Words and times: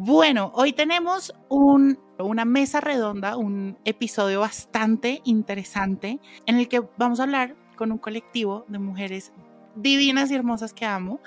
Bueno, 0.00 0.52
hoy 0.54 0.72
tenemos 0.72 1.34
un, 1.48 1.98
una 2.20 2.44
mesa 2.44 2.80
redonda, 2.80 3.36
un 3.36 3.76
episodio 3.84 4.38
bastante 4.38 5.20
interesante 5.24 6.20
en 6.46 6.56
el 6.56 6.68
que 6.68 6.82
vamos 6.96 7.18
a 7.18 7.24
hablar 7.24 7.56
con 7.74 7.90
un 7.90 7.98
colectivo 7.98 8.64
de 8.68 8.78
mujeres 8.78 9.32
divinas 9.74 10.30
y 10.30 10.36
hermosas 10.36 10.72
que 10.72 10.86
amo, 10.86 11.18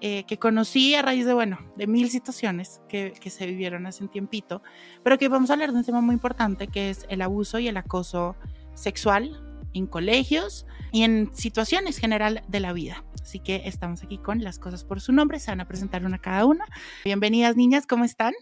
eh, 0.00 0.24
que 0.24 0.36
conocí 0.36 0.96
a 0.96 1.02
raíz 1.02 1.26
de, 1.26 1.34
bueno, 1.34 1.58
de 1.76 1.86
mil 1.86 2.10
situaciones 2.10 2.82
que, 2.88 3.12
que, 3.20 3.30
se 3.30 3.46
vivieron 3.46 3.86
hace 3.86 4.02
un 4.02 4.10
tiempito, 4.10 4.62
pero 5.04 5.16
que 5.16 5.28
vamos 5.28 5.50
a 5.50 5.52
hablar 5.52 5.70
de 5.70 5.78
un 5.78 5.84
tema 5.84 6.00
muy 6.00 6.14
importante 6.14 6.66
que 6.66 6.90
es 6.90 7.06
el 7.08 7.22
abuso 7.22 7.60
y 7.60 7.68
el 7.68 7.76
acoso 7.76 8.34
sexual 8.74 9.47
en 9.74 9.86
colegios 9.86 10.66
y 10.92 11.02
en 11.02 11.34
situaciones 11.34 11.98
general 11.98 12.42
de 12.48 12.60
la 12.60 12.72
vida. 12.72 13.04
Así 13.22 13.40
que 13.40 13.62
estamos 13.64 14.02
aquí 14.02 14.18
con 14.18 14.42
las 14.42 14.58
cosas 14.58 14.84
por 14.84 15.00
su 15.00 15.12
nombre, 15.12 15.38
se 15.38 15.50
van 15.50 15.60
a 15.60 15.68
presentar 15.68 16.04
una 16.04 16.18
cada 16.18 16.46
una. 16.46 16.64
Bienvenidas 17.04 17.56
niñas, 17.56 17.86
¿cómo 17.86 18.04
están? 18.04 18.34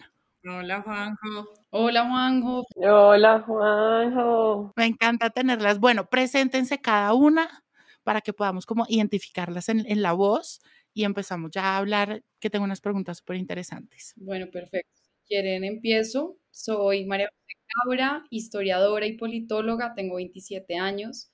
Hola 0.45 0.83
Juanjo. 0.83 1.49
Hola 1.71 2.09
Juanjo. 2.09 2.65
Hola 2.77 3.43
Juanjo. 3.45 4.73
Me 4.77 4.87
encanta 4.87 5.31
tenerlas. 5.31 5.81
Bueno, 5.81 6.09
preséntense 6.09 6.81
cada 6.81 7.15
una 7.15 7.65
para 8.05 8.21
que 8.21 8.33
podamos 8.33 8.65
como 8.65 8.87
identificarlas 8.89 9.69
en, 9.69 9.85
en 9.91 10.03
la 10.03 10.13
voz 10.13 10.61
y 10.95 11.05
empezamos 11.05 11.51
ya 11.51 11.75
a 11.75 11.79
hablar, 11.79 12.23
que 12.39 12.49
tengo 12.49 12.65
unas 12.65 12.81
preguntas 12.81 13.19
súper 13.19 13.37
interesantes. 13.37 14.15
Bueno, 14.17 14.47
perfecto. 14.51 14.93
Si 14.95 15.11
quieren, 15.27 15.65
empiezo. 15.65 16.39
Soy 16.51 17.05
María 17.05 17.29
Cabra, 17.69 18.27
historiadora 18.31 19.07
y 19.07 19.17
politóloga, 19.17 19.95
tengo 19.95 20.17
27 20.17 20.77
años. 20.77 21.31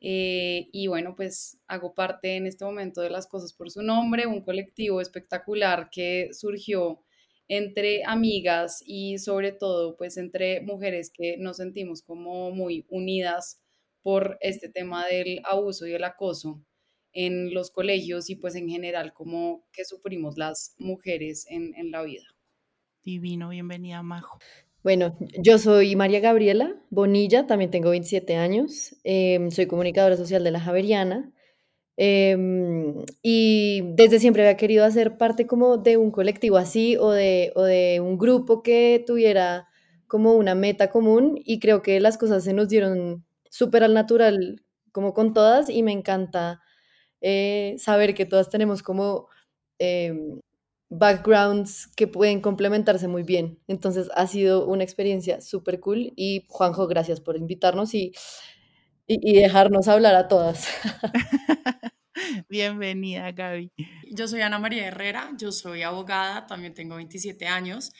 Eh, 0.00 0.68
y 0.72 0.86
bueno, 0.86 1.14
pues 1.16 1.58
hago 1.66 1.94
parte 1.94 2.36
en 2.36 2.46
este 2.46 2.64
momento 2.64 3.00
de 3.00 3.10
las 3.10 3.26
cosas 3.26 3.52
por 3.52 3.70
su 3.70 3.82
nombre, 3.82 4.26
un 4.26 4.42
colectivo 4.42 5.00
espectacular 5.00 5.88
que 5.90 6.28
surgió 6.32 7.04
entre 7.48 8.04
amigas 8.04 8.82
y 8.86 9.18
sobre 9.18 9.52
todo 9.52 9.96
pues 9.96 10.16
entre 10.18 10.60
mujeres 10.60 11.10
que 11.12 11.36
nos 11.38 11.56
sentimos 11.56 12.02
como 12.02 12.50
muy 12.50 12.86
unidas 12.90 13.60
por 14.02 14.38
este 14.40 14.68
tema 14.68 15.06
del 15.06 15.40
abuso 15.44 15.86
y 15.86 15.94
el 15.94 16.04
acoso 16.04 16.62
en 17.12 17.52
los 17.54 17.70
colegios 17.70 18.30
y 18.30 18.36
pues 18.36 18.54
en 18.54 18.68
general 18.68 19.12
como 19.14 19.66
que 19.72 19.84
sufrimos 19.84 20.36
las 20.36 20.74
mujeres 20.78 21.46
en, 21.48 21.74
en 21.74 21.90
la 21.90 22.02
vida. 22.02 22.24
Divino, 23.02 23.48
bienvenida 23.48 24.02
Majo. 24.02 24.38
Bueno, 24.84 25.16
yo 25.42 25.58
soy 25.58 25.96
María 25.96 26.20
Gabriela 26.20 26.76
Bonilla, 26.90 27.46
también 27.46 27.70
tengo 27.70 27.90
27 27.90 28.36
años, 28.36 28.94
em, 29.02 29.50
soy 29.50 29.66
comunicadora 29.66 30.16
social 30.16 30.44
de 30.44 30.52
la 30.52 30.60
Javeriana 30.60 31.32
em, 31.96 32.94
y 33.22 33.82
desde 33.96 34.20
siempre 34.20 34.42
había 34.42 34.56
querido 34.56 34.84
hacer 34.84 35.18
parte 35.18 35.46
como 35.46 35.78
de 35.78 35.96
un 35.98 36.10
colectivo 36.12 36.58
así 36.58 36.96
o 36.98 37.10
de, 37.12 37.52
o 37.56 37.62
de 37.64 38.00
un 38.00 38.18
grupo 38.18 38.62
que 38.62 39.04
tuviera 39.06 39.68
como 40.08 40.34
una 40.34 40.54
meta 40.54 40.90
común 40.90 41.40
y 41.44 41.60
creo 41.60 41.82
que 41.82 42.00
las 42.00 42.18
cosas 42.18 42.44
se 42.44 42.52
nos 42.54 42.68
dieron 42.68 43.24
súper 43.50 43.84
al 43.84 43.94
natural 43.94 44.62
como 44.92 45.14
con 45.14 45.34
todas 45.34 45.70
y 45.70 45.82
me 45.82 45.92
encanta 45.92 46.60
eh, 47.22 47.76
saber 47.78 48.14
que 48.14 48.26
todas 48.26 48.50
tenemos 48.50 48.82
como 48.82 49.28
em, 49.78 50.40
backgrounds 50.90 51.86
que 51.96 52.06
pueden 52.06 52.40
complementarse 52.40 53.08
muy 53.08 53.22
bien. 53.22 53.58
Entonces 53.68 54.08
ha 54.14 54.26
sido 54.26 54.66
una 54.66 54.84
experiencia 54.84 55.40
súper 55.40 55.80
cool 55.80 56.12
y 56.16 56.44
Juanjo, 56.48 56.86
gracias 56.86 57.20
por 57.20 57.36
invitarnos 57.36 57.94
y, 57.94 58.12
y, 59.06 59.18
y 59.22 59.42
dejarnos 59.42 59.88
hablar 59.88 60.14
a 60.14 60.28
todas. 60.28 60.68
Bienvenida, 62.48 63.30
Gaby. 63.32 63.72
Yo 64.10 64.28
soy 64.28 64.40
Ana 64.40 64.58
María 64.58 64.86
Herrera, 64.86 65.30
yo 65.38 65.52
soy 65.52 65.82
abogada, 65.82 66.46
también 66.46 66.74
tengo 66.74 66.96
27 66.96 67.46
años 67.46 67.92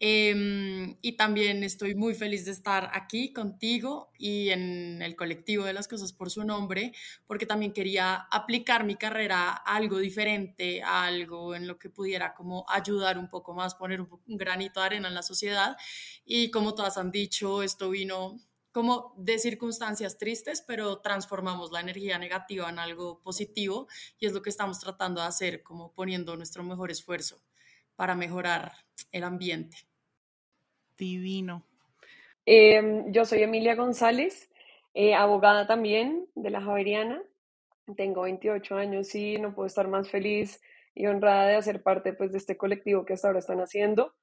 eh, 0.00 0.96
y 1.02 1.12
también 1.16 1.64
estoy 1.64 1.94
muy 1.94 2.14
feliz 2.14 2.44
de 2.44 2.52
estar 2.52 2.90
aquí 2.92 3.32
contigo 3.32 4.10
y 4.16 4.50
en 4.50 5.02
el 5.02 5.16
colectivo 5.16 5.64
de 5.64 5.72
las 5.72 5.88
cosas 5.88 6.12
por 6.12 6.30
su 6.30 6.44
nombre, 6.44 6.92
porque 7.26 7.46
también 7.46 7.72
quería 7.72 8.14
aplicar 8.30 8.84
mi 8.84 8.96
carrera 8.96 9.50
a 9.50 9.76
algo 9.76 9.98
diferente, 9.98 10.82
a 10.82 11.04
algo 11.04 11.54
en 11.54 11.66
lo 11.66 11.78
que 11.78 11.90
pudiera 11.90 12.34
como 12.34 12.64
ayudar 12.68 13.18
un 13.18 13.28
poco 13.28 13.54
más, 13.54 13.74
poner 13.74 14.00
un, 14.00 14.08
un 14.26 14.36
granito 14.36 14.80
de 14.80 14.86
arena 14.86 15.08
en 15.08 15.14
la 15.14 15.22
sociedad. 15.22 15.76
Y 16.24 16.50
como 16.50 16.74
todas 16.74 16.96
han 16.96 17.10
dicho, 17.10 17.62
esto 17.62 17.90
vino 17.90 18.38
como 18.70 19.14
de 19.16 19.38
circunstancias 19.40 20.18
tristes, 20.18 20.62
pero 20.64 21.00
transformamos 21.00 21.72
la 21.72 21.80
energía 21.80 22.18
negativa 22.18 22.68
en 22.68 22.78
algo 22.78 23.20
positivo 23.22 23.88
y 24.20 24.26
es 24.26 24.32
lo 24.32 24.42
que 24.42 24.50
estamos 24.50 24.78
tratando 24.78 25.20
de 25.20 25.26
hacer, 25.26 25.62
como 25.64 25.92
poniendo 25.92 26.36
nuestro 26.36 26.62
mejor 26.62 26.90
esfuerzo 26.92 27.42
para 27.96 28.14
mejorar 28.14 28.72
el 29.10 29.24
ambiente. 29.24 29.87
Divino. 30.98 31.62
Eh, 32.44 33.04
yo 33.08 33.24
soy 33.24 33.42
Emilia 33.42 33.74
González, 33.74 34.50
eh, 34.94 35.14
abogada 35.14 35.66
también 35.66 36.26
de 36.34 36.50
la 36.50 36.60
Javeriana. 36.60 37.22
Tengo 37.96 38.22
28 38.22 38.76
años 38.76 39.14
y 39.14 39.38
no 39.38 39.54
puedo 39.54 39.66
estar 39.66 39.88
más 39.88 40.10
feliz 40.10 40.60
y 40.94 41.06
honrada 41.06 41.46
de 41.46 41.56
hacer 41.56 41.82
parte 41.82 42.12
pues, 42.12 42.32
de 42.32 42.38
este 42.38 42.56
colectivo 42.56 43.04
que 43.04 43.12
hasta 43.12 43.28
ahora 43.28 43.38
están 43.38 43.60
haciendo, 43.60 44.14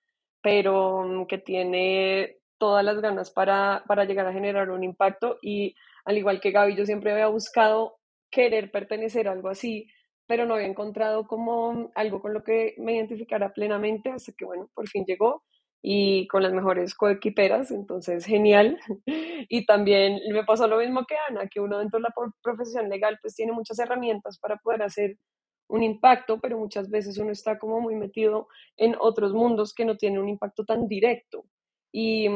pero 0.42 0.98
um, 0.98 1.26
que 1.26 1.38
tiene 1.38 2.38
todas 2.58 2.84
las 2.84 3.00
ganas 3.00 3.32
para, 3.32 3.84
para 3.88 4.06
llegar 4.06 4.28
a 4.28 4.34
generar 4.34 4.70
un 4.70 4.84
impacto 4.84 5.40
y 5.42 5.76
al 6.04 6.18
igual 6.18 6.40
que 6.42 6.52
Gaby, 6.52 6.76
yo 6.76 6.86
siempre 6.86 7.12
había 7.12 7.28
buscado 7.28 7.98
querer 8.30 8.72
pertenecer 8.72 9.28
a 9.28 9.32
algo 9.32 9.50
así, 9.50 9.88
pero 10.28 10.46
no 10.46 10.56
había 10.56 10.68
encontrado 10.68 11.28
como 11.28 11.92
algo 11.96 12.22
con 12.22 12.34
lo 12.34 12.44
que 12.44 12.76
me 12.78 12.96
identificara 12.96 13.54
plenamente 13.54 14.10
hasta 14.10 14.34
que, 14.34 14.46
bueno, 14.46 14.70
por 14.74 14.88
fin 14.88 15.06
llegó 15.06 15.44
y 15.88 16.28
con 16.30 16.42
las 16.42 16.52
mejores 16.52 16.96
coequiperas, 16.96 17.70
entonces 17.70 18.26
genial. 18.26 18.80
Y 19.48 19.68
también 19.68 20.20
me 20.32 20.44
pasó 20.44 20.68
lo 20.68 20.80
mismo 20.80 21.06
que 21.06 21.16
Ana, 21.30 21.48
que 21.48 21.60
uno 21.60 21.78
dentro 21.78 22.00
de 22.00 22.04
la 22.04 22.14
profesión 22.42 22.90
legal 22.90 23.20
pues 23.22 23.36
tiene 23.36 23.52
muchas 23.52 23.78
herramientas 23.78 24.40
para 24.40 24.58
poder 24.58 24.82
hacer 24.82 25.20
un 25.68 25.84
impacto, 25.84 26.40
pero 26.40 26.58
muchas 26.58 26.90
veces 26.90 27.20
uno 27.20 27.32
está 27.32 27.60
como 27.60 27.80
muy 27.80 27.94
metido 27.94 28.48
en 28.76 28.96
otros 29.00 29.34
mundos 29.34 29.76
que 29.76 29.86
no 29.86 29.96
tienen 29.98 30.20
un 30.20 30.30
impacto 30.30 30.66
tan 30.66 30.88
directo. 30.88 31.46
Y, 31.92 32.28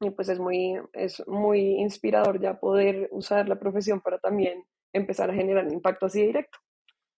y 0.00 0.10
pues 0.10 0.28
es 0.28 0.38
muy, 0.38 0.78
es 0.92 1.26
muy 1.26 1.80
inspirador 1.80 2.38
ya 2.38 2.60
poder 2.60 3.08
usar 3.12 3.48
la 3.48 3.58
profesión 3.58 4.02
para 4.02 4.18
también 4.18 4.62
empezar 4.92 5.30
a 5.30 5.34
generar 5.34 5.64
un 5.64 5.72
impacto 5.72 6.04
así 6.04 6.20
directo. 6.20 6.58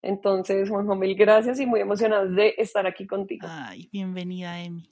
Entonces, 0.03 0.71
Juanjo, 0.71 0.95
mil 0.95 1.17
gracias 1.17 1.59
y 1.59 1.67
muy 1.67 1.81
emocionada 1.81 2.27
de 2.27 2.55
estar 2.57 2.87
aquí 2.87 3.09
contigo. 3.09 3.49
Ay, 3.51 3.89
bienvenida, 3.93 4.63
Emi. 4.63 4.89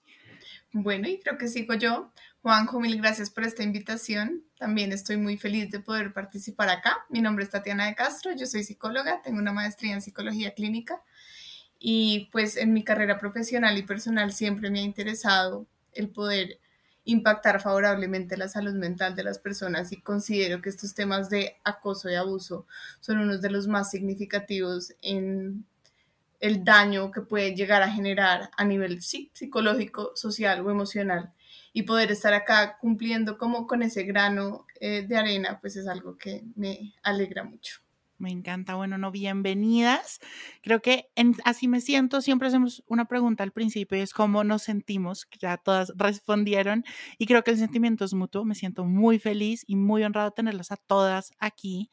Bueno, 0.72 1.08
y 1.08 1.18
creo 1.18 1.38
que 1.38 1.48
sigo 1.48 1.74
yo. 1.74 2.12
Juanjo, 2.42 2.78
mil 2.78 2.98
gracias 2.98 3.30
por 3.30 3.44
esta 3.44 3.62
invitación. 3.62 4.44
También 4.58 4.92
estoy 4.92 5.16
muy 5.16 5.38
feliz 5.38 5.70
de 5.70 5.80
poder 5.80 6.12
participar 6.12 6.68
acá. 6.68 6.98
Mi 7.08 7.20
nombre 7.20 7.44
es 7.44 7.50
Tatiana 7.50 7.86
de 7.86 7.94
Castro, 7.94 8.32
yo 8.36 8.46
soy 8.46 8.64
psicóloga, 8.64 9.22
tengo 9.22 9.38
una 9.38 9.52
maestría 9.52 9.94
en 9.94 10.02
psicología 10.02 10.52
clínica 10.54 11.02
y 11.78 12.28
pues 12.32 12.56
en 12.56 12.72
mi 12.72 12.84
carrera 12.84 13.19
profesional 13.19 13.78
y 13.78 13.82
personal 13.82 14.32
siempre 14.32 14.70
me 14.70 14.81
ha 14.81 14.82
interesado 14.82 15.66
el 15.93 16.10
poder 16.10 16.60
impactar 17.04 17.60
favorablemente 17.62 18.37
la 18.37 18.48
salud 18.48 18.75
mental 18.75 19.14
de 19.16 19.25
las 19.25 19.38
personas 19.38 19.93
y 19.93 20.00
considero 20.02 20.60
que 20.60 20.69
estos 20.69 20.94
temas 20.94 21.31
de 21.31 21.56
acoso 21.64 22.10
y 22.10 22.14
abuso 22.14 22.66
son 23.00 23.19
unos 23.19 23.40
de 23.40 23.50
los 23.50 23.66
más 23.69 23.90
significativos 23.90 24.93
en 25.00 25.64
el 26.40 26.64
daño 26.64 27.11
que 27.11 27.23
puede 27.23 27.55
llegar 27.55 27.82
a 27.82 27.90
generar 27.90 28.50
a 28.56 28.64
nivel 28.64 29.00
psicológico, 29.02 30.12
social 30.14 30.64
o 30.64 30.70
emocional. 30.70 31.32
Y 31.73 31.82
poder 31.82 32.11
estar 32.11 32.32
acá 32.35 32.79
cumpliendo 32.81 33.38
como 33.38 33.67
con 33.67 33.82
ese 33.82 34.05
grano 34.05 34.67
eh, 34.81 35.06
de 35.06 35.17
arena, 35.17 35.58
pues 35.61 35.76
es 35.76 35.87
algo 35.87 36.17
que 36.17 36.43
me 36.56 36.94
alegra 37.02 37.44
mucho. 37.44 37.81
Me 38.19 38.31
encanta. 38.32 38.75
Bueno, 38.75 38.99
no, 38.99 39.12
bienvenidas. 39.12 40.19
Creo 40.62 40.82
que 40.82 41.08
así 41.44 41.69
me 41.69 41.81
siento. 41.81 42.20
Siempre 42.20 42.49
hacemos 42.49 42.82
una 42.88 43.05
pregunta 43.05 43.44
al 43.44 43.52
principio 43.52 43.96
y 43.96 44.00
es 44.00 44.12
cómo 44.12 44.43
nos 44.43 44.62
sentimos. 44.62 45.29
Ya 45.38 45.56
todas 45.56 45.93
respondieron 45.96 46.84
y 47.17 47.26
creo 47.26 47.44
que 47.44 47.52
el 47.52 47.58
sentimiento 47.58 48.05
es 48.05 48.14
mutuo. 48.14 48.44
Me 48.44 48.56
siento 48.56 48.84
muy 48.84 49.20
feliz 49.20 49.62
y 49.69 49.76
muy 49.76 50.02
honrado 50.02 50.32
tenerlas 50.32 50.73
a 50.73 50.76
todas 50.76 51.31
aquí. 51.38 51.91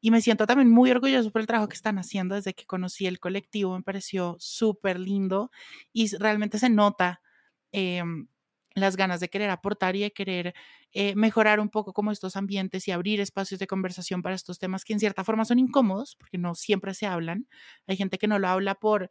Y 0.00 0.10
me 0.10 0.20
siento 0.22 0.46
también 0.46 0.70
muy 0.70 0.90
orgulloso 0.90 1.30
por 1.30 1.40
el 1.40 1.46
trabajo 1.46 1.68
que 1.68 1.76
están 1.76 1.98
haciendo 1.98 2.34
desde 2.34 2.54
que 2.54 2.66
conocí 2.66 3.06
el 3.06 3.20
colectivo, 3.20 3.76
me 3.76 3.82
pareció 3.82 4.36
súper 4.38 4.98
lindo 5.00 5.50
y 5.92 6.14
realmente 6.16 6.58
se 6.58 6.70
nota 6.70 7.20
em, 7.72 8.28
las 8.74 8.96
ganas 8.96 9.20
de 9.20 9.28
querer 9.28 9.50
aportar 9.50 9.96
y 9.96 10.00
de 10.02 10.12
querer 10.12 10.54
eh, 10.92 11.14
mejorar 11.16 11.60
un 11.60 11.68
poco 11.70 11.92
como 11.92 12.12
estos 12.12 12.36
ambientes 12.36 12.86
y 12.88 12.92
abrir 12.92 13.20
espacios 13.20 13.58
de 13.60 13.66
conversación 13.66 14.22
para 14.22 14.34
estos 14.36 14.58
temas 14.58 14.84
que 14.84 14.92
en 14.92 15.00
cierta 15.00 15.24
forma 15.24 15.44
son 15.44 15.58
incómodos 15.58 16.16
porque 16.16 16.38
no 16.38 16.54
siempre 16.54 16.94
se 16.94 17.06
hablan. 17.06 17.48
Hay 17.86 17.96
gente 17.96 18.16
que 18.18 18.28
no 18.28 18.38
lo 18.38 18.48
habla 18.48 18.74
por 18.76 19.10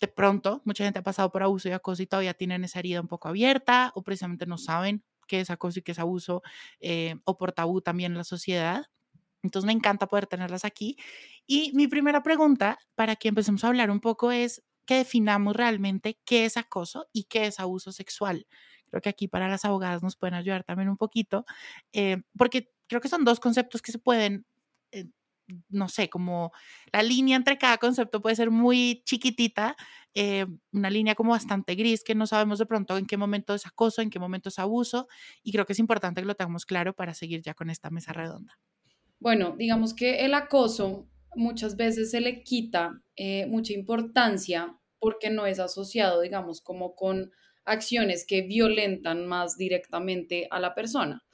de 0.00 0.08
pronto, 0.08 0.62
mucha 0.64 0.84
gente 0.84 1.00
ha 1.00 1.02
pasado 1.02 1.30
por 1.32 1.42
abuso 1.42 1.68
y 1.68 1.72
acoso 1.72 2.02
y 2.02 2.06
todavía 2.06 2.34
tienen 2.34 2.64
esa 2.64 2.78
herida 2.78 3.00
un 3.00 3.08
poco 3.08 3.28
abierta 3.28 3.92
o 3.94 4.02
precisamente 4.04 4.46
no 4.46 4.56
saben 4.58 5.04
qué 5.26 5.40
es 5.40 5.50
acoso 5.50 5.80
y 5.80 5.82
qué 5.82 5.92
es 5.92 5.98
abuso 5.98 6.42
eh, 6.80 7.16
o 7.24 7.36
por 7.38 7.52
tabú 7.52 7.80
también 7.82 8.12
en 8.12 8.18
la 8.18 8.24
sociedad. 8.24 8.84
Entonces 9.48 9.66
me 9.66 9.72
encanta 9.72 10.06
poder 10.06 10.26
tenerlas 10.26 10.64
aquí. 10.64 10.96
Y 11.46 11.72
mi 11.74 11.88
primera 11.88 12.22
pregunta 12.22 12.78
para 12.94 13.16
que 13.16 13.28
empecemos 13.28 13.64
a 13.64 13.68
hablar 13.68 13.90
un 13.90 14.00
poco 14.00 14.30
es 14.32 14.62
que 14.86 14.96
definamos 14.96 15.56
realmente 15.56 16.18
qué 16.24 16.44
es 16.44 16.56
acoso 16.56 17.08
y 17.12 17.24
qué 17.24 17.46
es 17.46 17.60
abuso 17.60 17.92
sexual. 17.92 18.46
Creo 18.90 19.02
que 19.02 19.08
aquí 19.10 19.28
para 19.28 19.48
las 19.48 19.64
abogadas 19.64 20.02
nos 20.02 20.16
pueden 20.16 20.34
ayudar 20.34 20.64
también 20.64 20.88
un 20.88 20.96
poquito, 20.96 21.44
eh, 21.92 22.22
porque 22.36 22.70
creo 22.86 23.00
que 23.00 23.08
son 23.08 23.24
dos 23.24 23.40
conceptos 23.40 23.82
que 23.82 23.92
se 23.92 23.98
pueden 23.98 24.46
eh, 24.92 25.06
no 25.68 25.88
sé, 25.88 26.08
como 26.10 26.52
la 26.92 27.02
línea 27.02 27.36
entre 27.36 27.58
cada 27.58 27.78
concepto 27.78 28.20
puede 28.20 28.36
ser 28.36 28.50
muy 28.50 29.02
chiquitita, 29.04 29.76
eh, 30.14 30.46
una 30.72 30.90
línea 30.90 31.14
como 31.14 31.30
bastante 31.32 31.74
gris 31.74 32.04
que 32.04 32.14
no 32.14 32.26
sabemos 32.26 32.58
de 32.58 32.66
pronto 32.66 32.96
en 32.98 33.06
qué 33.06 33.16
momento 33.16 33.54
es 33.54 33.66
acoso, 33.66 34.02
en 34.02 34.10
qué 34.10 34.18
momento 34.18 34.48
es 34.50 34.58
abuso, 34.58 35.08
y 35.42 35.52
creo 35.52 35.64
que 35.66 35.72
es 35.72 35.78
importante 35.78 36.20
que 36.20 36.26
lo 36.26 36.34
tengamos 36.34 36.66
claro 36.66 36.94
para 36.94 37.14
seguir 37.14 37.42
ya 37.42 37.54
con 37.54 37.70
esta 37.70 37.90
mesa 37.90 38.12
redonda. 38.12 38.58
Bueno, 39.20 39.56
digamos 39.58 39.94
que 39.94 40.24
el 40.24 40.34
acoso 40.34 41.08
muchas 41.34 41.76
veces 41.76 42.10
se 42.10 42.20
le 42.20 42.42
quita 42.42 43.02
eh, 43.16 43.46
mucha 43.46 43.72
importancia 43.72 44.78
porque 45.00 45.30
no 45.30 45.46
es 45.46 45.58
asociado, 45.58 46.20
digamos, 46.20 46.60
como 46.60 46.94
con 46.94 47.32
acciones 47.64 48.24
que 48.26 48.42
violentan 48.42 49.26
más 49.26 49.56
directamente 49.56 50.46
a 50.50 50.60
la 50.60 50.74
persona. 50.74 51.24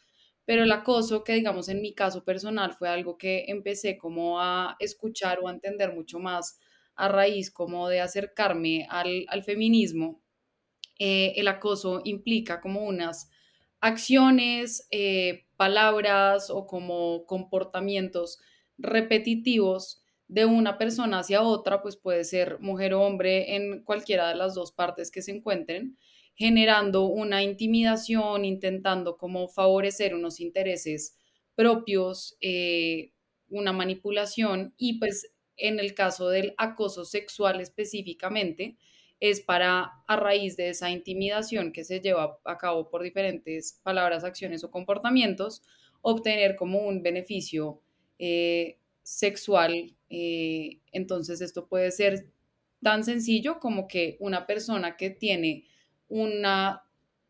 Pero 0.46 0.64
el 0.64 0.72
acoso, 0.72 1.24
que 1.24 1.34
digamos 1.34 1.68
en 1.68 1.80
mi 1.80 1.94
caso 1.94 2.24
personal 2.24 2.74
fue 2.74 2.88
algo 2.88 3.16
que 3.16 3.44
empecé 3.48 3.96
como 3.96 4.40
a 4.40 4.76
escuchar 4.78 5.38
o 5.40 5.48
a 5.48 5.52
entender 5.52 5.94
mucho 5.94 6.18
más 6.18 6.58
a 6.96 7.08
raíz 7.08 7.50
como 7.50 7.88
de 7.88 8.00
acercarme 8.00 8.86
al, 8.88 9.42
feminismo, 9.42 10.22
eh, 10.98 11.32
el 11.36 11.48
acoso 11.48 12.02
implica 12.04 12.60
como 12.60 12.84
unas 12.84 13.30
acciones, 13.84 14.88
eh, 14.90 15.44
palabras 15.58 16.48
o 16.48 16.66
como 16.66 17.26
comportamientos 17.26 18.38
repetitivos 18.78 20.02
de 20.26 20.46
una 20.46 20.78
persona 20.78 21.18
hacia 21.18 21.42
otra, 21.42 21.82
pues 21.82 21.98
puede 21.98 22.24
ser 22.24 22.58
mujer 22.60 22.94
o 22.94 23.02
hombre 23.02 23.56
en 23.56 23.84
cualquiera 23.84 24.30
de 24.30 24.36
las 24.36 24.54
dos 24.54 24.72
partes 24.72 25.10
que 25.10 25.20
se 25.20 25.32
encuentren, 25.32 25.98
generando 26.34 27.04
una 27.04 27.42
intimidación, 27.42 28.46
intentando 28.46 29.18
como 29.18 29.48
favorecer 29.48 30.14
unos 30.14 30.40
intereses 30.40 31.18
propios, 31.54 32.38
eh, 32.40 33.12
una 33.50 33.74
manipulación. 33.74 34.72
Y 34.78 34.98
pues 34.98 35.30
en 35.58 35.78
el 35.78 35.92
caso 35.92 36.30
del 36.30 36.54
acoso 36.56 37.04
sexual 37.04 37.60
específicamente, 37.60 38.78
es 39.20 39.40
para, 39.40 39.92
a 40.06 40.16
raíz 40.16 40.56
de 40.56 40.70
esa 40.70 40.90
intimidación 40.90 41.72
que 41.72 41.84
se 41.84 42.00
lleva 42.00 42.38
a 42.44 42.58
cabo 42.58 42.90
por 42.90 43.02
diferentes 43.02 43.80
palabras, 43.82 44.24
acciones 44.24 44.64
o 44.64 44.70
comportamientos, 44.70 45.62
obtener 46.02 46.56
como 46.56 46.80
un 46.80 47.02
beneficio 47.02 47.80
eh, 48.18 48.78
sexual. 49.02 49.96
Eh, 50.10 50.80
entonces 50.92 51.40
esto 51.40 51.66
puede 51.66 51.90
ser 51.90 52.26
tan 52.82 53.04
sencillo 53.04 53.58
como 53.60 53.88
que 53.88 54.16
una 54.20 54.46
persona 54.46 54.96
que 54.96 55.10
tiene 55.10 55.64
una 56.08 56.82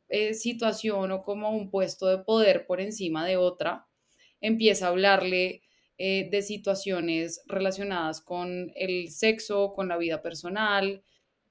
eh, 0.08 0.34
situación 0.34 1.12
o 1.12 1.22
como 1.22 1.50
un 1.50 1.70
puesto 1.70 2.08
de 2.08 2.18
poder 2.18 2.66
por 2.66 2.80
encima 2.80 3.24
de 3.24 3.36
otra, 3.36 3.86
empieza 4.40 4.86
a 4.86 4.90
hablarle 4.90 5.62
de 5.96 6.42
situaciones 6.42 7.44
relacionadas 7.46 8.20
con 8.20 8.72
el 8.74 9.12
sexo, 9.12 9.72
con 9.74 9.86
la 9.86 9.96
vida 9.96 10.22
personal, 10.22 11.04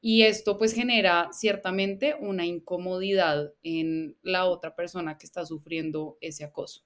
y 0.06 0.24
esto 0.24 0.58
pues 0.58 0.74
genera 0.74 1.30
ciertamente 1.32 2.14
una 2.20 2.46
incomodidad 2.46 3.54
en 3.64 4.18
la 4.22 4.48
otra 4.48 4.76
persona 4.76 5.18
que 5.18 5.26
está 5.26 5.46
sufriendo 5.46 6.18
ese 6.20 6.44
acoso. 6.44 6.82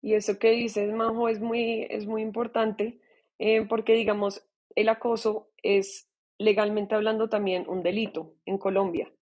Y 0.00 0.14
eso 0.14 0.40
que 0.40 0.50
dices, 0.50 0.92
Majo, 0.92 1.28
es 1.28 1.38
muy, 1.38 1.86
es 1.88 2.04
muy 2.04 2.20
importante 2.20 2.98
eh, 3.38 3.64
porque, 3.68 3.92
digamos, 3.92 4.44
el 4.74 4.88
acoso 4.88 5.52
es 5.62 6.08
legalmente 6.36 6.96
hablando 6.96 7.28
también 7.28 7.64
un 7.68 7.84
delito 7.84 8.34
en 8.44 8.58
Colombia. 8.58 9.12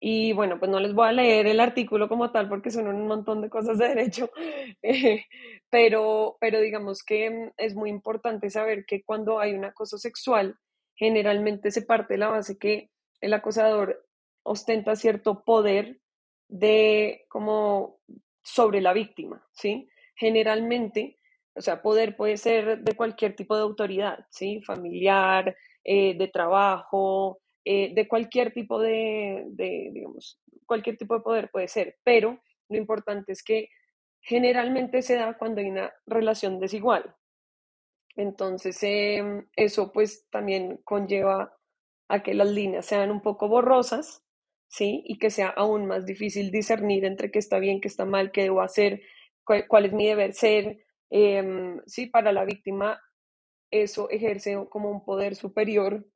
Y 0.00 0.32
bueno, 0.32 0.58
pues 0.58 0.72
no 0.72 0.80
les 0.80 0.92
voy 0.92 1.06
a 1.06 1.12
leer 1.12 1.46
el 1.46 1.60
artículo 1.60 2.08
como 2.08 2.32
tal 2.32 2.48
porque 2.48 2.72
son 2.72 2.88
un 2.88 3.06
montón 3.06 3.42
de 3.42 3.48
cosas 3.48 3.78
de 3.78 3.90
derecho, 3.90 4.28
eh, 4.82 5.24
pero, 5.70 6.36
pero 6.40 6.58
digamos 6.60 7.04
que 7.04 7.30
mm, 7.30 7.50
es 7.58 7.76
muy 7.76 7.90
importante 7.90 8.50
saber 8.50 8.86
que 8.86 9.04
cuando 9.04 9.38
hay 9.38 9.52
un 9.52 9.66
acoso 9.66 9.98
sexual, 9.98 10.58
generalmente 10.94 11.70
se 11.70 11.82
parte 11.82 12.14
de 12.14 12.18
la 12.18 12.28
base 12.28 12.58
que 12.58 12.90
el 13.20 13.32
acosador 13.32 14.06
ostenta 14.42 14.96
cierto 14.96 15.44
poder 15.44 16.00
de 16.48 17.24
como 17.28 18.00
sobre 18.42 18.80
la 18.80 18.92
víctima, 18.92 19.46
¿sí? 19.52 19.88
Generalmente, 20.16 21.18
o 21.54 21.60
sea, 21.60 21.82
poder 21.82 22.16
puede 22.16 22.36
ser 22.36 22.80
de 22.80 22.94
cualquier 22.94 23.36
tipo 23.36 23.56
de 23.56 23.62
autoridad, 23.62 24.26
¿sí? 24.30 24.60
Familiar, 24.62 25.56
eh, 25.84 26.14
de 26.16 26.28
trabajo, 26.28 27.40
eh, 27.64 27.94
de 27.94 28.08
cualquier 28.08 28.52
tipo 28.52 28.80
de, 28.80 29.44
digamos, 29.92 30.40
cualquier 30.66 30.96
tipo 30.96 31.14
de 31.14 31.20
poder 31.20 31.50
puede 31.50 31.68
ser, 31.68 31.98
pero 32.02 32.40
lo 32.68 32.76
importante 32.76 33.32
es 33.32 33.42
que 33.42 33.68
generalmente 34.20 35.02
se 35.02 35.16
da 35.16 35.36
cuando 35.36 35.60
hay 35.60 35.68
una 35.70 35.92
relación 36.06 36.58
desigual. 36.60 37.14
Entonces, 38.16 38.78
em, 38.82 39.46
eso 39.56 39.92
pues 39.92 40.26
también 40.30 40.78
conlleva 40.84 41.56
a 42.08 42.22
que 42.22 42.34
las 42.34 42.48
líneas 42.50 42.86
sean 42.86 43.10
un 43.10 43.22
poco 43.22 43.48
borrosas, 43.48 44.24
¿sí? 44.68 45.02
Y 45.06 45.18
que 45.18 45.30
sea 45.30 45.48
aún 45.48 45.86
más 45.86 46.06
difícil 46.06 46.50
discernir 46.50 47.04
entre 47.04 47.30
qué 47.30 47.38
está 47.38 47.58
bien, 47.58 47.80
qué 47.80 47.88
está 47.88 48.04
mal, 48.04 48.32
qué 48.32 48.42
debo 48.42 48.62
hacer, 48.62 49.02
cuál, 49.44 49.86
es 49.86 49.92
mi 49.92 50.06
deber 50.06 50.34
ser. 50.34 50.84
Em, 51.10 51.80
sí, 51.86 52.06
para 52.06 52.32
la 52.32 52.44
víctima 52.44 53.00
eso 53.70 54.10
ejerce 54.10 54.56
como 54.68 54.90
un 54.90 55.04
poder 55.04 55.36
superior 55.36 56.06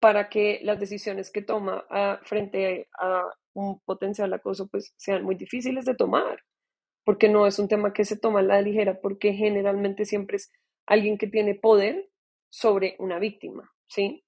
para 0.00 0.28
que 0.28 0.60
las 0.64 0.78
decisiones 0.80 1.30
que 1.30 1.42
toma 1.42 1.84
ah, 1.90 2.20
frente 2.24 2.88
a 3.00 3.24
un 3.54 3.80
potencial 3.80 4.32
acoso 4.34 4.68
pues 4.68 4.92
sean 4.96 5.24
muy 5.24 5.36
difíciles 5.36 5.84
de 5.86 5.94
tomar, 5.94 6.40
porque 7.04 7.28
no 7.28 7.46
es 7.46 7.58
un 7.58 7.68
tema 7.68 7.92
que 7.92 8.04
se 8.04 8.18
toma 8.18 8.40
a 8.40 8.42
la 8.42 8.60
ligera, 8.60 9.00
porque 9.00 9.32
generalmente 9.32 10.04
siempre 10.04 10.36
es 10.36 10.52
alguien 10.86 11.18
que 11.18 11.26
tiene 11.26 11.54
poder 11.54 12.10
sobre 12.50 12.96
una 12.98 13.18
víctima, 13.18 13.72
¿sí? 13.86 14.24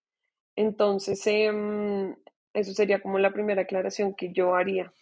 Entonces, 0.56 1.24
em, 1.26 2.16
eso 2.52 2.72
sería 2.72 3.00
como 3.00 3.18
la 3.18 3.32
primera 3.32 3.62
aclaración 3.62 4.14
que 4.14 4.32
yo 4.32 4.54
haría. 4.54 4.92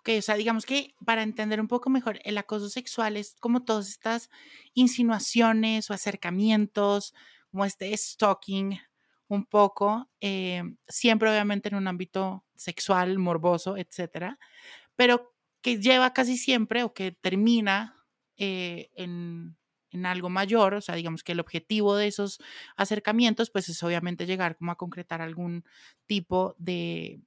Ok, 0.00 0.10
o 0.18 0.22
sea, 0.22 0.36
digamos 0.36 0.66
que 0.66 0.94
para 1.04 1.22
entender 1.22 1.60
un 1.60 1.68
poco 1.68 1.90
mejor, 1.90 2.20
el 2.24 2.38
acoso 2.38 2.68
sexual 2.68 3.16
es 3.16 3.36
como 3.40 3.64
todas 3.64 3.88
estas 3.88 4.30
insinuaciones 4.74 5.90
o 5.90 5.94
acercamientos, 5.94 7.14
como 7.50 7.64
este 7.64 7.96
stalking 7.96 8.78
un 9.28 9.44
poco, 9.44 10.08
eh, 10.20 10.62
siempre 10.88 11.30
obviamente 11.30 11.68
en 11.68 11.74
un 11.74 11.88
ámbito 11.88 12.44
sexual, 12.54 13.18
morboso, 13.18 13.76
etcétera, 13.76 14.38
pero 14.94 15.34
que 15.60 15.80
lleva 15.80 16.12
casi 16.12 16.36
siempre 16.36 16.84
o 16.84 16.94
que 16.94 17.12
termina 17.12 17.96
eh, 18.36 18.90
en, 18.94 19.56
en, 19.90 20.06
algo 20.06 20.28
mayor, 20.28 20.74
o 20.74 20.80
sea, 20.80 20.94
digamos 20.94 21.22
que 21.22 21.32
el 21.32 21.40
objetivo 21.40 21.96
de 21.96 22.06
esos 22.06 22.38
acercamientos, 22.76 23.50
pues 23.50 23.68
es 23.68 23.82
obviamente 23.82 24.26
llegar 24.26 24.56
como 24.56 24.72
a 24.72 24.76
concretar 24.76 25.22
algún 25.22 25.64
tipo 26.06 26.54
de, 26.58 27.20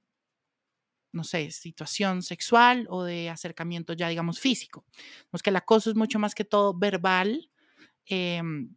no 1.11 1.23
sé, 1.23 1.51
situación 1.51 2.21
sexual 2.21 2.87
o 2.89 3.03
de 3.03 3.29
acercamiento 3.29 3.93
ya, 3.93 4.09
digamos, 4.09 4.39
físico. 4.39 4.85
Pues 5.29 5.41
que 5.43 5.49
el 5.49 5.55
acoso 5.55 5.89
es 5.89 5.95
mucho 5.95 6.19
más 6.19 6.35
que 6.35 6.45
todo 6.45 6.73
verbal. 6.73 7.49
Em, 8.05 8.75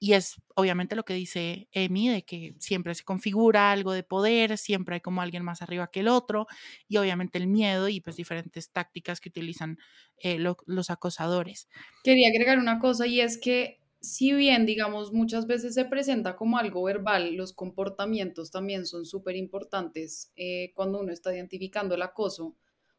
y 0.00 0.12
es 0.12 0.36
obviamente 0.54 0.96
lo 0.96 1.04
que 1.04 1.14
dice 1.14 1.68
Emi, 1.72 2.08
de 2.08 2.24
que 2.24 2.54
siempre 2.58 2.94
se 2.94 3.04
configura 3.04 3.72
algo 3.72 3.92
de 3.92 4.02
poder, 4.02 4.56
siempre 4.58 4.96
hay 4.96 5.00
como 5.00 5.22
alguien 5.22 5.44
más 5.44 5.62
arriba 5.62 5.90
que 5.90 6.00
el 6.00 6.08
otro, 6.08 6.46
y 6.86 6.96
obviamente 6.96 7.38
el 7.38 7.46
miedo 7.46 7.88
y 7.88 8.00
pues 8.00 8.16
diferentes 8.16 8.70
tácticas 8.70 9.20
que 9.20 9.28
utilizan 9.28 9.78
eh, 10.22 10.38
los 10.38 10.90
acosadores. 10.90 11.68
Quería 12.04 12.28
agregar 12.28 12.58
una 12.58 12.78
cosa 12.78 13.06
y 13.06 13.20
es 13.20 13.38
que 13.38 13.80
si 14.00 14.32
bien, 14.32 14.64
digamos, 14.64 15.12
muchas 15.12 15.46
veces 15.46 15.74
se 15.74 15.84
presenta 15.84 16.36
como 16.36 16.58
algo 16.58 16.84
verbal, 16.84 17.34
los 17.34 17.52
comportamientos 17.52 18.50
también 18.50 18.86
son 18.86 19.04
súper 19.04 19.34
importantes 19.36 20.32
eh, 20.36 20.72
cuando 20.74 21.00
uno 21.00 21.12
está 21.12 21.34
identificando 21.34 21.96
el 21.96 22.02
acoso, 22.02 22.54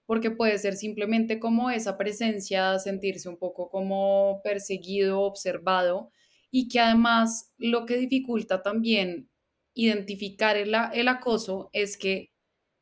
porque 0.06 0.32
puede 0.32 0.58
ser 0.58 0.75
simplemente 0.75 1.39
como 1.39 1.70
esa 1.70 1.98
presencia, 1.98 2.77
sentirse 2.79 3.29
un 3.29 3.38
poco 3.38 3.70
como 3.70 4.41
perseguido, 4.44 5.22
observado, 5.22 6.12
y 6.51 6.68
que 6.68 6.79
además 6.79 7.53
lo 7.58 7.86
que 7.86 7.98
dificulta 7.98 8.62
también 8.63 9.29
identificar 9.74 10.58
el, 10.58 10.74
el 10.94 11.08
acoso 11.08 11.70
es 11.74 11.98
que 11.98 12.32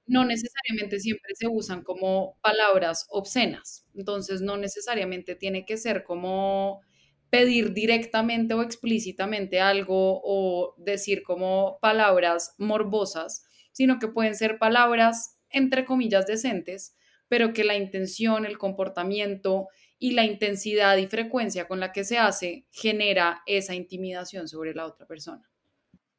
no 0.06 0.24
necesariamente 0.26 1.00
siempre 1.00 1.36
se 1.36 1.48
usan 1.48 1.84
como 1.84 2.38
palabras 2.42 3.06
obscenas. 3.10 3.86
Entonces, 3.94 4.42
no 4.42 4.58
necesariamente 4.58 5.36
tiene 5.36 5.66
que 5.66 5.78
ser 5.78 6.04
como 6.04 6.82
pedir 7.30 7.74
directamente 7.74 8.54
o 8.54 8.62
explícitamente 8.64 9.60
algo 9.60 10.22
o 10.24 10.76
decir 10.78 11.24
como 11.24 11.78
palabras 11.82 12.56
morbosas, 12.58 13.44
sino 13.74 14.00
que 14.00 14.08
pueden 14.08 14.36
ser 14.36 14.58
palabras 14.60 15.38
entre 15.50 15.86
comillas 15.86 16.26
decentes, 16.26 16.96
pero 17.28 17.54
que 17.54 17.66
la 17.66 17.76
intención, 17.76 18.46
el 18.46 18.58
comportamiento 18.58 19.68
y 20.00 20.12
la 20.12 20.26
intensidad 20.26 20.98
y 20.98 21.08
frecuencia 21.08 21.68
con 21.68 21.80
la 21.80 21.92
que 21.92 22.04
se 22.04 22.18
hace 22.18 22.66
genera 22.72 23.42
esa 23.46 23.76
intimidación 23.76 24.48
sobre 24.48 24.74
la 24.74 24.86
otra 24.86 25.06
persona. 25.08 25.50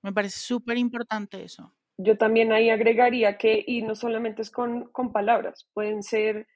Me 0.03 0.13
parece 0.13 0.39
súper 0.39 0.77
importante 0.79 1.43
eso. 1.43 1.75
Yo 1.97 2.17
también 2.17 2.53
ahí 2.53 2.71
agregaría 2.71 3.39
que, 3.39 3.63
y 3.67 3.83
no 3.83 3.95
solamente 3.95 4.43
es 4.43 4.51
con, 4.51 4.89
con 4.91 5.13
palabras, 5.13 5.69
pueden 5.75 6.03
ser 6.03 6.47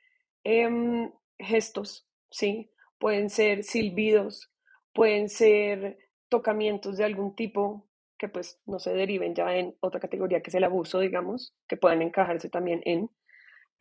em, 0.44 1.10
gestos, 1.38 2.06
¿sí? 2.30 2.70
Pueden 2.98 3.28
ser 3.28 3.64
silbidos, 3.64 4.52
pueden 4.92 5.28
ser 5.28 5.98
tocamientos 6.28 6.96
de 6.96 7.04
algún 7.04 7.34
tipo 7.34 7.88
que 8.16 8.28
pues 8.28 8.60
no 8.66 8.78
se 8.78 8.94
deriven 8.94 9.34
ya 9.34 9.56
en 9.56 9.76
otra 9.80 9.98
categoría 9.98 10.40
que 10.40 10.50
es 10.50 10.54
el 10.54 10.62
abuso, 10.62 11.00
digamos, 11.00 11.56
que 11.66 11.76
puedan 11.76 12.02
encajarse 12.02 12.48
también 12.48 12.80
en, 12.84 13.10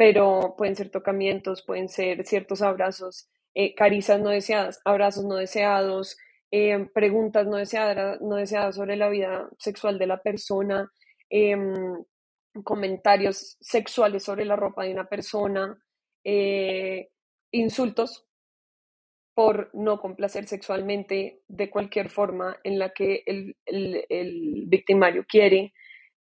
pero 0.02 0.56
pueden 0.58 0.76
ser 0.76 0.90
tocamientos, 0.90 1.62
pueden 1.64 1.88
ser 1.88 2.26
ciertos 2.26 2.64
abrazos, 2.64 3.30
eh, 3.54 3.76
caricias 3.76 4.20
no 4.20 4.30
deseadas, 4.30 4.82
abrazos 4.84 5.26
no 5.26 5.36
deseados, 5.36 6.18
em, 6.50 6.90
preguntas 6.90 7.46
no 7.46 7.58
deseadas, 7.58 8.20
no 8.20 8.38
deseadas 8.38 8.76
sobre 8.76 8.96
la 8.98 9.10
vida 9.10 9.48
sexual 9.60 10.00
de 10.00 10.08
la 10.08 10.18
persona, 10.18 10.90
Em, 11.32 12.04
comentarios 12.66 13.56
sexuales 13.62 14.24
sobre 14.24 14.44
la 14.44 14.58
ropa 14.58 14.84
de 14.84 14.92
una 14.92 15.06
persona, 15.06 15.82
eh, 16.26 17.08
insultos 17.52 18.26
por 19.34 19.70
no 19.74 20.02
complacer 20.02 20.48
sexualmente 20.48 21.42
de 21.48 21.70
cualquier 21.70 22.10
forma 22.10 22.58
en 22.66 22.80
la 22.80 22.90
que 22.90 23.24
el, 23.26 23.56
victimario 24.68 25.26
quiere, 25.26 25.74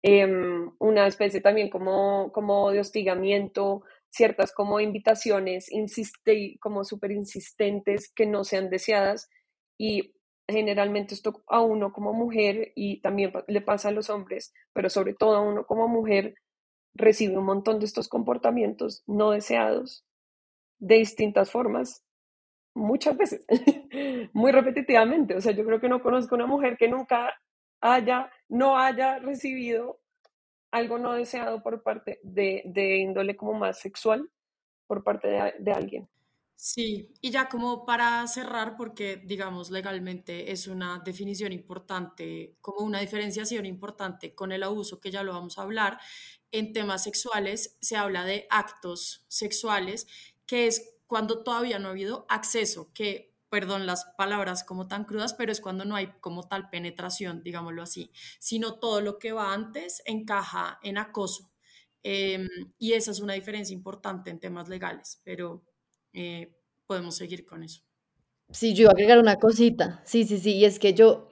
em, 0.02 0.70
una 0.78 1.06
especie 1.06 1.40
también 1.40 1.70
como, 1.70 2.32
como 2.32 2.70
de 2.70 2.80
hostigamiento, 2.80 3.82
ciertas 4.10 4.52
como 4.52 4.80
invitaciones 4.80 5.70
insiste, 5.70 6.58
como 6.60 6.84
súper 6.84 7.12
insistentes 7.12 8.12
que 8.14 8.26
no 8.26 8.44
sean 8.44 8.70
deseadas 8.70 9.28
y 9.78 10.14
generalmente 10.48 11.14
esto 11.14 11.42
a 11.46 11.60
uno 11.60 11.92
como 11.92 12.12
mujer 12.12 12.72
y 12.74 13.00
también 13.00 13.32
le 13.46 13.60
pasa 13.60 13.88
a 13.88 13.92
los 13.92 14.10
hombres, 14.10 14.52
pero 14.72 14.90
sobre 14.90 15.14
todo 15.14 15.36
a 15.36 15.40
uno 15.40 15.64
como 15.64 15.88
mujer 15.88 16.34
recibe 16.94 17.38
un 17.38 17.44
montón 17.44 17.78
de 17.78 17.86
estos 17.86 18.08
comportamientos 18.08 19.02
no 19.06 19.30
deseados 19.30 20.04
de 20.80 20.96
distintas 20.96 21.50
formas, 21.50 22.04
muchas 22.74 23.16
veces, 23.16 23.46
muy 24.32 24.52
repetitivamente. 24.52 25.36
O 25.36 25.40
sea, 25.40 25.52
yo 25.52 25.64
creo 25.64 25.80
que 25.80 25.88
no 25.88 26.02
conozco 26.02 26.34
una 26.34 26.46
mujer 26.46 26.76
que 26.78 26.88
nunca 26.88 27.32
haya, 27.80 28.30
no 28.48 28.78
haya 28.78 29.18
recibido 29.18 30.00
algo 30.72 30.98
no 30.98 31.14
deseado 31.14 31.62
por 31.62 31.82
parte 31.82 32.20
de, 32.22 32.62
de 32.66 32.98
índole 32.98 33.36
como 33.36 33.54
más 33.54 33.80
sexual 33.80 34.30
por 34.86 35.04
parte 35.04 35.28
de 35.28 35.72
alguien. 35.72 36.08
Sí, 36.62 37.14
y 37.22 37.30
ya 37.30 37.48
como 37.48 37.86
para 37.86 38.26
cerrar, 38.26 38.76
porque 38.76 39.16
digamos 39.16 39.70
legalmente 39.70 40.52
es 40.52 40.66
una 40.66 40.98
definición 41.02 41.52
importante, 41.52 42.58
como 42.60 42.80
una 42.84 43.00
diferenciación 43.00 43.64
importante 43.64 44.34
con 44.34 44.52
el 44.52 44.62
abuso, 44.62 45.00
que 45.00 45.10
ya 45.10 45.22
lo 45.22 45.32
vamos 45.32 45.56
a 45.56 45.62
hablar, 45.62 45.98
en 46.50 46.74
temas 46.74 47.04
sexuales 47.04 47.78
se 47.80 47.96
habla 47.96 48.24
de 48.26 48.46
actos 48.50 49.24
sexuales, 49.28 50.06
que 50.46 50.66
es 50.66 50.96
cuando 51.06 51.42
todavía 51.42 51.78
no 51.78 51.88
ha 51.88 51.92
habido 51.92 52.26
acceso, 52.28 52.92
que, 52.92 53.29
perdón 53.50 53.84
las 53.86 54.06
palabras 54.16 54.64
como 54.64 54.88
tan 54.88 55.04
crudas, 55.04 55.34
pero 55.34 55.52
es 55.52 55.60
cuando 55.60 55.84
no 55.84 55.96
hay 55.96 56.12
como 56.20 56.48
tal 56.48 56.70
penetración, 56.70 57.42
digámoslo 57.42 57.82
así, 57.82 58.12
sino 58.38 58.78
todo 58.78 59.00
lo 59.00 59.18
que 59.18 59.32
va 59.32 59.52
antes 59.52 60.02
encaja 60.06 60.78
en 60.82 60.98
acoso. 60.98 61.50
Em, 62.02 62.48
y 62.78 62.92
esa 62.94 63.10
es 63.10 63.20
una 63.20 63.34
diferencia 63.34 63.74
importante 63.74 64.30
en 64.30 64.40
temas 64.40 64.68
legales, 64.68 65.20
pero 65.24 65.64
eh, 66.12 66.56
podemos 66.86 67.16
seguir 67.16 67.44
con 67.44 67.62
eso. 67.62 67.82
Sí, 68.50 68.74
yo 68.74 68.82
iba 68.82 68.90
a 68.90 68.94
agregar 68.94 69.18
una 69.18 69.36
cosita. 69.36 70.02
Sí, 70.04 70.24
sí, 70.24 70.38
sí. 70.38 70.52
Y 70.54 70.64
es 70.64 70.78
que 70.78 70.94
yo, 70.94 71.28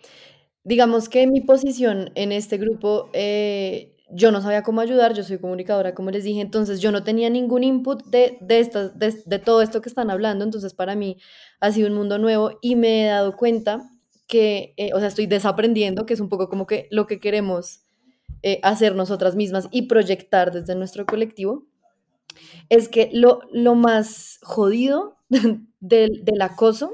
digamos 0.65 1.09
que 1.09 1.27
mi 1.27 1.41
posición 1.41 2.13
en 2.15 2.33
este 2.33 2.59
grupo, 2.59 3.11
eh, 3.13 3.97
yo 4.11 4.33
no 4.33 4.41
sabía 4.41 4.63
cómo 4.63 4.81
ayudar, 4.81 5.15
yo 5.15 5.23
soy 5.23 5.39
comunicadora, 5.39 5.95
como 5.95 6.11
les 6.11 6.25
dije, 6.25 6.41
entonces 6.41 6.81
yo 6.81 6.93
no 6.93 7.05
tenía 7.05 7.31
ningún 7.31 7.65
input 7.65 8.05
de, 8.07 8.39
de, 8.41 8.61
estas, 8.61 8.99
de, 8.99 9.39
todo 9.39 9.63
esto 9.63 9.83
que 9.83 9.89
están 9.89 10.11
hablando, 10.11 10.45
entonces 10.45 10.75
para 10.75 10.95
mí 10.95 11.19
ha 11.61 11.71
sido 11.73 11.89
un 11.89 11.95
mundo 11.95 12.19
nuevo 12.19 12.59
y 12.63 12.77
me 12.77 13.05
he 13.05 13.09
dado 13.09 13.37
cuenta 13.37 13.83
que, 14.27 14.75
eh, 14.77 14.91
o 14.95 14.99
sea, 14.99 15.09
estoy 15.09 15.27
desaprendiendo, 15.27 16.07
que 16.07 16.15
es 16.15 16.21
un 16.21 16.29
poco 16.29 16.49
como 16.49 16.67
que 16.67 16.89
lo 16.91 17.07
que 17.07 17.21
queremos 17.21 17.81
hacer 18.63 18.95
nosotras 18.95 19.35
mismas 19.35 19.69
y 19.73 19.83
proyectar 19.83 20.53
desde 20.53 20.77
nuestro 20.77 21.07
colectivo 21.07 21.67
es 22.69 22.89
que 22.89 23.11
lo, 23.13 23.41
lo 23.53 23.75
más 23.75 24.39
jodido 24.43 25.17
del, 25.81 26.25
del 26.25 26.43
acoso 26.43 26.93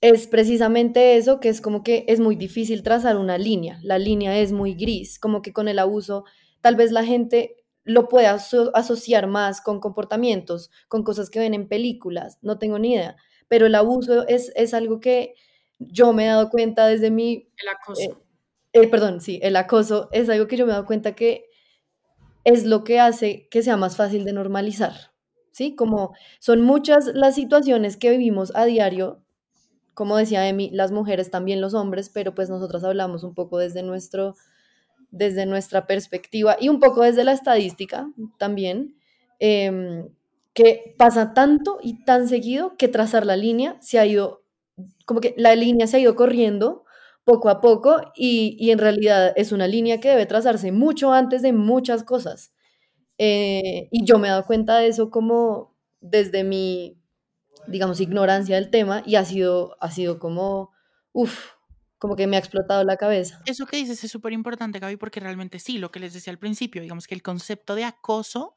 es 0.00 0.26
precisamente 0.26 1.16
eso, 1.16 1.40
que 1.40 1.48
es 1.48 1.60
como 1.60 1.82
que 1.82 2.04
es 2.08 2.20
muy 2.20 2.36
difícil 2.36 2.82
trazar 2.82 3.16
una 3.16 3.38
línea, 3.38 3.80
la 3.82 3.98
línea 3.98 4.38
es 4.38 4.52
muy 4.52 4.74
gris, 4.74 5.18
como 5.18 5.42
que 5.42 5.52
con 5.52 5.68
el 5.68 5.78
abuso 5.78 6.24
tal 6.60 6.76
vez 6.76 6.92
la 6.92 7.04
gente 7.04 7.56
lo 7.84 8.08
puede 8.08 8.26
asociar 8.26 9.26
más 9.26 9.60
con 9.60 9.80
comportamientos, 9.80 10.70
con 10.88 11.02
cosas 11.02 11.30
que 11.30 11.38
ven 11.38 11.54
en 11.54 11.68
películas, 11.68 12.38
no 12.42 12.58
tengo 12.58 12.78
ni 12.78 12.94
idea, 12.94 13.16
pero 13.48 13.66
el 13.66 13.74
abuso 13.74 14.26
es, 14.28 14.52
es 14.54 14.74
algo 14.74 15.00
que 15.00 15.34
yo 15.78 16.12
me 16.12 16.24
he 16.24 16.28
dado 16.28 16.50
cuenta 16.50 16.86
desde 16.86 17.10
mi... 17.10 17.48
El 17.56 17.68
acoso. 17.68 18.02
Eh, 18.02 18.82
eh, 18.82 18.88
perdón, 18.88 19.20
sí, 19.20 19.40
el 19.42 19.56
acoso 19.56 20.08
es 20.12 20.28
algo 20.28 20.46
que 20.46 20.56
yo 20.56 20.66
me 20.66 20.72
he 20.72 20.74
dado 20.74 20.86
cuenta 20.86 21.14
que 21.14 21.46
es 22.44 22.64
lo 22.64 22.84
que 22.84 23.00
hace 23.00 23.48
que 23.50 23.62
sea 23.62 23.76
más 23.76 23.96
fácil 23.96 24.24
de 24.24 24.32
normalizar, 24.32 25.12
¿sí? 25.52 25.74
Como 25.74 26.14
son 26.40 26.62
muchas 26.62 27.06
las 27.06 27.34
situaciones 27.34 27.96
que 27.96 28.10
vivimos 28.10 28.52
a 28.54 28.64
diario, 28.64 29.24
como 29.98 30.16
decía 30.16 30.48
Emi, 30.48 30.70
las 30.70 30.92
mujeres 30.92 31.28
también 31.28 31.60
los 31.60 31.74
hombres, 31.74 32.08
pero 32.08 32.32
pues 32.32 32.48
nosotras 32.48 32.84
hablamos 32.84 33.24
un 33.24 33.34
poco 33.34 33.58
desde 33.58 33.82
nuestro 33.82 34.36
desde 35.10 35.44
nuestra 35.44 35.88
perspectiva 35.88 36.56
y 36.60 36.68
un 36.68 36.78
poco 36.78 37.02
desde 37.02 37.24
la 37.24 37.32
estadística 37.32 38.08
también, 38.38 38.94
em, 39.40 40.08
que 40.54 40.94
pasa 40.96 41.34
tanto 41.34 41.78
y 41.82 42.04
tan 42.04 42.28
seguido 42.28 42.76
que 42.76 42.86
trazar 42.86 43.26
la 43.26 43.34
línea 43.34 43.76
se 43.80 43.98
ha 43.98 44.06
ido, 44.06 44.44
como 45.04 45.20
que 45.20 45.34
la 45.36 45.56
línea 45.56 45.88
se 45.88 45.96
ha 45.96 46.00
ido 46.00 46.14
corriendo 46.14 46.84
poco 47.24 47.48
a 47.48 47.60
poco 47.60 48.00
y, 48.14 48.70
en 48.70 48.78
realidad 48.78 49.32
es 49.34 49.50
una 49.50 49.66
línea 49.66 49.98
que 49.98 50.10
debe 50.10 50.26
trazarse 50.26 50.70
mucho 50.70 51.12
antes 51.12 51.42
de 51.42 51.52
muchas 51.52 52.04
cosas. 52.04 52.52
Eh, 53.18 53.88
y 53.90 54.04
yo 54.04 54.20
me 54.20 54.28
he 54.28 54.30
dado 54.30 54.46
cuenta 54.46 54.78
de 54.78 54.86
eso 54.88 55.10
como 55.10 55.74
desde 56.00 56.44
mi, 56.44 56.98
digamos, 57.68 58.00
ignorancia 58.00 58.56
del 58.56 58.70
tema 58.70 59.02
y 59.06 59.16
ha 59.16 59.24
sido, 59.24 59.76
ha 59.80 59.90
sido 59.90 60.18
como, 60.18 60.72
uff, 61.12 61.52
como 61.98 62.16
que 62.16 62.26
me 62.26 62.36
ha 62.36 62.38
explotado 62.38 62.84
la 62.84 62.96
cabeza. 62.96 63.42
Eso 63.46 63.66
que 63.66 63.76
dices 63.76 64.02
es 64.02 64.10
súper 64.10 64.32
importante, 64.32 64.78
Gaby, 64.78 64.96
porque 64.96 65.20
realmente 65.20 65.58
sí, 65.58 65.78
lo 65.78 65.90
que 65.90 66.00
les 66.00 66.12
decía 66.12 66.32
al 66.32 66.38
principio, 66.38 66.82
digamos 66.82 67.06
que 67.06 67.14
el 67.14 67.22
concepto 67.22 67.74
de 67.74 67.84
acoso 67.84 68.54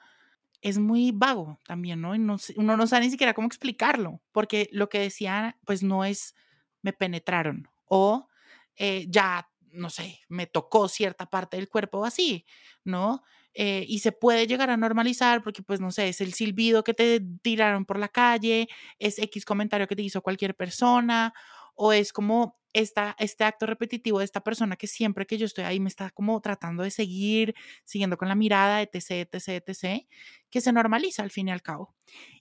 es 0.62 0.78
muy 0.78 1.12
vago 1.12 1.60
también, 1.66 2.02
¿no? 2.02 2.16
no 2.18 2.38
uno 2.56 2.78
no 2.78 2.88
sabe 2.88 3.06
ni 3.06 3.12
siquiera 3.12 3.34
cómo 3.34 3.48
explicarlo, 3.48 4.22
porque 4.32 4.70
lo 4.72 4.90
que 4.90 5.00
decía, 5.00 5.58
pues 5.66 5.82
no 5.82 6.06
es 6.06 6.36
me 6.84 6.94
penetraron 6.94 7.68
o 7.86 8.28
eh, 8.76 9.06
ya, 9.10 9.50
no 9.72 9.90
sé, 9.90 10.20
me 10.30 10.48
tocó 10.48 10.88
cierta 10.88 11.26
parte 11.26 11.58
del 11.58 11.70
cuerpo 11.70 12.06
así, 12.06 12.46
¿no? 12.84 13.24
Eh, 13.54 13.86
y 13.88 14.00
se 14.00 14.12
puede 14.12 14.48
llegar 14.48 14.70
a 14.70 14.78
normalizar 14.78 15.44
porque, 15.44 15.62
pues, 15.64 15.82
no 15.82 15.92
sé, 15.92 16.10
es 16.10 16.22
el 16.22 16.34
silbido 16.34 16.84
que 16.84 16.94
te 16.94 17.22
tiraron 17.42 17.86
por 17.86 18.00
la 18.00 18.08
calle, 18.08 18.68
es 19.00 19.20
X 19.20 19.46
comentario 19.46 19.88
que 19.88 19.96
te 19.96 20.04
hizo 20.04 20.22
cualquier 20.22 20.56
persona, 20.56 21.34
o 21.76 21.94
es 21.94 22.14
como 22.14 22.58
esta, 22.74 23.16
este 23.20 23.44
acto 23.44 23.66
repetitivo 23.66 24.20
de 24.20 24.26
esta 24.26 24.42
persona 24.42 24.78
que 24.78 24.88
siempre 24.88 25.26
que 25.26 25.38
yo 25.38 25.46
estoy 25.46 25.66
ahí 25.66 25.80
me 25.82 25.90
está 25.90 26.10
como 26.12 26.40
tratando 26.42 26.84
de 26.84 26.92
seguir, 26.92 27.54
siguiendo 27.84 28.18
con 28.18 28.30
la 28.30 28.36
mirada, 28.36 28.82
etc., 28.82 29.28
etc., 29.32 29.64
etc., 29.68 30.08
que 30.50 30.62
se 30.62 30.72
normaliza 30.72 31.24
al 31.24 31.32
fin 31.32 31.50
y 31.50 31.52
al 31.52 31.62
cabo. 31.62 31.94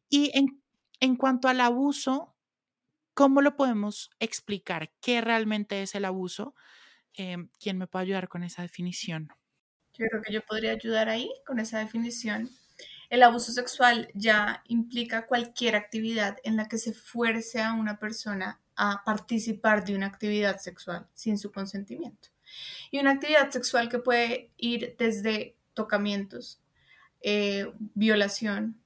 Y 0.09 0.31
en, 0.38 0.62
en 1.00 1.17
cuanto 1.17 1.49
al 1.49 1.61
abuso, 1.61 2.37
¿Cómo 3.14 3.43
lo 3.43 3.57
podemos 3.57 4.11
explicar? 4.19 4.93
¿Qué 5.00 5.21
realmente 5.21 5.83
es 5.83 5.95
el 5.95 6.05
abuso? 6.05 6.55
Em, 7.14 7.50
¿Quién 7.61 7.79
me 7.79 7.87
puede 7.87 8.05
ayudar 8.05 8.29
con 8.29 8.43
esa 8.45 8.62
definición? 8.62 9.29
Yo 9.95 10.07
creo 10.07 10.23
que 10.23 10.33
yo 10.33 10.43
podría 10.43 10.73
ayudar 10.73 11.09
ahí 11.09 11.31
con 11.47 11.59
esa 11.59 11.79
definición. 11.79 12.51
El 13.11 13.23
abuso 13.23 13.53
sexual 13.53 14.09
ya 14.15 14.63
implica 14.69 15.27
cualquier 15.27 15.75
actividad 15.75 16.39
en 16.45 16.57
la 16.57 16.69
que 16.69 16.79
se 16.79 16.93
fuerce 16.93 17.61
a 17.61 17.73
una 17.73 17.99
persona 17.99 18.61
a 18.77 19.03
participar 19.05 19.85
de 19.85 19.95
una 19.95 20.07
actividad 20.07 20.59
sexual 20.59 21.07
sin 21.15 21.37
su 21.37 21.53
consentimiento. 21.53 22.29
Y 22.91 22.99
una 22.99 23.13
actividad 23.13 23.51
sexual 23.51 23.89
que 23.89 23.99
puede 23.99 24.51
ir 24.57 24.97
desde 24.99 25.57
tocamientos, 25.75 26.61
eh, 27.21 27.71
violación, 27.95 28.80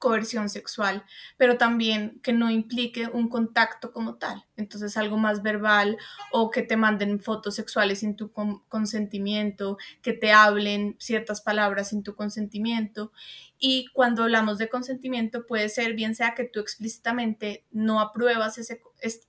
coerción 0.00 0.48
sexual, 0.48 1.04
pero 1.36 1.58
también 1.58 2.18
que 2.22 2.32
no 2.32 2.50
implique 2.50 3.06
un 3.06 3.28
contacto 3.28 3.92
como 3.92 4.14
tal. 4.16 4.46
Entonces 4.56 4.96
algo 4.96 5.18
más 5.18 5.42
verbal 5.42 5.98
o 6.32 6.50
que 6.50 6.62
te 6.62 6.78
manden 6.78 7.20
fotos 7.20 7.54
sexuales 7.54 8.00
sin 8.00 8.16
tu 8.16 8.32
consentimiento, 8.32 9.76
que 10.00 10.14
te 10.14 10.32
hablen 10.32 10.96
ciertas 10.98 11.42
palabras 11.42 11.90
sin 11.90 12.02
tu 12.02 12.16
consentimiento. 12.16 13.12
Y 13.58 13.88
cuando 13.92 14.22
hablamos 14.22 14.56
de 14.56 14.70
consentimiento 14.70 15.46
puede 15.46 15.68
ser 15.68 15.92
bien 15.92 16.14
sea 16.14 16.34
que 16.34 16.44
tú 16.44 16.60
explícitamente 16.60 17.66
no 17.70 18.00
apruebas 18.00 18.56
ese, 18.56 18.80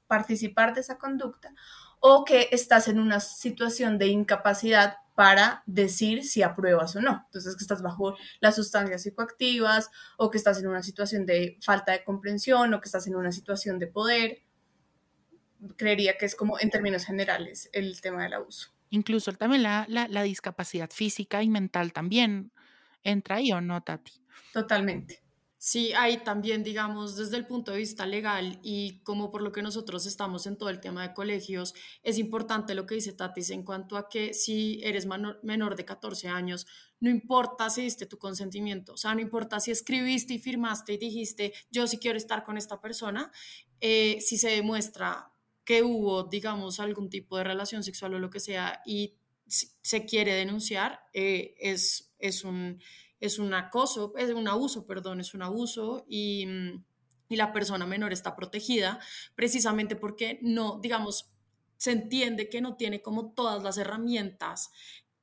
participar 0.08 0.74
de 0.74 0.82
esa 0.82 0.98
conducta 0.98 1.54
o 2.02 2.26
que 2.26 2.50
estás 2.52 2.88
en 2.88 3.00
una 3.00 3.20
situación 3.20 3.98
de 3.98 4.08
incapacidad 4.08 4.96
para 5.16 5.62
decir 5.68 6.26
si 6.26 6.42
apruebas 6.42 6.96
o 6.96 7.02
no. 7.02 7.24
Entonces, 7.28 7.56
que 7.56 7.64
estás 7.64 7.82
bajo 7.82 8.18
las 8.40 8.56
sustancias 8.56 9.04
psicoactivas 9.04 9.90
o 10.18 10.32
que 10.32 10.38
estás 10.38 10.60
en 10.60 10.68
una 10.68 10.82
situación 10.82 11.26
de 11.26 11.58
falta 11.62 11.92
de 11.92 12.04
comprensión 12.04 12.74
o 12.74 12.82
que 12.82 12.88
estás 12.88 13.06
en 13.08 13.16
una 13.16 13.32
situación 13.32 13.78
de 13.78 13.88
poder. 13.88 14.42
Creería 15.78 16.18
que 16.18 16.26
es 16.26 16.36
como 16.36 16.60
en 16.60 16.72
términos 16.72 17.06
generales 17.06 17.70
el 17.72 18.02
tema 18.02 18.24
del 18.24 18.34
abuso. 18.34 18.72
Incluso 18.90 19.32
también 19.34 19.64
la, 19.64 19.86
la 19.88 20.24
discapacidad 20.24 20.90
física 20.90 21.44
y 21.44 21.50
mental 21.50 21.94
también 21.94 22.52
entra 23.04 23.36
ahí 23.38 23.52
o 23.52 23.62
no, 23.62 23.82
Tati. 23.84 24.12
Totalmente. 24.54 25.22
Sí, 25.64 25.94
hay 25.94 26.18
también, 26.24 26.64
digamos, 26.64 27.16
desde 27.16 27.38
el 27.38 27.46
punto 27.46 27.72
de 27.72 27.78
vista 27.78 28.08
legal 28.08 28.60
y 28.64 29.04
como 29.04 29.30
por 29.30 29.44
lo 29.44 29.52
que 29.52 29.62
nosotros 29.62 30.08
estamos 30.08 30.48
en 30.48 30.58
todo 30.58 30.70
el 30.70 30.80
tema 30.80 31.04
de 31.04 31.14
colegios, 31.14 31.76
es 32.02 32.18
importante 32.18 32.74
lo 32.74 32.88
que 32.88 32.96
dice 32.96 33.14
Tatis 33.14 33.52
en 33.52 33.62
cuanto 33.62 33.96
a 33.96 34.10
que 34.10 34.34
si 34.34 34.82
eres 34.82 35.06
menor, 35.06 35.76
de 35.76 35.86
14 35.86 36.30
años, 36.30 36.66
no 37.00 37.12
importa 37.12 37.70
si 37.70 37.84
diste 37.84 38.08
tu 38.08 38.18
consentimiento, 38.18 38.94
o 38.94 38.98
sea, 38.98 39.14
no 39.14 39.22
importa 39.22 39.60
si 39.60 39.70
escribiste 39.70 40.34
y 40.34 40.40
firmaste 40.40 40.94
y 40.94 40.98
dijiste, 40.98 41.54
yo 41.70 41.86
sí 41.86 42.00
quiero 42.00 42.18
estar 42.18 42.44
con 42.44 42.58
esta 42.58 42.82
persona, 42.82 43.32
eh, 43.82 44.18
si 44.20 44.40
se 44.40 44.50
demuestra 44.50 45.32
que 45.64 45.84
hubo, 45.84 46.24
digamos, 46.24 46.80
algún 46.80 47.08
tipo 47.08 47.38
de 47.38 47.44
relación 47.44 47.84
sexual 47.84 48.16
o 48.16 48.20
lo 48.20 48.32
que 48.32 48.40
sea 48.40 48.82
y 48.84 49.14
se 49.46 50.06
quiere 50.06 50.34
denunciar, 50.34 51.02
eh, 51.14 51.54
es, 51.60 52.16
es 52.18 52.44
un 52.44 52.80
es 53.22 53.40
un 53.40 53.54
acoso, 53.54 54.14
es 54.18 54.32
un 54.32 54.50
abuso, 54.50 54.86
perdón, 54.86 55.22
es 55.22 55.34
un 55.34 55.44
abuso 55.44 56.06
y, 56.10 56.46
mm, 56.46 56.84
y 57.30 57.36
la 57.38 57.54
persona 57.54 57.86
menor 57.86 58.12
está 58.12 58.36
protegida 58.36 59.00
precisamente 59.36 59.96
porque 59.96 60.40
no, 60.42 60.80
digamos, 60.82 61.32
se 61.78 61.92
entiende 61.92 62.50
que 62.50 62.62
no 62.62 62.76
tiene 62.76 63.02
como 63.02 63.32
todas 63.32 63.64
las 63.64 63.78
herramientas 63.78 64.72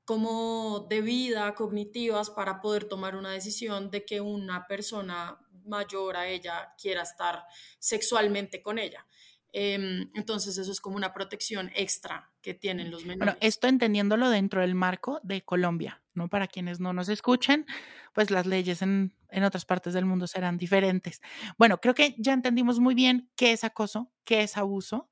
como 0.04 0.86
de 0.88 1.02
vida, 1.02 1.54
cognitivas, 1.54 2.30
para 2.30 2.62
poder 2.62 2.84
tomar 2.86 3.14
una 3.14 3.30
decisión 3.30 3.90
de 3.90 4.06
que 4.06 4.22
una 4.22 4.66
persona 4.66 5.38
mayor 5.66 6.16
a 6.16 6.26
ella 6.26 6.74
quiera 6.80 7.02
estar 7.02 7.44
sexualmente 7.78 8.62
con 8.62 8.78
ella. 8.78 9.06
Em, 9.52 10.10
entonces 10.14 10.56
eso 10.56 10.72
es 10.72 10.80
como 10.80 10.96
una 10.96 11.12
protección 11.12 11.70
extra 11.74 12.30
que 12.40 12.54
tienen 12.54 12.90
los 12.90 13.04
menores. 13.04 13.34
Bueno, 13.34 13.38
esto 13.40 13.66
entendiéndolo 13.66 14.30
dentro 14.30 14.62
del 14.62 14.74
marco 14.74 15.20
de 15.22 15.42
Colombia, 15.42 16.00
Para 16.26 16.48
quienes 16.48 16.80
no 16.80 16.92
nos 16.92 17.08
escuchen, 17.08 17.66
pues 18.12 18.32
las 18.32 18.46
leyes 18.46 18.82
en, 18.82 19.14
otras 19.44 19.64
partes 19.64 19.94
del 19.94 20.06
mundo 20.06 20.26
serán 20.26 20.58
diferentes. 20.58 21.20
Bueno, 21.56 21.78
creo 21.80 21.94
que 21.94 22.16
ya 22.18 22.32
entendimos 22.32 22.80
muy 22.80 22.96
bien 22.96 23.30
qué 23.36 23.52
es 23.52 23.62
acoso, 23.62 24.10
qué 24.24 24.42
es 24.42 24.56
abuso, 24.56 25.10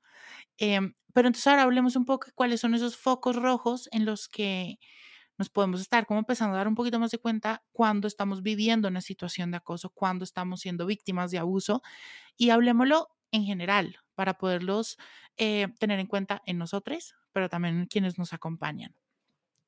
em, 0.57 0.95
pero 1.13 1.27
entonces 1.27 1.47
ahora 1.47 1.63
hablemos 1.63 1.95
un 1.95 2.05
poco 2.05 2.27
de 2.27 2.33
cuáles 2.33 2.59
son 2.59 2.75
esos 2.75 2.97
focos 2.97 3.37
rojos 3.37 3.87
en 3.91 4.03
los 4.05 4.27
que 4.27 4.79
nos 5.37 5.49
podemos 5.49 5.81
estar 5.81 6.05
como 6.05 6.19
empezando 6.19 6.55
a 6.55 6.57
dar 6.57 6.67
un 6.67 6.75
poquito 6.75 6.99
más 6.99 7.11
de 7.11 7.19
cuenta 7.19 7.63
cuando 7.71 8.07
estamos 8.07 8.41
viviendo 8.41 8.87
una 8.87 9.01
situación 9.01 9.51
de 9.51 9.57
acoso, 9.57 9.89
cuando 9.91 10.23
estamos 10.23 10.61
siendo 10.61 10.85
víctimas 10.85 11.31
de 11.31 11.37
abuso 11.37 11.81
y 12.37 12.49
hablemoslo 12.49 13.09
en 13.31 13.45
general 13.45 13.97
para 14.15 14.37
poderlos 14.37 14.97
eh, 15.37 15.67
tener 15.79 15.99
en 15.99 16.07
cuenta 16.07 16.41
en 16.45 16.57
nosotros, 16.57 17.15
pero 17.31 17.49
también 17.49 17.77
en 17.79 17.85
quienes 17.85 18.17
nos 18.17 18.33
acompañan. 18.33 18.95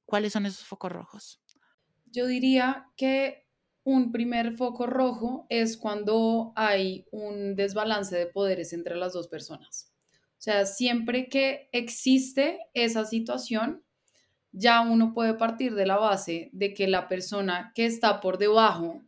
¿Cuáles 0.09 0.33
son 0.33 0.47
esos 0.47 0.65
focos 0.65 0.91
rojos? 0.91 1.39
Yo 2.07 2.25
diría 2.25 2.89
que 2.97 3.45
un 3.83 4.11
primer 4.11 4.53
foco 4.53 4.87
rojo 4.87 5.45
es 5.49 5.77
cuando 5.77 6.51
hay 6.55 7.05
un 7.11 7.55
desbalance 7.55 8.17
de 8.17 8.25
poderes 8.25 8.73
entre 8.73 8.95
las 8.95 9.13
dos 9.13 9.27
personas. 9.27 9.93
O 10.31 10.41
sea, 10.41 10.65
siempre 10.65 11.29
que 11.29 11.69
existe 11.73 12.57
esa 12.73 13.05
situación, 13.05 13.83
ya 14.51 14.81
uno 14.81 15.13
puede 15.13 15.35
partir 15.35 15.75
de 15.75 15.85
la 15.85 15.97
base 15.97 16.49
de 16.53 16.73
que 16.73 16.87
la 16.87 17.07
persona 17.07 17.71
que 17.75 17.85
está 17.85 18.19
por 18.19 18.39
debajo 18.39 19.03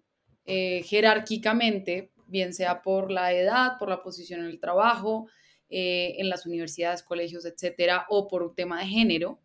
eh, 0.45 0.83
jerárquicamente 0.83 2.11
bien 2.27 2.53
sea 2.53 2.83
por 2.83 3.11
la 3.11 3.33
edad, 3.33 3.79
por 3.79 3.89
la 3.89 4.03
posición 4.03 4.41
en 4.41 4.45
el 4.45 4.59
trabajo, 4.59 5.25
eh, 5.67 6.13
en 6.19 6.29
las 6.29 6.45
universidades, 6.45 7.01
colegios, 7.01 7.43
etcétera, 7.45 8.05
o 8.07 8.27
por 8.27 8.43
un 8.43 8.53
tema 8.53 8.81
de 8.81 8.85
género, 8.85 9.41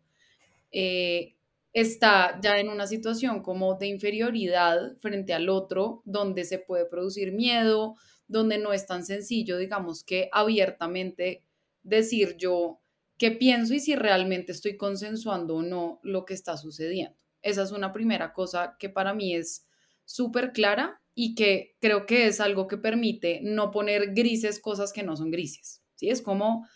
eh, 0.71 1.36
está 1.73 2.39
ya 2.41 2.59
en 2.59 2.69
una 2.69 2.87
situación 2.87 3.41
como 3.41 3.75
de 3.75 3.87
inferioridad 3.87 4.97
frente 4.99 5.33
al 5.33 5.49
otro, 5.49 6.01
donde 6.05 6.45
se 6.45 6.59
puede 6.59 6.85
producir 6.85 7.31
miedo, 7.31 7.95
donde 8.27 8.57
no 8.57 8.73
es 8.73 8.85
tan 8.85 9.05
sencillo, 9.05 9.57
digamos, 9.57 10.03
que 10.03 10.29
abiertamente 10.31 11.43
decir 11.83 12.35
yo 12.37 12.81
qué 13.17 13.31
pienso 13.31 13.73
y 13.73 13.79
si 13.79 13.95
realmente 13.95 14.51
estoy 14.51 14.77
consensuando 14.77 15.55
o 15.55 15.61
no 15.61 15.99
lo 16.03 16.25
que 16.25 16.33
está 16.33 16.57
sucediendo. 16.57 17.17
Esa 17.41 17.63
es 17.63 17.71
una 17.71 17.93
primera 17.93 18.33
cosa 18.33 18.75
que 18.79 18.89
para 18.89 19.13
mí 19.13 19.35
es 19.35 19.65
súper 20.05 20.51
clara 20.51 21.01
y 21.13 21.35
que 21.35 21.75
creo 21.79 22.05
que 22.05 22.27
es 22.27 22.39
algo 22.39 22.67
que 22.67 22.77
permite 22.77 23.39
no 23.43 23.71
poner 23.71 24.13
grises 24.13 24.59
cosas 24.59 24.93
que 24.93 25.03
no 25.03 25.15
son 25.15 25.31
grises. 25.31 25.81
¿sí? 25.95 26.09
Es 26.09 26.21
como 26.21 26.67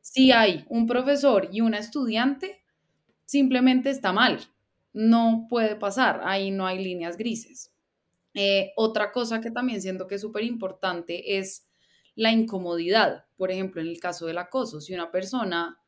si 0.00 0.32
hay 0.32 0.64
un 0.68 0.86
profesor 0.86 1.48
y 1.52 1.60
una 1.60 1.78
estudiante, 1.78 2.63
simplemente 3.24 3.90
está 3.90 4.12
mal. 4.12 4.40
No 4.92 5.46
puede 5.48 5.76
pasar, 5.76 6.20
ahí 6.24 6.50
no 6.50 6.66
hay 6.66 6.82
líneas 6.82 7.16
grises. 7.16 7.72
Eh, 8.34 8.72
otra 8.76 9.12
cosa 9.12 9.40
que 9.40 9.50
también 9.50 9.80
siento 9.80 10.06
que 10.06 10.16
es 10.16 10.20
súper 10.20 10.44
importante 10.44 11.38
es 11.38 11.66
la 12.14 12.32
incomodidad. 12.32 13.26
Por 13.36 13.50
ejemplo, 13.50 13.80
en 13.80 13.88
el 13.88 14.00
caso 14.00 14.26
del 14.26 14.38
acoso, 14.38 14.80
si 14.80 14.94
una 14.94 15.10
persona 15.10 15.80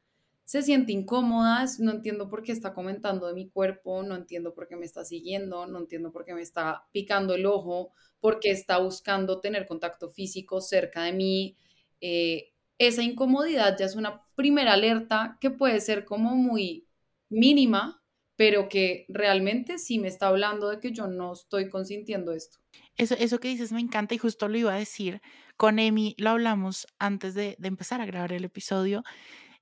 se 0.45 0.63
siente 0.63 0.93
incómoda, 0.93 1.65
no 1.81 1.91
entiendo 1.91 2.29
por 2.29 2.45
qué 2.45 2.53
está 2.53 2.73
comentando 2.73 3.27
de 3.27 3.35
mi 3.35 3.49
cuerpo, 3.49 4.05
no 4.05 4.15
entiendo 4.15 4.55
por 4.55 4.69
qué 4.69 4.77
me 4.77 4.87
está 4.87 5.05
siguiendo, 5.05 5.67
no 5.67 5.79
entiendo 5.81 6.13
por 6.13 6.25
qué 6.25 6.35
me 6.35 6.43
está 6.43 6.87
picando 6.93 7.35
el 7.35 7.47
ojo, 7.47 7.93
por 8.21 8.39
qué 8.39 8.51
está 8.51 8.79
buscando 8.79 9.41
tener 9.41 9.67
contacto 9.67 10.09
físico 10.09 10.61
cerca 10.61 11.03
de 11.03 11.13
mí. 11.13 11.57
Eh, 12.01 12.53
esa 12.79 13.03
incomodidad 13.03 13.77
ya 13.77 13.87
es 13.87 13.97
una 13.97 14.23
primera 14.37 14.75
alerta 14.75 15.37
que 15.41 15.51
puede 15.51 15.81
ser 15.81 16.05
como 16.05 16.37
muy 16.37 16.86
mínima, 17.29 18.03
pero 18.37 18.69
que 18.69 19.07
realmente 19.09 19.79
sí 19.79 19.99
me 19.99 20.09
está 20.09 20.29
hablando 20.29 20.69
de 20.69 20.81
que 20.81 20.93
yo 20.93 21.07
no 21.07 21.33
estoy 21.33 21.69
consintiendo 21.69 22.33
esto. 22.33 22.59
Eso, 22.97 23.15
eso 23.19 23.41
que 23.41 23.49
dices 23.49 23.73
me 23.73 23.81
encanta 23.81 24.15
y 24.15 24.19
justo 24.19 24.49
lo 24.49 24.59
iba 24.59 24.75
a 24.75 24.79
decir. 24.79 25.21
Con 25.57 25.79
Emi 25.79 26.15
lo 26.19 26.31
hablamos 26.31 26.87
antes 26.99 27.35
de, 27.35 27.57
de 27.59 27.69
empezar 27.69 28.01
a 28.01 28.07
grabar 28.07 28.33
el 28.33 28.45
episodio 28.45 29.03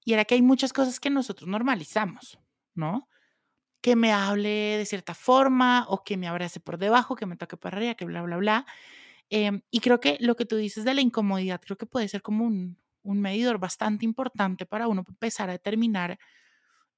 y 0.04 0.12
era 0.12 0.24
que 0.24 0.34
hay 0.34 0.42
muchas 0.42 0.72
cosas 0.72 1.00
que 1.00 1.10
nosotros 1.10 1.48
normalizamos, 1.48 2.38
¿no? 2.74 3.08
Que 3.82 3.96
me 3.96 4.12
hable 4.12 4.78
de 4.78 4.86
cierta 4.86 5.14
forma 5.14 5.86
o 5.88 6.04
que 6.04 6.16
me 6.16 6.28
abrace 6.28 6.60
por 6.60 6.78
debajo, 6.78 7.16
que 7.16 7.26
me 7.26 7.36
toque 7.36 7.56
por 7.56 7.74
arriba, 7.74 7.94
que 7.94 8.04
bla, 8.04 8.22
bla, 8.22 8.36
bla. 8.36 8.66
Em, 9.30 9.62
y 9.70 9.80
creo 9.80 10.00
que 10.00 10.16
lo 10.20 10.36
que 10.36 10.46
tú 10.46 10.56
dices 10.56 10.84
de 10.84 10.94
la 10.94 11.00
incomodidad, 11.00 11.60
creo 11.60 11.76
que 11.76 11.86
puede 11.86 12.08
ser 12.08 12.22
como 12.22 12.44
un, 12.44 12.78
un 13.02 13.20
medidor 13.20 13.58
bastante 13.58 14.04
importante 14.04 14.66
para 14.66 14.88
uno 14.88 15.04
empezar 15.08 15.48
a 15.50 15.52
determinar, 15.52 16.18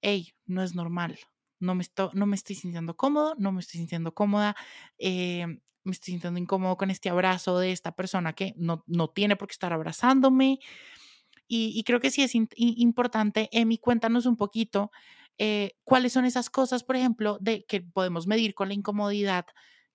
hey, 0.00 0.34
no 0.46 0.62
es 0.62 0.74
normal, 0.74 1.18
no 1.58 1.74
me, 1.74 1.82
estoy, 1.82 2.10
no 2.12 2.26
me 2.26 2.36
estoy 2.36 2.56
sintiendo 2.56 2.96
cómodo, 2.96 3.34
no 3.38 3.52
me 3.52 3.60
estoy 3.60 3.78
sintiendo 3.78 4.14
cómoda, 4.14 4.56
em, 4.98 5.60
me 5.84 5.92
estoy 5.92 6.12
sintiendo 6.12 6.38
incómodo 6.40 6.76
con 6.76 6.90
este 6.90 7.08
abrazo 7.08 7.58
de 7.58 7.72
esta 7.72 7.92
persona 7.92 8.32
que 8.32 8.54
no, 8.56 8.84
no 8.86 9.08
tiene 9.08 9.36
por 9.36 9.48
qué 9.48 9.52
estar 9.52 9.72
abrazándome. 9.72 10.58
Y, 11.48 11.84
creo 11.84 12.00
que 12.00 12.10
sí 12.10 12.22
es 12.24 12.32
importante, 12.34 13.48
Emi, 13.52 13.78
cuéntanos 13.78 14.26
un 14.26 14.36
poquito 14.36 14.90
eh, 15.38 15.76
cuáles 15.84 16.12
son 16.12 16.24
esas 16.24 16.50
cosas, 16.50 16.82
por 16.82 16.96
ejemplo, 16.96 17.38
de 17.40 17.64
que 17.66 17.82
podemos 17.82 18.26
medir 18.26 18.54
con 18.54 18.66
la 18.68 18.74
incomodidad 18.74 19.46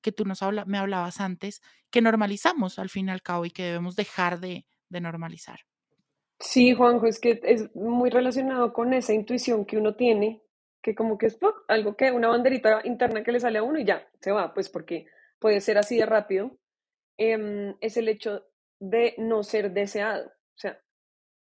que 0.01 0.11
tú 0.11 0.25
nos 0.25 0.39
me 0.65 0.77
hablabas 0.77 1.19
antes, 1.19 1.61
que 1.89 2.01
normalizamos 2.01 2.79
al 2.79 2.89
fin 2.89 3.07
y 3.07 3.11
al 3.11 3.21
cabo 3.21 3.45
y 3.45 3.51
que 3.51 3.63
debemos 3.63 3.95
dejar 3.95 4.39
de, 4.39 4.65
normalizar. 4.89 5.61
Sí, 6.41 6.73
Juanjo, 6.73 7.05
es 7.07 7.19
que 7.19 7.39
es 7.43 7.73
muy 7.75 8.09
relacionado 8.09 8.73
con 8.73 8.93
esa 8.93 9.13
intuición 9.13 9.65
que 9.65 9.77
uno 9.77 9.95
tiene, 9.95 10.41
que 10.81 10.95
como 10.95 11.17
que 11.17 11.27
es 11.27 11.37
algo 11.67 11.95
que, 11.95 12.11
una 12.11 12.29
banderita 12.29 12.81
interna 12.85 13.23
que 13.23 13.31
le 13.31 13.39
sale 13.39 13.59
a 13.59 13.63
uno 13.63 13.79
y 13.79 13.85
ya, 13.85 14.07
se 14.19 14.31
va, 14.31 14.53
pues 14.53 14.69
porque 14.69 15.05
puede 15.39 15.61
ser 15.61 15.77
así 15.77 15.97
de 15.97 16.05
rápido, 16.07 16.57
em, 17.17 17.75
es 17.81 17.97
el 17.97 18.09
hecho 18.09 18.45
de 18.79 19.15
no 19.19 19.43
ser 19.43 19.71
deseado. 19.73 20.27
O 20.27 20.57
sea, 20.57 20.79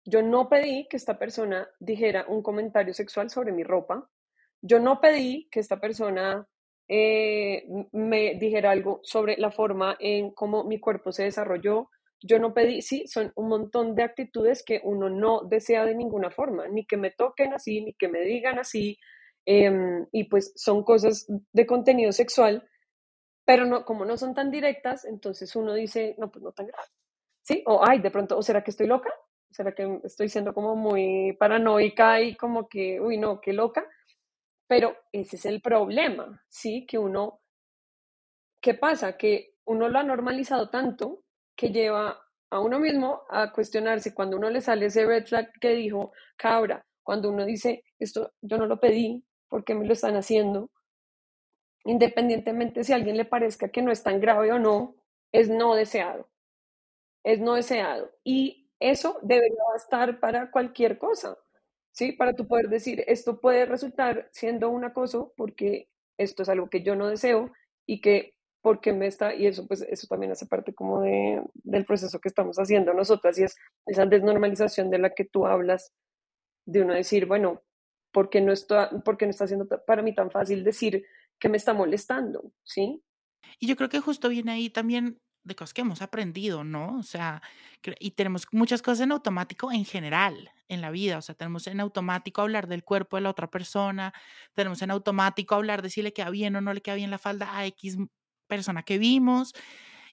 Yo 0.07 0.23
no 0.23 0.49
pedí 0.51 0.89
que 0.89 0.97
esta 0.99 1.19
persona 1.19 1.69
dijera 1.81 2.27
un 2.29 2.43
comentario 2.43 2.95
sexual 2.95 3.31
sobre 3.31 3.53
mi 3.53 3.65
ropa. 3.65 4.09
Yo 4.63 4.81
no 4.81 5.01
pedí 5.01 5.49
que 5.51 5.61
esta 5.61 5.81
persona 5.81 6.47
eh, 6.89 7.67
me 7.93 8.35
dijera 8.37 8.73
algo 8.73 9.01
sobre 9.05 9.37
la 9.39 9.51
forma 9.53 9.97
en 10.01 10.33
cómo 10.33 10.65
mi 10.65 10.81
cuerpo 10.81 11.13
se 11.13 11.25
desarrolló. 11.25 11.91
Yo 12.23 12.39
no 12.39 12.53
pedí, 12.53 12.83
sí, 12.83 13.07
son 13.07 13.33
un 13.37 13.49
montón 13.49 13.95
de 13.95 14.03
actitudes 14.03 14.63
que 14.65 14.81
uno 14.85 15.09
no 15.09 15.43
desea 15.43 15.85
de 15.87 15.95
ninguna 15.95 16.31
forma, 16.31 16.69
ni 16.69 16.87
que 16.87 16.97
me 16.97 17.11
toquen 17.11 17.55
así, 17.55 17.81
ni 17.83 17.95
que 17.95 18.09
me 18.09 18.21
digan 18.21 18.59
así, 18.59 18.99
em, 19.47 20.07
y 20.13 20.25
pues 20.25 20.53
son 20.57 20.85
cosas 20.85 21.27
de 21.53 21.67
contenido 21.67 22.13
sexual, 22.13 22.69
pero 23.45 23.65
no, 23.67 23.85
como 23.85 24.05
no 24.05 24.17
son 24.17 24.35
tan 24.35 24.51
directas, 24.51 25.05
entonces 25.05 25.57
uno 25.57 25.75
dice, 25.75 26.15
no, 26.19 26.31
pues 26.31 26.43
no 26.43 26.53
tan 26.53 26.67
grave, 26.67 26.89
¿sí? 27.43 27.63
O, 27.67 27.81
ay, 27.87 28.01
de 28.01 28.11
pronto, 28.11 28.37
¿o 28.39 28.43
será 28.43 28.63
que 28.63 28.71
estoy 28.71 28.87
loca? 28.87 29.11
¿Será 29.51 29.75
que 29.75 30.01
estoy 30.05 30.29
siendo 30.29 30.55
como 30.55 30.77
muy 30.77 31.33
paranoica 31.39 32.21
y 32.21 32.37
como 32.37 32.69
que, 32.69 33.01
uy, 33.01 33.19
no, 33.19 33.41
qué 33.41 33.53
loca? 33.53 33.85
Pero 34.69 34.97
ese 35.13 35.37
es 35.37 35.47
el 35.47 35.61
problema, 35.61 36.45
¿sí? 36.49 36.87
Que 36.87 36.99
uno, 36.99 37.41
¿qué 38.61 38.75
pasa? 38.75 39.17
Que 39.17 39.57
uno 39.65 39.89
lo 39.89 39.99
ha 39.99 40.03
normalizado 40.05 40.71
tanto 40.71 41.25
que 41.61 41.69
lleva 41.71 42.19
a 42.49 42.59
uno 42.59 42.81
mismo 42.81 43.21
a 43.29 43.53
cuestionarse 43.53 44.15
cuando 44.15 44.39
uno 44.39 44.49
le 44.49 44.63
sale 44.63 44.87
ese 44.87 45.05
red 45.05 45.27
flag 45.27 45.53
que 45.61 45.75
dijo 45.75 46.13
Cabra, 46.37 46.87
cuando 47.03 47.29
uno 47.29 47.45
dice, 47.45 47.85
esto 47.99 48.33
yo 48.41 48.57
no 48.57 48.65
lo 48.65 48.81
pedí, 48.81 49.23
¿por 49.47 49.63
qué 49.63 49.75
me 49.75 49.85
lo 49.87 49.93
están 49.93 50.17
haciendo? 50.17 50.71
Independientemente 51.85 52.83
si 52.83 52.95
a 52.95 52.97
alguien 52.97 53.19
le 53.19 53.27
parezca 53.27 53.69
que 53.69 53.83
no 53.83 53.93
es 53.93 54.03
tan 54.03 54.21
grave 54.21 54.51
o 54.53 54.59
no, 54.59 54.97
es 55.33 55.51
no 55.51 55.75
deseado. 55.75 56.31
Es 57.25 57.41
no 57.41 57.55
deseado. 57.57 58.11
Y 58.25 58.71
eso 58.79 59.19
debería 59.21 59.63
estar 59.77 60.19
para 60.19 60.51
cualquier 60.51 60.97
cosa. 60.97 61.37
¿sí? 61.93 62.13
Para 62.13 62.33
tú 62.35 62.49
poder 62.49 62.71
decir, 62.71 63.05
esto 63.07 63.39
puede 63.39 63.67
resultar 63.67 64.31
siendo 64.33 64.71
un 64.71 64.85
acoso 64.85 65.35
porque 65.37 65.91
esto 66.17 66.43
es 66.43 66.49
algo 66.49 66.71
que 66.71 66.83
yo 66.83 66.97
no 66.97 67.09
deseo 67.09 67.53
y 67.85 68.01
que 68.01 68.35
porque 68.63 68.93
me 68.93 69.07
está, 69.07 69.35
y 69.35 69.47
eso 69.47 69.67
pues 69.67 69.83
eso 69.83 70.07
también 70.07 70.33
hace 70.33 70.47
parte 70.47 70.75
como 70.75 71.01
de, 71.01 71.43
del 71.55 71.85
proceso 71.85 72.21
que 72.21 72.29
estamos 72.29 72.57
haciendo 72.59 72.93
nosotras 72.93 73.39
y 73.39 73.45
es 73.45 73.57
esa 73.87 74.07
desnormalización 74.07 74.91
de 74.91 74.99
la 74.99 75.11
que 75.11 75.25
tú 75.25 75.47
hablas, 75.47 75.93
de 76.67 76.83
uno 76.83 76.95
decir, 76.95 77.27
bueno, 77.27 77.63
¿por 78.13 78.29
qué 78.29 78.41
no 78.41 78.53
está, 78.53 78.91
porque 79.05 79.25
no 79.25 79.31
está 79.31 79.47
siendo 79.47 79.67
para 79.67 80.03
mí 80.03 80.15
tan 80.15 80.31
fácil 80.31 80.63
decir 80.63 81.05
que 81.39 81.49
me 81.49 81.57
está 81.57 81.73
molestando? 81.73 82.53
¿Sí? 82.63 83.03
Y 83.59 83.67
yo 83.67 83.77
creo 83.77 83.89
que 83.89 84.01
justo 84.01 84.29
viene 84.29 84.53
ahí 84.53 84.71
también 84.71 85.19
de 85.43 85.55
cosas 85.55 85.73
que 85.73 85.81
hemos 85.81 86.03
aprendido, 86.03 86.65
¿no? 86.65 86.99
O 86.99 87.03
sea, 87.03 87.43
y 87.99 88.11
tenemos 88.11 88.47
muchas 88.53 88.83
cosas 88.83 89.01
en 89.01 89.13
automático 89.13 89.73
en 89.73 89.87
general 89.87 90.51
en 90.69 90.83
la 90.83 90.91
vida, 90.91 91.19
o 91.19 91.23
sea, 91.23 91.35
tenemos 91.35 91.67
en 91.67 91.81
automático 91.81 92.43
hablar 92.43 92.69
del 92.69 92.85
cuerpo 92.85 93.17
de 93.17 93.23
la 93.23 93.31
otra 93.31 93.51
persona, 93.51 94.13
tenemos 94.55 94.83
en 94.83 94.91
automático 94.91 95.55
hablar 95.55 95.83
de 95.83 95.91
si 95.91 96.03
le 96.03 96.13
queda 96.13 96.31
bien 96.31 96.55
o 96.57 96.61
no 96.61 96.75
le 96.75 96.83
queda 96.83 96.95
bien 96.95 97.11
la 97.11 97.19
falda 97.19 97.57
a 97.57 97.67
X 97.67 97.97
persona 98.51 98.83
que 98.83 98.99
vimos, 98.99 99.55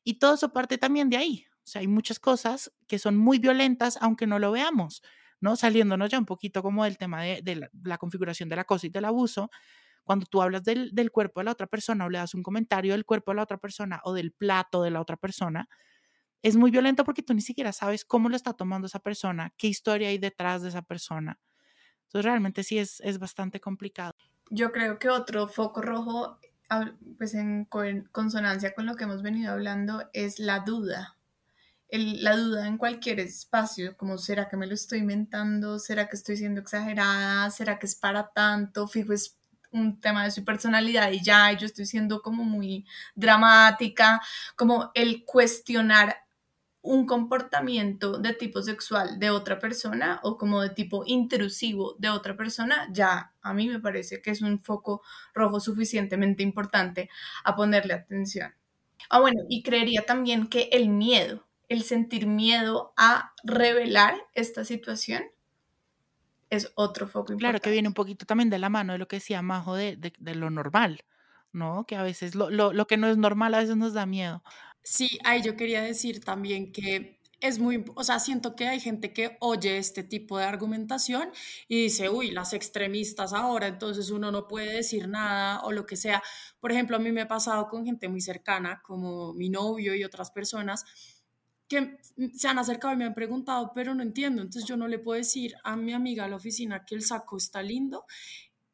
y 0.05 0.19
todo 0.19 0.35
eso 0.35 0.53
parte 0.53 0.77
también 0.77 1.09
de 1.09 1.17
ahí. 1.17 1.45
O 1.57 1.69
sea, 1.69 1.81
hay 1.81 1.87
muchas 1.87 2.17
cosas 2.17 2.71
que 2.87 2.97
son 2.97 3.17
muy 3.17 3.39
violentas 3.39 3.97
aunque 3.99 4.25
no 4.25 4.39
lo 4.39 4.53
veamos, 4.53 5.03
¿no? 5.41 5.57
Saliéndonos 5.57 6.09
ya 6.09 6.17
un 6.17 6.25
poquito 6.25 6.63
como 6.63 6.85
del 6.85 6.97
tema 6.97 7.23
de, 7.23 7.55
la, 7.57 7.69
la, 7.83 7.97
configuración 7.97 8.47
del 8.47 8.59
acoso 8.59 8.87
y 8.87 8.89
del 8.89 9.03
abuso, 9.03 9.51
cuando 10.05 10.25
tú 10.25 10.41
hablas 10.41 10.63
del, 10.63 10.91
del, 10.93 11.11
cuerpo 11.11 11.41
de 11.41 11.43
la 11.43 11.51
otra 11.51 11.67
persona 11.67 12.05
o 12.05 12.09
le 12.09 12.19
das 12.19 12.33
un 12.33 12.41
comentario 12.41 12.93
del 12.93 13.03
cuerpo 13.03 13.31
de 13.31 13.35
la 13.35 13.43
otra 13.43 13.57
persona 13.57 13.99
o 14.05 14.13
del 14.13 14.31
plato 14.31 14.81
de 14.81 14.91
la 14.91 15.01
otra 15.01 15.17
persona, 15.17 15.67
es 16.41 16.55
muy 16.55 16.71
violento 16.71 17.03
porque 17.03 17.23
tú 17.23 17.33
ni 17.33 17.41
siquiera 17.41 17.73
sabes 17.73 18.05
cómo 18.05 18.29
lo 18.29 18.37
está 18.37 18.53
tomando 18.53 18.87
esa 18.87 18.99
persona, 18.99 19.53
qué 19.57 19.67
historia 19.67 20.07
hay 20.07 20.17
detrás 20.17 20.61
de 20.61 20.69
esa 20.69 20.83
persona. 20.83 21.37
Entonces 22.03 22.23
realmente 22.23 22.63
sí 22.63 22.77
es, 22.77 23.01
es 23.01 23.19
bastante 23.19 23.59
complicado. 23.59 24.15
Yo 24.49 24.71
creo 24.71 24.97
que 24.97 25.09
otro 25.09 25.49
foco 25.49 25.81
rojo, 25.81 26.39
pues 27.17 27.33
en 27.33 27.65
consonancia 27.65 28.73
con 28.73 28.85
lo 28.85 28.95
que 28.95 29.05
hemos 29.05 29.21
venido 29.21 29.53
hablando, 29.53 30.09
es 30.13 30.39
la 30.39 30.59
duda. 30.59 31.17
El, 31.89 32.23
la 32.23 32.35
duda 32.35 32.67
en 32.67 32.77
cualquier 32.77 33.19
espacio, 33.19 33.95
como 33.95 34.17
será 34.17 34.49
que 34.49 34.57
me 34.57 34.67
lo 34.67 34.73
estoy 34.73 34.99
inventando, 34.99 35.79
será 35.79 36.09
que 36.09 36.17
estoy 36.17 36.35
siendo 36.35 36.59
exagerada, 36.61 37.49
será 37.49 37.79
que 37.79 37.85
es 37.85 37.95
para 37.95 38.27
tanto, 38.29 38.87
fijo 38.87 39.13
es 39.13 39.37
un 39.71 39.99
tema 39.99 40.23
de 40.23 40.31
su 40.31 40.43
personalidad 40.43 41.11
y 41.11 41.23
ya, 41.23 41.51
yo 41.53 41.65
estoy 41.65 41.85
siendo 41.85 42.21
como 42.21 42.43
muy 42.43 42.85
dramática, 43.15 44.21
como 44.55 44.91
el 44.93 45.23
cuestionar 45.25 46.26
un 46.87 47.05
comportamiento 47.05 48.17
de 48.17 48.33
tipo 48.33 48.61
sexual 48.61 49.19
de 49.19 49.29
otra 49.29 49.59
persona 49.59 50.21
o 50.23 50.37
como 50.37 50.61
de 50.61 50.69
tipo 50.69 51.03
intrusivo 51.05 51.95
de 51.99 52.09
otra 52.09 52.37
persona, 52.37 52.87
ya 52.91 53.33
a 53.41 53.53
mí 53.53 53.67
me 53.67 53.79
parece 53.79 54.21
que 54.21 54.31
es 54.31 54.41
un 54.41 54.63
foco 54.63 55.01
rojo 55.33 55.59
suficientemente 55.59 56.43
importante 56.43 57.09
a 57.43 57.55
ponerle 57.55 57.93
atención. 57.93 58.53
Ah, 59.09 59.19
bueno, 59.19 59.41
y 59.49 59.63
creería 59.63 60.03
también 60.05 60.47
que 60.47 60.69
el 60.71 60.87
miedo, 60.89 61.45
el 61.67 61.83
sentir 61.83 62.25
miedo 62.25 62.93
a 62.95 63.33
revelar 63.43 64.15
esta 64.33 64.63
situación, 64.63 65.23
es 66.49 66.71
otro 66.75 67.07
foco 67.07 67.33
importante. 67.33 67.39
Claro, 67.39 67.59
que 67.61 67.71
viene 67.71 67.89
un 67.89 67.93
poquito 67.93 68.25
también 68.25 68.49
de 68.49 68.59
la 68.59 68.69
mano 68.69 68.93
de 68.93 68.99
lo 68.99 69.09
que 69.09 69.17
decía 69.17 69.41
Majo 69.41 69.75
de, 69.75 69.97
de, 69.97 70.35
lo 70.35 70.49
normal, 70.49 71.03
¿no? 71.51 71.85
Que 71.85 71.97
a 71.97 72.03
veces 72.03 72.33
lo, 72.33 72.49
lo, 72.49 72.71
lo, 72.71 72.87
que 72.87 72.95
no 72.95 73.07
es 73.07 73.17
normal 73.17 73.53
a 73.53 73.59
veces 73.59 73.75
nos 73.75 73.93
da 73.93 74.05
miedo. 74.05 74.41
Sí, 74.89 75.19
ahí 75.25 75.41
yo 75.41 75.57
quería 75.57 75.81
decir 75.81 76.23
también 76.23 76.71
que 76.71 77.19
es 77.41 77.59
muy, 77.59 77.83
o 77.95 78.03
sea, 78.05 78.19
siento 78.19 78.55
que 78.55 78.67
hay 78.67 78.79
gente 78.79 79.11
que 79.13 79.35
oye 79.41 79.77
este 79.77 80.01
tipo 80.03 80.37
de 80.37 80.45
argumentación 80.45 81.29
y 81.67 81.83
dice, 81.83 82.09
uy, 82.09 82.31
las 82.31 82.53
extremistas 82.53 83.33
ahora, 83.33 83.67
entonces 83.67 84.09
uno 84.11 84.31
no 84.31 84.47
puede 84.47 84.71
decir 84.73 85.07
nada 85.09 85.59
o 85.63 85.71
lo 85.73 85.85
que 85.85 85.97
sea. 85.97 86.23
Por 86.61 86.71
ejemplo, 86.71 86.95
a 86.95 86.99
mí 86.99 87.11
me 87.11 87.21
ha 87.21 87.27
pasado 87.27 87.67
con 87.67 87.85
gente 87.85 88.07
muy 88.07 88.21
cercana, 88.21 88.81
como 88.81 89.33
mi 89.33 89.49
novio 89.49 89.93
y 89.93 90.03
otras 90.05 90.31
personas, 90.31 90.85
que 91.67 91.97
se 92.33 92.47
han 92.47 92.57
acercado 92.57 92.93
y 92.93 92.97
me 92.97 93.03
han 93.05 93.13
preguntado, 93.13 93.71
pero 93.75 93.93
no 93.93 94.01
entiendo, 94.01 94.41
entonces 94.41 94.63
yo 94.67 94.77
no 94.77 94.87
le 94.87 94.99
puedo 94.99 95.17
decir 95.17 95.53
a 95.65 95.75
mi 95.75 95.91
amiga 95.93 96.23
a 96.23 96.29
la 96.29 96.37
oficina 96.37 96.85
que 96.85 96.95
el 96.95 97.01
saco 97.01 97.35
está 97.35 97.61
lindo. 97.61 98.05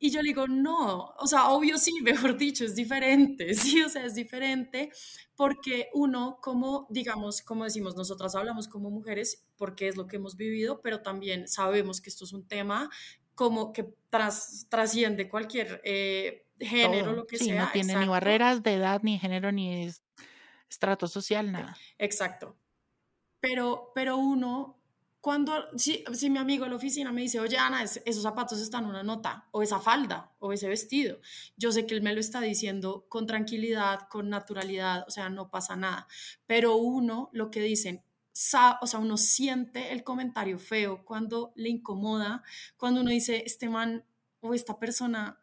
Y 0.03 0.11
yo 0.11 0.21
le 0.21 0.27
digo, 0.27 0.49
no, 0.49 1.13
o 1.17 1.27
sea, 1.27 1.47
obvio 1.47 1.77
sí, 1.77 1.93
mejor 2.03 2.35
dicho, 2.37 2.65
es 2.65 2.75
diferente, 2.75 3.53
sí, 3.53 3.81
o 3.81 3.87
sea, 3.87 4.03
es 4.03 4.15
diferente 4.15 4.91
porque 5.33 5.87
uno, 5.93 6.39
como 6.41 6.87
digamos, 6.89 7.41
como 7.41 7.63
decimos, 7.63 7.95
nosotras 7.95 8.35
hablamos 8.35 8.67
como 8.67 8.89
mujeres 8.89 9.45
porque 9.55 9.87
es 9.87 9.95
lo 9.95 10.05
que 10.05 10.17
hemos 10.17 10.35
vivido, 10.35 10.81
pero 10.81 11.01
también 11.01 11.47
sabemos 11.47 12.01
que 12.01 12.09
esto 12.09 12.25
es 12.25 12.33
un 12.33 12.45
tema 12.45 12.89
como 13.33 13.71
que 13.71 13.95
tras, 14.09 14.67
trasciende 14.69 15.29
cualquier 15.29 15.79
eh, 15.85 16.47
género, 16.59 17.13
lo 17.13 17.25
que 17.25 17.37
sí, 17.37 17.45
sea. 17.45 17.63
No 17.63 17.71
tiene 17.71 17.95
ni 17.95 18.07
barreras 18.09 18.61
de 18.61 18.73
edad, 18.73 18.99
ni 19.03 19.17
género, 19.17 19.53
ni 19.53 19.89
estrato 20.69 21.07
social, 21.07 21.49
nada. 21.49 21.77
Exacto 21.97 22.57
pero, 23.43 23.91
pero 23.93 24.15
uno, 24.15 24.79
cuando, 25.23 25.53
si, 25.77 26.03
si 26.11 26.29
mi 26.29 26.37
amigo 26.37 26.65
en 26.65 26.71
la 26.71 26.75
oficina 26.75 27.13
me 27.13 27.21
dice, 27.21 27.39
oye 27.39 27.57
Ana, 27.57 27.81
esos 27.81 28.21
zapatos 28.21 28.59
están 28.59 28.83
en 28.83 28.89
una 28.89 29.03
nota, 29.03 29.47
o 29.51 29.63
esa 29.63 29.79
falda, 29.79 30.35
o 30.39 30.51
ese 30.51 30.67
vestido, 30.67 31.21
yo 31.55 31.71
sé 31.71 31.85
que 31.85 31.95
él 31.95 32.01
me 32.01 32.13
lo 32.13 32.19
está 32.19 32.41
diciendo 32.41 33.05
con 33.07 33.25
tranquilidad, 33.25 34.09
con 34.09 34.27
naturalidad, 34.27 35.05
o 35.07 35.11
sea, 35.11 35.29
no 35.29 35.49
pasa 35.49 35.77
nada, 35.77 36.09
pero 36.45 36.75
uno, 36.75 37.29
lo 37.31 37.51
que 37.51 37.61
dicen, 37.61 38.03
o 38.81 38.85
sea, 38.85 38.99
uno 38.99 39.15
siente 39.15 39.93
el 39.93 40.03
comentario 40.03 40.59
feo 40.59 41.05
cuando 41.05 41.53
le 41.55 41.69
incomoda, 41.69 42.43
cuando 42.75 42.99
uno 42.99 43.09
dice, 43.09 43.43
este 43.45 43.69
man 43.69 44.03
o 44.41 44.53
esta 44.53 44.77
persona 44.77 45.39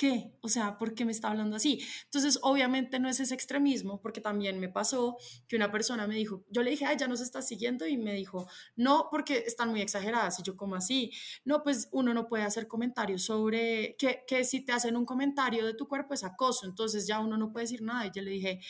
¿qué? 0.00 0.32
O 0.40 0.48
sea, 0.48 0.78
¿por 0.78 0.94
qué 0.94 1.04
me 1.04 1.12
está 1.12 1.28
hablando 1.28 1.56
así? 1.56 1.84
Entonces, 2.04 2.38
obviamente 2.40 2.98
no 2.98 3.10
es 3.10 3.20
ese 3.20 3.34
extremismo, 3.34 4.00
porque 4.00 4.22
también 4.22 4.58
me 4.58 4.70
pasó 4.70 5.18
que 5.46 5.56
una 5.56 5.70
persona 5.70 6.06
me 6.06 6.14
dijo, 6.14 6.42
yo 6.48 6.62
le 6.62 6.70
dije, 6.70 6.86
ay, 6.86 6.96
ya 6.98 7.06
nos 7.06 7.20
estás 7.20 7.46
siguiendo, 7.46 7.86
y 7.86 7.98
me 7.98 8.14
dijo, 8.14 8.48
no, 8.76 9.08
porque 9.10 9.44
están 9.46 9.68
muy 9.68 9.82
exageradas, 9.82 10.40
y 10.40 10.42
yo, 10.42 10.56
como 10.56 10.74
así? 10.74 11.12
No, 11.44 11.62
pues 11.62 11.90
uno 11.92 12.14
no 12.14 12.28
puede 12.28 12.44
hacer 12.44 12.66
comentarios 12.66 13.24
sobre 13.24 13.94
que, 13.98 14.24
que 14.26 14.42
si 14.44 14.64
te 14.64 14.72
hacen 14.72 14.96
un 14.96 15.04
comentario 15.04 15.66
de 15.66 15.74
tu 15.74 15.86
cuerpo 15.86 16.14
es 16.14 16.24
acoso, 16.24 16.64
entonces 16.64 17.06
ya 17.06 17.20
uno 17.20 17.36
no 17.36 17.52
puede 17.52 17.64
decir 17.64 17.82
nada, 17.82 18.06
y 18.06 18.10
yo 18.10 18.22
le 18.22 18.30
dije, 18.30 18.60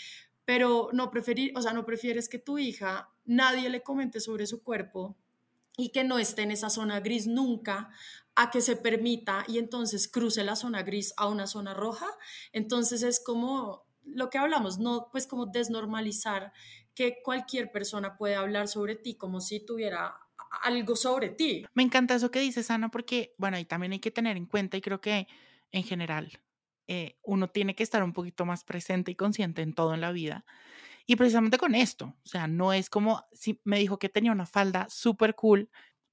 pero 0.45 0.89
no 0.93 1.13
preferir, 1.13 1.53
o 1.57 1.63
sea, 1.63 1.73
no 1.73 1.87
prefieres 1.87 2.29
que 2.29 2.41
tu 2.41 2.59
hija 2.59 3.09
nadie 3.25 3.71
le 3.71 3.85
comente 3.85 4.19
sobre 4.19 4.49
su 4.49 4.65
cuerpo 4.65 5.17
y 5.77 5.91
que 5.91 6.03
no 6.03 6.19
esté 6.19 6.43
en 6.43 6.51
esa 6.51 6.71
zona 6.71 6.99
gris 6.99 7.29
nunca, 7.29 7.91
a 8.41 8.51
que 8.51 8.63
se 8.63 8.75
permita 8.75 9.45
y 9.49 9.59
entonces 9.59 10.09
cruce 10.09 10.43
la 10.45 10.57
zona 10.57 10.83
gris 10.83 11.13
a 11.19 11.29
una 11.29 11.47
zona 11.47 11.75
roja. 11.75 12.07
Entonces 12.53 13.03
es 13.03 13.23
como 13.23 13.85
lo 14.03 14.31
que 14.31 14.39
hablamos, 14.39 14.79
no 14.79 15.09
pues 15.13 15.27
como 15.27 15.45
desnormalizar 15.45 16.51
que 16.95 17.21
cualquier 17.23 17.71
persona 17.71 18.17
puede 18.17 18.37
hablar 18.37 18.67
sobre 18.67 18.97
ti 18.97 19.15
como 19.15 19.43
si 19.43 19.61
tuviera 19.61 20.15
algo 20.63 20.97
sobre 20.97 21.29
ti. 21.29 21.67
Me 21.75 21.83
encanta 21.83 22.15
eso 22.15 22.31
que 22.31 22.41
dices, 22.41 22.71
Ana, 22.71 22.91
porque, 22.91 23.35
bueno, 23.37 23.59
y 23.59 23.67
también 23.67 23.93
hay 23.93 24.01
que 24.01 24.11
tener 24.11 24.39
en 24.39 24.47
cuenta, 24.47 24.79
y 24.79 24.81
creo 24.81 25.03
que 25.03 25.29
en 25.71 25.85
general 25.85 26.41
eh, 26.89 27.19
uno 27.23 27.49
tiene 27.49 27.75
que 27.75 27.83
estar 27.83 28.03
un 28.03 28.15
poquito 28.15 28.47
más 28.47 28.65
presente 28.65 29.11
y 29.11 29.17
consciente 29.17 29.61
en 29.61 29.75
todo 29.75 29.93
en 29.93 30.01
la 30.01 30.13
vida. 30.13 30.47
Y 31.07 31.17
precisamente 31.17 31.59
con 31.59 31.75
esto, 31.75 32.17
o 32.25 32.29
sea, 32.29 32.47
no 32.47 32.73
es 32.73 32.89
como 32.89 33.23
si 33.33 33.61
me 33.65 33.79
dijo 33.79 33.99
que 33.99 34.09
tenía 34.09 34.33
una 34.33 34.47
falda 34.47 34.87
súper 34.89 35.35
cool, 35.35 35.69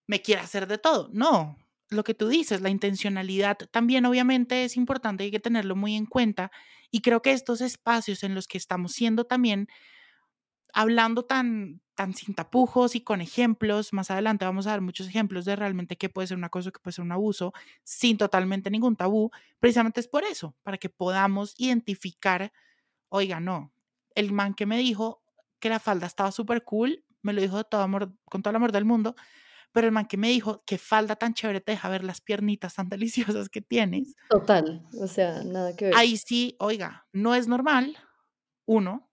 me 0.07 0.21
quiere 0.21 0.41
hacer 0.41 0.67
de 0.67 0.77
todo. 0.77 1.09
No, 1.13 1.57
lo 1.89 2.03
que 2.03 2.13
tú 2.13 2.27
dices, 2.27 2.61
la 2.61 2.69
intencionalidad 2.69 3.57
también 3.71 4.05
obviamente 4.05 4.63
es 4.65 4.77
importante, 4.77 5.23
hay 5.23 5.31
que 5.31 5.39
tenerlo 5.39 5.75
muy 5.75 5.95
en 5.95 6.05
cuenta. 6.05 6.51
Y 6.91 7.01
creo 7.01 7.21
que 7.21 7.31
estos 7.31 7.61
espacios 7.61 8.23
en 8.23 8.35
los 8.35 8.47
que 8.47 8.57
estamos 8.57 8.93
siendo 8.93 9.25
también 9.25 9.67
hablando 10.73 11.23
tan, 11.25 11.81
tan 11.95 12.13
sin 12.13 12.35
tapujos 12.35 12.95
y 12.95 13.01
con 13.01 13.21
ejemplos, 13.21 13.93
más 13.93 14.11
adelante 14.11 14.45
vamos 14.45 14.67
a 14.67 14.71
dar 14.71 14.81
muchos 14.81 15.07
ejemplos 15.07 15.45
de 15.45 15.55
realmente 15.55 15.97
qué 15.97 16.09
puede 16.09 16.27
ser 16.27 16.37
una 16.37 16.49
cosa, 16.49 16.71
qué 16.71 16.79
puede 16.79 16.93
ser 16.93 17.03
un 17.03 17.11
abuso, 17.11 17.53
sin 17.83 18.17
totalmente 18.17 18.69
ningún 18.69 18.95
tabú, 18.95 19.31
precisamente 19.59 19.99
es 19.99 20.07
por 20.07 20.23
eso, 20.23 20.55
para 20.63 20.77
que 20.77 20.89
podamos 20.89 21.55
identificar, 21.57 22.51
oiga, 23.09 23.39
no, 23.39 23.73
el 24.13 24.31
man 24.31 24.53
que 24.53 24.65
me 24.65 24.77
dijo 24.77 25.23
que 25.59 25.69
la 25.69 25.79
falda 25.79 26.05
estaba 26.05 26.31
súper 26.31 26.63
cool, 26.63 27.03
me 27.21 27.33
lo 27.33 27.41
dijo 27.41 27.57
de 27.57 27.63
todo 27.63 27.81
amor, 27.81 28.13
con 28.25 28.43
todo 28.43 28.51
el 28.51 28.57
amor 28.57 28.71
del 28.71 28.85
mundo, 28.85 29.15
pero 29.77 29.89
el 29.89 29.93
man 29.93 30.07
que 30.07 30.17
me 30.17 30.29
dijo 30.29 30.63
que 30.65 30.79
falda 30.79 31.17
tan 31.17 31.35
chévere 31.35 31.61
te 31.61 31.73
deja 31.73 31.87
ver 31.87 32.03
las 32.03 32.19
piernitas 32.19 32.73
tan 32.73 32.89
deliciosas 32.89 33.47
que 33.47 33.61
tienes. 33.61 34.15
Total, 34.27 34.83
o 34.99 35.05
sea, 35.05 35.43
nada 35.43 35.75
que 35.75 35.85
ver. 35.85 35.93
Ahí 35.95 36.17
sí, 36.17 36.55
oiga, 36.57 37.05
no 37.13 37.35
es 37.35 37.47
normal, 37.47 37.95
uno, 38.65 39.11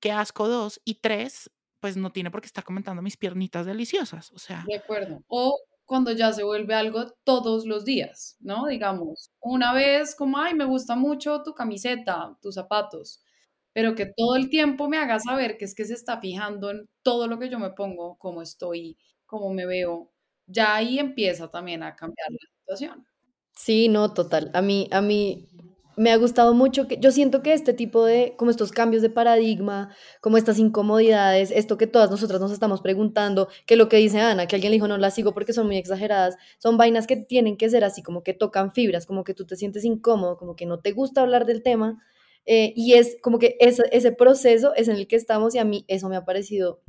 qué 0.00 0.12
asco 0.12 0.46
dos, 0.46 0.80
y 0.84 1.00
tres, 1.00 1.50
pues 1.80 1.96
no 1.96 2.12
tiene 2.12 2.30
por 2.30 2.40
qué 2.40 2.46
estar 2.46 2.62
comentando 2.62 3.02
mis 3.02 3.16
piernitas 3.16 3.66
deliciosas, 3.66 4.30
o 4.30 4.38
sea. 4.38 4.64
De 4.68 4.76
acuerdo. 4.76 5.24
O 5.26 5.58
cuando 5.84 6.12
ya 6.12 6.32
se 6.32 6.44
vuelve 6.44 6.76
algo 6.76 7.12
todos 7.24 7.66
los 7.66 7.84
días, 7.84 8.36
¿no? 8.38 8.66
Digamos, 8.66 9.32
una 9.40 9.74
vez 9.74 10.14
como, 10.14 10.38
ay, 10.38 10.54
me 10.54 10.64
gusta 10.64 10.94
mucho 10.94 11.42
tu 11.42 11.54
camiseta, 11.54 12.38
tus 12.40 12.54
zapatos, 12.54 13.24
pero 13.72 13.96
que 13.96 14.06
todo 14.16 14.36
el 14.36 14.48
tiempo 14.48 14.88
me 14.88 14.98
haga 14.98 15.18
saber 15.18 15.56
que 15.58 15.64
es 15.64 15.74
que 15.74 15.86
se 15.86 15.94
está 15.94 16.20
fijando 16.20 16.70
en 16.70 16.88
todo 17.02 17.26
lo 17.26 17.40
que 17.40 17.50
yo 17.50 17.58
me 17.58 17.70
pongo, 17.70 18.16
cómo 18.18 18.42
estoy, 18.42 18.96
cómo 19.28 19.52
me 19.52 19.66
veo, 19.66 20.10
ya 20.46 20.74
ahí 20.74 20.98
empieza 20.98 21.48
también 21.48 21.84
a 21.84 21.94
cambiar 21.94 22.28
la 22.32 22.38
situación. 22.58 23.06
Sí, 23.54 23.88
no, 23.88 24.12
total. 24.14 24.50
A 24.54 24.62
mí, 24.62 24.88
a 24.90 25.00
mí 25.00 25.48
me 25.96 26.12
ha 26.12 26.16
gustado 26.16 26.54
mucho 26.54 26.86
que 26.86 26.98
yo 26.98 27.10
siento 27.10 27.42
que 27.42 27.52
este 27.52 27.72
tipo 27.74 28.04
de, 28.04 28.34
como 28.36 28.50
estos 28.50 28.70
cambios 28.72 29.02
de 29.02 29.10
paradigma, 29.10 29.94
como 30.20 30.38
estas 30.38 30.58
incomodidades, 30.58 31.50
esto 31.50 31.76
que 31.76 31.88
todas 31.88 32.10
nosotras 32.10 32.40
nos 32.40 32.52
estamos 32.52 32.80
preguntando, 32.80 33.48
que 33.66 33.76
lo 33.76 33.88
que 33.88 33.96
dice 33.98 34.20
Ana, 34.20 34.46
que 34.46 34.56
alguien 34.56 34.70
le 34.70 34.76
dijo 34.76 34.88
no 34.88 34.96
las 34.96 35.14
sigo 35.14 35.34
porque 35.34 35.52
son 35.52 35.66
muy 35.66 35.76
exageradas, 35.76 36.36
son 36.58 36.76
vainas 36.76 37.06
que 37.06 37.16
tienen 37.16 37.56
que 37.56 37.68
ser 37.68 37.84
así, 37.84 38.02
como 38.02 38.22
que 38.22 38.32
tocan 38.32 38.72
fibras, 38.72 39.06
como 39.06 39.24
que 39.24 39.34
tú 39.34 39.44
te 39.44 39.56
sientes 39.56 39.84
incómodo, 39.84 40.36
como 40.36 40.54
que 40.56 40.66
no 40.66 40.80
te 40.80 40.92
gusta 40.92 41.20
hablar 41.22 41.46
del 41.46 41.62
tema, 41.62 42.00
eh, 42.46 42.72
y 42.76 42.94
es 42.94 43.18
como 43.20 43.38
que 43.38 43.56
ese, 43.60 43.82
ese 43.92 44.12
proceso 44.12 44.74
es 44.74 44.88
en 44.88 44.96
el 44.96 45.08
que 45.08 45.16
estamos 45.16 45.54
y 45.54 45.58
a 45.58 45.64
mí 45.64 45.84
eso 45.88 46.08
me 46.08 46.16
ha 46.16 46.24
parecido 46.24 46.80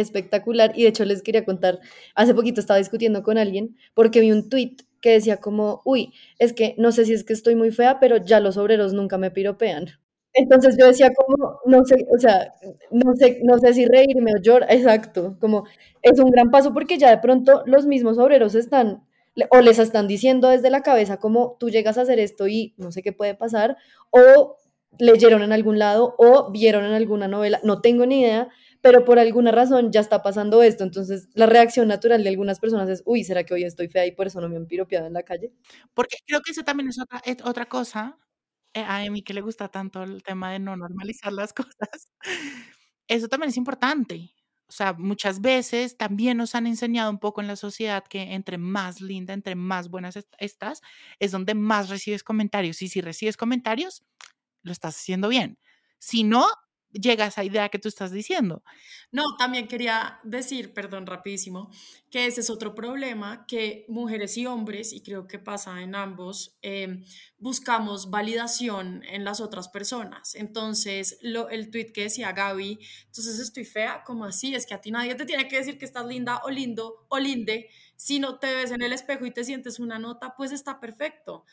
espectacular 0.00 0.72
y 0.74 0.82
de 0.82 0.88
hecho 0.88 1.04
les 1.04 1.22
quería 1.22 1.44
contar, 1.44 1.80
hace 2.14 2.34
poquito 2.34 2.60
estaba 2.60 2.78
discutiendo 2.78 3.22
con 3.22 3.38
alguien 3.38 3.76
porque 3.94 4.20
vi 4.20 4.32
un 4.32 4.48
tweet 4.48 4.76
que 5.00 5.12
decía 5.12 5.38
como, 5.38 5.82
uy, 5.84 6.12
es 6.38 6.52
que 6.52 6.74
no 6.78 6.92
sé 6.92 7.04
si 7.04 7.12
es 7.12 7.24
que 7.24 7.32
estoy 7.32 7.54
muy 7.54 7.70
fea, 7.70 8.00
pero 8.00 8.16
ya 8.16 8.40
los 8.40 8.56
obreros 8.56 8.92
nunca 8.92 9.18
me 9.18 9.30
piropean. 9.30 9.86
Entonces 10.34 10.76
yo 10.78 10.86
decía 10.86 11.10
como, 11.14 11.60
no 11.64 11.84
sé, 11.84 12.06
o 12.14 12.18
sea, 12.18 12.52
no 12.90 13.14
sé, 13.16 13.40
no 13.42 13.58
sé 13.58 13.72
si 13.72 13.86
reírme 13.86 14.32
o 14.36 14.42
llorar, 14.42 14.70
exacto, 14.70 15.36
como 15.40 15.64
es 16.02 16.18
un 16.20 16.30
gran 16.30 16.50
paso 16.50 16.74
porque 16.74 16.98
ya 16.98 17.10
de 17.10 17.18
pronto 17.18 17.62
los 17.66 17.86
mismos 17.86 18.18
obreros 18.18 18.54
están 18.54 19.02
o 19.50 19.60
les 19.60 19.78
están 19.78 20.06
diciendo 20.08 20.48
desde 20.48 20.70
la 20.70 20.82
cabeza 20.82 21.18
como 21.18 21.56
tú 21.58 21.70
llegas 21.70 21.98
a 21.98 22.02
hacer 22.02 22.18
esto 22.18 22.48
y 22.48 22.74
no 22.76 22.92
sé 22.92 23.02
qué 23.02 23.12
puede 23.12 23.34
pasar, 23.34 23.76
o 24.10 24.56
leyeron 24.98 25.42
en 25.42 25.52
algún 25.52 25.78
lado 25.78 26.14
o 26.18 26.50
vieron 26.50 26.84
en 26.84 26.92
alguna 26.92 27.28
novela, 27.28 27.60
no 27.62 27.80
tengo 27.80 28.06
ni 28.06 28.20
idea, 28.20 28.48
pero 28.86 29.04
por 29.04 29.18
alguna 29.18 29.50
razón 29.50 29.90
ya 29.90 29.98
está 29.98 30.22
pasando 30.22 30.62
esto. 30.62 30.84
Entonces, 30.84 31.28
la 31.34 31.46
reacción 31.46 31.88
natural 31.88 32.22
de 32.22 32.28
algunas 32.28 32.60
personas 32.60 32.88
es, 32.88 33.02
uy, 33.04 33.24
¿será 33.24 33.42
que 33.42 33.52
hoy 33.52 33.64
estoy 33.64 33.88
fea 33.88 34.06
y 34.06 34.12
por 34.12 34.28
eso 34.28 34.40
no 34.40 34.48
me 34.48 34.54
han 34.54 34.66
piropeado 34.66 35.08
en 35.08 35.12
la 35.12 35.24
calle? 35.24 35.52
Porque 35.92 36.18
creo 36.24 36.40
que 36.40 36.52
eso 36.52 36.62
también 36.62 36.88
es 36.90 37.00
otra, 37.00 37.20
otra 37.42 37.66
cosa, 37.66 38.16
eh, 38.74 38.84
a 38.86 39.10
mí 39.10 39.22
que 39.22 39.34
le 39.34 39.40
gusta 39.40 39.66
tanto 39.68 40.04
el 40.04 40.22
tema 40.22 40.52
de 40.52 40.60
no 40.60 40.76
normalizar 40.76 41.32
las 41.32 41.52
cosas. 41.80 42.12
Eso 43.08 43.26
también 43.26 43.48
es 43.50 43.56
importante. 43.56 44.32
O 44.68 44.72
sea, 44.72 44.92
muchas 44.92 45.40
veces 45.40 45.96
también 45.96 46.36
nos 46.36 46.54
han 46.54 46.68
enseñado 46.68 47.10
un 47.10 47.18
poco 47.18 47.40
en 47.40 47.48
la 47.48 47.56
sociedad 47.56 48.04
que 48.04 48.34
entre 48.34 48.56
más 48.56 49.00
linda, 49.00 49.34
entre 49.34 49.56
más 49.56 49.90
buenas 49.90 50.16
estás, 50.38 50.80
es 51.18 51.32
donde 51.32 51.54
más 51.56 51.88
recibes 51.88 52.22
comentarios. 52.22 52.82
Y 52.82 52.88
si 52.88 53.00
recibes 53.00 53.36
comentarios, 53.36 54.04
lo 54.62 54.70
estás 54.70 54.96
haciendo 54.96 55.28
bien. 55.28 55.58
Si 55.98 56.22
no, 56.22 56.46
llega 57.00 57.24
a 57.24 57.28
esa 57.28 57.44
idea 57.44 57.68
que 57.68 57.78
tú 57.78 57.88
estás 57.88 58.10
diciendo. 58.10 58.62
No, 59.12 59.36
también 59.38 59.68
quería 59.68 60.20
decir, 60.24 60.74
perdón, 60.74 61.06
rapidísimo, 61.06 61.70
que 62.10 62.26
ese 62.26 62.40
es 62.40 62.50
otro 62.50 62.74
problema 62.74 63.46
que 63.46 63.84
mujeres 63.88 64.36
y 64.36 64.46
hombres, 64.46 64.92
y 64.92 65.02
creo 65.02 65.26
que 65.26 65.38
pasa 65.38 65.82
en 65.82 65.94
ambos, 65.94 66.56
em, 66.62 67.04
buscamos 67.38 68.10
validación 68.10 69.02
en 69.04 69.24
las 69.24 69.40
otras 69.40 69.68
personas. 69.68 70.34
Entonces, 70.34 71.18
lo, 71.22 71.48
el 71.48 71.70
tweet 71.70 71.92
que 71.92 72.02
decía 72.02 72.32
Gaby, 72.32 72.78
entonces 73.06 73.38
estoy 73.38 73.64
fea, 73.64 74.02
como 74.04 74.24
así? 74.24 74.54
Es 74.54 74.66
que 74.66 74.74
a 74.74 74.80
ti 74.80 74.90
nadie 74.90 75.14
te 75.14 75.24
tiene 75.24 75.48
que 75.48 75.56
decir 75.58 75.78
que 75.78 75.84
estás 75.84 76.06
linda 76.06 76.40
o 76.44 76.50
lindo 76.50 77.06
o 77.08 77.18
linde. 77.18 77.68
Si 77.96 78.18
no 78.18 78.38
te 78.38 78.54
ves 78.54 78.70
en 78.72 78.82
el 78.82 78.92
espejo 78.92 79.24
y 79.26 79.30
te 79.30 79.44
sientes 79.44 79.78
una 79.78 79.98
nota, 79.98 80.34
pues 80.36 80.52
está 80.52 80.80
perfecto. 80.80 81.44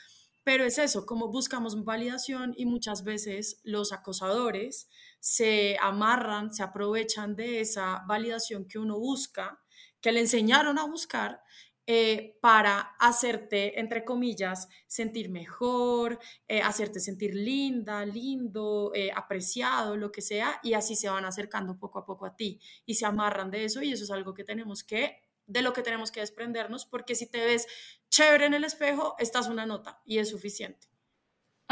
Pero 0.44 0.66
es 0.66 0.78
eso, 0.78 1.06
como 1.06 1.30
buscamos 1.30 1.84
validación 1.86 2.54
y 2.58 2.66
muchas 2.66 3.04
veces 3.04 3.62
los 3.64 3.94
acosadores 3.94 4.90
se 5.24 5.78
amarran, 5.80 6.54
se 6.54 6.64
aprovechan 6.64 7.34
de 7.38 7.62
esa 7.62 8.04
validación 8.06 8.68
que 8.68 8.78
uno 8.78 9.00
busca, 9.00 9.58
que 10.02 10.12
le 10.12 10.20
enseñaron 10.20 10.78
a 10.78 10.86
buscar, 10.86 11.42
eh, 11.88 12.38
para 12.42 12.94
hacerte, 13.00 13.80
entre 13.80 14.04
comillas, 14.04 14.68
sentir 14.86 15.30
mejor, 15.30 16.20
eh, 16.50 16.62
hacerte 16.62 17.00
sentir 17.00 17.36
linda, 17.36 18.06
lindo, 18.06 18.92
eh, 18.94 19.12
apreciado, 19.16 19.96
lo 19.96 20.12
que 20.12 20.22
sea, 20.22 20.60
y 20.62 20.74
así 20.74 20.98
se 20.98 21.08
van 21.08 21.24
acercando 21.24 21.80
poco 21.80 22.00
a 22.00 22.06
poco 22.06 22.26
a 22.26 22.36
ti 22.36 22.60
y 22.86 22.96
se 22.96 23.06
amarran 23.06 23.50
de 23.50 23.64
eso 23.64 23.82
y 23.82 23.94
eso 23.94 24.04
es 24.04 24.12
algo 24.12 24.34
que 24.34 24.44
tenemos 24.44 24.84
que, 24.84 25.22
de 25.48 25.62
lo 25.62 25.72
que 25.72 25.84
tenemos 25.84 26.12
que 26.12 26.20
desprendernos, 26.20 26.86
porque 26.86 27.16
si 27.16 27.30
te 27.30 27.46
ves 27.46 27.66
chévere 28.10 28.46
en 28.48 28.56
el 28.56 28.66
espejo, 28.66 29.16
estás 29.20 29.48
una 29.48 29.66
nota 29.66 30.02
y 30.06 30.18
es 30.18 30.30
suficiente. 30.30 30.93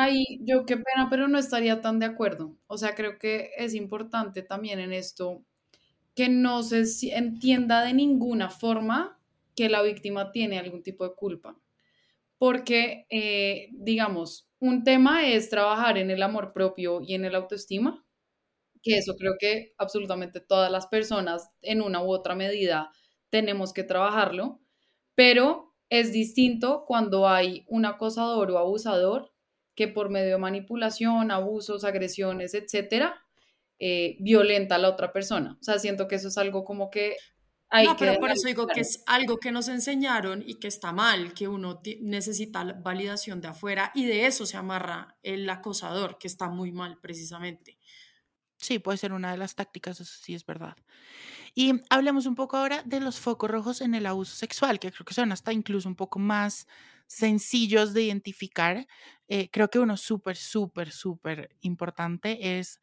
Ay, 0.04 0.40
yo 0.42 0.66
qué 0.66 0.78
pena, 0.78 1.08
pero 1.10 1.28
no 1.28 1.38
estaría 1.38 1.82
tan 1.82 2.00
de 2.00 2.06
acuerdo. 2.06 2.58
O 2.68 2.78
sea, 2.78 2.96
creo 2.96 3.18
que 3.20 3.52
es 3.58 3.74
importante 3.74 4.42
también 4.42 4.80
en 4.80 4.94
esto 4.94 5.44
que 6.16 6.30
no 6.30 6.64
se 6.64 6.84
entienda 7.18 7.84
de 7.84 7.94
ninguna 7.94 8.50
forma 8.50 9.20
que 9.56 9.70
la 9.70 9.82
víctima 9.84 10.32
tiene 10.32 10.60
algún 10.60 10.84
tipo 10.84 11.06
de 11.08 11.16
culpa. 11.16 11.58
Porque, 12.38 13.08
eh, 13.10 13.70
digamos, 13.74 14.50
un 14.60 14.84
tema 14.84 15.28
es 15.28 15.50
trabajar 15.50 15.98
en 15.98 16.12
el 16.12 16.24
amor 16.24 16.54
propio 16.54 17.02
y 17.02 17.16
en 17.16 17.26
el 17.26 17.36
autoestima, 17.36 18.06
que 18.84 18.98
eso 18.98 19.16
creo 19.18 19.34
que 19.40 19.74
absolutamente 19.78 20.40
todas 20.42 20.72
las 20.72 20.88
personas 20.88 21.50
en 21.62 21.82
una 21.82 22.04
u 22.04 22.12
otra 22.12 22.36
medida 22.36 22.92
tenemos 23.30 23.74
que 23.74 23.84
trabajarlo, 23.84 24.60
pero 25.16 25.74
es 25.90 26.12
distinto 26.14 26.86
cuando 26.88 27.28
hay 27.28 27.66
un 27.68 27.86
acosador 27.86 28.52
o 28.52 28.58
abusador 28.58 29.31
que 29.76 29.88
por 29.88 30.10
medio 30.10 30.32
de 30.32 30.38
manipulación, 30.38 31.32
abusos, 31.32 31.84
agresiones, 31.84 32.54
etcétera, 32.54 33.24
eh, 33.80 34.18
violenta 34.20 34.76
a 34.76 34.78
la 34.78 34.90
otra 34.90 35.12
persona. 35.12 35.58
O 35.60 35.64
sea, 35.64 35.80
siento 35.80 36.08
que 36.08 36.16
eso 36.16 36.28
es 36.28 36.38
algo 36.38 36.64
como 36.64 36.90
que 36.90 37.16
hay 37.74 37.86
no, 37.86 37.96
pero 37.96 38.20
por 38.20 38.30
eso 38.30 38.48
digo 38.48 38.68
que 38.68 38.82
es 38.82 39.02
algo 39.08 39.38
que 39.38 39.52
nos 39.54 39.70
enseñaron 39.70 40.44
y 40.46 40.56
que 40.56 40.68
está 40.68 40.92
mal, 40.92 41.34
que 41.34 41.48
uno 41.48 41.82
necesita 42.02 42.64
validación 42.64 43.40
de 43.40 43.48
afuera 43.48 43.92
y 43.96 44.06
de 44.06 44.26
eso 44.26 44.46
se 44.46 44.58
amarra 44.58 45.16
el 45.24 45.50
acosador, 45.50 46.18
que 46.18 46.28
está 46.28 46.50
muy 46.50 46.74
mal 46.74 47.00
precisamente. 47.00 47.80
Sí, 48.58 48.78
puede 48.78 48.98
ser 48.98 49.14
una 49.14 49.32
de 49.32 49.38
las 49.38 49.56
tácticas, 49.56 50.02
eso 50.02 50.14
sí 50.22 50.36
es 50.36 50.46
verdad. 50.46 50.76
Y 51.56 51.82
hablemos 51.90 52.26
un 52.26 52.36
poco 52.36 52.58
ahora 52.58 52.84
de 52.84 53.00
los 53.00 53.20
focos 53.20 53.50
rojos 53.50 53.80
en 53.80 53.96
el 53.96 54.06
abuso 54.06 54.36
sexual, 54.36 54.78
que 54.78 54.92
creo 54.92 55.06
que 55.06 55.14
son 55.14 55.32
hasta 55.32 55.54
incluso 55.54 55.88
un 55.88 55.96
poco 55.96 56.20
más 56.20 56.68
sencillos 57.12 57.94
de 57.94 58.04
identificar. 58.04 58.88
Eh, 59.28 59.50
creo 59.52 59.70
que 59.70 59.80
uno 59.80 59.98
súper, 59.98 60.38
súper, 60.38 60.92
súper 60.92 61.58
importante 61.60 62.58
es 62.58 62.80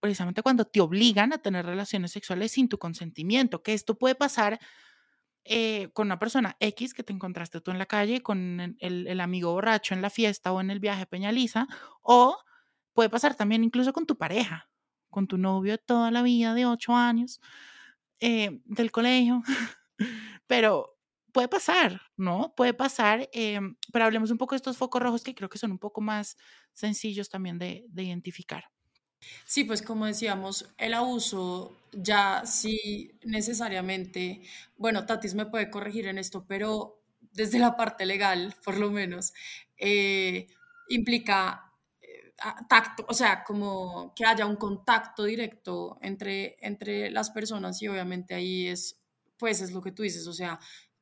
precisamente 0.00 0.42
cuando 0.42 0.64
te 0.64 0.80
obligan 0.80 1.32
a 1.34 1.38
tener 1.38 1.66
relaciones 1.66 2.12
sexuales 2.12 2.52
sin 2.52 2.68
tu 2.68 2.78
consentimiento, 2.78 3.62
que 3.62 3.74
esto 3.74 3.98
puede 3.98 4.14
pasar 4.14 4.58
eh, 5.44 5.90
con 5.92 6.06
una 6.06 6.18
persona 6.18 6.56
X 6.60 6.94
que 6.94 7.02
te 7.02 7.12
encontraste 7.12 7.60
tú 7.60 7.70
en 7.70 7.78
la 7.78 7.84
calle, 7.84 8.22
con 8.22 8.76
el, 8.78 9.20
amigo 9.20 9.52
borracho 9.52 9.92
en 9.92 10.00
la 10.00 10.10
fiesta 10.10 10.52
o 10.52 10.60
en 10.62 10.70
el 10.70 10.80
viaje 10.80 11.04
Peñaliza, 11.04 11.66
o 12.00 12.38
puede 12.94 13.10
pasar 13.10 13.34
también 13.34 13.62
incluso 13.62 13.92
con 13.92 14.06
tu 14.06 14.16
pareja, 14.16 14.70
con 15.10 15.26
tu 15.26 15.36
novio 15.36 15.72
de 15.72 15.78
toda 15.78 16.10
la 16.10 16.22
vida 16.22 16.54
de 16.54 16.64
ocho 16.64 16.94
años, 16.94 17.40
eh, 18.20 18.60
del 18.64 18.90
colegio, 18.90 19.42
pero 20.46 20.97
puede 21.32 21.48
pasar, 21.48 22.00
¿no? 22.16 22.54
Puede 22.56 22.74
pasar, 22.74 23.28
em, 23.32 23.76
pero 23.92 24.04
hablemos 24.04 24.30
un 24.30 24.38
poco 24.38 24.54
de 24.54 24.58
estos 24.58 24.76
focos 24.76 25.02
rojos 25.02 25.22
que 25.22 25.34
creo 25.34 25.48
que 25.48 25.58
son 25.58 25.72
un 25.72 25.78
poco 25.78 26.00
más 26.00 26.36
sencillos 26.72 27.28
también 27.28 27.58
de, 27.58 27.84
identificar. 27.94 28.64
Sí, 29.44 29.64
pues 29.64 29.82
como 29.82 30.06
decíamos, 30.06 30.72
el 30.78 30.94
abuso 30.94 31.76
ya 31.92 32.42
sí 32.46 33.18
necesariamente, 33.24 34.42
bueno, 34.76 35.06
Tatis 35.06 35.34
me 35.34 35.46
puede 35.46 35.70
corregir 35.70 36.06
en 36.06 36.18
esto, 36.18 36.44
pero 36.46 37.02
desde 37.32 37.58
la 37.58 37.76
parte 37.76 38.06
legal, 38.06 38.54
por 38.64 38.78
lo 38.78 38.90
menos, 38.90 39.32
eh, 39.76 40.46
implica 40.88 41.72
eh, 42.00 42.32
tacto, 42.68 43.04
o 43.08 43.14
sea, 43.14 43.42
como 43.42 44.12
que 44.14 44.24
haya 44.24 44.46
un 44.46 44.56
contacto 44.56 45.24
directo 45.24 45.98
entre, 46.00 46.56
entre 46.60 47.10
las 47.10 47.30
personas 47.30 47.82
y 47.82 47.88
obviamente 47.88 48.34
ahí 48.34 48.68
es, 48.68 49.00
pues 49.36 49.60
es 49.60 49.72
lo 49.72 49.82
que 49.82 49.92
tú 49.92 50.02
dices, 50.04 50.26
o 50.26 50.32
sea, 50.32 50.60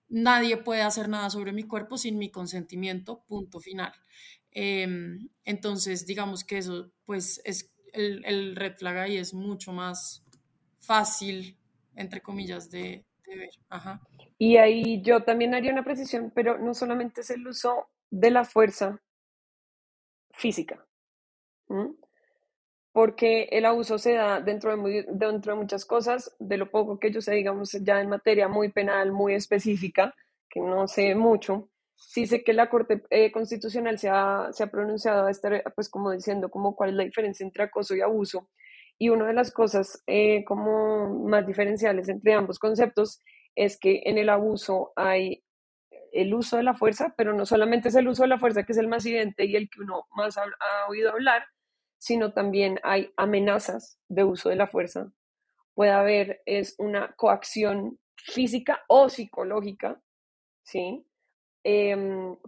nadie 0.09 0.57
puede 0.57 0.83
hacer 0.83 1.09
nada 1.09 1.31
sobre 1.31 1.53
mi 1.53 1.65
cuerpo 1.65 1.99
sin 1.99 2.19
mi 2.19 2.31
consentimiento, 2.31 3.23
punto 3.27 3.61
final. 3.61 3.93
Em, 4.51 5.29
entonces, 5.45 6.07
digamos 6.07 6.45
que 6.45 6.59
eso, 6.59 6.91
pues 7.05 7.41
es 7.45 7.73
el, 7.93 8.57
red 8.57 8.77
flag 8.77 8.99
ahí 8.99 9.17
es 9.17 9.35
mucho 9.35 9.73
más 9.73 10.25
fácil, 10.79 11.57
entre 11.95 12.21
comillas, 12.21 12.71
de, 12.71 13.05
ver. 13.27 13.51
Ajá. 13.69 14.01
Y 14.39 14.59
ahí 14.59 15.03
yo 15.03 15.25
también 15.25 15.55
haría 15.55 15.73
una 15.73 15.85
precisión, 15.85 16.31
pero 16.35 16.59
no 16.59 16.75
solamente 16.75 17.23
es 17.23 17.31
el 17.31 17.47
uso 17.47 17.89
de 18.11 18.31
la 18.31 18.45
fuerza 18.45 19.01
física. 20.31 20.87
Porque 22.97 23.51
el 23.53 23.67
abuso 23.67 23.99
se 23.99 24.15
da 24.15 24.41
dentro 24.41 24.71
de, 24.71 25.55
muchas 25.55 25.85
cosas, 25.85 26.35
de 26.39 26.57
lo 26.57 26.71
poco 26.71 26.99
que 26.99 27.13
yo 27.13 27.21
sé, 27.21 27.35
digamos, 27.35 27.73
ya 27.73 28.01
en 28.01 28.09
materia 28.09 28.49
muy 28.49 28.73
penal, 28.73 29.13
muy 29.13 29.35
específica, 29.35 30.15
que 30.49 30.61
no 30.61 30.89
sé 30.89 31.15
mucho, 31.15 31.69
sí 31.95 32.27
sé 32.27 32.43
que 32.43 32.55
la 32.55 32.71
Corte 32.71 33.03
eh, 33.11 33.31
Constitucional 33.31 33.99
se 33.99 34.09
ha, 34.09 34.51
pronunciado, 34.73 35.29
este, 35.29 35.63
pues 35.75 35.91
como 35.91 36.11
diciendo 36.11 36.49
como 36.49 36.75
cuál 36.75 36.89
es 36.89 36.97
la 36.97 37.05
diferencia 37.05 37.45
entre 37.45 37.65
acoso 37.65 37.95
y 37.95 38.01
abuso, 38.01 38.49
y 38.97 39.11
una 39.11 39.27
de 39.27 39.35
las 39.35 39.53
cosas 39.53 40.03
eh, 40.07 40.43
como 40.47 41.23
más 41.27 41.47
diferenciales 41.47 42.09
entre 42.09 42.33
ambos 42.33 42.59
conceptos 42.59 43.23
es 43.55 43.79
que 43.79 44.05
en 44.07 44.17
el 44.17 44.31
abuso 44.31 44.95
hay 44.97 45.45
el 46.13 46.33
uso 46.33 46.57
de 46.57 46.63
la 46.63 46.73
fuerza, 46.73 47.13
pero 47.15 47.35
no 47.35 47.45
solamente 47.45 47.91
es 47.91 47.95
el 47.95 48.09
uso 48.09 48.23
de 48.23 48.29
la 48.29 48.39
fuerza 48.39 48.63
que 48.63 48.73
es 48.73 48.79
el 48.79 48.89
más 48.89 49.05
evidente 49.05 49.45
y 49.45 49.55
el 49.55 49.69
que 49.69 49.83
uno 49.83 50.07
más 50.17 50.39
ha 50.39 50.47
oído 50.89 51.11
hablar, 51.11 51.45
sino 51.99 52.33
también 52.33 52.79
hay 52.83 53.13
amenazas 53.17 53.99
de 54.09 54.25
uso 54.25 54.49
de 54.49 54.57
la 54.57 54.67
fuerza. 54.67 55.13
Puede 55.75 55.91
haber 55.91 56.43
es 56.47 56.75
una 56.79 57.15
coacción 57.17 57.99
física 58.17 58.83
o 58.89 59.09
psicológica, 59.09 60.01
¿sí? 60.63 61.07
Eh, 61.65 61.97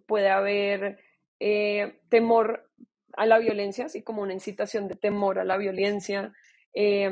puede 0.07 0.31
haber 0.31 0.99
eh, 1.41 2.01
temor 2.09 2.71
a 3.17 3.27
la 3.27 3.39
violencia, 3.39 3.87
así 3.87 4.03
como 4.03 4.23
una 4.23 4.33
incitación 4.33 4.89
de 4.89 4.95
temor 4.95 5.39
a 5.39 5.45
la 5.45 5.57
violencia. 5.57 6.33
Eh, 6.75 7.11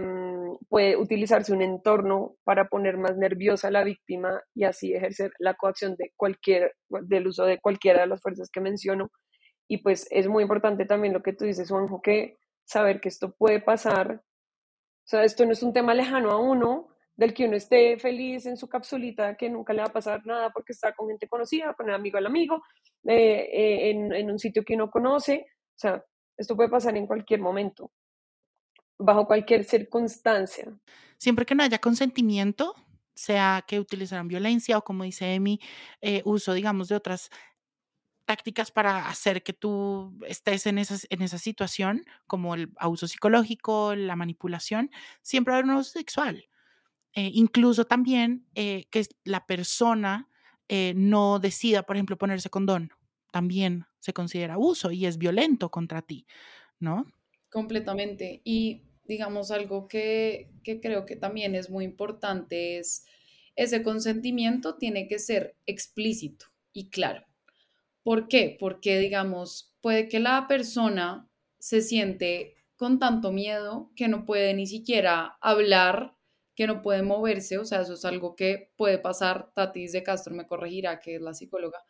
puede 0.68 0.96
utilizarse 0.96 1.53
un 1.53 1.62
entorno 1.62 2.37
para 2.44 2.68
poner 2.68 2.99
más 2.99 3.16
nerviosa 3.16 3.68
a 3.68 3.72
la 3.72 3.83
víctima 3.83 4.40
y 4.55 4.64
así 4.64 4.94
ejercer 4.94 5.33
la 5.38 5.55
coacción 5.55 5.96
de 5.96 6.12
cualquier, 6.14 6.75
del 6.88 7.27
uso 7.27 7.44
de 7.44 7.59
cualquiera 7.59 8.03
de 8.03 8.07
las 8.07 8.20
fuerzas 8.20 8.51
que 8.51 8.61
menciono. 8.61 9.11
Y 9.69 9.79
pues 9.79 10.07
es 10.11 10.29
muy 10.29 10.43
importante 10.43 10.85
también 10.85 11.13
lo 11.13 11.23
que 11.23 11.33
tú 11.33 11.45
dices, 11.45 11.71
Juanjo, 11.71 12.01
que 12.01 12.39
saber 12.65 13.01
que 13.01 13.09
esto 13.09 13.35
puede 13.35 13.61
pasar. 13.61 14.23
O 14.23 15.09
sea, 15.09 15.25
esto 15.25 15.45
no 15.45 15.53
es 15.53 15.63
un 15.63 15.73
tema 15.73 15.95
lejano 15.95 16.31
a 16.31 16.41
uno, 16.41 16.89
del 17.17 17.33
que 17.33 17.47
uno 17.47 17.57
esté 17.57 17.99
feliz 17.99 18.47
en 18.47 18.57
su 18.57 18.69
capsulita, 18.69 19.37
que 19.37 19.49
nunca 19.49 19.73
le 19.73 19.81
va 19.81 19.89
a 19.89 19.93
pasar 19.93 20.25
nada 20.27 20.51
porque 20.51 20.73
está 20.73 20.93
con 20.93 21.09
gente 21.09 21.29
conocida, 21.29 21.75
con 21.75 21.89
el 21.89 21.95
amigo 21.95 22.19
al 22.19 22.27
amigo, 22.27 22.63
eh, 23.05 23.49
eh, 23.53 23.91
en, 23.91 24.13
en 24.13 24.31
un 24.31 24.39
sitio 24.39 24.65
que 24.65 24.75
uno 24.75 24.91
conoce. 24.91 25.47
O 25.49 25.79
sea, 25.79 26.05
esto 26.37 26.55
puede 26.55 26.69
pasar 26.69 26.97
en 26.97 27.07
cualquier 27.07 27.41
momento, 27.41 27.91
bajo 28.99 29.27
cualquier 29.27 29.65
circunstancia. 29.65 30.71
Siempre 31.17 31.47
que 31.47 31.55
no 31.55 31.63
haya 31.63 31.79
consentimiento, 31.79 32.75
sea 33.15 33.65
que 33.67 33.81
utilizaran 33.81 34.29
violencia 34.29 34.77
o 34.77 34.83
como 34.83 35.05
dice 35.05 35.35
Emi, 35.35 35.59
eh, 36.03 36.23
uso, 36.25 36.53
digamos, 36.53 36.89
de 36.89 36.97
otras 36.97 37.31
tácticas 38.27 38.71
para 38.71 39.09
hacer 39.09 39.43
que 39.43 39.53
tú 39.53 40.19
estés 40.27 40.67
en 40.67 40.79
esa, 40.79 40.97
en 41.09 41.23
esa 41.23 41.39
situación, 41.39 42.05
como 42.27 42.55
el 42.55 42.71
abuso 42.77 43.09
psicológico, 43.09 43.95
la 43.95 44.17
manipulación, 44.17 44.91
siempre 45.23 45.53
va 45.53 45.57
a 45.57 45.59
haber 45.59 45.65
un 45.67 45.77
abuso 45.77 45.93
sexual. 45.93 46.49
Eh, 47.15 47.31
incluso 47.33 47.87
también 47.87 48.47
eh, 48.55 48.85
que 48.91 49.07
la 49.25 49.47
persona 49.47 50.29
eh, 50.69 50.93
no 50.95 51.39
decida, 51.39 51.85
por 51.85 51.97
ejemplo, 51.97 52.19
ponerse 52.19 52.51
condón, 52.51 52.91
también 53.33 53.87
se 54.01 54.12
considera 54.12 54.55
abuso 54.55 54.91
y 54.91 55.07
es 55.07 55.17
violento 55.17 55.71
contra 55.71 56.03
ti, 56.03 56.27
¿no? 56.79 57.07
Completamente. 57.51 58.43
Y 58.45 58.83
digamos 59.05 59.51
algo 59.51 59.89
que, 59.89 60.51
que 60.62 60.81
creo 60.81 61.07
que 61.07 61.17
también 61.17 61.55
es 61.55 61.71
muy 61.71 61.85
importante 61.85 62.79
es 62.79 63.07
ese 63.55 63.83
consentimiento 63.83 64.77
tiene 64.77 65.09
que 65.09 65.19
ser 65.19 65.57
explícito 65.65 66.47
y 66.73 66.91
claro. 66.91 67.25
¿Por 68.07 68.29
qué? 68.29 68.57
Porque, 68.61 69.01
digamos, 69.01 69.75
puede 69.81 70.09
que 70.09 70.21
la 70.21 70.47
persona 70.47 71.29
se 71.59 71.81
siente 71.81 72.55
con 72.77 73.01
tanto 73.01 73.33
miedo 73.33 73.90
que 73.97 74.07
no 74.07 74.25
puede 74.25 74.55
ni 74.55 74.69
siquiera 74.69 75.37
hablar, 75.40 76.14
que 76.55 76.69
no 76.69 76.83
puede 76.83 77.03
moverse, 77.03 77.59
o 77.59 77.64
sea, 77.64 77.81
eso 77.81 77.95
es 77.95 78.05
algo 78.05 78.37
que 78.37 78.71
puede 78.77 78.99
pasar, 79.01 79.51
Tatis 79.57 79.90
de 79.90 80.05
Castro 80.05 80.37
me 80.37 80.47
corregirá, 80.47 81.01
que 81.01 81.16
es 81.16 81.21
la 81.21 81.35
psicóloga, 81.35 81.81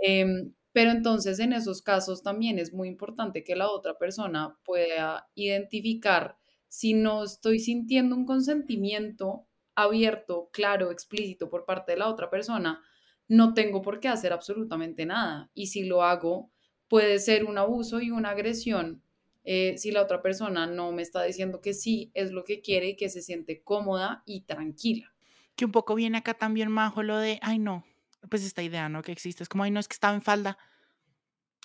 eh, 0.00 0.26
pero 0.70 0.92
entonces 0.92 1.40
en 1.40 1.52
esos 1.52 1.82
casos 1.82 2.22
también 2.22 2.60
es 2.60 2.72
muy 2.72 2.86
importante 2.86 3.42
que 3.42 3.56
la 3.56 3.68
otra 3.68 3.98
persona 3.98 4.56
pueda 4.64 5.28
identificar 5.34 6.36
si 6.68 6.94
no 6.94 7.24
estoy 7.24 7.58
sintiendo 7.58 8.14
un 8.14 8.26
consentimiento 8.26 9.48
abierto, 9.74 10.50
claro, 10.52 10.92
explícito 10.92 11.50
por 11.50 11.64
parte 11.64 11.94
de 11.94 11.98
la 11.98 12.08
otra 12.08 12.30
persona, 12.30 12.80
no 13.28 13.54
tengo 13.54 13.82
por 13.82 14.00
qué 14.00 14.08
hacer 14.08 14.32
absolutamente 14.32 15.06
nada. 15.06 15.50
Y 15.54 15.68
si 15.68 15.84
lo 15.84 16.02
hago, 16.02 16.50
puede 16.88 17.18
ser 17.18 17.44
un 17.44 17.58
abuso 17.58 18.00
y 18.00 18.10
una 18.10 18.30
agresión 18.30 19.02
eh, 19.50 19.78
si 19.78 19.90
la 19.92 20.02
otra 20.02 20.20
persona 20.20 20.66
no 20.66 20.92
me 20.92 21.00
está 21.00 21.22
diciendo 21.22 21.62
que 21.62 21.72
sí 21.72 22.10
es 22.12 22.32
lo 22.32 22.44
que 22.44 22.60
quiere 22.60 22.88
y 22.88 22.96
que 22.96 23.08
se 23.08 23.22
siente 23.22 23.62
cómoda 23.62 24.22
y 24.26 24.42
tranquila. 24.42 25.14
Que 25.56 25.64
un 25.64 25.72
poco 25.72 25.94
viene 25.94 26.18
acá 26.18 26.34
también, 26.34 26.70
Majo, 26.70 27.02
lo 27.02 27.16
de, 27.16 27.38
ay 27.40 27.58
no, 27.58 27.86
pues 28.28 28.44
esta 28.44 28.62
idea, 28.62 28.90
¿no? 28.90 29.00
Que 29.00 29.10
existe. 29.10 29.42
Es 29.42 29.48
como, 29.48 29.64
ay 29.64 29.70
no, 29.70 29.80
es 29.80 29.88
que 29.88 29.94
estaba 29.94 30.14
en 30.14 30.20
falda. 30.20 30.58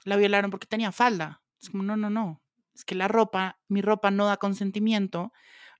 La 0.05 0.15
violaron 0.15 0.49
porque 0.49 0.65
tenía 0.65 0.93
falda. 0.93 1.41
Es 1.61 1.71
como, 1.71 1.83
no, 1.83 1.97
no, 1.97 2.09
no. 2.09 2.41
Es 2.73 2.85
que 2.85 2.95
la 2.95 3.09
ropa, 3.09 3.59
mi 3.67 3.81
ropa 3.81 4.11
no 4.11 4.27
da 4.27 4.37
consentimiento, 4.37 5.33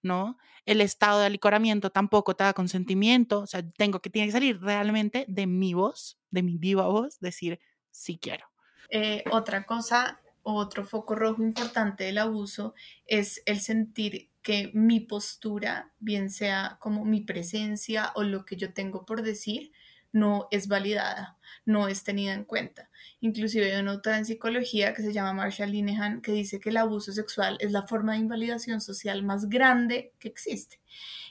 ¿no? 0.03 0.37
El 0.65 0.81
estado 0.81 1.19
de 1.19 1.25
alicoramiento 1.25 1.89
tampoco 1.89 2.35
te 2.35 2.43
da 2.43 2.53
consentimiento, 2.53 3.41
o 3.41 3.47
sea, 3.47 3.67
tengo 3.77 4.01
que, 4.01 4.11
que 4.11 4.31
salir 4.31 4.61
realmente 4.61 5.25
de 5.27 5.47
mi 5.47 5.73
voz, 5.73 6.19
de 6.29 6.43
mi 6.43 6.57
viva 6.57 6.87
voz, 6.87 7.19
decir, 7.19 7.59
sí 7.89 8.19
quiero. 8.21 8.45
Eh, 8.89 9.23
otra 9.31 9.65
cosa, 9.65 10.21
otro 10.43 10.85
foco 10.85 11.15
rojo 11.15 11.41
importante 11.41 12.03
del 12.03 12.19
abuso 12.19 12.75
es 13.05 13.41
el 13.45 13.59
sentir 13.59 14.29
que 14.41 14.71
mi 14.73 14.99
postura, 14.99 15.93
bien 15.99 16.29
sea 16.29 16.77
como 16.79 17.05
mi 17.05 17.21
presencia 17.21 18.11
o 18.15 18.23
lo 18.23 18.45
que 18.45 18.57
yo 18.57 18.73
tengo 18.73 19.05
por 19.05 19.23
decir, 19.23 19.71
no 20.11 20.47
es 20.51 20.67
validada, 20.67 21.37
no 21.65 21.87
es 21.87 22.03
tenida 22.03 22.33
en 22.33 22.43
cuenta. 22.45 22.89
Inclusive 23.19 23.73
hay 23.73 23.81
una 23.81 23.91
autora 23.91 24.17
en 24.17 24.25
psicología 24.25 24.93
que 24.93 25.01
se 25.01 25.13
llama 25.13 25.33
Marshall 25.33 25.71
Linehan 25.71 26.21
que 26.21 26.31
dice 26.31 26.59
que 26.59 26.69
el 26.69 26.77
abuso 26.77 27.11
sexual 27.11 27.57
es 27.59 27.71
la 27.71 27.87
forma 27.87 28.13
de 28.13 28.19
invalidación 28.19 28.81
social 28.81 29.23
más 29.23 29.49
grande 29.49 30.13
que 30.19 30.27
existe. 30.27 30.79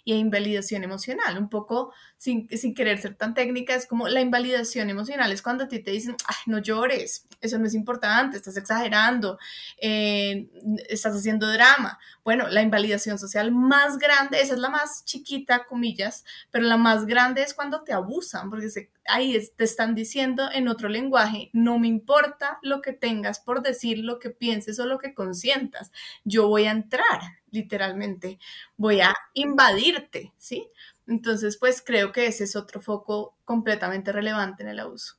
Y 0.05 0.13
hay 0.13 0.19
invalidación 0.19 0.83
emocional, 0.83 1.39
un 1.39 1.49
poco 1.49 1.93
sin, 2.17 2.49
sin 2.49 2.75
querer 2.75 2.99
ser 2.99 3.15
tan 3.15 3.35
técnica, 3.35 3.75
es 3.75 3.87
como 3.87 4.09
la 4.09 4.21
invalidación 4.21 4.91
emocional 4.91 5.31
es 5.31 5.43
cuando 5.43 5.65
a 5.65 5.69
ti 5.69 5.79
te 5.79 5.93
dicen, 5.93 6.17
ay, 6.27 6.37
no 6.47 6.59
llores, 6.59 7.29
eso 7.41 7.59
no 7.59 7.67
es 7.67 7.75
importante, 7.75 8.37
estás 8.37 8.57
exagerando, 8.57 9.39
eh, 9.81 10.49
estás 10.89 11.15
haciendo 11.15 11.47
drama. 11.53 12.01
Bueno, 12.25 12.49
la 12.49 12.63
invalidación 12.63 13.19
social 13.19 13.53
más 13.53 13.99
grande, 13.99 14.41
esa 14.41 14.55
es 14.55 14.59
la 14.59 14.71
más 14.71 15.05
chiquita, 15.05 15.67
comillas, 15.67 16.25
pero 16.51 16.65
la 16.65 16.77
más 16.77 17.07
grande 17.07 17.43
es 17.43 17.55
cuando 17.55 17.83
te 17.83 17.93
abusan, 17.93 18.51
porque 18.51 18.71
se, 18.71 18.91
ahí 19.07 19.39
te 19.57 19.65
están 19.65 19.95
diciendo 19.95 20.49
en 20.53 20.69
otro 20.69 20.89
lenguaje, 20.89 21.51
no 21.53 21.79
me 21.79 21.89
importa 21.89 22.59
lo 22.63 22.81
que 22.81 22.93
tengas 22.93 23.41
por 23.41 23.63
decir, 23.63 23.99
lo 23.99 24.19
que 24.19 24.31
pienses 24.31 24.79
o 24.79 24.87
lo 24.87 24.99
que 24.99 25.15
consientas, 25.15 25.93
yo 26.25 26.49
voy 26.49 26.65
a 26.65 26.71
entrar, 26.71 27.21
literalmente, 27.51 28.39
voy 28.77 29.01
a 29.01 29.15
invadirte, 29.35 30.33
¿sí? 30.39 30.69
Entonces, 31.07 31.57
pues 31.59 31.83
creo 31.85 32.13
que 32.13 32.27
ese 32.27 32.45
es 32.45 32.57
otro 32.57 32.81
foco 32.81 33.37
completamente 33.45 34.13
relevante 34.13 34.63
en 34.63 34.69
el 34.69 34.81
abuso. 34.81 35.17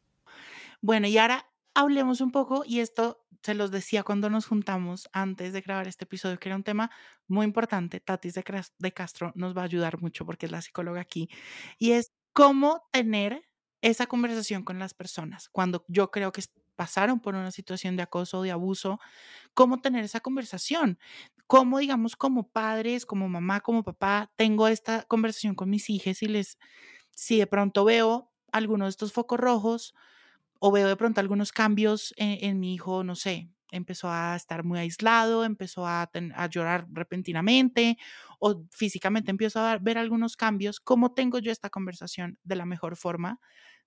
Bueno, 0.81 1.07
y 1.07 1.17
ahora 1.17 1.49
hablemos 1.73 2.21
un 2.21 2.31
poco, 2.31 2.63
y 2.65 2.79
esto 2.79 3.19
se 3.41 3.53
los 3.53 3.71
decía 3.71 4.03
cuando 4.03 4.29
nos 4.29 4.45
juntamos 4.45 5.09
antes 5.11 5.51
de 5.51 5.59
grabar 5.61 5.87
este 5.87 6.05
episodio, 6.05 6.39
que 6.39 6.47
era 6.47 6.55
un 6.55 6.63
tema 6.63 6.89
muy 7.27 7.45
importante. 7.45 7.99
Tatis 7.99 8.35
de 8.35 8.93
Castro 8.93 9.33
nos 9.35 9.55
va 9.55 9.61
a 9.61 9.65
ayudar 9.65 10.01
mucho 10.01 10.25
porque 10.25 10.45
es 10.45 10.51
la 10.51 10.61
psicóloga 10.61 11.01
aquí, 11.01 11.29
y 11.77 11.91
es 11.91 12.13
cómo 12.31 12.87
tener 12.91 13.43
esa 13.83 14.07
conversación 14.07 14.63
con 14.63 14.79
las 14.79 14.93
personas. 14.93 15.49
Cuando 15.49 15.83
yo 15.89 16.09
creo 16.09 16.31
que 16.31 16.41
pasaron 16.77 17.19
por 17.19 17.35
una 17.35 17.51
situación 17.51 17.97
de 17.97 18.03
acoso 18.03 18.39
o 18.39 18.41
de 18.41 18.51
abuso, 18.51 18.99
cómo 19.53 19.81
tener 19.81 20.05
esa 20.05 20.21
conversación, 20.21 20.97
cómo, 21.47 21.79
digamos, 21.79 22.15
como 22.15 22.47
padres, 22.47 23.05
como 23.05 23.27
mamá, 23.27 23.59
como 23.59 23.83
papá, 23.83 24.31
tengo 24.37 24.69
esta 24.69 25.03
conversación 25.03 25.53
con 25.53 25.69
mis 25.69 25.89
hijos 25.89 26.23
y 26.23 26.27
les, 26.27 26.57
si 27.11 27.37
de 27.37 27.45
pronto 27.45 27.83
veo 27.83 28.31
alguno 28.53 28.85
de 28.85 28.89
estos 28.89 29.11
focos 29.11 29.37
rojos 29.37 29.93
o 30.59 30.71
veo 30.71 30.87
de 30.87 30.95
pronto 30.95 31.19
algunos 31.19 31.51
cambios 31.51 32.13
en, 32.15 32.61
mi 32.61 32.73
hijo, 32.73 33.03
no 33.03 33.15
sé, 33.15 33.49
empezó 33.69 34.09
a 34.09 34.37
estar 34.37 34.63
muy 34.63 34.79
aislado, 34.79 35.43
empezó 35.43 35.85
a, 35.85 36.09
a, 36.35 36.47
llorar 36.47 36.87
repentinamente 36.89 37.97
o 38.39 38.63
físicamente 38.71 39.29
empiezo 39.29 39.59
a 39.59 39.77
ver 39.79 39.97
algunos 39.97 40.37
cambios, 40.37 40.79
¿cómo 40.79 41.13
tengo 41.13 41.39
yo 41.39 41.51
esta 41.51 41.69
conversación 41.69 42.39
de 42.43 42.55
la 42.55 42.65
mejor 42.65 42.95
forma? 42.95 43.41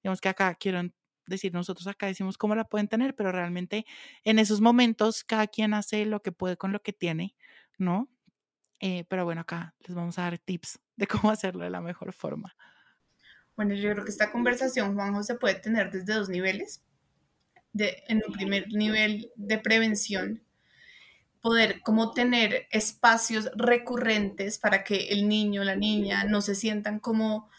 Digamos 0.07 0.21
que 0.21 0.29
acá 0.29 0.55
quiero 0.55 0.89
decir, 1.27 1.53
nosotros 1.53 1.85
acá 1.89 2.07
decimos 2.07 2.39
cómo 2.39 2.55
la 2.55 2.63
pueden 2.63 2.87
tener, 2.87 3.17
pero 3.17 3.33
realmente 3.33 3.85
en 4.23 4.39
esos 4.39 4.61
momentos 4.61 5.25
cada 5.25 5.49
quien 5.49 5.75
hace 5.75 6.07
lo 6.07 6.23
que 6.23 6.31
puede 6.31 6.57
con 6.57 6.71
lo 6.71 6.81
que 6.81 6.93
tiene, 6.93 7.35
¿no? 7.77 8.09
Eh, 8.79 9.05
pero 9.09 9.25
bueno, 9.25 9.41
acá 9.41 9.75
les 9.81 9.97
vamos 9.97 10.17
a 10.21 10.23
dar 10.23 10.39
tips 10.39 10.79
de 10.95 11.09
cómo 11.09 11.33
hacerlo 11.33 11.65
de 11.65 11.71
la 11.71 11.81
mejor 11.81 12.13
forma. 12.13 12.55
Bueno, 13.57 13.75
yo 13.75 13.91
creo 13.91 14.05
que 14.05 14.13
esta 14.13 14.31
conversación, 14.31 14.95
Juanjo, 14.95 15.25
se 15.25 15.35
puede 15.35 15.57
tener 15.57 15.91
desde 15.91 16.15
dos 16.15 16.29
niveles. 16.29 16.85
De, 17.73 18.05
en 18.07 18.23
un 18.25 18.33
primer 18.33 18.69
nivel 18.69 19.33
de 19.35 19.59
prevención, 19.59 20.41
poder 21.41 21.81
como 21.83 22.13
tener 22.13 22.69
espacios 22.71 23.51
recurrentes 23.57 24.61
para 24.61 24.85
que 24.85 25.09
el 25.09 25.29
niño, 25.29 25.65
la 25.65 25.75
niña 25.75 26.23
no 26.23 26.43
se 26.43 26.55
sientan 26.55 27.01
como 27.01 27.51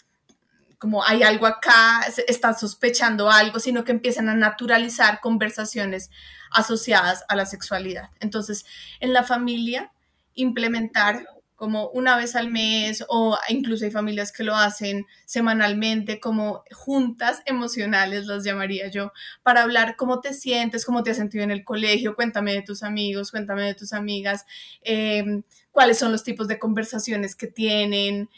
como 0.78 1.04
hay 1.04 1.24
algo 1.24 1.48
acá, 1.48 2.02
están 2.28 2.58
sospechando 2.58 3.30
algo, 3.30 3.60
sino 3.60 3.84
que 3.84 3.92
empiezan 3.92 4.30
a 4.30 4.36
naturalizar 4.36 5.20
conversaciones 5.22 6.12
asociadas 6.52 7.26
a 7.28 7.36
la 7.36 7.46
sexualidad. 7.46 8.10
Entonces, 8.20 8.66
en 9.00 9.14
la 9.14 9.24
familia, 9.24 9.92
implementar 10.36 11.26
como 11.58 11.90
una 11.90 12.16
vez 12.16 12.36
al 12.36 12.52
mes 12.52 13.04
o 13.10 13.36
incluso 13.50 13.84
hay 13.84 13.90
familias 13.90 14.32
que 14.32 14.44
lo 14.44 14.56
hacen 14.56 15.08
semanalmente 15.26 16.20
como 16.20 16.64
juntas 16.72 17.42
emocionales, 17.46 18.28
las 18.28 18.44
llamaría 18.44 18.90
yo, 18.90 19.12
para 19.42 19.64
hablar 19.64 19.96
cómo 19.96 20.20
te 20.20 20.36
sientes, 20.36 20.86
cómo 20.86 21.02
te 21.02 21.10
has 21.10 21.18
sentido 21.18 21.44
en 21.44 21.50
el 21.50 21.66
colegio, 21.66 22.16
cuéntame 22.16 22.54
de 22.54 22.62
tus 22.62 22.84
amigos, 22.84 23.32
cuéntame 23.32 23.64
de 23.64 23.74
tus 23.74 23.94
amigas, 23.94 24.46
eh, 24.84 25.42
cuáles 25.72 25.98
son 25.98 26.12
los 26.12 26.24
tipos 26.24 26.48
de 26.48 26.60
conversaciones 26.60 27.36
que 27.36 27.48
tienen, 27.48 28.30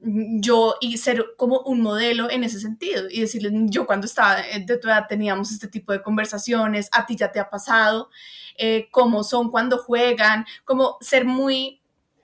yo 0.00 0.76
y 0.80 0.98
ser 0.98 1.34
como 1.36 1.60
un 1.60 1.80
modelo 1.80 2.30
en 2.30 2.44
ese 2.44 2.60
sentido 2.60 3.06
y 3.10 3.20
decirles, 3.20 3.52
yo 3.66 3.84
cuando 3.86 4.06
estaba 4.06 4.36
de 4.36 4.78
tu 4.78 4.88
edad 4.88 5.06
teníamos 5.08 5.50
este 5.50 5.66
tipo 5.66 5.92
de 5.92 6.02
conversaciones, 6.02 6.88
a 6.92 7.04
ti 7.04 7.16
ya 7.16 7.32
te 7.32 7.40
ha 7.40 7.50
pasado, 7.50 8.10
eh, 8.56 8.88
cómo 8.90 9.24
son 9.24 9.50
cuando 9.50 9.78
juegan, 9.78 10.46
como 10.64 10.98
ser 11.00 11.24
muy, 11.24 11.80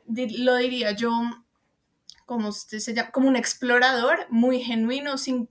lo 0.07 0.57
diría 0.57 0.93
yo, 0.93 1.11
como, 2.27 2.49
usted 2.49 2.79
se 2.79 2.95
llama, 2.95 3.11
como 3.11 3.29
un 3.29 3.37
explorador 3.37 4.27
muy 4.31 4.61
genuino, 4.61 5.19
sin, 5.19 5.49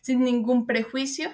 sin 0.00 0.22
ningún 0.22 0.64
prejuicio, 0.64 1.30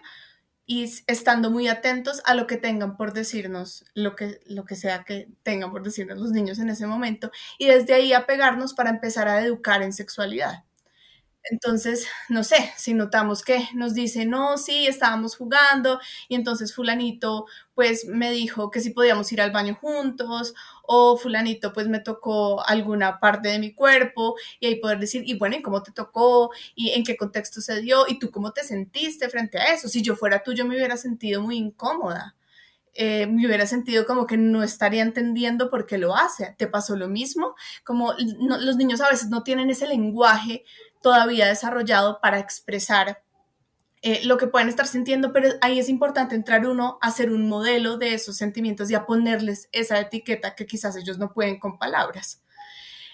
y 0.66 0.84
estando 1.06 1.50
muy 1.50 1.68
atentos 1.68 2.22
a 2.24 2.34
lo 2.34 2.46
que 2.46 2.56
tengan 2.56 2.96
por 2.96 3.12
decirnos, 3.12 3.84
lo 3.94 4.16
que, 4.16 4.40
lo 4.46 4.64
que 4.64 4.76
sea 4.76 5.04
que 5.04 5.28
tengan 5.42 5.70
por 5.70 5.82
decirnos 5.82 6.18
los 6.18 6.32
niños 6.32 6.58
en 6.58 6.70
ese 6.70 6.86
momento, 6.86 7.30
y 7.58 7.66
desde 7.66 7.94
ahí 7.94 8.12
apegarnos 8.12 8.74
para 8.74 8.90
empezar 8.90 9.28
a 9.28 9.42
educar 9.44 9.82
en 9.82 9.92
sexualidad. 9.92 10.64
Entonces, 11.50 12.06
no 12.30 12.42
sé, 12.42 12.72
si 12.76 12.94
notamos 12.94 13.42
que 13.42 13.68
nos 13.74 13.92
dice, 13.94 14.24
no, 14.24 14.56
sí, 14.56 14.86
estábamos 14.86 15.36
jugando 15.36 16.00
y 16.28 16.36
entonces 16.36 16.74
fulanito 16.74 17.46
pues 17.74 18.06
me 18.06 18.30
dijo 18.30 18.70
que 18.70 18.80
si 18.80 18.90
podíamos 18.90 19.30
ir 19.32 19.42
al 19.42 19.50
baño 19.52 19.74
juntos 19.80 20.54
o 20.86 21.16
fulanito 21.16 21.72
pues 21.72 21.88
me 21.88 22.00
tocó 22.00 22.64
alguna 22.64 23.20
parte 23.20 23.48
de 23.48 23.58
mi 23.58 23.74
cuerpo 23.74 24.36
y 24.60 24.66
ahí 24.66 24.76
poder 24.76 24.98
decir, 24.98 25.22
y 25.26 25.38
bueno, 25.38 25.56
¿y 25.56 25.62
cómo 25.62 25.82
te 25.82 25.92
tocó? 25.92 26.50
¿Y 26.74 26.90
en 26.90 27.04
qué 27.04 27.16
contexto 27.16 27.60
se 27.60 27.80
dio? 27.80 28.06
¿Y 28.08 28.18
tú 28.18 28.30
cómo 28.30 28.52
te 28.52 28.62
sentiste 28.64 29.28
frente 29.28 29.58
a 29.58 29.72
eso? 29.72 29.88
Si 29.88 30.02
yo 30.02 30.16
fuera 30.16 30.42
tú, 30.42 30.52
yo 30.52 30.64
me 30.64 30.76
hubiera 30.76 30.96
sentido 30.96 31.42
muy 31.42 31.56
incómoda. 31.56 32.36
Eh, 32.96 33.26
me 33.26 33.46
hubiera 33.46 33.66
sentido 33.66 34.06
como 34.06 34.24
que 34.26 34.36
no 34.36 34.62
estaría 34.62 35.02
entendiendo 35.02 35.68
por 35.68 35.84
qué 35.86 35.98
lo 35.98 36.14
hace. 36.14 36.54
¿Te 36.56 36.68
pasó 36.68 36.96
lo 36.96 37.08
mismo? 37.08 37.56
Como 37.84 38.14
los 38.38 38.76
niños 38.76 39.00
a 39.00 39.10
veces 39.10 39.28
no 39.30 39.42
tienen 39.42 39.70
ese 39.70 39.88
lenguaje 39.88 40.64
todavía 41.02 41.46
desarrollado 41.46 42.20
para 42.20 42.38
expresar 42.38 43.22
eh, 44.06 44.20
lo 44.22 44.36
que 44.36 44.48
pueden 44.48 44.68
estar 44.68 44.86
sintiendo, 44.86 45.32
pero 45.32 45.48
ahí 45.62 45.78
es 45.78 45.88
importante 45.88 46.34
entrar 46.34 46.66
uno 46.66 46.98
a 47.00 47.06
hacer 47.06 47.30
un 47.30 47.48
modelo 47.48 47.96
de 47.96 48.12
esos 48.12 48.36
sentimientos 48.36 48.90
y 48.90 48.94
a 48.94 49.06
ponerles 49.06 49.70
esa 49.72 49.98
etiqueta 49.98 50.54
que 50.54 50.66
quizás 50.66 50.94
ellos 50.96 51.16
no 51.16 51.32
pueden 51.32 51.58
con 51.58 51.78
palabras. 51.78 52.42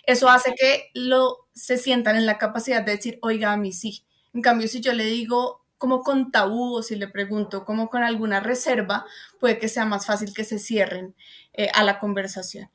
Eso 0.05 0.29
hace 0.29 0.53
que 0.57 0.91
lo 0.95 1.47
se 1.55 1.79
sientan 1.79 2.17
en 2.17 2.27
la 2.27 2.39
capacidad 2.39 2.83
de 2.83 2.97
decir, 2.97 3.21
oiga, 3.23 3.53
a 3.53 3.57
mí 3.57 3.73
sí. 3.73 4.05
En 4.35 4.43
cambio, 4.43 4.67
si 4.67 4.81
yo 4.81 4.93
le 4.93 5.05
digo 5.05 5.65
como 5.79 6.03
con 6.03 6.33
tabú 6.33 6.75
o 6.75 6.83
si 6.83 6.97
le 6.97 7.07
pregunto 7.07 7.65
como 7.65 7.89
con 7.89 8.03
alguna 8.03 8.41
reserva, 8.41 9.07
puede 9.39 9.59
que 9.59 9.69
sea 9.69 9.85
más 9.85 10.07
fácil 10.07 10.35
que 10.35 10.43
se 10.43 10.59
cierren 10.59 11.15
eh, 11.53 11.71
a 11.73 11.85
la 11.85 12.01
conversación. 12.01 12.69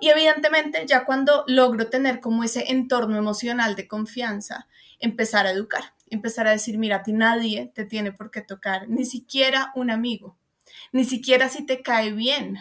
Y 0.00 0.10
evidentemente 0.10 0.84
ya 0.86 1.06
cuando 1.06 1.44
logro 1.46 1.88
tener 1.88 2.20
como 2.20 2.44
ese 2.44 2.70
entorno 2.70 3.16
emocional 3.16 3.74
de 3.74 3.88
confianza, 3.88 4.68
empezar 5.00 5.46
a 5.46 5.52
educar, 5.52 5.93
empezar 6.10 6.46
a 6.46 6.52
decir, 6.52 6.78
mira, 6.78 6.96
a 6.96 7.02
ti 7.02 7.12
nadie 7.12 7.72
te 7.74 7.84
tiene 7.84 8.12
por 8.12 8.30
qué 8.30 8.40
tocar, 8.42 8.88
ni 8.88 9.04
siquiera 9.04 9.72
un 9.74 9.90
amigo, 9.90 10.36
ni 10.92 11.04
siquiera 11.04 11.48
si 11.48 11.64
te 11.66 11.82
cae 11.82 12.12
bien, 12.12 12.58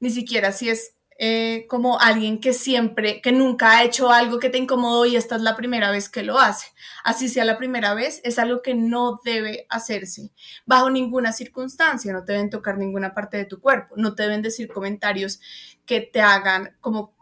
ni 0.00 0.10
siquiera 0.10 0.52
si 0.52 0.70
es 0.70 0.94
eh, 1.20 1.66
como 1.68 1.98
alguien 1.98 2.38
que 2.40 2.52
siempre, 2.52 3.20
que 3.20 3.32
nunca 3.32 3.72
ha 3.72 3.82
hecho 3.82 4.12
algo 4.12 4.38
que 4.38 4.50
te 4.50 4.58
incomodó 4.58 5.04
y 5.04 5.16
esta 5.16 5.34
es 5.34 5.42
la 5.42 5.56
primera 5.56 5.90
vez 5.90 6.08
que 6.08 6.22
lo 6.22 6.38
hace. 6.38 6.68
Así 7.02 7.28
sea 7.28 7.44
la 7.44 7.58
primera 7.58 7.92
vez, 7.92 8.20
es 8.22 8.38
algo 8.38 8.62
que 8.62 8.76
no 8.76 9.20
debe 9.24 9.66
hacerse 9.68 10.30
bajo 10.64 10.90
ninguna 10.90 11.32
circunstancia, 11.32 12.12
no 12.12 12.24
te 12.24 12.34
deben 12.34 12.50
tocar 12.50 12.78
ninguna 12.78 13.14
parte 13.14 13.36
de 13.36 13.46
tu 13.46 13.60
cuerpo, 13.60 13.96
no 13.96 14.14
te 14.14 14.22
deben 14.22 14.42
decir 14.42 14.68
comentarios 14.68 15.40
que 15.84 16.00
te 16.02 16.20
hagan 16.20 16.76
como, 16.80 17.16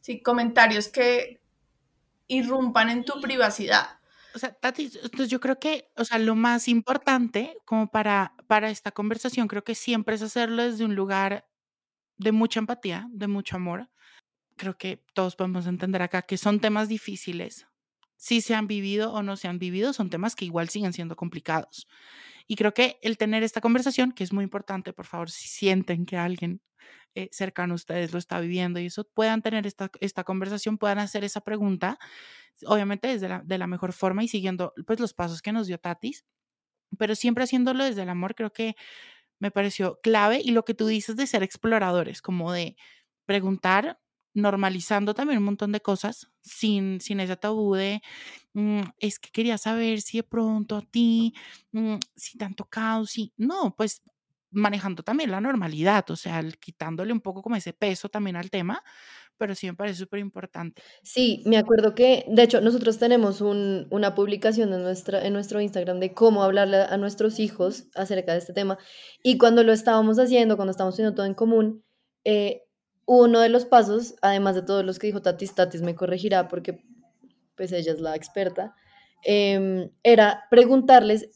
sí, 0.00 0.22
comentarios 0.22 0.88
que 0.88 1.42
irrumpan 2.28 2.88
en 2.88 3.04
tu 3.04 3.20
privacidad. 3.20 3.98
O 4.34 4.38
sea, 4.38 4.52
Tati, 4.54 4.90
entonces 5.02 5.28
yo 5.28 5.40
creo 5.40 5.58
que, 5.58 5.90
o 5.96 6.04
sea, 6.04 6.18
lo 6.18 6.34
más 6.34 6.68
importante 6.68 7.56
como 7.64 7.90
para, 7.90 8.34
para 8.46 8.70
esta 8.70 8.90
conversación, 8.92 9.48
creo 9.48 9.64
que 9.64 9.74
siempre 9.74 10.14
es 10.14 10.22
hacerlo 10.22 10.62
desde 10.62 10.84
un 10.84 10.94
lugar 10.94 11.46
de 12.18 12.32
mucha 12.32 12.60
empatía, 12.60 13.08
de 13.10 13.28
mucho 13.28 13.56
amor. 13.56 13.90
Creo 14.56 14.78
que 14.78 15.04
todos 15.14 15.36
podemos 15.36 15.66
entender 15.66 16.02
acá 16.02 16.22
que 16.22 16.38
son 16.38 16.60
temas 16.60 16.88
difíciles. 16.88 17.66
Si 18.16 18.40
se 18.42 18.54
han 18.54 18.66
vivido 18.68 19.12
o 19.12 19.22
no 19.22 19.36
se 19.36 19.48
han 19.48 19.58
vivido, 19.58 19.92
son 19.92 20.10
temas 20.10 20.36
que 20.36 20.44
igual 20.46 20.68
siguen 20.70 20.92
siendo 20.92 21.16
complicados. 21.16 21.88
Y 22.46 22.56
creo 22.56 22.74
que 22.74 22.98
el 23.02 23.16
tener 23.18 23.42
esta 23.42 23.60
conversación, 23.60 24.12
que 24.12 24.24
es 24.24 24.32
muy 24.32 24.44
importante, 24.44 24.92
por 24.92 25.06
favor, 25.06 25.30
si 25.30 25.48
sienten 25.48 26.06
que 26.06 26.16
alguien 26.16 26.60
eh, 27.14 27.28
cercano 27.30 27.74
a 27.74 27.76
ustedes 27.76 28.12
lo 28.12 28.18
está 28.18 28.40
viviendo 28.40 28.80
y 28.80 28.86
eso, 28.86 29.04
puedan 29.04 29.42
tener 29.42 29.66
esta, 29.66 29.90
esta 30.00 30.24
conversación, 30.24 30.78
puedan 30.78 30.98
hacer 30.98 31.24
esa 31.24 31.42
pregunta, 31.42 31.98
obviamente 32.66 33.08
desde 33.08 33.28
la, 33.28 33.42
de 33.44 33.58
la 33.58 33.66
mejor 33.66 33.92
forma 33.92 34.24
y 34.24 34.28
siguiendo 34.28 34.72
pues, 34.86 34.98
los 35.00 35.12
pasos 35.14 35.42
que 35.42 35.52
nos 35.52 35.66
dio 35.66 35.78
Tatis, 35.78 36.24
pero 36.98 37.14
siempre 37.14 37.44
haciéndolo 37.44 37.84
desde 37.84 38.02
el 38.02 38.08
amor, 38.08 38.34
creo 38.34 38.52
que 38.52 38.76
me 39.38 39.50
pareció 39.50 40.00
clave 40.02 40.40
y 40.42 40.52
lo 40.52 40.64
que 40.64 40.74
tú 40.74 40.86
dices 40.86 41.16
de 41.16 41.26
ser 41.26 41.42
exploradores, 41.42 42.22
como 42.22 42.52
de 42.52 42.76
preguntar, 43.26 43.98
normalizando 44.34 45.14
también 45.14 45.38
un 45.38 45.44
montón 45.44 45.72
de 45.72 45.80
cosas, 45.80 46.30
sin, 46.40 47.00
sin 47.00 47.20
ese 47.20 47.36
tabú 47.36 47.74
de, 47.74 48.02
mm, 48.54 48.82
es 48.98 49.18
que 49.18 49.30
quería 49.30 49.58
saber 49.58 50.00
si 50.00 50.18
de 50.18 50.22
pronto 50.24 50.76
a 50.76 50.82
ti, 50.82 51.34
mm, 51.72 51.96
si 52.16 52.38
te 52.38 52.44
han 52.44 52.54
tocado, 52.54 53.06
si, 53.06 53.32
no, 53.36 53.74
pues 53.76 54.02
manejando 54.52 55.02
también 55.02 55.30
la 55.30 55.40
normalidad, 55.40 56.10
o 56.10 56.16
sea, 56.16 56.42
quitándole 56.60 57.12
un 57.12 57.20
poco 57.20 57.42
como 57.42 57.56
ese 57.56 57.72
peso 57.72 58.08
también 58.08 58.36
al 58.36 58.50
tema, 58.50 58.82
pero 59.38 59.54
sí 59.54 59.66
me 59.66 59.74
parece 59.74 59.98
súper 59.98 60.20
importante. 60.20 60.82
Sí, 61.02 61.42
me 61.46 61.56
acuerdo 61.56 61.94
que, 61.94 62.24
de 62.28 62.42
hecho, 62.42 62.60
nosotros 62.60 62.98
tenemos 62.98 63.40
un, 63.40 63.88
una 63.90 64.14
publicación 64.14 64.72
en, 64.72 64.82
nuestra, 64.82 65.24
en 65.26 65.32
nuestro 65.32 65.60
Instagram 65.60 66.00
de 66.00 66.12
cómo 66.14 66.44
hablarle 66.44 66.76
a 66.82 66.96
nuestros 66.96 67.40
hijos 67.40 67.88
acerca 67.94 68.32
de 68.32 68.38
este 68.38 68.52
tema. 68.52 68.78
Y 69.22 69.38
cuando 69.38 69.64
lo 69.64 69.72
estábamos 69.72 70.18
haciendo, 70.18 70.56
cuando 70.56 70.70
estábamos 70.70 70.94
haciendo 70.94 71.14
todo 71.14 71.26
en 71.26 71.34
común, 71.34 71.84
eh, 72.24 72.62
uno 73.06 73.40
de 73.40 73.48
los 73.48 73.64
pasos, 73.64 74.14
además 74.22 74.54
de 74.54 74.62
todos 74.62 74.84
los 74.84 74.98
que 74.98 75.08
dijo 75.08 75.22
Tatis, 75.22 75.54
Tatis 75.54 75.82
me 75.82 75.94
corregirá 75.94 76.48
porque 76.48 76.84
pues 77.56 77.72
ella 77.72 77.92
es 77.92 78.00
la 78.00 78.16
experta, 78.16 78.74
em, 79.24 79.90
era 80.02 80.44
preguntarles 80.50 81.28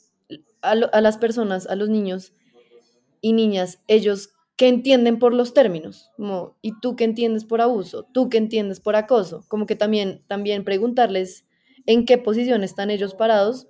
a, 0.62 0.75
las 0.75 1.19
personas, 1.19 1.67
a 1.67 1.77
los 1.77 1.89
niños 1.89 2.33
y 3.21 3.33
niñas, 3.33 3.81
ellos 3.87 4.31
¿qué 4.57 4.69
entienden 4.69 5.19
por 5.19 5.35
los 5.35 5.55
términos? 5.55 6.11
¿Y 6.62 6.81
tú 6.81 6.97
qué 6.97 7.05
entiendes 7.05 7.45
por 7.45 7.61
abuso? 7.61 8.05
¿Tú 8.12 8.29
qué 8.29 8.39
entiendes 8.39 8.81
por 8.81 8.97
acoso? 8.97 9.45
Como 9.49 9.67
que 9.67 9.77
también, 9.77 10.23
también 10.27 10.64
preguntarles 10.64 11.45
en 11.85 12.05
qué 12.07 12.19
posición 12.19 12.64
están 12.64 12.91
ellos 12.91 13.14
parados 13.14 13.69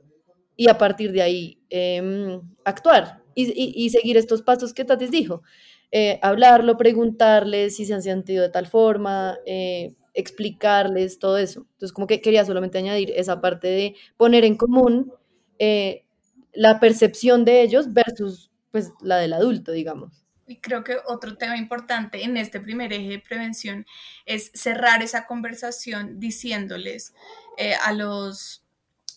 y 0.57 0.69
a 0.69 0.79
partir 0.79 1.13
de 1.13 1.23
ahí 1.23 1.61
em, 1.69 2.41
actuar 2.65 3.23
y, 3.35 3.91
seguir 3.91 4.17
estos 4.17 4.43
pasos 4.43 4.73
que 4.73 4.85
Tatis 4.85 5.11
dijo. 5.11 5.43
Eh, 5.99 6.19
hablarlo, 6.21 6.77
preguntarles 6.77 7.77
si 7.77 7.87
se 7.87 7.95
han 7.95 8.03
sentido 8.03 8.43
de 8.43 8.51
tal 8.51 8.67
forma, 8.67 9.39
eh, 9.47 9.95
explicarles 10.13 11.19
todo 11.19 11.39
eso. 11.39 11.61
Entonces, 11.61 11.95
como 11.95 12.07
que 12.07 12.21
quería 12.21 12.45
solamente 12.45 12.77
añadir 12.77 13.13
esa 13.17 13.41
parte 13.41 13.69
de 13.69 13.97
poner 14.19 14.45
en 14.45 14.59
común 14.59 15.11
eh, 15.59 16.05
la 16.53 16.81
percepción 16.81 17.47
de 17.47 17.63
ellos 17.63 17.95
versus 17.95 18.51
pues 18.73 18.93
la 19.01 19.17
del 19.17 19.33
adulto, 19.33 19.73
digamos. 19.73 20.23
Y 20.47 20.59
creo 20.59 20.85
que 20.85 20.99
otro 21.09 21.39
tema 21.39 21.57
importante 21.57 22.23
en 22.25 22.37
este 22.37 22.61
primer 22.61 22.93
eje 22.93 23.09
de 23.09 23.19
prevención 23.19 23.87
es 24.27 24.51
cerrar 24.53 25.03
esa 25.03 25.27
conversación 25.27 26.21
diciéndoles 26.21 27.15
a 27.83 27.95
los 27.95 28.63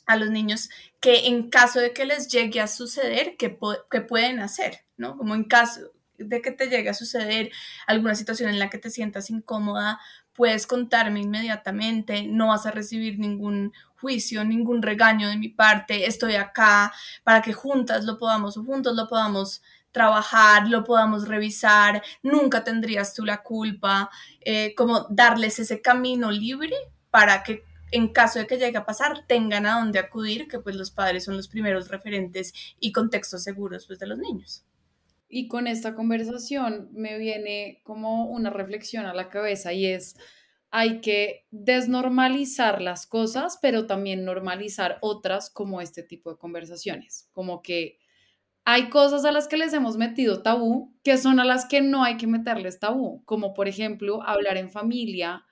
a 0.05 0.15
los 0.15 0.29
niños 0.29 0.69
que 1.01 1.27
en 1.27 1.49
caso 1.49 1.81
de 1.81 1.91
que 1.91 2.05
les 2.05 2.29
llegue 2.29 2.61
a 2.61 2.67
suceder, 2.67 3.35
¿qué, 3.37 3.49
pueden 3.49 4.39
hacer? 4.39 4.85
¿no? 4.95 5.17
Como 5.17 5.35
en 5.35 5.43
caso 5.43 5.91
de 6.19 6.41
que 6.41 6.51
te 6.51 6.67
llegue 6.67 6.89
a 6.89 6.93
suceder 6.93 7.51
alguna 7.87 8.15
situación 8.15 8.49
en 8.49 8.59
la 8.59 8.69
que 8.69 8.77
te 8.77 8.89
sientas 8.89 9.29
incómoda, 9.29 9.99
puedes 10.33 10.67
contarme 10.67 11.21
inmediatamente, 11.21 12.23
no 12.23 12.47
vas 12.47 12.65
a 12.65 12.71
recibir 12.71 13.19
ningún 13.19 13.73
juicio, 13.95 14.45
ningún 14.45 14.81
regaño 14.81 15.27
de 15.27 15.37
mi 15.37 15.49
parte, 15.49 16.05
estoy 16.05 16.35
acá 16.35 16.93
para 17.23 17.41
que 17.41 17.53
juntas 17.53 18.05
lo 18.05 18.17
podamos, 18.17 18.55
juntos 18.55 18.95
lo 18.95 19.07
podamos 19.07 19.61
trabajar, 19.91 20.69
lo 20.69 20.83
podamos 20.83 21.27
revisar, 21.27 22.03
nunca 22.21 22.63
tendrías 22.63 23.13
tú 23.13 23.25
la 23.25 23.41
culpa, 23.41 24.09
eh, 24.41 24.73
como 24.75 25.07
darles 25.09 25.59
ese 25.59 25.81
camino 25.81 26.31
libre 26.31 26.75
para 27.09 27.43
que 27.43 27.63
en 27.91 28.09
caso 28.09 28.39
de 28.39 28.47
que 28.47 28.57
llegue 28.57 28.77
a 28.77 28.85
pasar, 28.85 29.25
tengan 29.27 29.65
a 29.65 29.79
dónde 29.79 29.99
acudir, 29.99 30.47
que 30.47 30.59
pues 30.59 30.75
los 30.75 30.91
padres 30.91 31.25
son 31.25 31.37
los 31.37 31.47
primeros 31.47 31.87
referentes 31.87 32.53
y 32.79 32.91
contextos 32.91 33.43
seguros 33.43 33.87
pues 33.87 33.99
de 33.99 34.07
los 34.07 34.17
niños. 34.19 34.63
Y 35.29 35.47
con 35.47 35.67
esta 35.67 35.95
conversación 35.95 36.89
me 36.91 37.17
viene 37.17 37.81
como 37.83 38.25
una 38.25 38.49
reflexión 38.49 39.05
a 39.05 39.13
la 39.13 39.29
cabeza 39.29 39.71
y 39.71 39.85
es, 39.85 40.17
hay 40.71 41.01
que 41.01 41.45
desnormalizar 41.51 42.81
las 42.81 43.07
cosas, 43.07 43.59
pero 43.61 43.87
también 43.87 44.25
normalizar 44.25 44.97
otras 45.01 45.49
como 45.49 45.81
este 45.81 46.03
tipo 46.03 46.31
de 46.31 46.37
conversaciones, 46.37 47.29
como 47.31 47.61
que 47.61 47.99
hay 48.65 48.89
cosas 48.89 49.25
a 49.25 49.31
las 49.31 49.47
que 49.47 49.57
les 49.57 49.73
hemos 49.73 49.97
metido 49.97 50.43
tabú, 50.43 50.93
que 51.03 51.17
son 51.17 51.39
a 51.39 51.45
las 51.45 51.65
que 51.65 51.81
no 51.81 52.03
hay 52.03 52.17
que 52.17 52.27
meterles 52.27 52.79
tabú, 52.79 53.23
como 53.25 53.53
por 53.53 53.67
ejemplo 53.67 54.21
hablar 54.21 54.57
en 54.57 54.69
familia, 54.69 55.45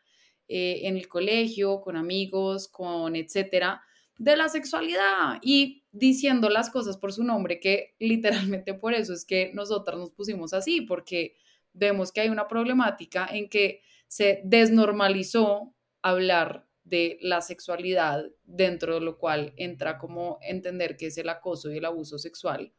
eh, 0.48 0.82
en 0.84 0.98
el 0.98 1.08
colegio, 1.08 1.82
con 1.82 1.98
amigos, 1.98 2.68
con 2.68 3.16
etcétera, 3.16 3.82
de 4.18 4.38
la 4.38 4.50
sexualidad 4.50 5.40
y 5.42 5.84
diciendo 5.98 6.50
las 6.50 6.70
cosas 6.70 6.98
por 6.98 7.14
su 7.14 7.24
nombre, 7.24 7.60
que 7.60 7.96
literalmente 8.00 8.74
por 8.74 8.94
eso 8.94 9.14
es 9.14 9.26
que 9.26 9.52
nosotras 9.54 9.98
nos 9.98 10.12
pusimos 10.12 10.54
así, 10.54 10.82
porque 10.82 11.36
vemos 11.74 12.12
que 12.12 12.22
hay 12.22 12.30
una 12.30 12.48
problemática 12.48 13.28
en 13.32 13.50
que 13.50 13.82
se 14.08 14.42
desnormalizó 14.44 15.74
hablar 16.02 16.66
de 16.84 17.18
la 17.22 17.42
sexualidad, 17.42 18.26
dentro 18.46 18.96
de 18.96 19.02
lo 19.02 19.18
cual 19.18 19.54
entra 19.58 19.98
como 19.98 20.40
entender 20.42 20.96
que 20.96 21.08
es 21.08 21.18
el 21.18 21.30
acoso 21.30 21.72
y 21.72 21.78
el 21.78 21.86
abuso 21.86 22.18
sexual. 22.18 22.72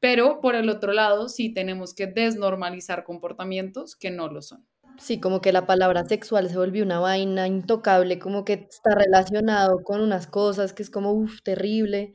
Pero 0.00 0.40
por 0.40 0.54
el 0.54 0.68
otro 0.68 0.92
lado, 0.92 1.28
sí 1.28 1.52
tenemos 1.52 1.92
que 1.92 2.06
desnormalizar 2.06 3.02
comportamientos 3.02 3.96
que 3.96 4.10
no 4.10 4.28
lo 4.28 4.42
son. 4.42 4.64
Sí, 4.98 5.20
como 5.20 5.40
que 5.40 5.52
la 5.52 5.66
palabra 5.66 6.04
sexual 6.06 6.48
se 6.48 6.56
volvió 6.56 6.84
una 6.84 7.00
vaina 7.00 7.46
intocable, 7.46 8.18
como 8.18 8.44
que 8.44 8.68
está 8.68 8.94
relacionado 8.94 9.82
con 9.82 10.00
unas 10.00 10.26
cosas 10.26 10.72
que 10.72 10.82
es 10.82 10.90
como, 10.90 11.12
uff, 11.12 11.42
terrible. 11.42 12.14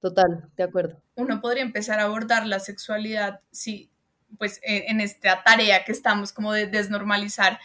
Total, 0.00 0.48
de 0.56 0.62
acuerdo. 0.62 1.00
Uno 1.14 1.40
podría 1.40 1.62
empezar 1.62 2.00
a 2.00 2.04
abordar 2.04 2.46
la 2.46 2.58
sexualidad, 2.60 3.40
sí, 3.50 3.90
pues 4.38 4.58
e, 4.62 4.86
en 4.88 5.00
esta 5.00 5.42
tarea 5.42 5.84
que 5.84 5.92
estamos 5.92 6.32
como 6.32 6.52
de 6.52 6.66
desnormalizar, 6.66 7.60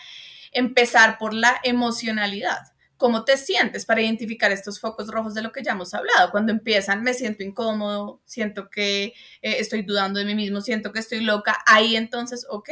empezar 0.52 1.18
por 1.18 1.34
la 1.34 1.56
emocionalidad 1.64 2.76
cómo 2.98 3.26
te 3.26 3.38
sientes 3.38 3.86
para 3.86 4.02
identificar 4.02 4.52
estos 4.52 4.80
focos 4.80 5.08
rojos 5.10 5.34
de 5.34 5.42
lo 5.42 5.52
que 5.52 5.64
ya 5.64 5.74
hemos 5.74 5.94
hablado. 5.94 6.32
Cuando 6.32 6.52
empiezan, 6.52 7.04
me 7.04 7.14
siento 7.14 7.44
incómodo, 7.44 8.22
siento 8.26 8.70
que 8.70 9.14
eh, 9.42 9.58
estoy 9.60 9.82
dudando 9.82 10.20
de 10.20 10.26
mí 10.26 10.36
mismo, 10.36 10.62
siento 10.62 10.92
que 10.94 11.00
estoy 11.00 11.22
loca, 11.22 11.58
ahí 11.66 11.96
entonces, 11.96 12.46
ok, 12.50 12.70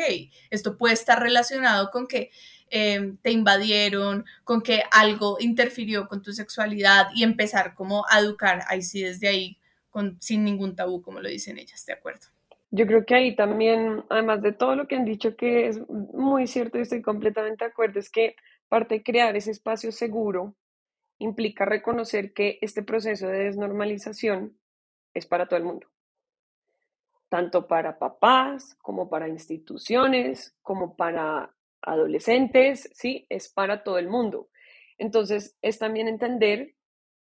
esto 0.49 0.77
puede 0.77 0.93
estar 0.93 1.21
relacionado 1.21 1.91
con 1.91 2.07
que 2.07 2.31
eh, 2.73 3.13
te 3.21 3.31
invadieron, 3.31 4.25
con 4.43 4.61
que 4.61 4.83
algo 4.91 5.37
interfirió 5.39 6.07
con 6.07 6.21
tu 6.21 6.33
sexualidad 6.33 7.07
y 7.13 7.23
empezar 7.23 7.75
como 7.75 8.03
a 8.09 8.19
educar, 8.19 8.63
ahí 8.67 8.81
sí, 8.81 9.03
desde 9.03 9.27
ahí, 9.27 9.57
con, 9.89 10.17
sin 10.19 10.43
ningún 10.43 10.75
tabú, 10.75 11.01
como 11.01 11.21
lo 11.21 11.29
dicen 11.29 11.57
ellas, 11.57 11.85
¿de 11.85 11.93
acuerdo? 11.93 12.27
Yo 12.71 12.87
creo 12.87 13.05
que 13.05 13.13
ahí 13.13 13.35
también, 13.35 14.03
además 14.09 14.41
de 14.41 14.51
todo 14.51 14.75
lo 14.75 14.87
que 14.87 14.95
han 14.95 15.05
dicho, 15.05 15.35
que 15.35 15.67
es 15.67 15.79
muy 15.87 16.47
cierto 16.47 16.79
y 16.79 16.81
estoy 16.81 17.03
completamente 17.03 17.63
de 17.63 17.69
acuerdo, 17.69 17.99
es 17.99 18.09
que 18.09 18.35
Parte 18.73 18.95
de 18.95 19.03
crear 19.03 19.35
ese 19.35 19.51
espacio 19.51 19.91
seguro 19.91 20.55
implica 21.19 21.63
reconocer 21.63 22.33
que 22.33 22.57
este 22.59 22.81
proceso 22.81 23.27
de 23.27 23.43
desnormalización 23.43 24.57
es 25.13 25.27
para 25.27 25.47
todo 25.47 25.57
el 25.57 25.63
mundo, 25.63 25.85
tanto 27.29 27.67
para 27.67 27.99
papás 27.99 28.75
como 28.81 29.11
para 29.11 29.27
instituciones, 29.27 30.55
como 30.63 30.95
para 30.95 31.53
adolescentes, 31.83 32.89
¿sí? 32.93 33.25
Es 33.29 33.49
para 33.49 33.83
todo 33.83 33.97
el 33.97 34.07
mundo. 34.07 34.49
Entonces, 34.97 35.57
es 35.61 35.79
también 35.79 36.07
entender 36.07 36.75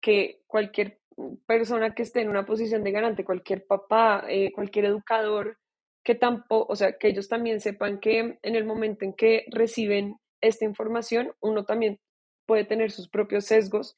que 0.02 0.41
cualquier 0.47 1.00
persona 1.45 1.93
que 1.93 2.04
esté 2.04 2.22
en 2.22 2.30
una 2.30 2.45
posición 2.45 2.84
de 2.84 2.91
garante, 2.91 3.26
cualquier 3.26 3.66
papá, 3.66 4.26
eh, 4.30 4.52
cualquier 4.54 4.86
educador, 4.86 5.58
que 6.04 6.16
tampoco, 6.16 6.72
o 6.72 6.76
sea, 6.76 6.97
que 6.97 7.10
ellos 7.10 7.28
también 7.28 7.60
sepan 7.60 8.00
que 8.00 8.39
en 8.41 8.56
el 8.56 8.66
momento 8.66 9.06
en 9.06 9.14
que 9.14 9.45
reciben 9.52 10.16
esta 10.41 10.66
información, 10.66 11.34
uno 11.41 11.66
también 11.66 12.00
puede 12.45 12.64
tener 12.64 12.91
sus 12.91 13.10
propios 13.10 13.45
sesgos 13.45 13.97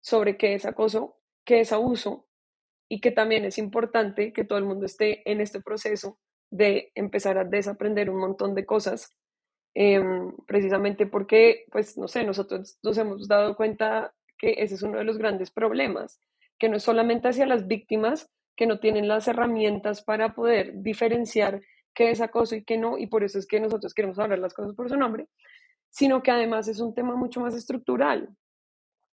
sobre 0.00 0.36
qué 0.36 0.54
es 0.54 0.64
acoso, 0.64 1.18
qué 1.44 1.60
es 1.60 1.72
abuso 1.72 2.28
y 2.88 3.00
que 3.00 3.10
también 3.10 3.44
es 3.44 3.58
importante 3.58 4.32
que 4.32 4.44
todo 4.44 4.58
el 4.58 4.64
mundo 4.64 4.86
esté 4.86 5.28
en 5.30 5.40
este 5.40 5.60
proceso 5.60 6.18
de 6.50 6.92
empezar 6.94 7.38
a 7.38 7.44
desaprender 7.44 8.10
un 8.10 8.18
montón 8.18 8.54
de 8.54 8.66
cosas, 8.66 9.16
em, 9.74 10.32
precisamente 10.46 11.06
porque, 11.06 11.64
pues, 11.70 11.96
no 11.96 12.08
sé, 12.08 12.24
nosotros 12.24 12.78
nos 12.82 12.98
hemos 12.98 13.28
dado 13.28 13.56
cuenta 13.56 14.12
que 14.38 14.54
ese 14.58 14.74
es 14.74 14.82
uno 14.82 14.98
de 14.98 15.04
los 15.04 15.18
grandes 15.18 15.50
problemas, 15.50 16.20
que 16.58 16.68
no 16.68 16.76
es 16.76 16.82
solamente 16.82 17.28
hacia 17.28 17.46
las 17.46 17.66
víctimas 17.66 18.30
que 18.56 18.66
no 18.66 18.78
tienen 18.78 19.08
las 19.08 19.26
herramientas 19.28 20.02
para 20.02 20.34
poder 20.34 20.82
diferenciar 20.82 21.62
qué 21.94 22.10
es 22.10 22.20
acoso 22.20 22.54
y 22.56 22.64
qué 22.64 22.76
no, 22.76 22.98
y 22.98 23.06
por 23.06 23.24
eso 23.24 23.38
es 23.38 23.46
que 23.46 23.60
nosotros 23.60 23.94
queremos 23.94 24.18
hablar 24.18 24.38
las 24.38 24.54
cosas 24.54 24.74
por 24.74 24.88
su 24.88 24.96
nombre, 24.96 25.28
sino 25.90 26.22
que 26.22 26.30
además 26.30 26.68
es 26.68 26.80
un 26.80 26.94
tema 26.94 27.16
mucho 27.16 27.40
más 27.40 27.54
estructural. 27.54 28.28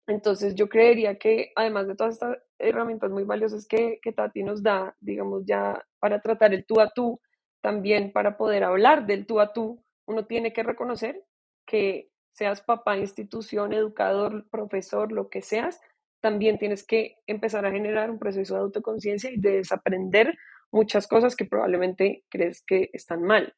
Entonces 0.08 0.56
yo 0.56 0.70
creería 0.70 1.18
que 1.18 1.52
además 1.56 1.88
de 1.88 1.96
todas 1.96 2.16
estas 2.16 2.38
herramientas 2.60 3.12
muy 3.12 3.24
valiosas 3.24 3.68
que, 3.68 4.00
que 4.02 4.12
Tati 4.12 4.44
nos 4.44 4.62
da, 4.62 4.96
digamos 5.00 5.46
ya 5.46 5.84
para 6.00 6.22
tratar 6.22 6.54
el 6.54 6.66
tú 6.66 6.80
a 6.80 6.90
tú, 6.90 7.20
también 7.62 8.12
para 8.12 8.38
poder 8.38 8.64
hablar 8.64 9.08
del 9.08 9.26
tú 9.26 9.40
a 9.40 9.54
tú, 9.54 9.84
uno 10.08 10.26
tiene 10.26 10.54
que 10.54 10.64
reconocer 10.64 11.24
que 11.66 12.10
seas 12.32 12.62
papá, 12.62 12.98
institución, 12.98 13.74
educador, 13.74 14.48
profesor, 14.50 15.12
lo 15.12 15.30
que 15.30 15.42
seas, 15.42 15.80
también 16.20 16.58
tienes 16.58 16.86
que 16.86 17.18
empezar 17.28 17.66
a 17.66 17.72
generar 17.72 18.10
un 18.10 18.20
proceso 18.20 18.56
de 18.56 18.62
autoconciencia 18.62 19.32
y 19.32 19.40
de 19.40 19.58
desaprender 19.58 20.38
muchas 20.72 21.08
cosas 21.08 21.36
que 21.36 21.46
probablemente 21.46 22.26
crees 22.30 22.64
que 22.64 22.90
están 22.94 23.22
mal. 23.22 23.56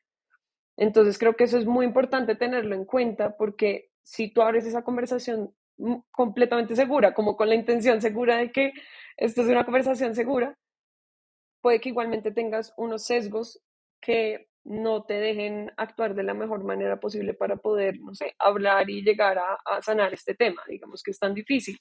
Entonces 0.77 1.17
creo 1.17 1.35
que 1.35 1.45
eso 1.45 1.57
es 1.57 1.65
muy 1.65 1.85
importante 1.85 2.35
tenerlo 2.35 2.75
en 2.75 2.85
cuenta 2.85 3.35
porque 3.35 3.89
si 4.03 4.31
tú 4.31 4.41
abres 4.41 4.65
esa 4.65 4.83
conversación 4.83 5.53
completamente 6.11 6.75
segura, 6.75 7.13
como 7.13 7.35
con 7.35 7.49
la 7.49 7.55
intención 7.55 8.01
segura 8.01 8.37
de 8.37 8.51
que 8.51 8.73
esto 9.15 9.41
es 9.41 9.47
una 9.47 9.65
conversación 9.65 10.13
segura, 10.13 10.57
puede 11.61 11.79
que 11.79 11.89
igualmente 11.89 12.31
tengas 12.31 12.73
unos 12.77 13.03
sesgos 13.03 13.61
que 13.99 14.47
no 14.67 15.03
te 15.03 15.13
dejen 15.13 15.71
actuar 15.77 16.13
de 16.13 16.23
la 16.23 16.33
mejor 16.33 16.63
manera 16.63 16.99
posible 16.99 17.33
para 17.33 17.55
poder, 17.55 17.99
no 18.01 18.13
sé, 18.13 18.35
hablar 18.37 18.89
y 18.89 19.01
llegar 19.01 19.37
a, 19.37 19.81
sanar 19.81 20.13
este 20.13 20.35
tema, 20.35 20.61
digamos 20.67 21.01
que 21.01 21.11
es 21.11 21.19
tan 21.19 21.33
difícil. 21.33 21.79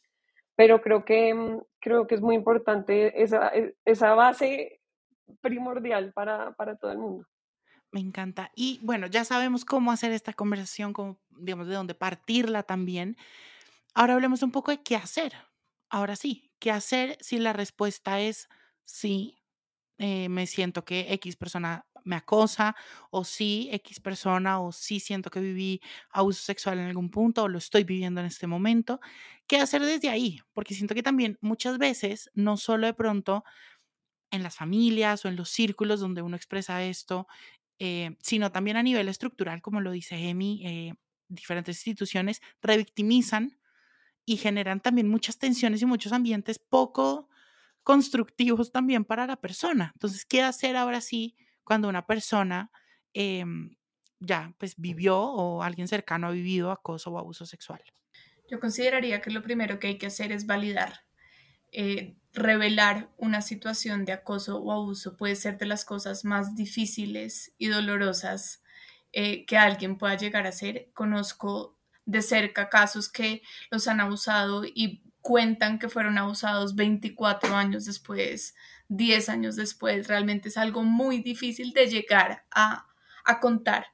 Pero 0.55 0.81
creo 0.81 1.05
que, 1.05 1.35
mm, 1.35 1.61
creo 1.81 2.07
que 2.07 2.15
es 2.15 2.21
muy 2.21 2.37
importante 2.37 3.23
esa, 3.23 3.49
e, 3.49 3.75
esa 3.85 4.15
base 4.15 4.81
primordial 5.41 6.13
para, 6.13 6.53
para 6.53 6.77
todo 6.77 6.93
el 6.93 6.99
mundo. 6.99 7.27
Me 7.91 8.01
encanta. 8.01 8.53
Y 8.55 8.79
bueno, 8.83 9.09
ya 9.09 9.25
sabemos 9.25 9.65
cómo 9.65 9.91
hacer 9.91 10.13
esta 10.13 10.33
conversación, 10.33 10.93
cómo, 10.93 11.19
digamos, 11.31 11.67
de 11.67 11.75
dónde 11.75 11.95
partirla 11.95 12.63
también. 12.63 13.17
Ahora 13.95 14.15
hablemos 14.15 14.43
un 14.45 14.53
poco 14.53 14.71
de 14.71 14.83
qué 14.83 14.95
hacer. 14.95 15.33
Ahora 15.91 16.15
sí, 16.15 16.53
¿qué 16.61 16.71
hacer 16.71 17.17
si 17.21 17.39
la 17.39 17.53
respuesta 17.53 18.21
es 18.21 18.49
sí? 18.85 19.39
Eh, 19.99 20.29
me 20.29 20.47
siento 20.47 20.85
que 20.85 21.13
X 21.15 21.37
persona 21.37 21.85
me 22.07 22.17
acosa, 22.17 22.77
o 23.11 23.25
sí, 23.25 23.69
X 23.73 24.01
persona, 24.01 24.61
o 24.61 24.73
sí 24.73 25.01
siento 25.01 25.31
que 25.31 25.41
viví 25.41 25.81
abuso 26.11 26.43
sexual 26.43 26.79
en 26.79 26.87
algún 26.87 27.11
punto, 27.11 27.45
o 27.45 27.49
lo 27.49 27.59
estoy 27.59 27.85
viviendo 27.85 28.21
en 28.21 28.27
este 28.29 28.47
momento. 28.47 29.01
¿Qué 29.47 29.59
hacer 29.59 29.83
desde 29.83 30.09
ahí? 30.11 30.41
Porque 30.55 30.75
siento 30.75 30.95
que 30.95 31.03
también 31.03 31.39
muchas 31.41 31.79
veces, 31.79 32.31
no 32.35 32.57
solo 32.57 32.87
de 32.87 32.95
pronto 32.95 33.45
en 34.31 34.43
las 34.43 34.57
familias 34.57 35.25
o 35.25 35.29
en 35.29 35.37
los 35.37 35.51
círculos 35.51 36.01
donde 36.01 36.23
uno 36.23 36.37
expresa 36.37 36.83
esto, 36.85 37.27
eh, 37.79 38.17
sino 38.23 38.53
también 38.53 38.77
a 38.77 38.83
nivel 38.83 39.09
estructural, 39.09 39.63
como 39.63 39.81
lo 39.81 39.91
dice 39.93 40.17
Emi, 40.17 40.63
eh, 40.67 40.95
diferentes 41.29 41.77
instituciones 41.79 42.41
revictimizan 42.63 43.59
y 44.27 44.37
generan 44.39 44.81
también 44.81 45.09
muchas 45.09 45.39
tensiones 45.39 45.83
y 45.83 45.87
muchos 45.87 46.13
ambientes 46.13 46.59
poco 46.59 47.29
constructivos 47.85 48.73
también 48.73 49.05
para 49.05 49.27
la 49.27 49.37
persona. 49.37 49.93
Entonces, 49.95 50.25
¿qué 50.27 50.43
hacer 50.43 50.77
ahora 50.77 51.01
sí 51.01 51.37
cuando 51.67 51.89
una 51.89 52.07
persona 52.07 52.71
em, 53.13 53.77
ya 54.21 54.55
pues 54.59 54.75
vivió 54.77 55.19
o 55.21 55.63
alguien 55.63 55.89
cercano 55.89 56.29
ha 56.29 56.31
vivido 56.31 56.71
acoso 56.71 57.11
o 57.11 57.19
abuso 57.19 57.45
sexual? 57.45 57.83
Yo 58.49 58.61
consideraría 58.61 59.21
que 59.21 59.31
lo 59.31 59.43
primero 59.43 59.79
que 59.79 59.89
hay 59.89 59.99
que 59.99 60.07
hacer 60.07 60.33
es 60.33 60.47
validar. 60.47 61.05
Eh, 61.73 62.17
revelar 62.33 63.11
una 63.17 63.43
situación 63.43 64.05
de 64.05 64.13
acoso 64.13 64.59
o 64.59 64.73
abuso 64.73 65.17
puede 65.17 65.35
ser 65.35 65.59
de 65.59 65.67
las 65.67 65.85
cosas 65.85 66.25
más 66.25 66.55
difíciles 66.55 67.53
y 67.59 67.67
dolorosas 67.67 68.63
eh, 69.13 69.45
que 69.47 69.59
alguien 69.59 69.99
pueda 69.99 70.17
llegar 70.17 70.47
a 70.47 70.53
ser. 70.53 70.91
Conozco 70.95 71.77
de 72.05 72.23
cerca 72.23 72.69
casos 72.69 73.11
que 73.11 73.43
los 73.71 73.89
han 73.89 74.01
abusado 74.01 74.63
y 74.65 75.03
cuentan 75.27 75.81
que 75.81 75.89
fueron 75.89 76.19
abusados 76.19 76.77
24 76.77 77.57
años 77.57 77.85
después, 77.85 78.55
10 78.89 79.29
años 79.29 79.57
después. 79.57 80.09
Realmente 80.09 80.49
es 80.49 80.57
algo 80.57 80.83
muy 80.83 81.19
difícil 81.23 81.73
de 81.73 81.87
llegar 81.87 82.45
a, 82.51 82.87
a 83.25 83.41
contar. 83.41 83.87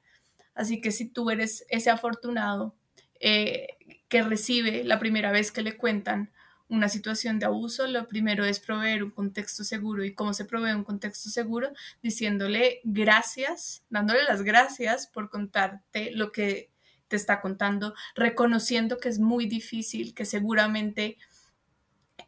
Así 0.55 0.81
que 0.81 0.91
si 0.91 1.09
tú 1.09 1.29
eres 1.29 1.65
ese 1.69 1.89
afortunado 1.89 2.75
eh, 3.19 3.67
que 4.07 4.21
recibe 4.21 4.83
la 4.83 4.99
primera 4.99 5.31
vez 5.31 5.51
que 5.51 5.61
le 5.61 5.77
cuentan 5.77 6.31
una 6.67 6.89
situación 6.89 7.39
de 7.39 7.45
abuso, 7.45 7.87
lo 7.87 8.07
primero 8.07 8.45
es 8.45 8.59
proveer 8.59 9.03
un 9.03 9.11
contexto 9.11 9.63
seguro. 9.63 10.03
¿Y 10.03 10.13
cómo 10.13 10.33
se 10.33 10.45
provee 10.45 10.73
un 10.73 10.83
contexto 10.83 11.29
seguro? 11.29 11.71
Diciéndole 12.01 12.81
gracias, 12.83 13.83
dándole 13.89 14.23
las 14.23 14.43
gracias 14.43 15.07
por 15.07 15.29
contarte 15.29 16.11
lo 16.11 16.31
que 16.31 16.71
te 17.07 17.15
está 17.15 17.41
contando, 17.41 17.93
reconociendo 18.15 18.97
que 18.97 19.09
es 19.09 19.19
muy 19.19 19.45
difícil, 19.45 20.13
que 20.13 20.25
seguramente 20.25 21.17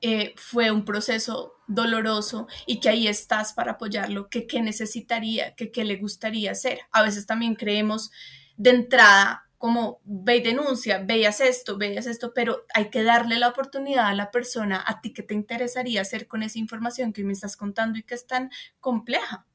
eh, 0.02 0.34
fue 0.38 0.72
un 0.72 0.86
proceso 0.86 1.55
doloroso 1.68 2.48
y 2.66 2.80
que 2.80 2.90
ahí 2.90 3.08
estás 3.08 3.54
para 3.54 3.74
apoyarlo, 3.74 4.30
que 4.30 4.48
qué 4.48 4.62
necesitaría, 4.62 5.56
que 5.56 5.72
qué 5.72 5.84
le 5.84 5.98
gustaría 5.98 6.52
hacer. 6.52 6.82
A 6.92 7.04
veces 7.04 7.26
también 7.26 7.56
creemos 7.56 8.12
de 8.58 8.72
entrada 8.72 9.46
como 9.58 10.00
ve 10.04 10.38
y 10.38 10.42
denuncia, 10.44 11.00
veas 11.04 11.42
esto, 11.42 11.78
veas 11.78 12.06
esto, 12.06 12.34
pero 12.34 12.66
hay 12.74 12.90
que 12.90 13.04
darle 13.04 13.40
la 13.40 13.48
oportunidad 13.48 14.08
a 14.08 14.14
la 14.14 14.30
persona, 14.30 14.84
a 14.86 15.02
ti 15.02 15.14
que 15.14 15.24
te 15.24 15.34
interesaría 15.34 16.02
hacer 16.02 16.28
con 16.28 16.44
esa 16.44 16.60
información 16.60 17.14
que 17.14 17.24
me 17.24 17.34
estás 17.34 17.58
contando 17.58 17.98
y 17.98 18.04
que 18.04 18.16
es 18.16 18.28
tan 18.28 18.52
compleja, 18.80 19.48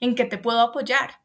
en 0.00 0.14
que 0.14 0.24
te 0.24 0.38
puedo 0.38 0.60
apoyar. 0.60 1.22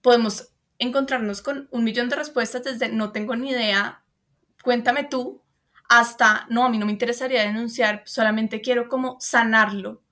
Podemos 0.00 0.54
encontrarnos 0.78 1.42
con 1.42 1.68
un 1.70 1.84
millón 1.84 2.08
de 2.08 2.16
respuestas 2.16 2.64
desde 2.64 2.88
no 2.88 3.12
tengo 3.12 3.36
ni 3.36 3.50
idea, 3.50 4.04
cuéntame 4.62 5.04
tú, 5.04 5.42
hasta 5.90 6.46
no, 6.48 6.64
a 6.64 6.68
mí 6.68 6.78
no 6.78 6.86
me 6.86 6.92
interesaría 6.92 7.42
denunciar, 7.42 8.04
solamente 8.06 8.60
quiero 8.60 8.88
como 8.88 9.16
sanarlo. 9.18 10.02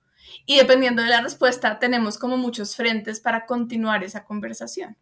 Y 0.45 0.57
dependiendo 0.57 1.01
de 1.01 1.07
la 1.07 1.21
respuesta, 1.21 1.79
tenemos 1.79 2.17
como 2.17 2.35
muchos 2.35 2.75
frentes 2.75 3.21
para 3.21 3.45
continuar 3.45 4.03
esa 4.03 4.25
conversación. 4.25 4.97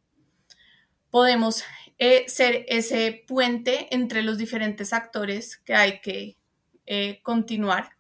Podemos 1.10 1.64
eh, 1.98 2.26
ser 2.30 2.64
ese 2.68 3.24
puente 3.28 3.88
entre 3.90 4.22
los 4.22 4.38
diferentes 4.38 4.94
actores 4.94 5.58
que 5.58 5.74
hay 5.74 6.00
que 6.00 6.38
eh, 6.86 7.22
continuar, 7.24 7.98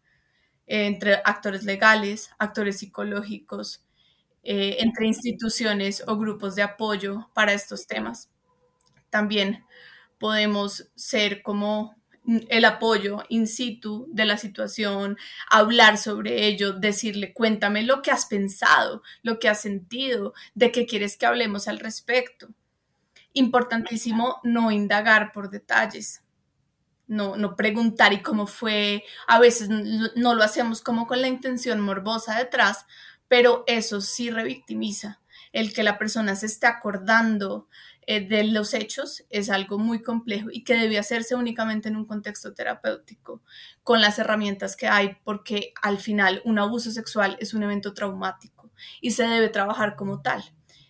eh, 0.67 0.85
entre 0.85 1.15
actores 1.25 1.63
legales, 1.63 2.29
actores 2.37 2.77
psicológicos, 2.77 3.83
entre 4.49 5.07
instituciones 5.07 6.03
o 6.07 6.15
grupos 6.17 6.55
de 6.55 6.61
apoyo 6.61 7.29
para 7.33 7.51
estos 7.51 7.85
temas. 7.85 8.29
También 9.09 9.65
podemos 10.19 10.89
ser 10.95 11.41
como 11.41 11.96
el 12.49 12.65
apoyo 12.65 13.23
in 13.29 13.47
situ 13.47 14.07
de 14.11 14.25
la 14.25 14.37
situación, 14.37 15.17
hablar 15.49 15.97
sobre 15.97 16.45
ello, 16.45 16.73
decirle, 16.73 17.33
cuéntame 17.33 17.83
lo 17.83 18.01
que 18.01 18.11
has 18.11 18.25
pensado, 18.25 19.01
lo 19.23 19.39
que 19.39 19.49
has 19.49 19.61
sentido, 19.61 20.33
de 20.53 20.71
qué 20.71 20.85
quieres 20.85 21.17
que 21.17 21.25
hablemos 21.25 21.67
al 21.67 21.79
respecto 21.79 22.49
importantísimo 23.37 24.39
no 24.43 24.71
indagar 24.71 25.31
por 25.31 25.49
detalles, 25.49 26.23
no, 27.07 27.37
no 27.37 27.55
preguntar 27.55 28.11
y 28.13 28.21
cómo 28.21 28.47
fue, 28.47 29.03
a 29.27 29.39
veces 29.39 29.69
no 29.69 30.35
lo 30.35 30.43
hacemos 30.43 30.81
como 30.81 31.07
con 31.07 31.21
la 31.21 31.27
intención 31.27 31.79
morbosa 31.79 32.37
detrás, 32.37 32.85
pero 33.27 33.63
eso 33.67 34.01
sí 34.01 34.29
revictimiza. 34.29 35.21
El 35.53 35.73
que 35.73 35.83
la 35.83 35.97
persona 35.97 36.35
se 36.35 36.47
esté 36.47 36.67
acordando 36.67 37.67
de 38.07 38.43
los 38.45 38.73
hechos 38.73 39.25
es 39.29 39.49
algo 39.49 39.77
muy 39.77 40.01
complejo 40.01 40.47
y 40.51 40.63
que 40.63 40.75
debe 40.75 40.97
hacerse 40.97 41.35
únicamente 41.35 41.89
en 41.89 41.97
un 41.97 42.05
contexto 42.05 42.53
terapéutico, 42.53 43.41
con 43.83 44.01
las 44.01 44.17
herramientas 44.17 44.75
que 44.75 44.87
hay, 44.87 45.17
porque 45.23 45.73
al 45.81 45.99
final 45.99 46.41
un 46.45 46.57
abuso 46.57 46.89
sexual 46.91 47.37
es 47.39 47.53
un 47.53 47.63
evento 47.63 47.93
traumático 47.93 48.71
y 49.01 49.11
se 49.11 49.27
debe 49.27 49.49
trabajar 49.49 49.95
como 49.95 50.21
tal. 50.21 50.43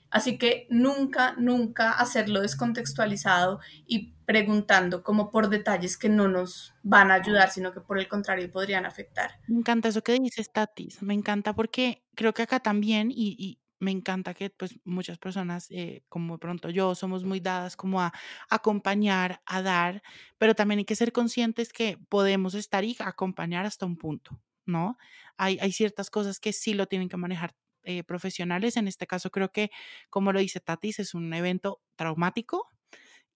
Así 0.10 0.38
que 0.38 0.68
nunca, 0.70 1.34
nunca 1.38 1.92
hacerlo 1.92 2.42
descontextualizado 2.42 3.60
y 3.86 4.14
preguntando 4.26 5.04
como 5.04 5.32
por 5.32 5.50
detalles 5.50 5.98
que 5.98 6.10
no 6.10 6.28
nos 6.28 6.74
van 6.84 7.12
a 7.12 7.16
ayudar, 7.16 7.50
sino 7.50 7.74
que 7.74 7.82
por 7.82 8.00
el 8.00 8.08
contrario 8.08 8.50
podrían 8.52 8.86
afectar. 8.86 9.32
Me 9.48 9.60
encanta 9.60 9.90
eso 9.90 10.02
que 10.02 10.14
dices, 10.14 10.52
Tatis. 10.52 11.02
Me 11.02 11.14
encanta 11.14 11.54
porque 11.54 12.04
creo 12.16 12.34
que 12.34 12.44
acá 12.44 12.60
también, 12.60 13.10
y, 13.12 13.60
me 13.80 13.92
encanta 13.92 14.34
que 14.34 14.50
pues 14.50 14.80
muchas 14.86 15.18
personas, 15.20 15.68
eh, 15.70 16.04
como 16.10 16.40
pronto 16.40 16.70
yo, 16.70 16.96
somos 16.96 17.24
muy 17.24 17.40
dadas 17.40 17.76
como 17.76 18.02
a 18.02 18.14
acompañar, 18.50 19.42
a 19.46 19.62
dar, 19.62 20.02
pero 20.38 20.56
también 20.56 20.80
hay 20.80 20.86
que 20.86 20.96
ser 20.96 21.12
conscientes 21.12 21.74
que 21.74 21.98
podemos 22.10 22.56
estar 22.56 22.84
y 22.84 22.96
acompañar 23.00 23.66
hasta 23.66 23.86
un 23.86 23.98
punto, 23.98 24.42
¿no? 24.66 24.98
Hay, 25.38 25.60
hay 25.62 25.72
ciertas 25.72 26.10
cosas 26.10 26.40
que 26.40 26.54
sí 26.54 26.74
lo 26.74 26.88
tienen 26.88 27.10
que 27.10 27.18
manejar 27.18 27.56
eh, 27.84 28.04
profesionales. 28.04 28.76
En 28.78 28.88
este 28.88 29.08
caso 29.08 29.30
creo 29.32 29.52
que, 29.52 29.72
como 30.10 30.34
lo 30.34 30.40
dice 30.40 30.60
Tatis, 30.60 31.00
es 31.00 31.14
un 31.14 31.34
evento 31.34 31.82
traumático 31.96 32.70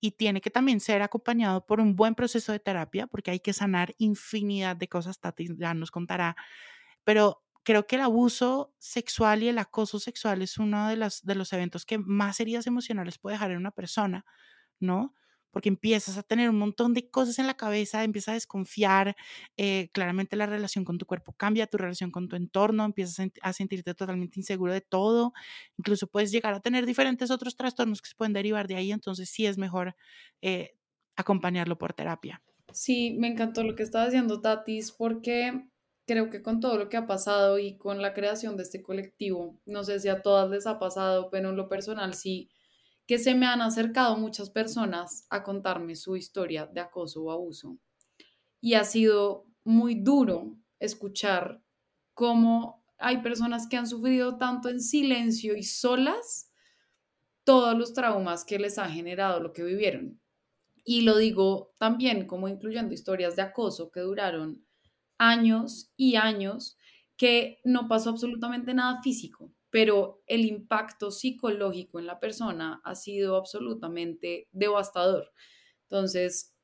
y 0.01 0.11
tiene 0.11 0.41
que 0.41 0.49
también 0.51 0.79
ser 0.79 1.01
acompañado 1.03 1.65
por 1.65 1.79
un 1.79 1.95
buen 1.95 2.15
proceso 2.15 2.51
de 2.51 2.59
terapia 2.59 3.07
porque 3.07 3.31
hay 3.31 3.39
que 3.39 3.53
sanar 3.53 3.93
infinidad 3.97 4.75
de 4.75 4.87
cosas, 4.89 5.19
Tatis 5.19 5.51
ya 5.57 5.73
nos 5.73 5.91
contará, 5.91 6.35
pero 7.03 7.43
creo 7.63 7.87
que 7.87 7.95
el 7.95 8.01
abuso 8.01 8.73
sexual 8.79 9.43
y 9.43 9.49
el 9.49 9.57
acoso 9.57 9.99
sexual 9.99 10.41
es 10.41 10.57
uno 10.57 10.87
de, 10.89 10.95
de 11.23 11.35
los 11.35 11.53
eventos 11.53 11.85
que 11.85 11.97
más 11.97 12.39
heridas 12.39 12.67
emocionales 12.67 13.17
puede 13.17 13.35
dejar 13.35 13.51
en 13.51 13.57
una 13.57 13.71
persona, 13.71 14.25
¿no? 14.79 15.15
porque 15.51 15.69
empiezas 15.69 16.17
a 16.17 16.23
tener 16.23 16.49
un 16.49 16.57
montón 16.57 16.93
de 16.93 17.09
cosas 17.09 17.37
en 17.37 17.45
la 17.45 17.55
cabeza, 17.55 18.03
empiezas 18.03 18.29
a 18.29 18.33
desconfiar, 18.33 19.15
eh, 19.57 19.89
claramente 19.93 20.35
la 20.35 20.45
relación 20.45 20.85
con 20.85 20.97
tu 20.97 21.05
cuerpo 21.05 21.33
cambia, 21.33 21.67
tu 21.67 21.77
relación 21.77 22.09
con 22.09 22.27
tu 22.27 22.35
entorno, 22.35 22.85
empiezas 22.85 23.27
a 23.41 23.53
sentirte 23.53 23.93
totalmente 23.93 24.39
inseguro 24.39 24.73
de 24.73 24.81
todo, 24.81 25.33
incluso 25.77 26.07
puedes 26.07 26.31
llegar 26.31 26.53
a 26.53 26.61
tener 26.61 26.85
diferentes 26.85 27.29
otros 27.31 27.55
trastornos 27.55 28.01
que 28.01 28.09
se 28.09 28.15
pueden 28.15 28.33
derivar 28.33 28.67
de 28.67 28.75
ahí, 28.75 28.91
entonces 28.91 29.29
sí 29.29 29.45
es 29.45 29.57
mejor 29.57 29.95
eh, 30.41 30.71
acompañarlo 31.15 31.77
por 31.77 31.93
terapia. 31.93 32.41
Sí, 32.73 33.17
me 33.19 33.27
encantó 33.27 33.63
lo 33.63 33.75
que 33.75 33.83
estaba 33.83 34.05
diciendo 34.05 34.39
Tatis, 34.39 34.93
porque 34.93 35.67
creo 36.05 36.29
que 36.29 36.41
con 36.41 36.59
todo 36.59 36.77
lo 36.77 36.89
que 36.89 36.97
ha 36.97 37.07
pasado 37.07 37.59
y 37.59 37.77
con 37.77 38.01
la 38.01 38.13
creación 38.13 38.57
de 38.57 38.63
este 38.63 38.81
colectivo, 38.81 39.59
no 39.65 39.83
sé 39.83 39.99
si 39.99 40.09
a 40.09 40.21
todas 40.21 40.49
les 40.49 40.67
ha 40.67 40.79
pasado, 40.79 41.29
pero 41.29 41.49
en 41.49 41.55
lo 41.55 41.69
personal 41.69 42.13
sí 42.13 42.49
que 43.07 43.17
se 43.17 43.35
me 43.35 43.45
han 43.45 43.61
acercado 43.61 44.17
muchas 44.17 44.49
personas 44.49 45.25
a 45.29 45.43
contarme 45.43 45.95
su 45.95 46.15
historia 46.15 46.65
de 46.65 46.79
acoso 46.79 47.23
o 47.23 47.31
abuso. 47.31 47.77
Y 48.61 48.75
ha 48.75 48.83
sido 48.83 49.47
muy 49.63 49.95
duro 49.95 50.57
escuchar 50.79 51.61
cómo 52.13 52.85
hay 52.97 53.21
personas 53.21 53.67
que 53.67 53.77
han 53.77 53.87
sufrido 53.87 54.37
tanto 54.37 54.69
en 54.69 54.79
silencio 54.79 55.57
y 55.57 55.63
solas 55.63 56.51
todos 57.43 57.77
los 57.77 57.93
traumas 57.93 58.45
que 58.45 58.59
les 58.59 58.77
ha 58.77 58.87
generado 58.89 59.39
lo 59.39 59.51
que 59.51 59.63
vivieron. 59.63 60.21
Y 60.83 61.01
lo 61.01 61.17
digo 61.17 61.73
también 61.77 62.27
como 62.27 62.47
incluyendo 62.47 62.93
historias 62.93 63.35
de 63.35 63.41
acoso 63.41 63.91
que 63.91 63.99
duraron 63.99 64.65
años 65.21 65.91
y 65.95 66.15
años, 66.15 66.77
que 67.15 67.59
no 67.63 67.87
pasó 67.87 68.09
absolutamente 68.09 68.73
nada 68.73 69.01
físico, 69.03 69.53
pero 69.69 70.23
el 70.25 70.45
impacto 70.45 71.11
psicológico 71.11 71.99
en 71.99 72.07
la 72.07 72.19
persona 72.19 72.81
ha 72.83 72.95
sido 72.95 73.35
absolutamente 73.35 74.47
devastador. 74.51 75.31
Entonces, 75.83 76.55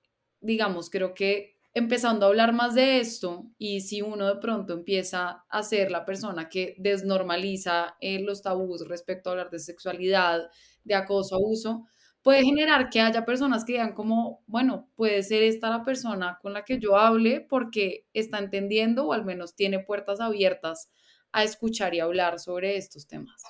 digamos, 0.41 0.89
creo 0.89 1.13
que 1.13 1.57
empezando 1.75 2.25
a 2.25 2.29
hablar 2.29 2.53
más 2.53 2.73
de 2.73 2.99
esto 2.99 3.51
y 3.59 3.81
si 3.81 4.01
uno 4.01 4.25
de 4.27 4.37
pronto 4.37 4.73
empieza 4.73 5.45
a 5.49 5.61
ser 5.61 5.91
la 5.91 6.05
persona 6.05 6.49
que 6.49 6.73
desnormaliza 6.79 7.95
eh, 8.01 8.19
los 8.23 8.41
tabús 8.41 8.87
respecto 8.87 9.29
a 9.29 9.33
hablar 9.33 9.51
de 9.51 9.59
sexualidad, 9.59 10.49
de 10.83 10.95
acoso, 10.95 11.35
abuso, 11.35 11.85
puede 12.28 12.43
generar 12.43 12.89
que 12.89 12.99
haya 12.99 13.23
personas 13.23 13.63
que 13.63 13.71
digan 13.71 13.93
como, 13.93 14.43
bueno, 14.47 14.89
puede 14.97 15.23
ser 15.23 15.43
esta 15.43 15.69
la 15.69 15.86
persona 15.86 16.38
con 16.41 16.51
la 16.51 16.65
que 16.65 16.78
yo 16.78 16.97
hable 16.97 17.39
porque 17.39 18.05
está 18.11 18.39
entendiendo 18.39 19.05
o 19.05 19.13
al 19.13 19.23
menos 19.23 19.55
tiene 19.55 19.80
puertas 19.80 20.19
abiertas 20.19 20.89
a 21.32 21.45
escuchar 21.45 21.95
y 21.95 22.01
hablar 22.01 22.41
sobre 22.41 22.75
estos 22.75 23.07
temas. 23.07 23.43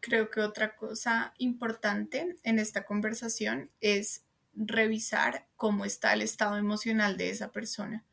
Creo 0.00 0.28
que 0.28 0.40
otra 0.40 0.74
cosa 0.74 1.34
importante 1.38 2.34
en 2.42 2.58
esta 2.58 2.84
conversación 2.84 3.70
es 3.80 4.24
revisar 4.56 5.46
cómo 5.54 5.84
está 5.84 6.14
el 6.14 6.22
estado 6.22 6.56
emocional 6.56 7.16
de 7.16 7.30
esa 7.30 7.52
persona, 7.52 8.04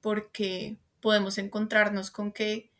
porque 0.00 0.78
podemos 1.00 1.38
encontrarnos 1.38 2.10
con 2.10 2.32
que 2.32 2.72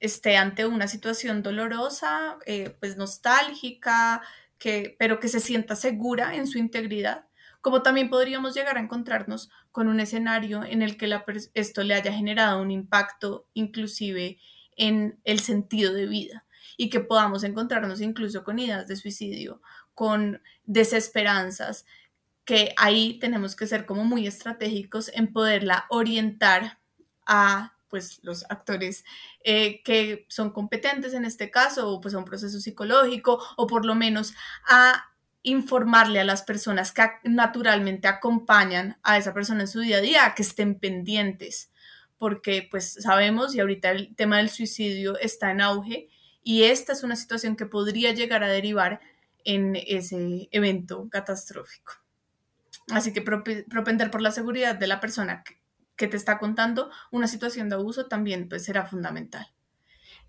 esté 0.00 0.38
ante 0.38 0.64
una 0.64 0.88
situación 0.88 1.42
dolorosa, 1.42 2.38
eh, 2.46 2.74
pues 2.80 2.96
nostálgica, 2.96 4.22
que, 4.58 4.96
pero 4.98 5.20
que 5.20 5.28
se 5.28 5.40
sienta 5.40 5.76
segura 5.76 6.34
en 6.34 6.46
su 6.46 6.58
integridad, 6.58 7.26
como 7.60 7.82
también 7.82 8.10
podríamos 8.10 8.54
llegar 8.54 8.76
a 8.76 8.80
encontrarnos 8.80 9.50
con 9.72 9.88
un 9.88 10.00
escenario 10.00 10.62
en 10.64 10.82
el 10.82 10.96
que 10.96 11.12
esto 11.54 11.82
le 11.82 11.94
haya 11.94 12.12
generado 12.12 12.62
un 12.62 12.70
impacto 12.70 13.46
inclusive 13.54 14.38
en 14.76 15.18
el 15.24 15.40
sentido 15.40 15.92
de 15.92 16.06
vida 16.06 16.44
y 16.76 16.90
que 16.90 17.00
podamos 17.00 17.44
encontrarnos 17.44 18.00
incluso 18.00 18.44
con 18.44 18.58
ideas 18.58 18.86
de 18.86 18.96
suicidio, 18.96 19.60
con 19.94 20.42
desesperanzas, 20.64 21.86
que 22.44 22.72
ahí 22.76 23.18
tenemos 23.18 23.56
que 23.56 23.66
ser 23.66 23.86
como 23.86 24.04
muy 24.04 24.26
estratégicos 24.26 25.10
en 25.14 25.32
poderla 25.32 25.86
orientar 25.88 26.78
a 27.26 27.75
pues 27.88 28.20
los 28.22 28.44
actores 28.50 29.04
eh, 29.44 29.82
que 29.82 30.26
son 30.28 30.50
competentes 30.50 31.14
en 31.14 31.24
este 31.24 31.50
caso 31.50 31.90
o 31.90 32.00
pues 32.00 32.14
a 32.14 32.18
un 32.18 32.24
proceso 32.24 32.60
psicológico 32.60 33.42
o 33.56 33.66
por 33.66 33.84
lo 33.84 33.94
menos 33.94 34.34
a 34.66 35.12
informarle 35.42 36.20
a 36.20 36.24
las 36.24 36.42
personas 36.42 36.92
que 36.92 37.02
naturalmente 37.24 38.08
acompañan 38.08 38.98
a 39.02 39.16
esa 39.16 39.32
persona 39.32 39.62
en 39.62 39.68
su 39.68 39.80
día 39.80 39.98
a 39.98 40.00
día 40.00 40.34
que 40.34 40.42
estén 40.42 40.78
pendientes 40.78 41.70
porque 42.18 42.66
pues 42.70 42.94
sabemos 42.94 43.54
y 43.54 43.60
ahorita 43.60 43.90
el 43.90 44.14
tema 44.16 44.38
del 44.38 44.50
suicidio 44.50 45.18
está 45.18 45.50
en 45.50 45.60
auge 45.60 46.08
y 46.42 46.64
esta 46.64 46.92
es 46.92 47.02
una 47.02 47.16
situación 47.16 47.56
que 47.56 47.66
podría 47.66 48.12
llegar 48.12 48.42
a 48.44 48.48
derivar 48.48 49.00
en 49.44 49.76
ese 49.76 50.48
evento 50.50 51.08
catastrófico. 51.10 51.94
Así 52.88 53.12
que 53.12 53.20
propender 53.20 54.10
por 54.10 54.22
la 54.22 54.30
seguridad 54.30 54.76
de 54.76 54.86
la 54.86 55.00
persona 55.00 55.42
que, 55.96 56.08
te 56.08 56.16
está 56.16 56.38
contando 56.38 56.90
una 57.10 57.26
situación 57.26 57.68
de 57.68 57.76
abuso 57.76 58.06
también 58.06 58.48
pues, 58.48 58.64
será 58.64 58.86
fundamental. 58.86 59.52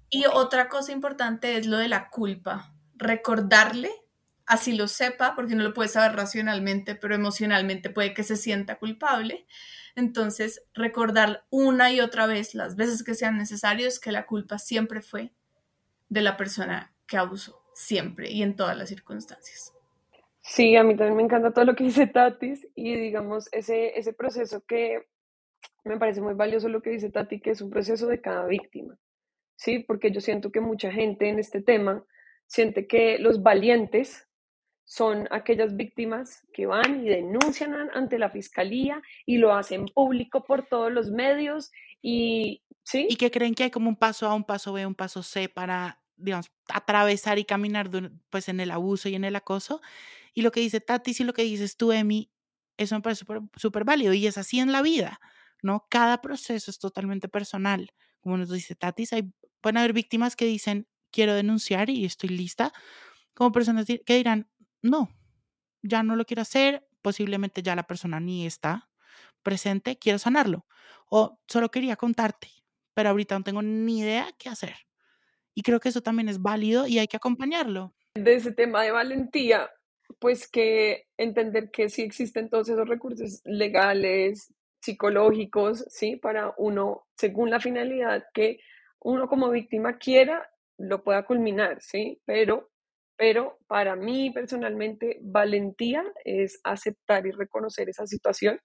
Y 0.10 0.26
otra 0.26 0.70
cosa 0.70 0.92
importante 0.92 1.58
es 1.58 1.68
lo 1.68 1.78
de 1.78 1.90
la 1.90 2.10
culpa. 2.10 2.74
Recordarle, 2.96 3.92
así 4.46 4.74
lo 4.74 4.88
sepa, 4.88 5.36
porque 5.36 5.56
no 5.56 5.64
lo 5.64 5.74
puede 5.74 5.90
saber 5.90 6.16
racionalmente, 6.16 6.96
pero 6.96 7.16
emocionalmente 7.16 7.90
puede 7.90 8.14
que 8.14 8.24
se 8.24 8.38
sienta 8.38 8.80
culpable. 8.80 9.46
Entonces, 9.96 10.64
recordar 10.74 11.46
una 11.50 11.92
y 11.92 12.00
otra 12.00 12.28
vez, 12.28 12.56
las 12.56 12.76
veces 12.76 13.04
que 13.04 13.16
sean 13.16 13.38
necesarios, 13.38 14.00
que 14.00 14.12
la 14.12 14.26
culpa 14.26 14.60
siempre 14.60 15.02
fue 15.02 15.34
de 16.10 16.22
la 16.22 16.38
persona 16.38 16.94
que 17.06 17.18
abusó, 17.18 17.62
siempre 17.74 18.30
y 18.32 18.44
en 18.44 18.56
todas 18.56 18.78
las 18.78 18.90
circunstancias. 18.90 19.74
Sí, 20.42 20.78
a 20.78 20.84
mí 20.84 20.96
también 20.96 21.18
me 21.18 21.24
encanta 21.24 21.52
todo 21.52 21.66
lo 21.66 21.76
que 21.76 21.84
dice 21.84 22.08
Tatis 22.08 22.68
y 22.74 22.96
digamos 22.96 23.50
ese, 23.52 24.00
ese 24.00 24.14
proceso 24.14 24.64
que 24.66 25.06
me 25.88 25.98
parece 25.98 26.22
muy 26.22 26.34
valioso 26.34 26.70
lo 26.70 26.82
que 26.82 26.92
dice 26.92 27.10
Tati, 27.10 27.40
que 27.40 27.52
es 27.52 27.62
un 27.62 27.70
proceso 27.70 28.08
de 28.08 28.22
cada 28.22 28.46
víctima, 28.46 28.98
¿sí? 29.56 29.80
Porque 29.80 30.12
yo 30.12 30.22
siento 30.22 30.52
que 30.52 30.62
mucha 30.62 30.92
gente 30.92 31.30
en 31.30 31.40
este 31.40 31.62
tema 31.62 32.06
siente 32.46 32.88
que 32.88 33.18
los 33.20 33.42
valientes 33.42 34.28
son 34.86 35.28
aquellas 35.32 35.76
víctimas 35.76 36.48
que 36.54 36.66
van 36.66 37.06
y 37.06 37.10
denuncian 37.10 37.74
ante 37.94 38.18
la 38.18 38.30
fiscalía 38.30 39.02
y 39.26 39.38
lo 39.38 39.54
hacen 39.54 39.86
público 39.86 40.46
por 40.46 40.66
todos 40.66 40.92
los 40.92 41.12
medios 41.12 41.72
y 42.02 42.64
¿sí? 42.84 43.06
Y 43.10 43.18
que 43.18 43.30
creen 43.30 43.54
que 43.54 43.64
hay 43.64 43.72
como 43.72 43.90
un 43.90 43.98
paso 43.98 44.28
A, 44.28 44.34
un 44.34 44.46
paso 44.46 44.72
B, 44.72 44.86
un 44.86 44.96
paso 44.96 45.24
C 45.24 45.50
para, 45.50 46.02
digamos, 46.16 46.50
atravesar 46.70 47.38
y 47.38 47.44
caminar 47.44 47.90
pues 48.30 48.48
en 48.48 48.62
el 48.62 48.72
abuso 48.72 49.10
y 49.10 49.16
en 49.16 49.26
el 49.26 49.36
acoso. 49.36 49.82
Y 50.34 50.42
lo 50.42 50.52
que 50.52 50.62
dice 50.62 50.80
Tati 50.80 51.14
y 51.20 51.24
lo 51.26 51.34
que 51.34 51.44
dices 51.44 51.76
tú, 51.76 51.92
Emi, 51.92 52.32
eso 52.78 52.96
me 52.96 53.02
parece 53.02 53.26
súper 53.56 53.84
válido 53.84 54.14
y 54.14 54.26
es 54.26 54.38
así 54.38 54.60
en 54.60 54.72
la 54.72 54.82
vida, 54.82 55.20
¿no? 55.62 55.86
Cada 55.90 56.22
proceso 56.22 56.72
es 56.72 56.80
totalmente 56.80 57.28
personal. 57.28 57.92
Como 58.20 58.38
nos 58.38 58.50
dice 58.52 58.76
Tati, 58.76 59.06
hay, 59.12 59.32
pueden 59.62 59.78
haber 59.78 59.94
víctimas 59.94 60.36
que 60.36 60.46
dicen, 60.46 60.88
quiero 61.12 61.34
denunciar 61.34 61.90
y 61.90 62.06
estoy 62.06 62.30
lista, 62.30 62.74
como 63.34 63.52
personas 63.52 63.86
que 63.86 64.16
dirán, 64.16 64.50
no, 64.82 65.10
ya 65.82 66.04
no 66.04 66.16
lo 66.16 66.26
quiero 66.26 66.42
hacer, 66.42 66.88
posiblemente 67.02 67.62
ya 67.62 67.76
la 67.76 67.88
persona 67.88 68.20
ni 68.20 68.46
está 68.46 68.90
presente, 69.44 69.98
quiero 69.98 70.20
sanarlo. 70.20 70.66
O 71.10 71.40
solo 71.48 71.70
quería 71.72 71.96
contarte, 71.96 72.50
pero 72.94 73.10
ahorita 73.10 73.38
no 73.38 73.44
tengo 73.44 73.62
ni 73.62 74.00
idea 74.00 74.30
qué 74.38 74.50
hacer. 74.50 74.76
Y 75.54 75.62
creo 75.62 75.80
que 75.80 75.90
eso 75.90 76.02
también 76.02 76.30
es 76.30 76.42
válido 76.42 76.88
y 76.88 77.00
hay 77.00 77.08
que 77.08 77.18
acompañarlo. 77.18 77.96
De 78.16 78.36
ese 78.36 78.52
tema 78.52 78.84
de 78.84 78.92
valentía, 78.92 79.70
pues 80.20 80.48
que 80.48 81.08
entender 81.18 81.72
que 81.72 81.90
sí 81.90 82.02
existen 82.02 82.50
todos 82.50 82.70
esos 82.70 82.88
recursos 82.88 83.42
legales, 83.46 84.54
psicológicos, 84.88 85.86
¿sí? 85.90 86.16
Para 86.16 86.54
uno, 86.58 87.06
según 87.16 87.50
la 87.50 87.60
finalidad 87.60 88.24
que 88.34 88.60
uno 89.00 89.28
como 89.28 89.50
víctima 89.50 89.98
quiera, 89.98 90.50
lo 90.78 91.04
pueda 91.04 91.26
culminar, 91.26 91.82
¿sí? 91.82 92.22
Pero 92.26 92.70
pero 93.18 93.58
para 93.68 93.96
mí 93.96 94.30
personalmente 94.30 95.20
valentía 95.22 96.04
es 96.24 96.60
aceptar 96.64 97.26
y 97.26 97.32
reconocer 97.32 97.90
esa 97.90 98.06
situación 98.06 98.60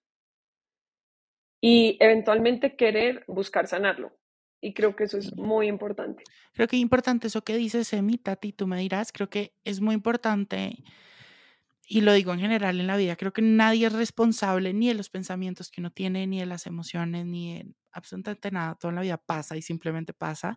y 1.61 1.97
eventualmente 2.01 2.77
querer 2.77 3.25
buscar 3.27 3.67
sanarlo. 3.67 4.13
Y 4.61 4.75
creo 4.75 4.95
que 4.95 5.05
eso 5.05 5.17
es 5.19 5.35
muy 5.37 5.69
importante. 5.69 6.23
Creo 6.53 6.69
que 6.69 6.77
es 6.77 6.83
importante 6.83 7.29
eso 7.29 7.43
que 7.43 7.57
dices, 7.57 7.93
Emi, 7.95 8.19
Tati, 8.19 8.53
tú 8.53 8.67
me 8.67 8.79
dirás, 8.79 9.11
creo 9.11 9.31
que 9.31 9.55
es 9.65 9.81
muy 9.81 9.95
importante, 9.95 10.85
y 11.95 12.01
lo 12.01 12.15
digo 12.15 12.33
en 12.33 12.41
general 12.41 12.81
en 12.81 12.87
la 12.87 12.97
vida, 12.97 13.17
creo 13.17 13.33
que 13.35 13.43
nadie 13.43 13.87
es 13.87 13.93
responsable 13.93 14.73
ni 14.73 14.89
de 14.89 14.95
los 14.95 15.11
pensamientos 15.11 15.71
que 15.71 15.83
uno 15.83 15.91
tiene, 15.91 16.27
ni 16.27 16.41
de 16.41 16.47
las 16.47 16.67
emociones, 16.67 17.27
ni 17.27 17.55
de 17.59 17.75
absolutamente 17.93 18.51
nada. 18.51 18.77
Toda 18.77 18.95
la 18.95 19.03
vida 19.03 19.19
pasa 19.19 19.59
y 19.59 19.63
simplemente 19.63 20.15
pasa, 20.15 20.57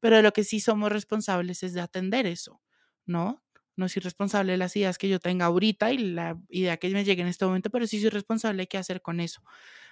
pero 0.00 0.16
de 0.16 0.22
lo 0.22 0.32
que 0.32 0.44
sí 0.44 0.60
somos 0.60 0.90
responsables 0.90 1.62
es 1.62 1.74
de 1.74 1.82
atender 1.82 2.26
eso 2.26 2.62
¿no? 3.06 3.42
No 3.76 3.88
soy 3.88 4.00
responsable 4.00 4.52
de 4.52 4.58
las 4.58 4.74
ideas 4.76 4.96
que 4.98 5.10
yo 5.10 5.18
tenga 5.20 5.46
ahorita 5.46 5.92
y 5.92 5.98
la 5.98 6.38
idea 6.48 6.78
que 6.78 6.88
me 6.90 7.04
llegue 7.04 7.22
en 7.22 7.28
este 7.28 7.44
momento, 7.44 7.70
pero 7.70 7.86
sí 7.86 8.00
soy 8.00 8.10
responsable 8.10 8.62
de 8.62 8.68
qué 8.68 8.78
hacer 8.78 9.02
con 9.02 9.20
eso, 9.20 9.42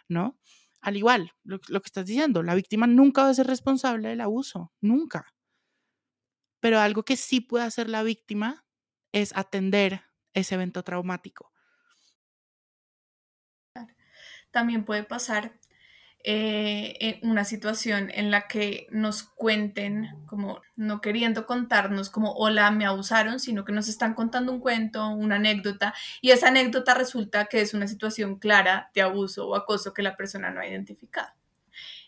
¿no? 0.08 0.38
Al 0.80 0.96
igual, 0.96 1.32
lo, 1.44 1.60
que 1.60 1.86
estás 1.86 2.06
diciendo, 2.06 2.42
la 2.42 2.54
víctima 2.54 2.86
nunca 2.86 3.24
va 3.24 3.30
a 3.30 3.34
ser 3.34 3.46
responsable 3.46 4.08
del 4.08 4.20
abuso, 4.22 4.72
nunca. 4.80 5.34
Pero 6.60 6.78
algo 6.80 7.04
que 7.04 7.16
sí 7.16 7.40
puede 7.40 7.64
hacer 7.64 7.88
la 7.90 8.02
víctima 8.02 8.64
es 9.12 9.36
atender 9.36 10.09
ese 10.34 10.54
evento 10.54 10.82
traumático. 10.82 11.52
También 14.50 14.84
puede 14.84 15.04
pasar 15.04 15.52
eh, 16.22 17.18
una 17.22 17.44
situación 17.44 18.10
en 18.12 18.30
la 18.30 18.46
que 18.46 18.86
nos 18.90 19.22
cuenten, 19.22 20.08
como 20.26 20.60
no 20.76 21.00
queriendo 21.00 21.46
contarnos 21.46 22.10
como, 22.10 22.32
hola, 22.32 22.70
me 22.70 22.84
abusaron, 22.84 23.40
sino 23.40 23.64
que 23.64 23.72
nos 23.72 23.88
están 23.88 24.12
contando 24.14 24.52
un 24.52 24.60
cuento, 24.60 25.08
una 25.08 25.36
anécdota, 25.36 25.94
y 26.20 26.30
esa 26.32 26.48
anécdota 26.48 26.92
resulta 26.94 27.46
que 27.46 27.62
es 27.62 27.72
una 27.72 27.86
situación 27.86 28.38
clara 28.38 28.90
de 28.94 29.00
abuso 29.00 29.48
o 29.48 29.56
acoso 29.56 29.94
que 29.94 30.02
la 30.02 30.16
persona 30.16 30.50
no 30.50 30.60
ha 30.60 30.66
identificado. 30.66 31.32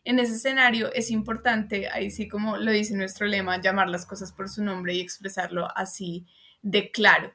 En 0.04 0.18
ese 0.18 0.34
escenario 0.34 0.92
es 0.92 1.10
importante, 1.10 1.88
ahí 1.88 2.10
sí 2.10 2.28
como 2.28 2.58
lo 2.58 2.70
dice 2.70 2.94
nuestro 2.94 3.26
lema, 3.26 3.60
llamar 3.60 3.88
las 3.88 4.04
cosas 4.04 4.32
por 4.32 4.48
su 4.48 4.62
nombre 4.62 4.94
y 4.94 5.00
expresarlo 5.00 5.68
así 5.74 6.26
de 6.60 6.90
claro. 6.90 7.32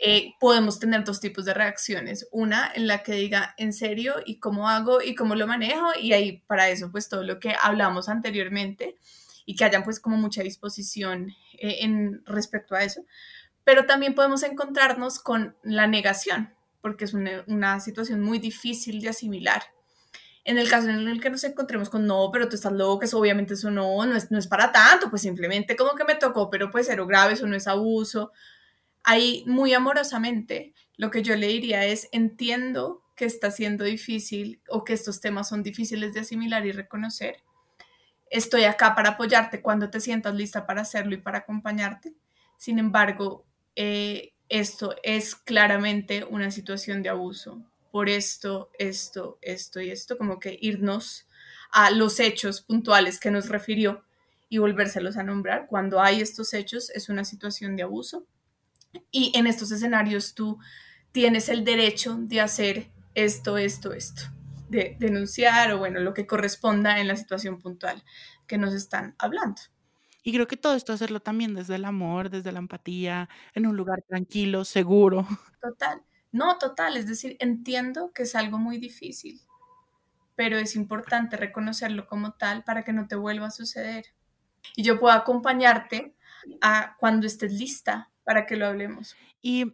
Eh, 0.00 0.34
podemos 0.38 0.78
tener 0.78 1.02
dos 1.02 1.18
tipos 1.18 1.44
de 1.44 1.54
reacciones. 1.54 2.28
Una 2.30 2.70
en 2.72 2.86
la 2.86 3.02
que 3.02 3.12
diga 3.12 3.54
en 3.58 3.72
serio 3.72 4.14
y 4.24 4.38
cómo 4.38 4.68
hago 4.68 5.02
y 5.02 5.16
cómo 5.16 5.34
lo 5.34 5.48
manejo 5.48 5.88
y 6.00 6.12
ahí 6.12 6.44
para 6.46 6.68
eso 6.70 6.92
pues 6.92 7.08
todo 7.08 7.24
lo 7.24 7.40
que 7.40 7.56
hablamos 7.60 8.08
anteriormente 8.08 8.96
y 9.44 9.56
que 9.56 9.64
hayan 9.64 9.82
pues 9.82 9.98
como 9.98 10.16
mucha 10.16 10.42
disposición 10.42 11.34
eh, 11.58 11.78
en 11.80 12.22
respecto 12.26 12.76
a 12.76 12.84
eso. 12.84 13.04
Pero 13.64 13.86
también 13.86 14.14
podemos 14.14 14.44
encontrarnos 14.44 15.18
con 15.18 15.56
la 15.64 15.88
negación 15.88 16.54
porque 16.80 17.04
es 17.04 17.12
una, 17.12 17.44
una 17.48 17.80
situación 17.80 18.20
muy 18.20 18.38
difícil 18.38 19.00
de 19.00 19.08
asimilar. 19.08 19.62
En 20.44 20.58
el 20.58 20.70
caso 20.70 20.88
en 20.88 21.08
el 21.08 21.20
que 21.20 21.28
nos 21.28 21.44
encontremos 21.44 21.90
con 21.90 22.06
no, 22.06 22.30
pero 22.32 22.48
tú 22.48 22.54
estás 22.54 22.72
loco, 22.72 23.02
eso 23.02 23.18
obviamente 23.18 23.54
eso 23.54 23.70
no, 23.70 24.06
no 24.06 24.16
es, 24.16 24.30
no 24.30 24.38
es 24.38 24.46
para 24.46 24.72
tanto, 24.72 25.10
pues 25.10 25.22
simplemente 25.22 25.76
como 25.76 25.94
que 25.94 26.04
me 26.04 26.14
tocó, 26.14 26.48
pero 26.48 26.70
pues 26.70 26.86
cero 26.86 27.06
grave, 27.06 27.34
eso 27.34 27.46
no 27.46 27.56
es 27.56 27.66
abuso, 27.66 28.32
ahí 29.04 29.44
muy 29.46 29.74
amorosamente 29.74 30.74
lo 30.98 31.10
que 31.10 31.22
yo 31.22 31.36
le 31.36 31.46
diría 31.46 31.86
es, 31.86 32.08
entiendo 32.12 33.02
que 33.14 33.24
está 33.24 33.50
siendo 33.50 33.84
difícil 33.84 34.60
o 34.68 34.84
que 34.84 34.92
estos 34.92 35.20
temas 35.20 35.48
son 35.48 35.62
difíciles 35.62 36.12
de 36.12 36.20
asimilar 36.20 36.66
y 36.66 36.72
reconocer. 36.72 37.36
Estoy 38.30 38.64
acá 38.64 38.94
para 38.94 39.10
apoyarte 39.10 39.62
cuando 39.62 39.90
te 39.90 40.00
sientas 40.00 40.34
lista 40.34 40.66
para 40.66 40.82
hacerlo 40.82 41.14
y 41.14 41.18
para 41.18 41.38
acompañarte. 41.38 42.14
Sin 42.56 42.80
embargo, 42.80 43.46
eh, 43.76 44.34
esto 44.48 44.96
es 45.04 45.36
claramente 45.36 46.24
una 46.24 46.50
situación 46.50 47.02
de 47.02 47.10
abuso. 47.10 47.62
Por 47.92 48.08
esto, 48.08 48.70
esto, 48.78 49.38
esto 49.40 49.80
y 49.80 49.90
esto, 49.90 50.18
como 50.18 50.40
que 50.40 50.58
irnos 50.60 51.28
a 51.70 51.90
los 51.90 52.18
hechos 52.18 52.60
puntuales 52.60 53.20
que 53.20 53.30
nos 53.30 53.48
refirió 53.48 54.04
y 54.48 54.58
volvérselos 54.58 55.16
a 55.16 55.22
nombrar. 55.22 55.68
Cuando 55.68 56.00
hay 56.00 56.20
estos 56.20 56.54
hechos 56.54 56.90
es 56.90 57.08
una 57.08 57.24
situación 57.24 57.76
de 57.76 57.84
abuso 57.84 58.26
y 59.10 59.32
en 59.36 59.46
estos 59.46 59.70
escenarios 59.70 60.34
tú 60.34 60.58
tienes 61.12 61.48
el 61.48 61.64
derecho 61.64 62.16
de 62.18 62.40
hacer 62.40 62.90
esto, 63.14 63.58
esto, 63.58 63.92
esto, 63.92 64.22
de 64.68 64.96
denunciar 64.98 65.72
o 65.72 65.78
bueno, 65.78 66.00
lo 66.00 66.14
que 66.14 66.26
corresponda 66.26 67.00
en 67.00 67.08
la 67.08 67.16
situación 67.16 67.58
puntual 67.58 68.02
que 68.46 68.58
nos 68.58 68.74
están 68.74 69.14
hablando. 69.18 69.60
Y 70.22 70.32
creo 70.32 70.46
que 70.46 70.56
todo 70.56 70.74
esto 70.74 70.92
hacerlo 70.92 71.20
también 71.20 71.54
desde 71.54 71.76
el 71.76 71.84
amor, 71.84 72.28
desde 72.28 72.52
la 72.52 72.58
empatía, 72.58 73.28
en 73.54 73.66
un 73.66 73.76
lugar 73.76 74.02
tranquilo, 74.06 74.64
seguro. 74.64 75.26
Total. 75.60 76.02
No, 76.32 76.58
total. 76.58 76.96
Es 76.96 77.06
decir, 77.06 77.36
entiendo 77.40 78.12
que 78.12 78.24
es 78.24 78.34
algo 78.34 78.58
muy 78.58 78.78
difícil, 78.78 79.40
pero 80.34 80.58
es 80.58 80.76
importante 80.76 81.36
reconocerlo 81.36 82.06
como 82.06 82.34
tal 82.34 82.62
para 82.62 82.84
que 82.84 82.92
no 82.92 83.08
te 83.08 83.16
vuelva 83.16 83.46
a 83.46 83.50
suceder. 83.50 84.06
Y 84.76 84.82
yo 84.82 85.00
puedo 85.00 85.14
acompañarte 85.14 86.14
a 86.60 86.96
cuando 86.98 87.26
estés 87.26 87.52
lista 87.52 88.10
para 88.28 88.44
que 88.44 88.56
lo 88.56 88.66
hablemos. 88.66 89.16
Y 89.40 89.72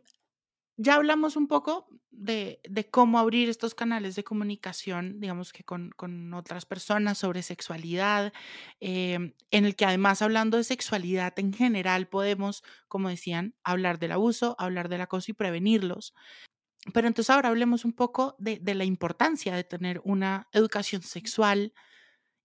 ya 0.77 0.95
hablamos 0.95 1.35
un 1.35 1.49
poco 1.49 1.89
de, 2.13 2.61
cómo 2.93 3.19
abrir 3.19 3.49
estos 3.49 3.75
canales 3.75 4.15
de 4.15 4.23
comunicación, 4.23 5.19
digamos 5.19 5.53
que 5.53 5.65
con, 5.65 5.93
otras 6.33 6.65
personas 6.65 7.19
sobre 7.19 7.43
sexualidad, 7.43 8.33
em, 8.79 9.33
en 9.51 9.65
el 9.65 9.75
que 9.75 9.87
además 9.87 10.23
hablando 10.23 10.57
de 10.57 10.63
sexualidad 10.63 11.37
en 11.37 11.53
general 11.53 12.07
podemos, 12.07 12.63
como 12.87 13.09
decían, 13.09 13.57
hablar 13.65 13.99
del 13.99 14.13
abuso, 14.13 14.55
hablar 14.61 14.89
del 14.89 15.01
acoso 15.01 15.33
y 15.33 15.35
prevenirlos. 15.35 16.15
Pero 16.93 17.09
entonces 17.09 17.31
ahora 17.31 17.49
hablemos 17.49 17.85
un 17.85 17.93
poco 17.93 18.37
de, 18.39 18.61
la 18.73 18.85
importancia 18.85 19.57
de 19.57 19.65
tener 19.65 20.01
una 20.05 20.47
educación 20.53 21.03
sexual 21.03 21.75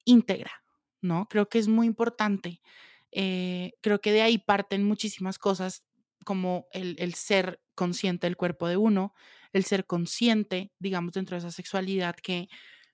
íntegra, 0.06 0.64
¿no? 1.02 1.28
Creo 1.30 1.50
que 1.50 1.60
es 1.60 1.68
muy 1.68 1.86
importante. 1.86 2.64
Eh, 3.12 3.74
creo 3.84 4.02
que 4.02 4.12
de 4.12 4.24
ahí 4.24 4.40
parten 4.40 4.84
muchísimas 4.84 5.38
cosas 5.38 5.84
como 6.30 6.68
el, 6.74 7.16
ser 7.16 7.60
consciente 7.74 8.28
del 8.28 8.38
cuerpo 8.38 8.68
de 8.68 8.78
uno, 8.78 9.16
el 9.52 9.66
ser 9.66 9.88
consciente, 9.88 10.72
digamos, 10.78 11.14
dentro 11.14 11.34
de 11.34 11.40
esa 11.40 11.50
sexualidad 11.50 12.16
que 12.16 12.50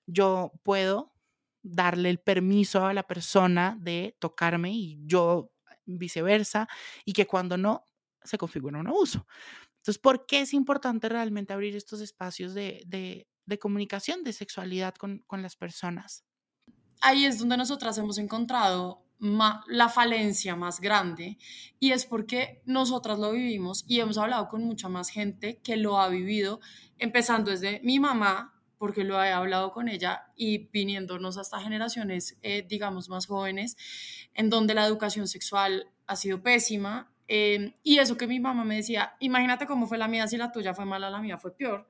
yo 0.06 0.52
puedo 0.62 1.12
darle 1.62 2.08
el 2.08 2.18
permiso 2.18 2.86
a 2.86 2.94
la 2.94 3.06
persona 3.06 3.76
de 3.78 4.16
tocarme 4.20 4.72
y 4.72 5.02
yo 5.04 5.52
viceversa, 5.84 6.66
y 7.04 7.12
que 7.12 7.26
cuando 7.26 7.58
no, 7.58 7.84
se 8.24 8.38
configura 8.38 8.80
un 8.80 8.86
abuso. 8.86 9.26
Entonces, 9.82 9.98
¿por 9.98 10.24
qué 10.24 10.40
es 10.40 10.54
importante 10.54 11.10
realmente 11.10 11.52
abrir 11.52 11.76
estos 11.76 12.00
espacios 12.00 12.54
de, 12.54 13.28
comunicación, 13.60 14.24
de 14.24 14.32
sexualidad 14.32 14.94
con 14.94 15.42
las 15.42 15.56
personas? 15.56 16.24
Ahí 17.02 17.26
es 17.26 17.38
donde 17.38 17.58
nosotras 17.58 17.98
hemos 17.98 18.16
encontrado 18.16 19.05
la 19.18 19.88
falencia 19.88 20.56
más 20.56 20.80
grande 20.80 21.38
y 21.80 21.92
es 21.92 22.04
porque 22.04 22.60
nosotras 22.66 23.18
lo 23.18 23.32
vivimos 23.32 23.84
y 23.88 24.00
hemos 24.00 24.18
hablado 24.18 24.48
con 24.48 24.62
mucha 24.64 24.88
más 24.88 25.08
gente 25.08 25.58
que 25.62 25.76
lo 25.76 25.98
ha 25.98 26.08
vivido, 26.08 26.60
empezando 26.98 27.50
desde 27.50 27.80
mi 27.82 27.98
mamá, 27.98 28.52
porque 28.78 29.04
lo 29.04 29.22
he 29.22 29.32
hablado 29.32 29.72
con 29.72 29.88
ella 29.88 30.26
y 30.36 30.68
viniéndonos 30.68 31.38
hasta 31.38 31.60
generaciones, 31.60 32.38
eh, 32.42 32.64
digamos, 32.68 33.08
más 33.08 33.26
jóvenes, 33.26 33.76
en 34.34 34.50
donde 34.50 34.74
la 34.74 34.86
educación 34.86 35.28
sexual 35.28 35.90
ha 36.06 36.16
sido 36.16 36.42
pésima. 36.42 37.10
Em, 37.28 37.72
y 37.82 37.98
eso 37.98 38.16
que 38.16 38.26
mi 38.26 38.38
mamá 38.38 38.64
me 38.64 38.76
decía, 38.76 39.16
imagínate 39.18 39.66
cómo 39.66 39.86
fue 39.86 39.98
la 39.98 40.08
mía, 40.08 40.28
si 40.28 40.36
la 40.36 40.52
tuya 40.52 40.74
fue 40.74 40.84
mala, 40.84 41.10
la 41.10 41.20
mía 41.20 41.38
fue 41.38 41.56
peor. 41.56 41.88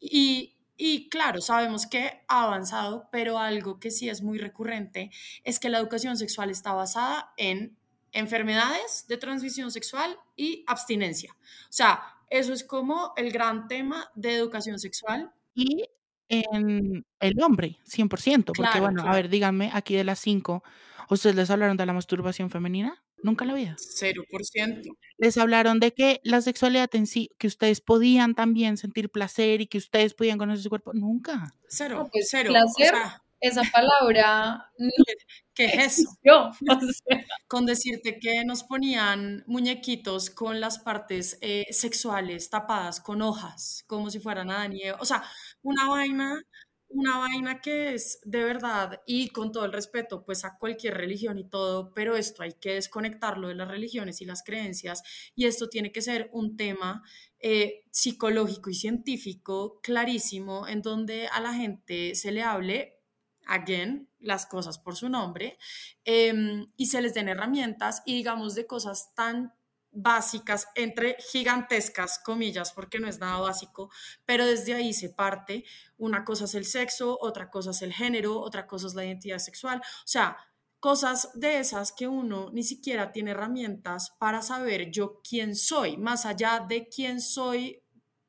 Y 0.00 0.53
y 0.76 1.08
claro, 1.08 1.40
sabemos 1.40 1.86
que 1.86 2.22
ha 2.28 2.44
avanzado, 2.44 3.08
pero 3.12 3.38
algo 3.38 3.78
que 3.78 3.90
sí 3.90 4.08
es 4.08 4.22
muy 4.22 4.38
recurrente 4.38 5.10
es 5.44 5.60
que 5.60 5.68
la 5.68 5.78
educación 5.78 6.16
sexual 6.16 6.50
está 6.50 6.72
basada 6.72 7.32
en 7.36 7.76
enfermedades 8.12 9.06
de 9.08 9.16
transmisión 9.16 9.70
sexual 9.70 10.18
y 10.36 10.64
abstinencia. 10.66 11.36
O 11.38 11.72
sea, 11.72 12.02
eso 12.30 12.52
es 12.52 12.64
como 12.64 13.12
el 13.16 13.30
gran 13.30 13.68
tema 13.68 14.10
de 14.14 14.34
educación 14.34 14.78
sexual. 14.78 15.32
Y 15.54 15.84
en 16.28 17.04
el 17.20 17.42
hombre, 17.42 17.78
100%, 17.86 18.52
porque 18.56 18.80
bueno, 18.80 19.02
a 19.06 19.12
ver, 19.12 19.28
díganme, 19.28 19.70
aquí 19.72 19.94
de 19.94 20.04
las 20.04 20.18
cinco, 20.18 20.64
¿ustedes 21.08 21.36
les 21.36 21.50
hablaron 21.50 21.76
de 21.76 21.86
la 21.86 21.92
masturbación 21.92 22.50
femenina? 22.50 23.03
Nunca 23.24 23.44
en 23.44 23.48
la 23.48 23.54
vida. 23.54 23.76
0%. 23.78 24.98
Les 25.16 25.38
hablaron 25.38 25.80
de 25.80 25.94
que 25.94 26.20
la 26.24 26.42
sexualidad 26.42 26.94
en 26.94 27.06
sí, 27.06 27.30
que 27.38 27.46
ustedes 27.46 27.80
podían 27.80 28.34
también 28.34 28.76
sentir 28.76 29.08
placer 29.08 29.62
y 29.62 29.66
que 29.66 29.78
ustedes 29.78 30.12
podían 30.12 30.36
conocer 30.36 30.62
su 30.62 30.68
cuerpo. 30.68 30.92
Nunca. 30.92 31.46
Cero, 31.66 32.06
pues, 32.12 32.28
cero. 32.30 32.50
Placer, 32.50 32.92
esa 33.40 33.62
palabra. 33.72 34.70
¿Qué 35.54 35.64
es 35.64 35.98
eso? 35.98 36.10
Yo. 36.22 36.50
Con 37.48 37.64
decirte 37.64 38.18
que 38.18 38.44
nos 38.44 38.62
ponían 38.62 39.42
muñequitos 39.46 40.28
con 40.28 40.60
las 40.60 40.78
partes 40.78 41.38
eh, 41.40 41.64
sexuales 41.70 42.50
tapadas 42.50 43.00
con 43.00 43.22
hojas, 43.22 43.84
como 43.86 44.10
si 44.10 44.20
fueran 44.20 44.50
a 44.50 44.68
nieve. 44.68 44.98
O 45.00 45.06
sea, 45.06 45.24
una 45.62 45.88
vaina 45.88 46.42
una 46.88 47.18
vaina 47.18 47.60
que 47.60 47.94
es 47.94 48.20
de 48.24 48.44
verdad 48.44 49.00
y 49.06 49.28
con 49.28 49.52
todo 49.52 49.64
el 49.64 49.72
respeto 49.72 50.24
pues 50.24 50.44
a 50.44 50.56
cualquier 50.56 50.94
religión 50.94 51.38
y 51.38 51.48
todo, 51.48 51.92
pero 51.92 52.16
esto 52.16 52.42
hay 52.42 52.52
que 52.52 52.74
desconectarlo 52.74 53.48
de 53.48 53.54
las 53.54 53.68
religiones 53.68 54.20
y 54.20 54.24
las 54.24 54.42
creencias 54.42 55.02
y 55.34 55.46
esto 55.46 55.68
tiene 55.68 55.92
que 55.92 56.02
ser 56.02 56.30
un 56.32 56.56
tema 56.56 57.02
eh, 57.40 57.84
psicológico 57.90 58.70
y 58.70 58.74
científico 58.74 59.80
clarísimo 59.82 60.66
en 60.68 60.82
donde 60.82 61.26
a 61.28 61.40
la 61.40 61.52
gente 61.52 62.14
se 62.14 62.32
le 62.32 62.42
hable, 62.42 63.00
again, 63.46 64.08
las 64.18 64.46
cosas 64.46 64.78
por 64.78 64.96
su 64.96 65.08
nombre 65.08 65.58
em, 66.04 66.66
y 66.76 66.86
se 66.86 67.02
les 67.02 67.14
den 67.14 67.28
herramientas 67.28 68.02
y 68.06 68.14
digamos 68.14 68.54
de 68.54 68.66
cosas 68.66 69.14
tan 69.14 69.52
básicas, 69.94 70.68
entre 70.74 71.16
gigantescas 71.18 72.18
comillas, 72.18 72.72
porque 72.72 72.98
no 72.98 73.08
es 73.08 73.18
nada 73.18 73.38
básico, 73.38 73.90
pero 74.24 74.46
desde 74.46 74.74
ahí 74.74 74.92
se 74.92 75.10
parte. 75.10 75.64
Una 75.96 76.24
cosa 76.24 76.44
es 76.44 76.54
el 76.54 76.64
sexo, 76.64 77.18
otra 77.20 77.50
cosa 77.50 77.70
es 77.70 77.82
el 77.82 77.92
género, 77.92 78.40
otra 78.40 78.66
cosa 78.66 78.86
es 78.86 78.94
la 78.94 79.04
identidad 79.04 79.38
sexual. 79.38 79.78
O 79.78 80.06
sea, 80.06 80.36
cosas 80.80 81.30
de 81.34 81.60
esas 81.60 81.92
que 81.92 82.08
uno 82.08 82.50
ni 82.52 82.62
siquiera 82.62 83.12
tiene 83.12 83.30
herramientas 83.30 84.14
para 84.18 84.42
saber 84.42 84.90
yo 84.90 85.20
quién 85.26 85.56
soy, 85.56 85.96
más 85.96 86.26
allá 86.26 86.64
de 86.68 86.88
quién 86.88 87.20
soy 87.20 87.83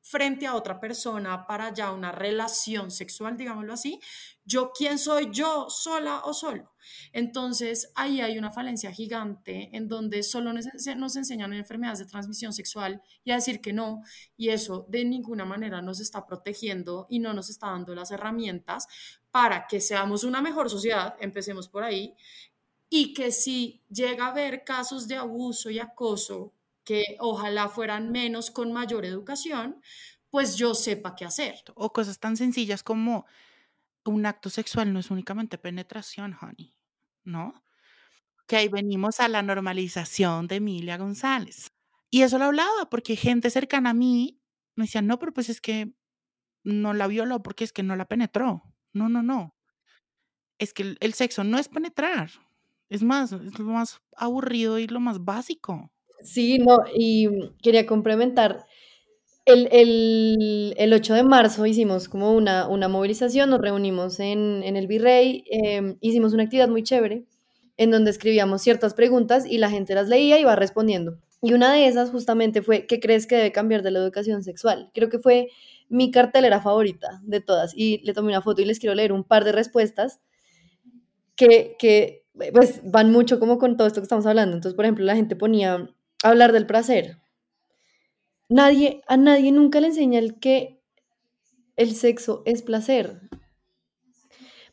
frente 0.08 0.46
a 0.46 0.54
otra 0.54 0.78
persona 0.78 1.48
para 1.48 1.74
ya 1.74 1.90
una 1.90 2.12
relación 2.12 2.92
sexual, 2.92 3.36
digámoslo 3.36 3.72
así, 3.72 3.98
yo 4.44 4.70
quién 4.72 5.00
soy 5.00 5.30
yo 5.32 5.68
sola 5.68 6.22
o 6.24 6.32
solo. 6.32 6.72
Entonces, 7.12 7.90
ahí 7.96 8.20
hay 8.20 8.38
una 8.38 8.52
falencia 8.52 8.92
gigante 8.92 9.68
en 9.72 9.88
donde 9.88 10.22
solo 10.22 10.52
nos 10.52 11.16
enseñan 11.16 11.52
enfermedades 11.52 11.98
de 11.98 12.04
transmisión 12.04 12.52
sexual 12.52 13.02
y 13.24 13.32
a 13.32 13.34
decir 13.34 13.60
que 13.60 13.72
no, 13.72 14.02
y 14.36 14.50
eso 14.50 14.86
de 14.88 15.04
ninguna 15.04 15.44
manera 15.44 15.82
nos 15.82 15.98
está 15.98 16.24
protegiendo 16.24 17.08
y 17.10 17.18
no 17.18 17.34
nos 17.34 17.50
está 17.50 17.66
dando 17.66 17.92
las 17.92 18.12
herramientas 18.12 18.86
para 19.32 19.66
que 19.66 19.80
seamos 19.80 20.22
una 20.22 20.40
mejor 20.40 20.70
sociedad, 20.70 21.16
empecemos 21.18 21.68
por 21.68 21.82
ahí, 21.82 22.14
y 22.88 23.12
que 23.12 23.32
si 23.32 23.82
llega 23.90 24.26
a 24.26 24.30
haber 24.30 24.62
casos 24.62 25.08
de 25.08 25.16
abuso 25.16 25.68
y 25.68 25.80
acoso, 25.80 26.52
que 26.86 27.16
ojalá 27.20 27.68
fueran 27.68 28.10
menos 28.10 28.50
con 28.50 28.72
mayor 28.72 29.04
educación, 29.04 29.82
pues 30.30 30.56
yo 30.56 30.74
sepa 30.74 31.14
qué 31.14 31.26
hacer. 31.26 31.56
O 31.74 31.92
cosas 31.92 32.18
tan 32.18 32.38
sencillas 32.38 32.82
como 32.82 33.26
un 34.06 34.24
acto 34.24 34.48
sexual 34.48 34.94
no 34.94 35.00
es 35.00 35.10
únicamente 35.10 35.58
penetración, 35.58 36.34
honey. 36.40 36.76
¿no? 37.26 37.62
Que 38.46 38.56
ahí 38.56 38.68
venimos 38.68 39.20
a 39.20 39.28
la 39.28 39.42
normalización 39.42 40.46
de 40.46 40.56
Emilia 40.56 40.96
González. 40.96 41.72
Y 42.08 42.22
eso 42.22 42.38
lo 42.38 42.44
hablaba 42.44 42.88
porque 42.88 43.16
gente 43.16 43.50
cercana 43.50 43.90
a 43.90 43.94
mí 43.94 44.40
me 44.76 44.84
decía, 44.84 45.02
no, 45.02 45.18
pero 45.18 45.32
pues 45.32 45.48
es 45.48 45.60
que 45.60 45.92
no 46.62 46.94
la 46.94 47.06
violó 47.08 47.42
porque 47.42 47.64
es 47.64 47.72
que 47.72 47.82
no 47.82 47.96
la 47.96 48.06
penetró. 48.06 48.62
No, 48.92 49.08
no, 49.08 49.22
no. 49.22 49.56
Es 50.58 50.72
que 50.72 50.96
el, 51.00 51.14
sexo 51.14 51.44
no 51.44 51.58
es 51.58 51.68
penetrar. 51.68 52.30
Es 52.88 53.02
más, 53.02 53.32
es 53.32 53.58
lo 53.58 53.64
más 53.66 54.00
aburrido 54.16 54.78
y 54.78 54.86
lo 54.86 55.00
más 55.00 55.24
básico. 55.24 55.92
Sí, 56.22 56.58
no, 56.58 56.78
y 56.94 57.28
quería 57.62 57.86
complementar. 57.86 58.64
El, 59.44 59.68
el, 60.76 60.92
8 60.92 61.14
de 61.14 61.22
marzo 61.22 61.66
hicimos 61.66 62.08
como 62.08 62.32
una, 62.32 62.66
una 62.66 62.88
movilización, 62.88 63.50
nos 63.50 63.60
reunimos 63.60 64.18
en, 64.18 64.64
el 64.64 64.88
Virrey, 64.88 65.44
em, 65.50 65.98
hicimos 66.00 66.32
una 66.32 66.42
actividad 66.42 66.68
muy 66.68 66.82
chévere 66.82 67.26
en 67.76 67.90
donde 67.92 68.10
escribíamos 68.10 68.62
ciertas 68.62 68.94
preguntas 68.94 69.46
y 69.46 69.58
la 69.58 69.70
gente 69.70 69.94
las 69.94 70.08
leía 70.08 70.38
y 70.38 70.40
iba 70.40 70.56
respondiendo. 70.56 71.18
Y 71.42 71.52
una 71.52 71.72
de 71.72 71.86
esas 71.86 72.10
justamente 72.10 72.62
fue, 72.62 72.86
¿qué 72.86 72.98
crees 72.98 73.26
que 73.26 73.36
debe 73.36 73.52
cambiar 73.52 73.82
de 73.82 73.92
la 73.92 74.00
educación 74.00 74.42
sexual? 74.42 74.90
Creo 74.94 75.08
que 75.08 75.18
fue 75.18 75.48
mi 75.88 76.10
cartelera 76.10 76.60
favorita 76.60 77.20
de 77.22 77.40
todas 77.40 77.72
y 77.76 77.98
le 77.98 78.14
tomé 78.14 78.28
una 78.28 78.42
foto 78.42 78.62
y 78.62 78.64
les 78.64 78.80
quiero 78.80 78.94
leer 78.94 79.12
un 79.12 79.22
par 79.22 79.44
de 79.44 79.52
respuestas 79.52 80.20
que, 81.36 81.76
que 81.78 82.24
pues 82.52 82.80
van 82.84 83.12
mucho 83.12 83.38
como 83.38 83.58
con 83.58 83.76
todo 83.76 83.86
esto 83.86 84.00
que 84.00 84.04
estamos 84.06 84.26
hablando. 84.26 84.56
Entonces, 84.56 84.74
por 84.74 84.84
ejemplo, 84.84 85.04
la 85.04 85.14
gente 85.14 85.36
ponía 85.36 85.88
hablar 86.22 86.52
del 86.52 86.66
placer, 86.66 87.18
Nadie, 88.48 89.02
a 89.08 89.16
nadie 89.16 89.50
nunca 89.50 89.80
le 89.80 89.88
enseña 89.88 90.20
el 90.20 90.38
que 90.38 90.80
el 91.76 91.94
sexo 91.94 92.42
es 92.46 92.62
placer. 92.62 93.20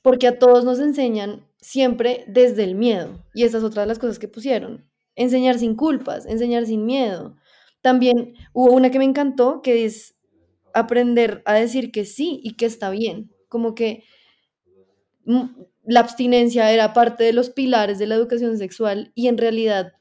Porque 0.02 0.28
a 0.28 0.38
todos 0.38 0.64
nos 0.64 0.80
enseñan 0.80 1.48
siempre 1.60 2.24
desde 2.28 2.64
el 2.64 2.76
miedo. 2.76 3.26
Y 3.34 3.44
esa 3.44 3.58
es 3.58 3.64
otra 3.64 3.82
de 3.82 3.88
las 3.88 4.00
cosas 4.00 4.20
que 4.20 4.28
pusieron. 4.28 4.88
Enseñar 5.16 5.58
sin 5.58 5.76
culpas, 5.76 6.26
enseñar 6.26 6.66
sin 6.66 6.86
miedo. 6.86 7.36
También 7.82 8.36
hubo 8.54 8.72
una 8.72 8.92
que 8.92 9.00
me 9.00 9.06
encantó, 9.06 9.62
que 9.62 9.86
es 9.86 10.16
aprender 10.74 11.42
a 11.46 11.54
decir 11.54 11.92
que 11.92 12.06
sí 12.06 12.40
y 12.44 12.56
que 12.56 12.66
está 12.66 12.90
bien. 12.92 13.32
Como 13.50 13.74
que 13.74 14.04
mm, 15.26 15.46
la 15.86 16.00
abstinencia 16.02 16.72
era 16.72 16.94
parte 16.94 17.24
de 17.24 17.34
los 17.34 17.50
pilares 17.50 18.00
de 18.00 18.08
la 18.08 18.16
educación 18.16 18.58
sexual 18.58 19.12
y 19.16 19.28
en 19.28 19.38
realidad, 19.38 19.94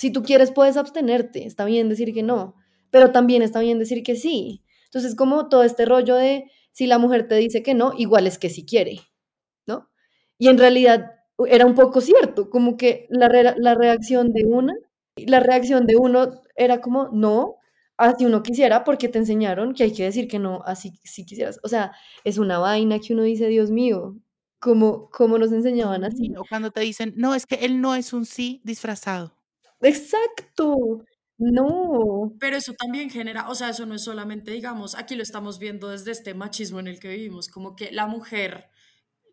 si 0.00 0.10
tú 0.10 0.22
quieres, 0.22 0.50
puedes 0.50 0.78
abstenerte. 0.78 1.44
Está 1.44 1.66
bien 1.66 1.90
decir 1.90 2.14
que 2.14 2.22
no, 2.22 2.54
pero 2.90 3.12
también 3.12 3.42
está 3.42 3.60
bien 3.60 3.78
decir 3.78 4.02
que 4.02 4.16
sí. 4.16 4.64
Entonces, 4.86 5.14
como 5.14 5.50
todo 5.50 5.62
este 5.62 5.84
rollo 5.84 6.16
de 6.16 6.50
si 6.72 6.86
la 6.86 6.96
mujer 6.96 7.28
te 7.28 7.34
dice 7.34 7.62
que 7.62 7.74
no, 7.74 7.92
igual 7.98 8.26
es 8.26 8.38
que 8.38 8.48
sí 8.48 8.64
quiere, 8.64 9.00
¿no? 9.66 9.90
Y 10.38 10.48
en 10.48 10.56
realidad 10.56 11.10
era 11.46 11.66
un 11.66 11.74
poco 11.74 12.00
cierto, 12.00 12.48
como 12.48 12.78
que 12.78 13.08
la, 13.10 13.28
la 13.58 13.74
reacción 13.74 14.32
de 14.32 14.46
una, 14.46 14.72
la 15.16 15.40
reacción 15.40 15.84
de 15.84 15.96
uno 15.96 16.30
era 16.56 16.80
como 16.80 17.08
no, 17.12 17.56
así 17.98 18.24
uno 18.24 18.42
quisiera, 18.42 18.84
porque 18.84 19.10
te 19.10 19.18
enseñaron 19.18 19.74
que 19.74 19.82
hay 19.82 19.92
que 19.92 20.04
decir 20.04 20.28
que 20.28 20.38
no, 20.38 20.62
así 20.64 20.94
si 21.04 21.26
quisieras. 21.26 21.60
O 21.62 21.68
sea, 21.68 21.92
es 22.24 22.38
una 22.38 22.58
vaina 22.58 23.00
que 23.00 23.12
uno 23.12 23.24
dice, 23.24 23.48
Dios 23.48 23.70
mío, 23.70 24.16
¿cómo, 24.60 25.10
cómo 25.10 25.36
nos 25.36 25.52
enseñaban 25.52 26.04
así? 26.04 26.32
O 26.38 26.44
cuando 26.48 26.70
te 26.70 26.80
dicen, 26.80 27.12
no, 27.18 27.34
es 27.34 27.44
que 27.44 27.56
él 27.56 27.82
no 27.82 27.94
es 27.94 28.14
un 28.14 28.24
sí 28.24 28.62
disfrazado. 28.64 29.39
Exacto. 29.82 31.04
No. 31.38 32.34
Pero 32.38 32.56
eso 32.56 32.74
también 32.74 33.08
genera, 33.10 33.48
o 33.48 33.54
sea, 33.54 33.70
eso 33.70 33.86
no 33.86 33.94
es 33.94 34.04
solamente, 34.04 34.50
digamos, 34.50 34.94
aquí 34.94 35.16
lo 35.16 35.22
estamos 35.22 35.58
viendo 35.58 35.88
desde 35.88 36.10
este 36.12 36.34
machismo 36.34 36.80
en 36.80 36.86
el 36.88 37.00
que 37.00 37.08
vivimos, 37.08 37.48
como 37.48 37.74
que 37.76 37.90
la 37.92 38.06
mujer, 38.06 38.68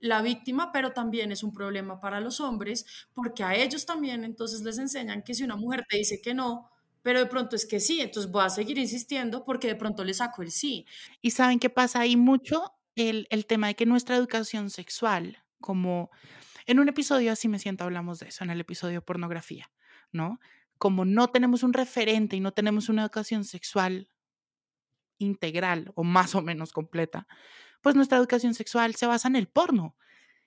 la 0.02 0.22
víctima, 0.22 0.72
pero 0.74 0.94
también 0.94 1.32
es 1.34 1.44
un 1.44 1.54
problema 1.54 2.00
para 2.02 2.22
los 2.22 2.42
hombres, 2.42 2.86
porque 3.14 3.44
a 3.44 3.56
ellos 3.56 3.86
también 3.86 4.24
entonces 4.26 4.62
les 4.64 4.78
enseñan 4.80 5.24
que 5.24 5.34
si 5.36 5.44
una 5.44 5.58
mujer 5.58 5.86
te 5.90 5.98
dice 5.98 6.22
que 6.22 6.34
no, 6.34 6.70
pero 7.02 7.20
de 7.20 7.26
pronto 7.28 7.56
es 7.58 7.66
que 7.66 7.80
sí, 7.80 8.02
entonces 8.02 8.32
voy 8.32 8.44
a 8.46 8.50
seguir 8.50 8.78
insistiendo 8.78 9.46
porque 9.46 9.68
de 9.68 9.76
pronto 9.76 10.04
le 10.06 10.14
saco 10.14 10.44
el 10.44 10.52
sí. 10.52 10.86
Y 11.22 11.32
saben 11.32 11.60
qué 11.60 11.70
pasa 11.70 12.02
ahí 12.02 12.18
mucho 12.18 12.74
el, 12.96 13.28
el 13.32 13.46
tema 13.48 13.68
de 13.68 13.76
que 13.76 13.86
nuestra 13.86 14.16
educación 14.18 14.70
sexual, 14.70 15.40
como 15.62 16.12
en 16.68 16.80
un 16.80 16.90
episodio 16.90 17.32
así 17.34 17.48
me 17.50 17.60
siento, 17.60 17.84
hablamos 17.86 18.20
de 18.20 18.28
eso, 18.30 18.44
en 18.44 18.52
el 18.52 18.62
episodio 18.62 19.02
pornografía, 19.04 19.72
¿no? 20.12 20.40
como 20.78 21.06
no 21.06 21.30
tenemos 21.30 21.64
un 21.64 21.74
referente 21.74 22.36
y 22.36 22.40
no 22.40 22.54
tenemos 22.54 22.90
una 22.90 23.04
educación 23.04 23.44
sexual 23.44 24.10
integral 25.18 25.92
o 25.96 26.04
más 26.04 26.36
o 26.36 26.42
menos 26.42 26.72
completa, 26.72 27.28
pues 27.82 27.96
nuestra 27.96 28.18
educación 28.18 28.54
sexual 28.54 28.96
se 28.96 29.08
basa 29.08 29.28
en 29.28 29.36
el 29.36 29.48
porno. 29.48 29.96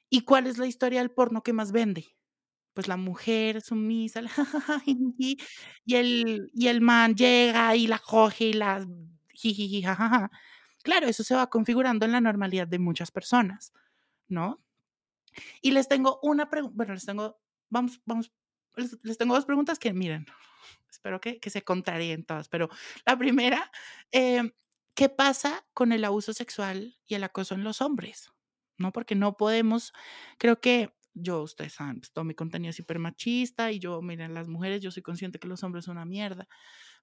¿Y 0.08 0.22
cuál 0.22 0.46
es 0.46 0.58
la 0.58 0.66
historia 0.66 1.00
del 1.00 1.10
porno 1.10 1.42
que 1.42 1.52
más 1.52 1.72
vende? 1.72 2.16
Pues 2.74 2.88
la 2.88 2.96
mujer 2.96 3.62
sumisa, 3.62 4.22
y 4.86 5.38
el, 5.86 6.50
y 6.54 6.68
el 6.68 6.80
man 6.80 7.14
llega 7.14 7.74
y 7.76 7.86
la 7.86 7.98
coge 7.98 8.46
y 8.46 8.52
la 8.52 8.86
Claro, 10.82 11.06
eso 11.08 11.24
se 11.24 11.34
va 11.34 11.48
configurando 11.48 12.06
en 12.06 12.12
la 12.12 12.20
normalidad 12.20 12.66
de 12.66 12.78
muchas 12.78 13.10
personas, 13.10 13.72
¿no? 14.28 14.62
Y 15.60 15.72
les 15.72 15.88
tengo 15.88 16.20
una 16.22 16.50
pregunta, 16.50 16.74
bueno, 16.76 16.94
les 16.94 17.04
tengo, 17.04 17.40
vamos, 17.68 18.00
vamos 18.04 18.32
les, 18.80 19.18
tengo 19.18 19.34
dos 19.34 19.44
preguntas 19.44 19.78
que 19.78 19.92
miren, 19.92 20.26
espero 20.90 21.20
que, 21.20 21.38
que 21.38 21.50
se 21.50 21.62
contraríen 21.62 22.24
todas, 22.24 22.48
pero 22.48 22.68
la 23.06 23.18
primera, 23.18 23.70
em, 24.10 24.52
¿qué 24.94 25.08
pasa 25.08 25.64
con 25.72 25.92
el 25.92 26.04
abuso 26.04 26.32
sexual 26.32 26.98
y 27.06 27.14
el 27.14 27.24
acoso 27.24 27.54
en 27.54 27.64
los 27.64 27.80
hombres? 27.80 28.32
¿No? 28.78 28.92
Porque 28.92 29.14
no 29.14 29.36
podemos, 29.36 29.92
creo 30.38 30.60
que 30.60 30.92
yo, 31.14 31.42
ustedes 31.42 31.74
saben, 31.74 32.00
pues, 32.00 32.12
todo 32.12 32.24
mi 32.24 32.34
contenido 32.34 32.70
es 32.70 32.78
hiper 32.78 32.98
machista 32.98 33.72
y 33.72 33.78
yo, 33.78 34.00
miren, 34.02 34.34
las 34.34 34.48
mujeres, 34.48 34.80
yo 34.80 34.90
soy 34.90 35.02
consciente 35.02 35.38
que 35.38 35.48
los 35.48 35.62
hombres 35.62 35.84
son 35.84 35.96
una 35.96 36.06
mierda, 36.06 36.48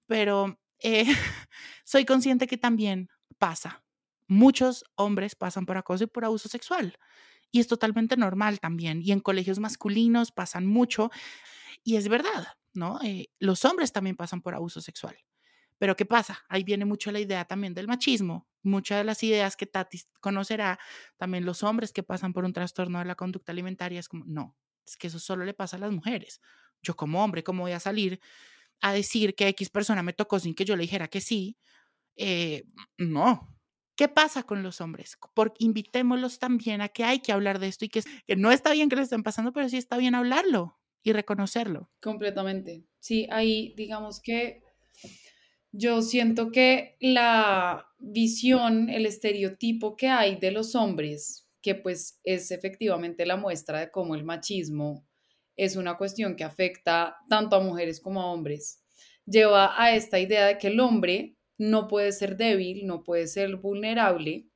pero 0.06 0.58
eh, 0.80 1.04
soy 1.84 2.04
consciente 2.04 2.46
que 2.46 2.56
también 2.56 3.08
pasa. 3.38 3.84
Muchos 4.26 4.84
hombres 4.94 5.34
pasan 5.34 5.66
por 5.66 5.78
acoso 5.78 6.04
y 6.04 6.06
por 6.06 6.24
abuso 6.24 6.48
sexual. 6.48 6.98
Y 7.50 7.60
es 7.60 7.66
totalmente 7.66 8.16
normal 8.16 8.60
también. 8.60 9.00
Y 9.02 9.12
en 9.12 9.20
colegios 9.20 9.58
masculinos 9.58 10.32
pasan 10.32 10.66
mucho. 10.66 11.10
Y 11.84 11.96
es 11.96 12.08
verdad, 12.08 12.48
¿no? 12.74 13.00
Eh, 13.02 13.30
los 13.38 13.64
hombres 13.64 13.92
también 13.92 14.16
pasan 14.16 14.42
por 14.42 14.54
abuso 14.54 14.80
sexual. 14.80 15.16
Pero 15.78 15.96
¿qué 15.96 16.04
pasa? 16.04 16.44
Ahí 16.48 16.64
viene 16.64 16.84
mucho 16.84 17.12
la 17.12 17.20
idea 17.20 17.44
también 17.44 17.74
del 17.74 17.86
machismo. 17.86 18.48
Muchas 18.62 18.98
de 18.98 19.04
las 19.04 19.22
ideas 19.22 19.56
que 19.56 19.66
Tati 19.66 20.02
conocerá, 20.20 20.78
también 21.16 21.44
los 21.44 21.62
hombres 21.62 21.92
que 21.92 22.02
pasan 22.02 22.32
por 22.32 22.44
un 22.44 22.52
trastorno 22.52 22.98
de 22.98 23.04
la 23.04 23.14
conducta 23.14 23.52
alimentaria, 23.52 24.00
es 24.00 24.08
como, 24.08 24.24
no, 24.26 24.56
es 24.84 24.96
que 24.96 25.06
eso 25.06 25.20
solo 25.20 25.44
le 25.44 25.54
pasa 25.54 25.76
a 25.76 25.80
las 25.80 25.92
mujeres. 25.92 26.40
Yo 26.82 26.96
como 26.96 27.22
hombre, 27.22 27.44
¿cómo 27.44 27.62
voy 27.62 27.72
a 27.72 27.80
salir 27.80 28.20
a 28.80 28.92
decir 28.92 29.34
que 29.36 29.48
X 29.48 29.70
persona 29.70 30.02
me 30.02 30.12
tocó 30.12 30.38
sin 30.40 30.54
que 30.54 30.64
yo 30.64 30.76
le 30.76 30.82
dijera 30.82 31.08
que 31.08 31.20
sí? 31.20 31.56
Eh, 32.16 32.64
no, 32.98 33.54
¿Qué 33.96 34.06
pasa 34.08 34.44
con 34.44 34.62
los 34.62 34.80
hombres? 34.80 35.18
Porque 35.34 35.56
invitémoslos 35.64 36.38
también 36.38 36.80
a 36.82 36.88
que 36.88 37.02
hay 37.02 37.18
que 37.18 37.32
hablar 37.32 37.58
de 37.58 37.66
esto 37.66 37.84
y 37.84 37.88
que, 37.88 38.02
que 38.28 38.36
no 38.36 38.52
está 38.52 38.72
bien 38.72 38.88
que 38.88 38.94
le 38.94 39.02
estén 39.02 39.24
pasando, 39.24 39.52
pero 39.52 39.68
sí 39.68 39.76
está 39.76 39.96
bien 39.96 40.14
hablarlo 40.14 40.78
y 41.08 41.12
reconocerlo. 41.12 41.90
Completamente. 42.00 42.84
Sí, 43.00 43.26
ahí 43.30 43.74
digamos 43.76 44.20
que 44.20 44.62
yo 45.72 46.02
siento 46.02 46.50
que 46.50 46.96
la 47.00 47.86
visión, 47.98 48.88
el 48.88 49.06
estereotipo 49.06 49.96
que 49.96 50.08
hay 50.08 50.36
de 50.36 50.50
los 50.50 50.74
hombres, 50.74 51.48
que 51.60 51.74
pues 51.74 52.20
es 52.24 52.50
efectivamente 52.50 53.26
la 53.26 53.36
muestra 53.36 53.80
de 53.80 53.90
cómo 53.90 54.14
el 54.14 54.24
machismo 54.24 55.06
es 55.56 55.76
una 55.76 55.96
cuestión 55.96 56.36
que 56.36 56.44
afecta 56.44 57.16
tanto 57.28 57.56
a 57.56 57.60
mujeres 57.60 58.00
como 58.00 58.22
a 58.22 58.32
hombres, 58.32 58.82
lleva 59.26 59.80
a 59.82 59.94
esta 59.94 60.18
idea 60.20 60.46
de 60.46 60.58
que 60.58 60.68
el 60.68 60.80
hombre 60.80 61.36
no 61.58 61.88
puede 61.88 62.12
ser 62.12 62.36
débil, 62.36 62.86
no 62.86 63.02
puede 63.02 63.26
ser 63.26 63.56
vulnerable 63.56 64.46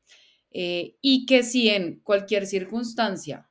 eh, 0.53 0.97
y 1.01 1.27
que 1.27 1.43
si 1.43 1.69
en 1.69 2.01
cualquier 2.01 2.47
circunstancia 2.47 3.51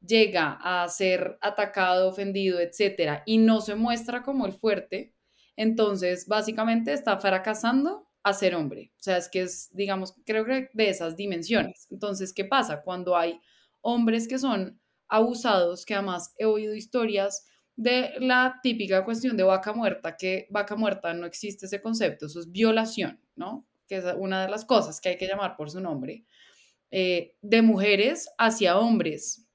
llega 0.00 0.58
a 0.62 0.88
ser 0.88 1.38
atacado, 1.40 2.08
ofendido, 2.08 2.60
etcétera, 2.60 3.22
y 3.26 3.38
no 3.38 3.60
se 3.60 3.74
muestra 3.74 4.22
como 4.22 4.46
el 4.46 4.52
fuerte, 4.52 5.14
entonces 5.56 6.26
básicamente 6.26 6.92
está 6.92 7.18
fracasando 7.18 8.08
a 8.22 8.32
ser 8.32 8.54
hombre. 8.54 8.92
O 8.98 9.02
sea, 9.02 9.16
es 9.16 9.28
que 9.28 9.42
es, 9.42 9.70
digamos, 9.72 10.14
creo 10.24 10.44
que 10.44 10.68
de 10.72 10.88
esas 10.88 11.16
dimensiones. 11.16 11.86
Entonces, 11.90 12.32
¿qué 12.32 12.44
pasa 12.44 12.82
cuando 12.82 13.16
hay 13.16 13.40
hombres 13.80 14.28
que 14.28 14.38
son 14.38 14.80
abusados, 15.08 15.84
que 15.84 15.94
además 15.94 16.34
he 16.38 16.44
oído 16.44 16.74
historias 16.74 17.44
de 17.76 18.12
la 18.20 18.60
típica 18.62 19.04
cuestión 19.04 19.36
de 19.36 19.42
vaca 19.42 19.72
muerta, 19.72 20.16
que 20.16 20.46
vaca 20.50 20.76
muerta 20.76 21.14
no 21.14 21.26
existe 21.26 21.66
ese 21.66 21.80
concepto, 21.80 22.26
eso 22.26 22.40
es 22.40 22.50
violación, 22.50 23.20
¿no? 23.34 23.66
Que 23.88 23.96
es 23.96 24.04
una 24.18 24.42
de 24.42 24.50
las 24.50 24.64
cosas 24.64 25.00
que 25.00 25.10
hay 25.10 25.16
que 25.16 25.26
llamar 25.26 25.56
por 25.56 25.70
su 25.70 25.80
nombre, 25.80 26.24
eh, 26.90 27.36
de 27.40 27.62
mujeres 27.62 28.28
hacia 28.38 28.78
hombres. 28.78 29.48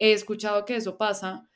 He 0.00 0.12
escuchado 0.12 0.64
que 0.64 0.74
eso 0.74 0.98
pasa 0.98 1.48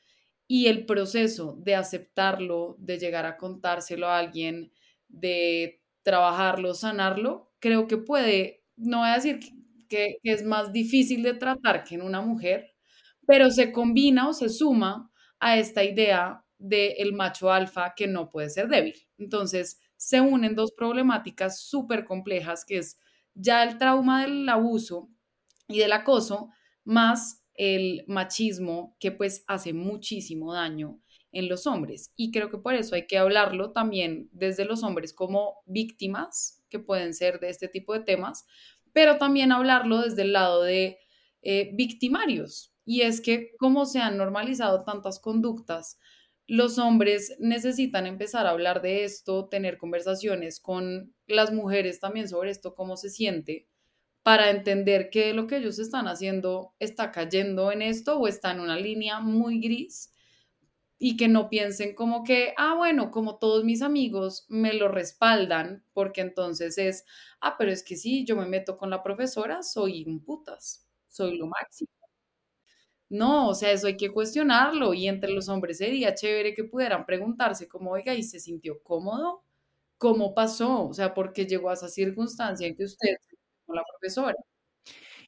y 0.47 0.67
el 0.67 0.85
proceso 0.85 1.57
de 1.59 1.75
aceptarlo, 1.75 2.77
de 2.79 2.99
llegar 2.99 3.25
a 3.25 3.35
contárselo 3.35 4.07
a 4.07 4.19
alguien, 4.19 4.71
de 5.09 5.81
trabajarlo, 6.03 6.75
sanarlo, 6.75 7.51
creo 7.59 7.87
que 7.87 7.97
puede, 7.97 8.63
no 8.77 8.99
voy 8.99 9.09
a 9.09 9.15
decir 9.15 9.39
que, 9.89 10.19
es 10.23 10.45
más 10.45 10.71
difícil 10.71 11.23
de 11.23 11.33
tratar 11.33 11.83
que 11.83 11.95
en 11.95 12.03
una 12.03 12.21
mujer, 12.21 12.75
pero 13.25 13.49
se 13.49 13.71
combina 13.71 14.29
o 14.29 14.33
se 14.33 14.49
suma 14.49 15.11
a 15.39 15.57
esta 15.57 15.83
idea 15.83 16.45
del 16.59 17.13
macho 17.13 17.51
alfa 17.51 17.93
que 17.95 18.07
no 18.07 18.29
puede 18.29 18.49
ser 18.49 18.67
débil. 18.67 18.95
Entonces, 19.17 19.79
se 19.97 20.21
unen 20.21 20.55
dos 20.55 20.73
problemáticas 20.73 21.61
súper 21.61 22.05
complejas, 22.05 22.65
que 22.65 22.77
es 22.77 22.99
ya 23.33 23.63
el 23.63 23.79
trauma 23.79 24.21
del 24.21 24.47
abuso 24.47 25.09
y 25.67 25.79
del 25.79 25.93
acoso, 25.93 26.49
más 26.83 27.44
el 27.55 28.03
machismo, 28.07 28.95
que 28.99 29.11
pues 29.11 29.43
hace 29.47 29.73
muchísimo 29.73 30.53
daño 30.53 30.99
en 31.31 31.49
los 31.49 31.67
hombres. 31.67 32.13
Y 32.15 32.31
creo 32.31 32.49
que 32.49 32.57
por 32.57 32.73
eso 32.75 32.95
hay 32.95 33.07
que 33.07 33.17
hablarlo 33.17 33.71
también 33.71 34.29
desde 34.31 34.65
los 34.65 34.83
hombres 34.83 35.13
como 35.13 35.61
víctimas, 35.65 36.63
que 36.69 36.79
pueden 36.79 37.13
ser 37.13 37.39
de 37.39 37.49
este 37.49 37.67
tipo 37.67 37.93
de 37.93 38.01
temas, 38.01 38.45
pero 38.93 39.17
también 39.17 39.51
hablarlo 39.51 40.01
desde 40.01 40.21
el 40.21 40.33
lado 40.33 40.63
de 40.63 40.97
eh, 41.41 41.71
victimarios, 41.73 42.75
y 42.85 43.01
es 43.01 43.19
que 43.19 43.51
como 43.57 43.85
se 43.85 43.99
han 43.99 44.17
normalizado 44.17 44.83
tantas 44.83 45.19
conductas, 45.19 45.99
los 46.47 46.77
hombres 46.77 47.35
necesitan 47.39 48.05
empezar 48.05 48.45
a 48.45 48.51
hablar 48.51 48.83
de 48.83 49.03
esto, 49.03 49.49
tener 49.49 49.79
conversaciones 49.79 50.59
con 50.59 51.15
las 51.25 51.51
mujeres 51.51 51.99
también 51.99 52.29
sobre 52.29 52.51
esto, 52.51 52.75
cómo 52.75 52.97
se 52.97 53.09
siente, 53.09 53.67
para 54.25 54.49
entender 54.49 55.11
que 55.11 55.33
lo 55.35 55.47
que 55.47 55.57
ellos 55.59 55.79
están 55.79 56.07
haciendo 56.09 56.73
está 56.79 57.11
cayendo 57.13 57.71
en 57.71 57.83
esto 57.83 58.17
o 58.19 58.27
está 58.27 58.51
en 58.53 58.59
una 58.61 58.75
línea 58.75 59.19
muy 59.21 59.61
gris 59.61 60.11
y 60.99 61.17
que 61.17 61.27
no 61.27 61.49
piensen 61.49 61.95
como 61.95 62.23
que, 62.23 62.53
ah, 62.57 62.75
bueno, 62.75 63.11
como 63.11 63.37
todos 63.39 63.63
mis 63.65 63.81
amigos 63.83 64.45
me 64.49 64.73
lo 64.73 64.87
respaldan, 64.89 65.85
porque 65.93 66.21
entonces 66.21 66.77
es, 66.79 67.05
ah, 67.41 67.55
pero 67.57 67.71
es 67.71 67.83
que 67.83 67.97
sí, 67.97 68.25
yo 68.25 68.35
me 68.37 68.47
meto 68.47 68.77
con 68.77 68.89
la 68.89 69.03
profesora, 69.03 69.63
soy 69.63 70.05
un 70.07 70.23
putas, 70.23 70.87
soy 71.09 71.37
lo 71.37 71.47
máximo. 71.47 71.89
No, 73.09 73.49
o 73.49 73.53
sea, 73.55 73.71
eso 73.71 73.87
hay 73.87 73.97
que 73.97 74.11
cuestionarlo 74.11 74.93
y 74.93 75.07
entre 75.07 75.31
los 75.31 75.47
hombres 75.47 75.77
sería 75.77 76.15
chévere 76.15 76.53
que 76.55 76.63
pudieran 76.63 77.05
preguntarse 77.05 77.67
como, 77.67 77.91
oiga, 77.91 78.15
¿y 78.15 78.23
se 78.23 78.39
sintió 78.39 78.81
cómodo? 78.81 79.43
¿Cómo 79.97 80.33
pasó? 80.33 80.87
O 80.87 80.93
sea, 80.93 81.13
¿por 81.13 81.31
qué 81.33 81.45
llegó 81.45 81.69
a 81.69 81.73
esa 81.73 81.87
circunstancia 81.89 82.67
en 82.67 82.75
que 82.75 82.83
usted 82.85 83.15
con 83.65 83.75
la 83.75 83.83
profesora? 83.89 84.35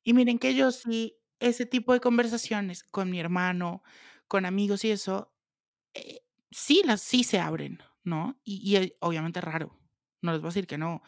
Y 0.04 0.14
miren 0.14 0.40
que 0.40 0.56
yo 0.56 0.72
sí, 0.72 1.18
ese 1.40 1.66
tipo 1.66 1.94
de 1.94 2.00
conversaciones 2.00 2.84
con 2.84 3.10
mi 3.10 3.20
hermano, 3.20 3.84
con 4.28 4.46
amigos 4.46 4.84
y 4.86 4.92
eso, 4.92 5.34
eh, 5.96 6.22
sí, 6.52 6.84
las 6.86 7.02
sí 7.02 7.24
se 7.24 7.40
abren, 7.40 7.80
¿no? 8.04 8.40
Y, 8.44 8.78
y, 8.78 8.94
obviamente 9.02 9.42
raro, 9.42 9.80
no 10.22 10.32
les 10.34 10.42
voy 10.42 10.50
a 10.50 10.52
decir 10.52 10.68
que 10.68 10.78
no. 10.78 11.02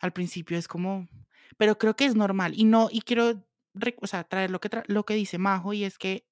Al 0.00 0.12
principio 0.12 0.58
es 0.58 0.68
como, 0.68 1.08
pero 1.58 1.78
creo 1.78 1.96
que 1.96 2.06
es 2.06 2.16
normal 2.16 2.54
y 2.56 2.64
no, 2.64 2.88
y 2.92 3.02
quiero, 3.02 3.44
o 4.02 4.06
sea, 4.06 4.24
traer 4.24 4.50
lo 4.50 4.60
que, 4.60 4.70
tra- 4.70 4.84
lo 4.88 5.04
que 5.04 5.14
dice 5.14 5.38
Majo 5.38 5.72
y 5.72 5.84
es 5.84 5.98
que 5.98 6.26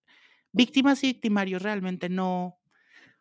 víctimas 0.52 1.04
y 1.04 1.08
victimarios 1.08 1.62
realmente 1.62 2.08
no, 2.10 2.46
o 2.46 2.60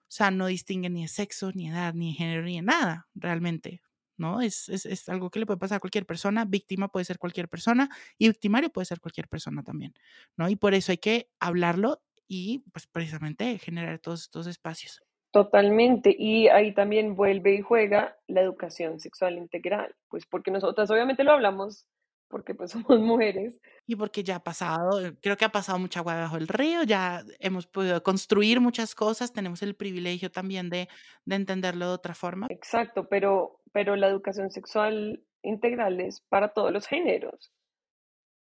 sea, 0.09 0.31
no 0.31 0.47
distinguen 0.47 0.93
ni 0.95 1.03
de 1.03 1.07
sexo, 1.09 1.51
ni 1.53 1.69
edad, 1.69 1.93
ni 1.93 2.11
de 2.13 2.17
género, 2.17 2.43
ni 2.43 2.57
de 2.57 2.61
nada, 2.63 3.07
realmente, 3.15 3.81
¿no? 4.17 4.41
Es, 4.41 4.69
es, 4.69 4.85
es 4.85 5.09
algo 5.09 5.29
que 5.29 5.39
le 5.39 5.45
puede 5.45 5.59
pasar 5.59 5.77
a 5.77 5.79
cualquier 5.79 6.05
persona, 6.05 6.45
víctima 6.45 6.89
puede 6.89 7.05
ser 7.05 7.19
cualquier 7.19 7.49
persona 7.49 7.89
y 8.17 8.27
victimario 8.27 8.69
puede 8.69 8.85
ser 8.85 8.99
cualquier 8.99 9.27
persona 9.27 9.63
también, 9.63 9.93
¿no? 10.35 10.49
Y 10.49 10.55
por 10.55 10.73
eso 10.73 10.91
hay 10.91 10.97
que 10.97 11.29
hablarlo 11.39 12.01
y, 12.27 12.63
pues, 12.73 12.87
precisamente 12.87 13.57
generar 13.57 13.99
todos 13.99 14.23
estos 14.23 14.47
espacios. 14.47 15.01
Totalmente. 15.31 16.15
Y 16.17 16.47
ahí 16.47 16.73
también 16.73 17.15
vuelve 17.15 17.55
y 17.55 17.61
juega 17.61 18.17
la 18.27 18.41
educación 18.41 18.99
sexual 18.99 19.37
integral, 19.37 19.95
pues 20.09 20.25
porque 20.25 20.51
nosotras 20.51 20.89
obviamente 20.89 21.23
lo 21.23 21.33
hablamos 21.33 21.85
porque 22.27 22.53
pues 22.53 22.71
somos 22.71 22.99
mujeres, 22.99 23.59
Y 23.85 23.95
porque 23.95 24.23
ya 24.23 24.37
ha 24.37 24.43
pasado, 24.43 25.05
eh, 25.05 25.15
creo 25.21 25.37
que 25.37 25.45
ha 25.45 25.51
pasado 25.51 25.79
mucha 25.79 25.99
agua 25.99 26.15
bajo 26.15 26.37
el 26.37 26.47
río, 26.47 26.83
ya 26.83 27.23
hemos 27.39 27.67
podido 27.67 28.01
construir 28.03 28.59
muchas 28.59 28.95
cosas, 28.95 29.31
tenemos 29.31 29.61
el 29.61 29.75
privilegio 29.75 30.31
también 30.31 30.69
de, 30.69 30.89
de 31.25 31.35
entenderlo 31.35 31.87
de 31.87 31.93
otra 31.93 32.13
forma. 32.13 32.47
exacto, 32.49 33.07
pero, 33.07 33.61
pero 33.77 33.95
la 33.95 34.07
educación 34.07 34.49
sexual 34.49 35.23
integral 35.43 36.01
es 36.01 36.21
para 36.29 36.51
todos 36.51 36.73
los 36.73 36.87
géneros. 36.87 37.53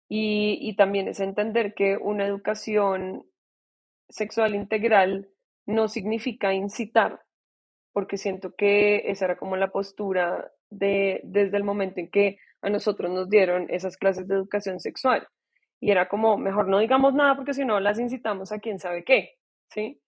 Y, 0.07 0.57
y 0.61 0.77
también 0.77 1.09
es 1.09 1.19
entender 1.19 1.73
que 1.73 1.97
una 1.97 2.25
educación 2.25 3.25
sexual 4.07 4.55
integral 4.55 5.27
no 5.65 5.89
significa 5.89 6.53
incitar, 6.53 7.25
porque 7.91 8.15
siento 8.15 8.55
que 8.55 9.11
esa 9.11 9.25
era 9.25 9.37
como 9.37 9.57
la 9.57 9.69
postura 9.69 10.49
de, 10.69 11.19
desde 11.25 11.57
el 11.57 11.65
momento 11.65 11.99
en 11.99 12.09
que 12.09 12.39
a 12.61 12.69
nosotros 12.69 13.11
nos 13.11 13.29
dieron 13.29 13.67
esas 13.69 13.97
clases 13.97 14.29
de 14.29 14.35
educación 14.35 14.79
sexual. 14.79 15.27
Y 15.81 15.91
era 15.91 16.07
como, 16.07 16.37
mejor 16.37 16.69
no 16.69 16.79
digamos 16.79 17.13
nada 17.15 17.35
porque 17.35 17.53
si 17.53 17.65
no 17.65 17.81
las 17.81 17.99
incitamos 17.99 18.53
a 18.53 18.59
quién 18.59 18.79
sabe 18.79 19.03
qué, 19.03 19.33
¿sí? 19.71 19.99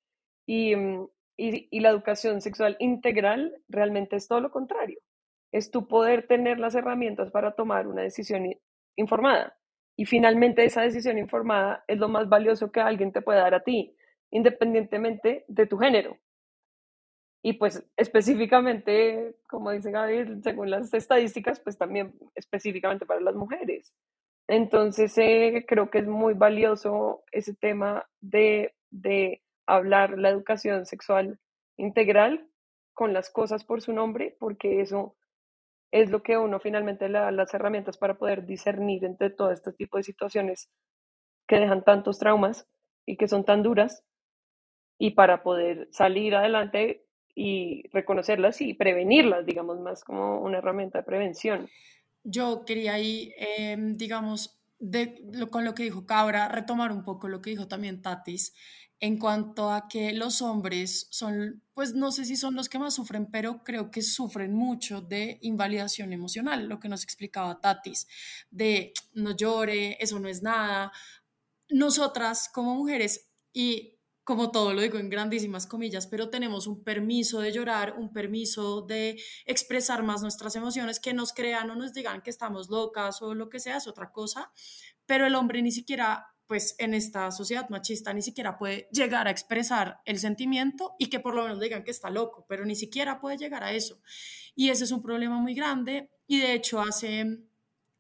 Y, 0.46 0.78
mm, 0.78 1.10
y, 1.36 1.68
y 1.72 1.82
la 1.82 1.90
educación 1.90 2.40
sexual 2.40 2.78
integral 2.80 3.54
realmente 3.68 4.16
es 4.16 4.30
todo 4.30 4.40
lo 4.40 4.50
contrario. 4.50 4.98
Es 5.52 5.72
tu 5.72 5.88
poder 5.88 6.28
tener 6.28 6.60
las 6.60 6.76
herramientas 6.76 7.32
para 7.32 7.54
tomar 7.54 7.88
una 7.88 8.04
decisión 8.04 8.54
informada. 8.96 9.58
Y 9.96 10.06
finalmente 10.06 10.64
esa 10.64 10.82
decisión 10.82 11.18
informada 11.18 11.84
es 11.88 11.98
lo 11.98 12.08
más 12.08 12.30
valioso 12.30 12.72
que 12.72 12.80
alguien 12.80 13.12
te 13.12 13.22
puede 13.22 13.40
dar 13.40 13.54
a 13.54 13.64
ti, 13.64 13.96
independientemente 14.32 15.46
de 15.48 15.66
tu 15.66 15.78
género. 15.78 16.18
Y 17.42 17.54
pues 17.54 17.86
específicamente, 17.96 19.36
como 19.48 19.72
dice 19.72 19.92
Gaby, 19.92 20.42
según 20.44 20.70
las 20.70 20.94
estadísticas, 20.94 21.60
pues 21.60 21.78
también 21.78 22.14
específicamente 22.36 23.06
para 23.06 23.22
las 23.22 23.36
mujeres. 23.36 23.94
Entonces, 24.48 25.18
eh, 25.18 25.66
creo 25.68 25.90
que 25.90 26.00
es 26.00 26.08
muy 26.08 26.34
valioso 26.34 27.24
ese 27.32 27.54
tema 27.54 28.08
de, 28.20 28.74
de 28.90 29.42
hablar 29.68 30.18
la 30.18 30.30
educación 30.30 30.86
sexual 30.86 31.40
integral 31.78 32.48
con 32.94 33.14
las 33.14 33.30
cosas 33.30 33.64
por 33.64 33.82
su 33.82 33.94
nombre, 33.94 34.36
porque 34.40 34.82
eso 34.82 35.16
es 35.92 36.10
lo 36.10 36.22
que 36.22 36.38
uno 36.38 36.60
finalmente 36.60 37.10
le 37.10 37.20
da 37.20 37.32
las 37.32 37.54
herramientas 37.54 37.98
para 37.98 38.18
poder 38.18 38.46
discernir 38.46 39.06
entre 39.06 39.30
todo 39.30 39.52
este 39.52 39.74
tipo 39.74 39.98
de 39.98 40.04
situaciones 40.04 40.70
que 41.48 41.60
dejan 41.60 41.84
tantos 41.84 42.20
traumas 42.20 42.68
y 43.06 43.18
que 43.18 43.28
son 43.28 43.44
tan 43.44 43.64
duras 43.64 44.04
y 45.00 45.12
para 45.12 45.42
poder 45.42 45.88
salir 45.92 46.36
adelante 46.36 47.06
y 47.34 47.88
reconocerlas 47.92 48.62
y 48.62 48.74
prevenirlas, 48.74 49.46
digamos, 49.46 49.80
más 49.80 50.04
como 50.04 50.42
una 50.42 50.58
herramienta 50.58 51.00
de 51.00 51.06
prevención. 51.06 51.70
Yo 52.24 52.66
quería 52.66 52.96
ahí, 52.96 53.34
em, 53.38 53.96
digamos, 53.96 54.62
de, 54.78 55.24
con 55.50 55.66
lo 55.66 55.74
que 55.74 55.84
dijo 55.84 56.06
Cabra, 56.06 56.50
retomar 56.50 56.92
un 56.92 57.04
poco 57.04 57.28
lo 57.28 57.42
que 57.42 57.50
dijo 57.50 57.68
también 57.68 58.02
Tatis, 58.02 58.54
en 59.00 59.18
cuanto 59.18 59.72
a 59.72 59.88
que 59.88 60.12
los 60.14 60.42
hombres 60.42 61.08
son, 61.10 61.64
pues 61.74 61.94
no 61.94 62.12
sé 62.12 62.26
si 62.26 62.36
son 62.36 62.56
los 62.56 62.68
que 62.68 62.80
más 62.80 62.96
sufren, 62.96 63.32
pero 63.32 63.64
creo 63.64 63.92
que 63.92 64.02
sufren 64.02 64.54
mucho 64.54 65.02
de 65.02 65.40
invalidación 65.42 66.12
emocional, 66.12 66.68
lo 66.68 66.80
que 66.80 66.90
nos 66.90 67.04
explicaba 67.04 67.62
Tatis, 67.62 68.08
de 68.50 68.94
no 69.14 69.36
llore, 69.36 69.98
eso 70.00 70.20
no 70.20 70.28
es 70.28 70.42
nada. 70.42 70.92
Nosotras 71.70 72.50
como 72.54 72.76
mujeres, 72.76 73.30
y 73.54 74.00
como 74.30 74.52
todo 74.52 74.74
lo 74.76 74.82
digo 74.82 75.00
en 75.00 75.10
grandísimas 75.10 75.66
comillas, 75.66 76.06
pero 76.06 76.30
tenemos 76.30 76.68
un 76.68 76.84
permiso 76.84 77.40
de 77.40 77.52
llorar, 77.52 77.96
un 77.98 78.14
permiso 78.14 78.84
de 78.84 79.20
expresar 79.46 80.04
más 80.04 80.22
nuestras 80.22 80.56
emociones, 80.56 81.00
que 81.00 81.14
nos 81.14 81.34
crean 81.34 81.70
o 81.72 81.76
nos 81.76 81.94
digan 81.94 82.22
que 82.22 82.30
estamos 82.30 82.70
locas 82.70 83.24
o 83.24 83.34
lo 83.34 83.50
que 83.50 83.60
sea, 83.60 83.78
es 83.78 83.88
otra 83.88 84.12
cosa, 84.12 84.52
pero 85.08 85.26
el 85.26 85.34
hombre 85.34 85.64
ni 85.64 85.72
siquiera, 85.72 86.28
pues 86.50 86.74
en 86.80 86.96
esta 86.96 87.32
sociedad 87.32 87.70
machista, 87.70 88.12
ni 88.12 88.24
siquiera 88.24 88.58
puede 88.58 88.90
llegar 88.92 89.28
a 89.28 89.30
expresar 89.30 90.02
el 90.04 90.18
sentimiento 90.18 90.96
y 90.98 91.06
que 91.06 91.20
por 91.20 91.36
lo 91.36 91.44
menos 91.44 91.60
digan 91.60 91.84
que 91.84 91.92
está 91.92 92.10
loco, 92.10 92.44
pero 92.50 92.66
ni 92.66 92.76
siquiera 92.76 93.22
puede 93.22 93.38
llegar 93.38 93.64
a 93.64 93.72
eso. 93.72 94.02
Y 94.56 94.70
ese 94.72 94.86
es 94.86 94.92
un 94.92 95.04
problema 95.04 95.38
muy 95.38 95.54
grande 95.54 96.10
y 96.26 96.40
de 96.40 96.54
hecho 96.54 96.82
hace 96.82 97.38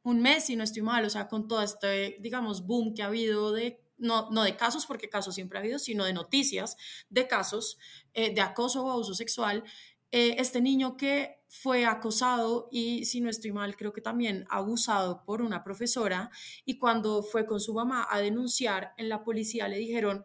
un 0.02 0.22
mes, 0.24 0.46
si 0.46 0.56
no 0.56 0.64
estoy 0.64 0.82
mal, 0.82 1.06
o 1.06 1.12
sea, 1.12 1.28
con 1.28 1.48
todo 1.48 1.62
este, 1.62 2.18
digamos, 2.22 2.66
boom 2.66 2.96
que 2.96 3.04
ha 3.04 3.06
habido 3.06 3.52
de 3.52 3.84
no, 4.00 4.32
no, 4.32 4.42
de 4.42 4.56
casos, 4.56 4.88
porque 4.88 5.10
casos 5.10 5.36
siempre 5.36 5.60
ha 5.60 5.62
habido, 5.62 5.78
sino 5.78 6.06
de 6.06 6.14
noticias 6.14 6.76
de 7.12 7.28
casos 7.28 7.78
eh, 8.16 8.34
de 8.34 8.42
acoso 8.42 8.84
o 8.84 8.90
abuso 8.90 9.14
sexual. 9.14 9.64
Eh, 10.12 10.38
este 10.40 10.60
niño 10.60 10.98
que 10.98 11.39
fue 11.50 11.86
acosado 11.86 12.70
y, 12.72 13.06
si 13.06 13.22
no 13.22 13.30
estoy 13.30 13.52
mal, 13.52 13.76
creo 13.76 13.92
que 13.92 14.02
también 14.02 14.46
abusado 14.50 15.26
por 15.26 15.42
una 15.42 15.64
profesora. 15.64 16.30
Y 16.64 16.78
cuando 16.78 17.24
fue 17.24 17.46
con 17.46 17.60
su 17.60 17.74
mamá 17.74 18.08
a 18.10 18.20
denunciar 18.20 18.94
en 18.98 19.10
la 19.10 19.24
policía 19.24 19.68
le 19.68 19.80
dijeron, 19.80 20.24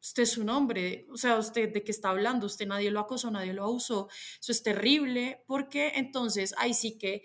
usted 0.00 0.22
es 0.22 0.38
un 0.38 0.48
hombre, 0.50 1.06
o 1.10 1.16
sea, 1.16 1.36
usted 1.38 1.72
de 1.72 1.82
qué 1.82 1.90
está 1.90 2.10
hablando, 2.10 2.46
usted 2.46 2.66
nadie 2.66 2.90
lo 2.92 3.00
acosó, 3.00 3.30
nadie 3.30 3.52
lo 3.52 3.64
abusó, 3.64 4.08
eso 4.40 4.52
es 4.52 4.62
terrible, 4.62 5.42
porque 5.46 5.92
entonces 5.96 6.54
ahí 6.58 6.74
sí 6.74 6.96
que 6.98 7.22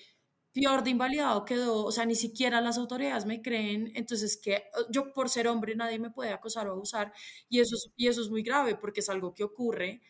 peor 0.51 0.83
de 0.83 0.91
invalidado 0.91 1.45
quedó, 1.45 1.85
o 1.85 1.91
sea, 1.91 2.05
ni 2.05 2.15
siquiera 2.15 2.61
las 2.61 2.77
autoridades 2.79 3.25
me 3.25 3.41
creen, 3.43 3.91
entonces 3.95 4.37
que 4.37 4.63
yo 4.89 5.13
por 5.13 5.29
ser 5.29 5.47
hombre 5.47 5.75
nadie 5.75 5.99
me 5.99 6.11
puede 6.11 6.31
acosar 6.31 6.67
o 6.67 6.71
abusar 6.71 7.13
y 7.49 7.59
eso 7.59 7.75
es, 7.75 7.91
y 7.95 8.07
eso 8.07 8.21
es 8.21 8.29
muy 8.29 8.41
grave 8.43 8.75
porque 8.75 9.01
es 9.01 9.09
algo 9.09 9.33
que 9.35 9.43
ocurre 9.43 10.01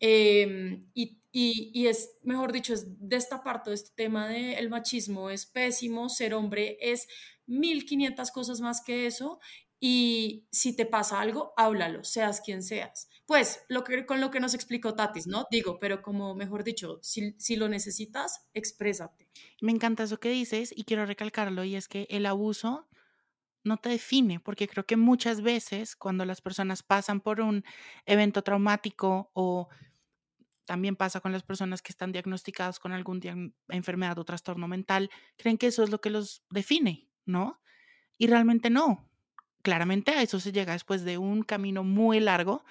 eh, 0.00 0.80
y, 0.94 1.19
y, 1.32 1.86
es, 1.86 2.16
mejor 2.22 2.52
dicho, 2.52 2.74
es 2.74 2.86
destapar 2.98 3.62
todo 3.62 3.72
este 3.72 3.90
tema 3.94 4.28
del 4.28 4.64
de 4.64 4.68
machismo, 4.68 5.30
es 5.30 5.46
pésimo, 5.46 6.08
ser 6.08 6.34
hombre 6.34 6.76
es 6.80 7.06
1500 7.46 8.30
cosas 8.30 8.60
más 8.60 8.82
que 8.82 9.06
eso 9.06 9.38
y 9.78 10.46
si 10.50 10.76
te 10.76 10.86
pasa 10.86 11.20
algo, 11.20 11.54
háblalo, 11.56 12.04
seas 12.04 12.40
quien 12.40 12.62
seas. 12.62 13.08
Pues 13.26 13.62
lo 13.68 13.82
que, 13.84 14.04
con 14.04 14.20
lo 14.20 14.30
que 14.30 14.40
nos 14.40 14.54
explicó 14.54 14.94
Tatis, 14.94 15.26
¿no? 15.26 15.46
Digo, 15.50 15.78
pero 15.78 16.02
como 16.02 16.34
mejor 16.34 16.64
dicho, 16.64 16.98
si, 17.02 17.34
si 17.38 17.56
lo 17.56 17.68
necesitas, 17.68 18.48
exprésate. 18.52 19.28
Me 19.60 19.72
encanta 19.72 20.02
eso 20.02 20.20
que 20.20 20.30
dices 20.30 20.72
y 20.76 20.84
quiero 20.84 21.06
recalcarlo 21.06 21.64
y 21.64 21.76
es 21.76 21.88
que 21.88 22.06
el 22.10 22.26
abuso 22.26 22.88
no 23.62 23.76
te 23.76 23.88
define, 23.90 24.40
porque 24.40 24.68
creo 24.68 24.84
que 24.84 24.96
muchas 24.96 25.42
veces 25.42 25.96
cuando 25.96 26.24
las 26.24 26.40
personas 26.40 26.82
pasan 26.82 27.20
por 27.20 27.40
un 27.40 27.64
evento 28.04 28.42
traumático 28.42 29.30
o 29.32 29.68
también 30.70 30.94
pasa 30.94 31.20
con 31.20 31.32
las 31.32 31.42
personas 31.42 31.82
que 31.82 31.90
están 31.90 32.12
diagnosticadas 32.12 32.78
con 32.78 32.92
algún 32.92 33.20
enfermedad 33.70 34.16
o 34.20 34.24
trastorno 34.24 34.68
mental, 34.68 35.10
creen 35.36 35.58
que 35.58 35.66
eso 35.66 35.82
es 35.82 35.90
lo 35.90 36.00
que 36.00 36.10
los 36.10 36.44
define, 36.48 37.08
¿no? 37.26 37.60
Y 38.18 38.28
realmente 38.28 38.70
no. 38.70 39.10
Claramente 39.62 40.12
a 40.12 40.22
eso 40.22 40.38
se 40.38 40.52
llega 40.52 40.74
después 40.74 41.02
de 41.02 41.18
un 41.18 41.42
camino 41.42 41.82
muy 41.82 42.20
largo 42.20 42.64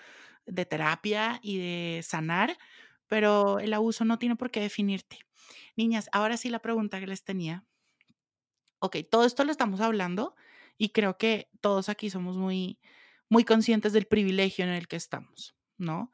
de 0.45 0.65
terapia 0.65 1.41
y 1.43 1.57
de 1.57 2.01
sanar, 2.01 2.57
pero 3.07 3.59
el 3.59 3.73
abuso 3.73 4.05
no 4.05 4.17
tiene 4.17 4.37
por 4.37 4.49
qué 4.49 4.61
definirte. 4.61 5.19
Niñas, 5.75 6.07
ahora 6.13 6.37
sí 6.37 6.49
la 6.49 6.59
pregunta 6.59 7.01
que 7.01 7.07
les 7.07 7.25
tenía. 7.25 7.65
Ok, 8.79 8.95
todo 9.11 9.25
esto 9.25 9.43
lo 9.43 9.51
estamos 9.51 9.81
hablando 9.81 10.37
y 10.77 10.91
creo 10.91 11.17
que 11.17 11.49
todos 11.59 11.89
aquí 11.89 12.09
somos 12.09 12.37
muy, 12.37 12.79
muy 13.27 13.43
conscientes 13.43 13.91
del 13.91 14.05
privilegio 14.05 14.63
en 14.63 14.71
el 14.71 14.87
que 14.87 14.95
estamos, 14.95 15.53
¿no? 15.77 16.13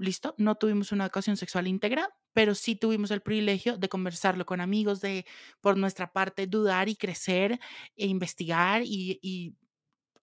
Listo, 0.00 0.34
no 0.38 0.56
tuvimos 0.56 0.92
una 0.92 1.04
educación 1.04 1.36
sexual 1.36 1.66
íntegra, 1.68 2.08
pero 2.32 2.54
sí 2.54 2.76
tuvimos 2.76 3.10
el 3.10 3.20
privilegio 3.22 3.76
de 3.76 3.88
conversarlo 3.88 4.46
con 4.46 4.60
amigos, 4.60 5.00
de 5.00 5.26
por 5.60 5.76
nuestra 5.76 6.12
parte 6.12 6.46
dudar 6.46 6.88
y 6.88 6.96
crecer 6.96 7.60
e 7.96 8.06
investigar 8.06 8.82
y, 8.84 9.18
y 9.22 9.54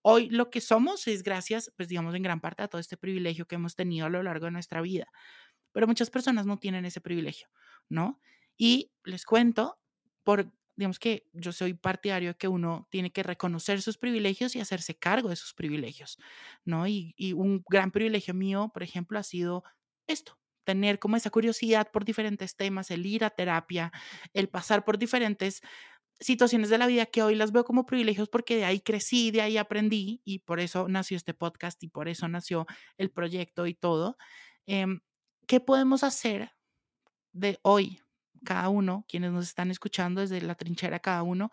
hoy 0.02 0.30
lo 0.30 0.50
que 0.50 0.62
somos 0.62 1.08
es 1.08 1.24
gracias, 1.24 1.72
pues 1.78 1.90
digamos, 1.90 2.16
en 2.16 2.24
gran 2.24 2.42
parte 2.42 2.64
a 2.64 2.68
todo 2.68 2.80
este 2.82 2.98
privilegio 2.98 3.46
que 3.46 3.56
hemos 3.56 3.76
tenido 3.76 4.06
a 4.08 4.10
lo 4.10 4.24
largo 4.24 4.46
de 4.46 4.52
nuestra 4.52 4.82
vida. 4.82 5.08
Pero 5.74 5.88
muchas 5.88 6.10
personas 6.10 6.46
no 6.46 6.58
tienen 6.58 6.86
ese 6.86 7.02
privilegio, 7.02 7.50
¿no? 7.90 8.20
Y 8.58 8.92
les 9.04 9.26
cuento, 9.26 9.80
por, 10.24 10.52
digamos 10.78 11.00
que 11.00 11.28
yo 11.34 11.52
soy 11.52 11.74
partidario 11.74 12.30
de 12.30 12.38
que 12.38 12.48
uno 12.48 12.88
tiene 12.92 13.12
que 13.12 13.24
reconocer 13.24 13.82
sus 13.82 13.98
privilegios 13.98 14.56
y 14.56 14.62
hacerse 14.62 14.98
cargo 14.98 15.30
de 15.30 15.36
sus 15.36 15.54
privilegios, 15.54 16.18
¿no? 16.64 16.88
Y, 16.88 17.16
un 17.36 17.64
gran 17.68 17.92
privilegio 17.92 18.34
mío, 18.34 18.70
por 18.74 18.84
ejemplo, 18.84 19.18
ha 19.18 19.24
sido 19.24 19.64
esto, 20.06 20.40
tener 20.64 21.00
como 21.00 21.18
esa 21.18 21.32
curiosidad 21.32 21.90
por 21.92 22.06
diferentes 22.06 22.56
temas, 22.56 22.92
el 22.92 23.06
ir 23.06 23.26
a 23.26 23.32
terapia, 23.32 23.92
el 24.34 24.50
pasar 24.50 24.86
por 24.86 25.00
diferentes 25.00 25.62
situaciones 26.20 26.70
de 26.70 26.78
la 26.78 26.88
vida 26.88 27.08
que 27.08 27.24
hoy 27.24 27.36
las 27.36 27.52
veo 27.52 27.64
como 27.64 27.86
privilegios 27.86 28.30
porque 28.30 28.56
de 28.58 28.66
ahí 28.66 28.80
crecí, 28.80 29.32
de 29.32 29.42
ahí 29.42 29.58
aprendí 29.58 30.22
y 30.26 30.40
por 30.40 30.60
eso 30.60 30.88
nació 30.88 31.18
este 31.18 31.34
podcast 31.34 31.82
y 31.84 31.90
por 31.90 32.08
eso 32.08 32.28
nació 32.28 32.68
el 32.98 33.12
proyecto 33.12 33.68
y 33.68 33.74
todo. 33.74 34.18
Em, 34.68 35.02
¿Qué 35.48 35.60
podemos 35.60 36.04
hacer 36.04 36.52
de 37.34 37.60
hoy, 37.62 38.02
cada 38.44 38.70
uno, 38.70 39.06
quienes 39.08 39.32
nos 39.32 39.46
están 39.46 39.72
escuchando 39.72 40.22
desde 40.22 40.42
la 40.42 40.56
trinchera 40.56 41.00
cada 41.00 41.24
uno, 41.24 41.52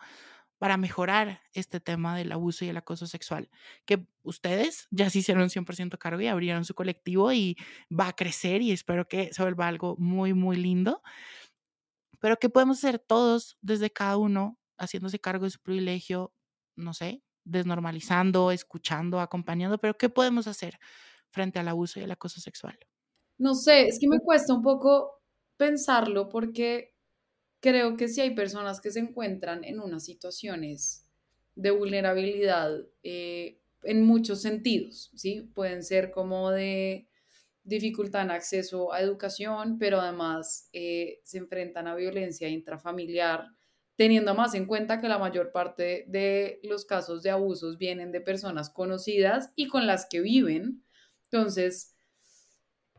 para 0.57 0.77
mejorar 0.77 1.41
este 1.53 1.79
tema 1.79 2.17
del 2.17 2.31
abuso 2.31 2.65
y 2.65 2.69
el 2.69 2.77
acoso 2.77 3.07
sexual, 3.07 3.49
que 3.85 4.07
ustedes 4.23 4.87
ya 4.89 5.09
se 5.09 5.19
hicieron 5.19 5.49
100% 5.49 5.97
cargo 5.97 6.21
y 6.21 6.27
abrieron 6.27 6.65
su 6.65 6.73
colectivo 6.73 7.33
y 7.33 7.57
va 7.91 8.07
a 8.07 8.15
crecer 8.15 8.61
y 8.61 8.71
espero 8.71 9.07
que 9.07 9.33
se 9.33 9.41
vuelva 9.41 9.67
algo 9.67 9.95
muy, 9.97 10.33
muy 10.33 10.55
lindo. 10.55 11.01
Pero 12.19 12.37
¿qué 12.37 12.49
podemos 12.49 12.77
hacer 12.77 12.99
todos 12.99 13.57
desde 13.61 13.91
cada 13.91 14.17
uno 14.17 14.57
haciéndose 14.77 15.19
cargo 15.19 15.45
de 15.45 15.51
su 15.51 15.59
privilegio? 15.59 16.33
No 16.75 16.93
sé, 16.93 17.21
desnormalizando, 17.43 18.51
escuchando, 18.51 19.19
acompañando, 19.19 19.77
pero 19.77 19.97
¿qué 19.97 20.09
podemos 20.09 20.47
hacer 20.47 20.79
frente 21.29 21.59
al 21.59 21.67
abuso 21.67 21.99
y 21.99 22.03
el 22.03 22.11
acoso 22.11 22.39
sexual? 22.39 22.79
No 23.37 23.53
sé, 23.53 23.87
es 23.87 23.99
que 23.99 24.07
me 24.07 24.19
cuesta 24.19 24.53
un 24.53 24.63
poco 24.63 25.21
pensarlo 25.57 26.29
porque 26.29 26.95
creo 27.59 27.97
que 27.97 28.07
si 28.07 28.21
hay 28.21 28.35
personas 28.35 28.81
que 28.81 28.91
se 28.91 28.99
encuentran 28.99 29.63
en 29.63 29.79
unas 29.79 30.05
situaciones 30.05 31.09
de 31.55 31.71
vulnerabilidad 31.71 32.85
eh, 33.03 33.59
en 33.83 34.03
muchos 34.03 34.41
sentidos, 34.41 35.11
¿sí? 35.15 35.49
Pueden 35.53 35.83
ser 35.83 36.11
como 36.11 36.51
de 36.51 37.07
dificultad 37.63 38.21
en 38.21 38.31
acceso 38.31 38.93
a 38.93 39.01
educación, 39.01 39.79
pero 39.79 39.99
además 39.99 40.69
eh, 40.73 41.21
se 41.23 41.39
enfrentan 41.39 41.87
a 41.87 41.95
violencia 41.95 42.47
intrafamiliar, 42.47 43.47
teniendo 43.95 44.35
más 44.35 44.53
en 44.53 44.67
cuenta 44.67 45.01
que 45.01 45.07
la 45.07 45.17
mayor 45.17 45.51
parte 45.51 46.05
de 46.07 46.59
los 46.63 46.85
casos 46.85 47.23
de 47.23 47.31
abusos 47.31 47.77
vienen 47.77 48.11
de 48.11 48.21
personas 48.21 48.69
conocidas 48.69 49.51
y 49.55 49.67
con 49.67 49.87
las 49.87 50.05
que 50.07 50.21
viven. 50.21 50.83
Entonces, 51.31 51.94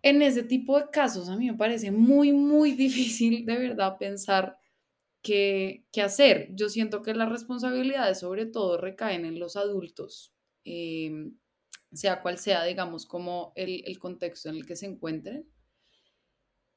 en 0.09 0.23
ese 0.23 0.45
tipo 0.45 0.79
de 0.79 0.89
casos 0.91 1.29
a 1.29 1.37
mí 1.37 1.51
me 1.51 1.59
parece 1.59 1.91
muy, 1.91 2.33
muy 2.33 2.73
difícil 2.85 3.45
de 3.45 3.59
verdad 3.59 3.99
pensar 3.99 4.57
qué, 5.21 5.85
qué 5.91 6.03
hacer. 6.03 6.49
Yo 6.55 6.69
siento 6.69 7.03
que 7.03 7.13
las 7.13 7.29
responsabilidades 7.29 8.21
sobre 8.21 8.47
todo 8.47 8.79
recaen 8.79 9.25
en 9.25 9.41
los 9.41 9.57
adultos, 9.57 10.33
em, 10.65 11.37
sea 11.93 12.23
cual 12.23 12.39
sea, 12.39 12.63
digamos, 12.63 13.05
como 13.05 13.53
el, 13.57 13.83
el, 13.85 13.99
contexto 13.99 14.49
en 14.49 14.57
el 14.57 14.67
que 14.67 14.77
se 14.77 14.87
encuentren, 14.87 15.51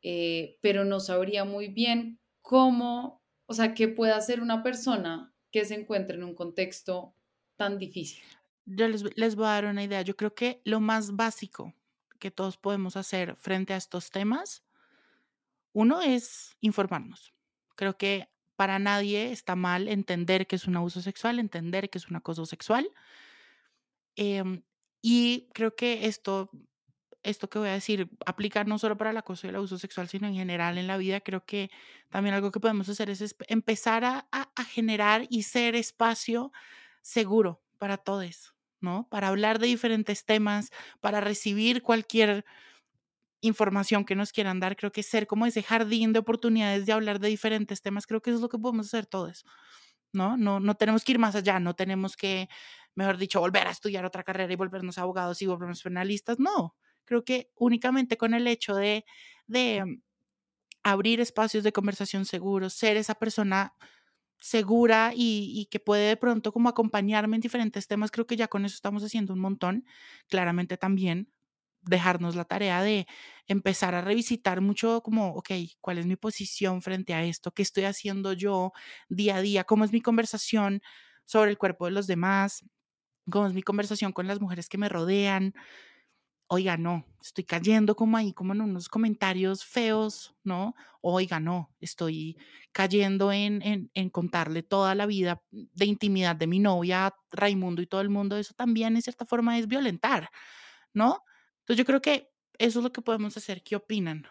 eh, 0.01 0.57
pero 0.61 0.83
no 0.83 0.99
sabría 0.99 1.45
muy 1.45 1.67
bien 1.67 2.19
cómo, 2.41 3.21
o 3.45 3.53
sea, 3.53 3.75
qué 3.75 3.87
puede 3.87 4.13
hacer 4.13 4.41
una 4.41 4.63
persona 4.63 5.35
que 5.51 5.65
se 5.65 5.75
encuentre 5.75 6.15
en 6.15 6.23
un 6.23 6.33
contexto 6.33 7.13
tan 7.57 7.77
difícil. 7.77 8.23
Yo 8.65 8.87
les, 8.87 9.03
les 9.17 9.35
voy 9.35 9.45
a 9.45 9.49
dar 9.49 9.65
una 9.65 9.83
idea. 9.83 10.01
Yo 10.01 10.15
creo 10.15 10.33
que 10.33 10.61
lo 10.63 10.79
más 10.79 11.15
básico 11.15 11.75
que 12.19 12.31
todos 12.31 12.57
podemos 12.57 12.97
hacer 12.97 13.35
frente 13.37 13.73
a 13.73 13.77
estos 13.77 14.11
temas, 14.11 14.63
uno 15.73 16.01
es 16.01 16.57
informarnos. 16.61 17.33
Creo 17.75 17.97
que 17.97 18.29
para 18.55 18.79
nadie 18.79 19.31
está 19.31 19.55
mal 19.55 19.87
entender 19.87 20.47
que 20.47 20.57
es 20.57 20.67
un 20.67 20.75
abuso 20.75 21.01
sexual, 21.01 21.39
entender 21.39 21.89
que 21.89 21.97
es 21.97 22.09
un 22.09 22.17
acoso 22.17 22.45
sexual. 22.45 22.91
Eh, 24.15 24.43
y 25.01 25.47
creo 25.53 25.75
que 25.75 26.07
esto, 26.07 26.49
esto 27.23 27.49
que 27.49 27.59
voy 27.59 27.69
a 27.69 27.73
decir, 27.73 28.09
aplica 28.25 28.65
no 28.65 28.77
solo 28.77 28.97
para 28.97 29.11
el 29.11 29.17
acoso 29.17 29.47
y 29.47 29.51
el 29.51 29.55
abuso 29.55 29.77
sexual, 29.77 30.09
sino 30.09 30.27
en 30.27 30.35
general 30.35 30.77
en 30.77 30.87
la 30.87 30.97
vida. 30.97 31.21
Creo 31.21 31.45
que 31.45 31.71
también 32.09 32.35
algo 32.35 32.51
que 32.51 32.59
podemos 32.59 32.89
hacer 32.89 33.09
es 33.09 33.35
empezar 33.47 34.03
a 34.03 34.63
generar 34.65 35.25
y 35.29 35.43
ser 35.43 35.75
espacio 35.75 36.51
seguro 37.01 37.63
para 37.77 37.97
todos. 37.97 38.53
¿No? 38.81 39.07
Para 39.09 39.27
hablar 39.29 39.59
de 39.59 39.67
diferentes 39.67 40.25
temas, 40.25 40.71
para 41.01 41.21
recibir 41.21 41.81
cualquier 41.83 42.45
información 43.41 44.05
que 44.05 44.15
nos 44.15 44.31
quieran 44.33 44.59
dar. 44.59 44.75
Creo 44.75 44.91
que 44.91 45.03
ser 45.03 45.27
como 45.27 45.45
ese 45.45 45.63
jardín 45.63 46.13
de 46.13 46.19
oportunidades 46.19 46.85
de 46.85 46.93
hablar 46.93 47.19
de 47.19 47.29
diferentes 47.29 47.81
temas, 47.81 48.07
creo 48.07 48.21
que 48.21 48.31
es 48.31 48.41
lo 48.41 48.49
que 48.49 48.57
podemos 48.59 48.87
hacer 48.87 49.05
todos, 49.05 49.45
¿no? 50.13 50.37
No, 50.37 50.59
no 50.59 50.75
tenemos 50.75 51.03
que 51.05 51.13
ir 51.13 51.19
más 51.19 51.35
allá, 51.35 51.59
no 51.59 51.75
tenemos 51.75 52.17
que, 52.17 52.49
mejor 52.95 53.17
dicho, 53.17 53.39
volver 53.39 53.67
a 53.67 53.71
estudiar 53.71 54.05
otra 54.05 54.23
carrera 54.23 54.51
y 54.53 54.55
volvernos 54.57 54.97
abogados 54.97 55.41
y 55.41 55.47
volvernos 55.47 55.81
penalistas, 55.83 56.39
no. 56.39 56.75
Creo 57.05 57.23
que 57.25 57.51
únicamente 57.55 58.17
con 58.17 58.33
el 58.33 58.47
hecho 58.47 58.75
de, 58.75 59.05
de 59.47 60.01
abrir 60.83 61.19
espacios 61.19 61.63
de 61.63 61.73
conversación 61.73 62.25
seguros, 62.25 62.73
ser 62.73 62.97
esa 62.97 63.15
persona 63.15 63.73
segura 64.39 65.11
y, 65.15 65.67
que 65.71 65.79
puede 65.79 66.09
de 66.09 66.17
pronto 66.17 66.51
como 66.53 66.69
acompañarme 66.69 67.35
en 67.35 67.41
diferentes 67.41 67.87
temas, 67.87 68.11
creo 68.11 68.27
que 68.27 68.35
ya 68.37 68.47
con 68.47 68.65
eso 68.65 68.75
estamos 68.75 69.03
haciendo 69.03 69.33
un 69.33 69.39
montón. 69.39 69.85
Claramente 70.29 70.77
también 70.77 71.31
dejarnos 71.81 72.35
la 72.35 72.45
tarea 72.45 72.81
de 72.83 73.07
empezar 73.47 73.95
a 73.95 74.01
revisitar 74.01 74.61
mucho 74.61 75.01
como, 75.01 75.29
ok, 75.35 75.51
¿cuál 75.81 75.97
es 75.97 76.05
mi 76.05 76.15
posición 76.15 76.81
frente 76.81 77.13
a 77.13 77.23
esto? 77.23 77.51
¿Qué 77.53 77.61
estoy 77.61 77.85
haciendo 77.85 78.33
yo 78.33 78.73
día 79.09 79.37
a 79.37 79.41
día? 79.41 79.63
¿Cómo 79.63 79.85
es 79.85 79.91
mi 79.93 80.01
conversación 80.01 80.81
sobre 81.25 81.51
el 81.51 81.57
cuerpo 81.57 81.85
de 81.85 81.91
los 81.91 82.07
demás? 82.07 82.63
¿Cómo 83.31 83.47
es 83.47 83.53
mi 83.53 83.63
conversación 83.63 84.13
con 84.13 84.27
las 84.27 84.41
mujeres 84.41 84.69
que 84.69 84.77
me 84.77 84.89
rodean? 84.89 85.53
Oiga, 86.49 86.77
no, 86.77 87.05
estoy 87.21 87.43
cayendo 87.43 87.95
como 87.95 88.17
ahí, 88.17 88.33
como 88.33 88.53
en 88.53 88.61
unos 88.61 88.89
comentarios 88.89 89.63
feos, 89.63 90.35
¿no? 90.43 90.75
Oiga, 91.01 91.39
no, 91.39 91.73
estoy 91.79 92.37
cayendo 92.71 93.31
en, 93.31 93.61
en, 93.61 93.91
en, 93.93 94.09
contarle 94.09 94.63
toda 94.63 94.95
la 94.95 95.05
vida 95.05 95.41
de 95.51 95.85
intimidad 95.85 96.35
de 96.35 96.47
mi 96.47 96.59
novia, 96.59 97.13
Raimundo 97.31 97.81
y 97.81 97.87
todo 97.87 98.01
el 98.01 98.09
mundo, 98.09 98.35
eso 98.37 98.53
también 98.55 98.95
en 98.95 99.01
cierta 99.03 99.25
forma 99.25 99.59
es 99.59 99.67
violentar, 99.67 100.29
¿no? 100.93 101.23
Entonces 101.59 101.77
yo 101.77 101.85
creo 101.85 102.01
que 102.01 102.31
eso 102.57 102.79
es 102.79 102.83
lo 102.83 102.91
que 102.91 103.01
podemos 103.01 103.37
hacer. 103.37 103.63
¿Qué 103.63 103.75
opinan? 103.75 104.27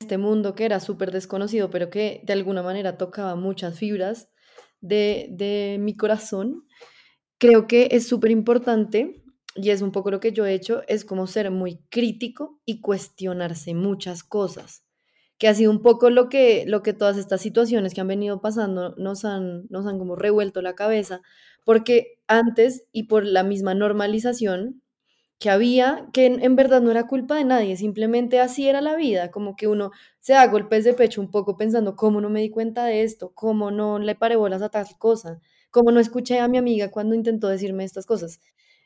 Este 0.00 0.16
mundo 0.16 0.54
que 0.54 0.64
era 0.64 0.80
súper 0.80 1.10
desconocido, 1.10 1.70
pero 1.70 1.90
que 1.90 2.22
de 2.24 2.32
alguna 2.32 2.62
manera 2.62 2.96
tocaba 2.96 3.34
muchas 3.34 3.78
fibras 3.78 4.28
de, 4.80 5.26
de 5.30 5.76
mi 5.80 5.96
corazón, 5.96 6.64
creo 7.38 7.66
que 7.66 7.88
es 7.90 8.06
súper 8.06 8.30
importante, 8.30 9.22
y 9.56 9.70
es 9.70 9.82
un 9.82 9.90
poco 9.90 10.10
lo 10.10 10.20
que 10.20 10.32
yo 10.32 10.46
he 10.46 10.54
hecho, 10.54 10.82
es 10.86 11.04
como 11.04 11.26
ser 11.26 11.50
muy 11.50 11.80
crítico 11.88 12.60
y 12.64 12.80
cuestionarse 12.80 13.74
muchas 13.74 14.22
cosas, 14.22 14.84
que 15.36 15.48
ha 15.48 15.54
sido 15.54 15.72
un 15.72 15.82
poco 15.82 16.10
lo 16.10 16.28
que, 16.28 16.64
lo 16.66 16.82
que 16.82 16.92
todas 16.92 17.16
estas 17.16 17.40
situaciones 17.40 17.92
que 17.92 18.00
han 18.00 18.08
venido 18.08 18.40
pasando 18.40 18.94
nos 18.96 19.24
han, 19.24 19.66
nos 19.68 19.86
han 19.86 19.98
como 19.98 20.14
revuelto 20.14 20.62
la 20.62 20.74
cabeza, 20.74 21.22
porque 21.64 22.20
antes 22.28 22.84
y 22.92 23.04
por 23.04 23.26
la 23.26 23.42
misma 23.42 23.74
normalización, 23.74 24.80
que 25.38 25.50
había, 25.50 26.08
que 26.12 26.26
en, 26.26 26.56
verdad 26.56 26.80
no 26.82 26.90
era 26.90 27.06
culpa 27.06 27.36
de 27.36 27.44
nadie, 27.44 27.76
simplemente 27.76 28.40
así 28.40 28.68
era 28.68 28.80
la 28.80 28.96
vida, 28.96 29.30
como 29.30 29.54
que 29.54 29.68
uno 29.68 29.92
se 30.18 30.32
da 30.32 30.46
golpes 30.48 30.84
de 30.84 30.94
pecho 30.94 31.20
un 31.20 31.30
poco 31.30 31.56
pensando, 31.56 31.94
¿cómo 31.94 32.20
no 32.20 32.28
me 32.28 32.40
di 32.40 32.50
cuenta 32.50 32.84
de 32.84 33.02
esto? 33.04 33.32
¿Cómo 33.34 33.70
no 33.70 33.98
le 34.00 34.16
paré 34.16 34.36
bolas 34.36 34.62
a 34.62 34.68
tal 34.68 34.86
cosa? 34.98 35.40
¿Cómo 35.70 35.92
no 35.92 36.00
escuché 36.00 36.40
a 36.40 36.48
mi 36.48 36.58
amiga 36.58 36.90
cuando 36.90 37.14
intentó 37.14 37.48
decirme 37.48 37.84
estas 37.84 38.04
cosas? 38.06 38.40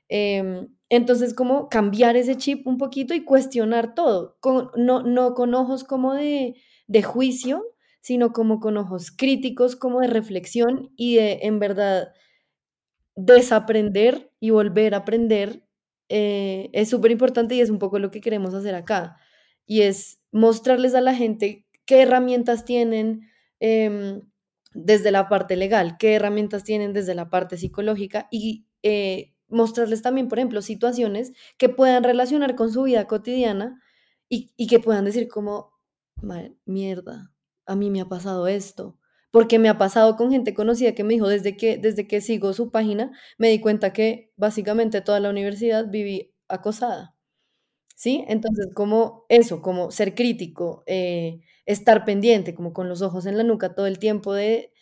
Eh, 0.08 0.66
entonces, 0.90 1.32
como 1.32 1.70
cambiar 1.70 2.16
ese 2.16 2.36
chip 2.36 2.66
un 2.66 2.76
poquito 2.76 3.14
y 3.14 3.24
cuestionar 3.24 3.94
todo, 3.94 4.36
con, 4.40 4.70
no, 4.76 5.02
no 5.02 5.34
con 5.34 5.54
ojos 5.54 5.84
como 5.84 6.12
de, 6.12 6.56
de 6.86 7.02
juicio, 7.02 7.64
sino 8.02 8.32
como 8.32 8.60
con 8.60 8.76
ojos 8.76 9.10
críticos, 9.10 9.74
como 9.74 10.00
de 10.00 10.08
reflexión 10.08 10.92
y 10.96 11.16
de, 11.16 11.38
en 11.44 11.60
verdad, 11.60 12.12
desaprender 13.16 14.30
y 14.38 14.50
volver 14.50 14.94
a 14.94 14.98
aprender 14.98 15.64
eh, 16.14 16.68
es 16.74 16.90
súper 16.90 17.10
importante 17.10 17.54
y 17.54 17.62
es 17.62 17.70
un 17.70 17.78
poco 17.78 17.98
lo 17.98 18.10
que 18.10 18.20
queremos 18.20 18.52
hacer 18.52 18.74
acá. 18.74 19.16
Y 19.64 19.80
es 19.80 20.20
mostrarles 20.30 20.94
a 20.94 21.00
la 21.00 21.14
gente 21.14 21.66
qué 21.86 22.02
herramientas 22.02 22.66
tienen 22.66 23.30
eh, 23.60 24.20
desde 24.74 25.10
la 25.10 25.30
parte 25.30 25.56
legal, 25.56 25.96
qué 25.98 26.12
herramientas 26.14 26.64
tienen 26.64 26.92
desde 26.92 27.14
la 27.14 27.30
parte 27.30 27.56
psicológica 27.56 28.28
y 28.30 28.66
eh, 28.82 29.32
mostrarles 29.48 30.02
también, 30.02 30.28
por 30.28 30.38
ejemplo, 30.38 30.60
situaciones 30.60 31.32
que 31.56 31.70
puedan 31.70 32.04
relacionar 32.04 32.56
con 32.56 32.70
su 32.70 32.82
vida 32.82 33.06
cotidiana 33.06 33.80
y, 34.28 34.52
y 34.58 34.66
que 34.66 34.80
puedan 34.80 35.06
decir 35.06 35.28
como, 35.28 35.72
mierda, 36.66 37.32
a 37.64 37.74
mí 37.74 37.90
me 37.90 38.02
ha 38.02 38.06
pasado 38.06 38.48
esto. 38.48 38.98
Porque 39.32 39.58
me 39.58 39.68
ha 39.70 39.78
pasado 39.78 40.16
con 40.16 40.30
gente 40.30 40.54
conocida 40.54 40.94
que 40.94 41.04
me 41.04 41.14
dijo, 41.14 41.28
desde 41.28 41.56
que, 41.56 41.78
desde 41.78 42.06
que 42.06 42.20
sigo 42.20 42.52
su 42.52 42.70
página, 42.70 43.12
me 43.38 43.48
di 43.50 43.60
cuenta 43.60 43.92
que 43.92 44.32
básicamente 44.36 45.00
toda 45.02 45.20
la 45.20 45.30
universidad 45.30 45.90
viví 45.90 46.32
acosada. 46.48 47.16
¿Sí? 47.96 48.24
Entonces, 48.28 48.68
como 48.74 49.24
eso, 49.28 49.62
como 49.62 49.90
ser 49.90 50.14
crítico, 50.14 50.82
eh, 50.86 51.40
estar 51.66 52.04
pendiente, 52.04 52.54
como 52.54 52.72
con 52.72 52.88
los 52.88 53.02
ojos 53.02 53.26
en 53.26 53.36
la 53.38 53.44
nuca 53.44 53.74
todo 53.74 53.86
el 53.86 53.98
tiempo 53.98 54.34
de, 54.34 54.72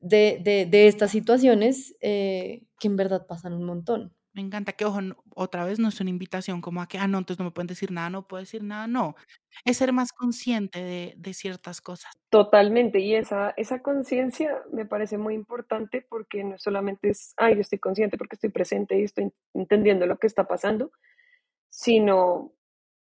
de, 0.00 0.66
de, 0.70 0.88
estas 0.88 1.10
situaciones 1.10 1.96
eh, 2.00 2.62
que 2.78 2.88
en 2.88 2.96
verdad 2.96 3.26
pasan 3.26 3.54
un 3.54 3.64
montón. 3.64 4.14
Me 4.32 4.42
encanta 4.42 4.72
que, 4.72 4.84
ojo, 4.84 5.00
otra 5.34 5.64
vez 5.64 5.78
no 5.80 5.88
es 5.88 6.00
una 6.00 6.10
invitación 6.10 6.60
como 6.60 6.80
a 6.82 6.86
que, 6.86 6.98
ah, 6.98 7.08
no, 7.08 7.18
entonces 7.18 7.40
no 7.40 7.46
me 7.46 7.50
pueden 7.50 7.66
decir 7.66 7.90
nada, 7.90 8.10
no 8.10 8.28
puedo 8.28 8.40
decir 8.40 8.62
nada, 8.62 8.86
no. 8.86 9.16
Es 9.64 9.78
ser 9.78 9.92
más 9.92 10.12
consciente 10.12 10.82
de, 10.82 11.14
de 11.16 11.34
ciertas 11.34 11.80
cosas. 11.80 12.12
Totalmente, 12.30 13.00
y 13.00 13.16
esa, 13.16 13.50
esa 13.56 13.82
conciencia 13.82 14.62
me 14.72 14.86
parece 14.86 15.18
muy 15.18 15.34
importante 15.34 16.06
porque 16.08 16.44
no 16.44 16.58
solamente 16.58 17.10
es, 17.10 17.34
ay, 17.36 17.56
yo 17.56 17.60
estoy 17.60 17.80
consciente 17.80 18.16
porque 18.16 18.36
estoy 18.36 18.50
presente 18.50 19.00
y 19.00 19.02
estoy 19.02 19.32
entendiendo 19.52 20.06
lo 20.06 20.16
que 20.18 20.28
está 20.28 20.46
pasando, 20.46 20.92
sino 21.70 22.54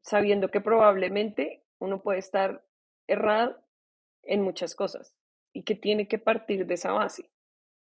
sabiendo 0.02 0.50
que 0.50 0.60
probablemente 0.60 1.64
uno 1.78 2.02
puede 2.02 2.18
estar 2.18 2.66
errado 3.06 3.62
en 4.22 4.42
muchas 4.42 4.74
cosas 4.74 5.14
y 5.54 5.64
que 5.64 5.74
tiene 5.74 6.08
que 6.08 6.18
partir 6.18 6.66
de 6.66 6.74
esa 6.74 6.92
base 6.92 7.30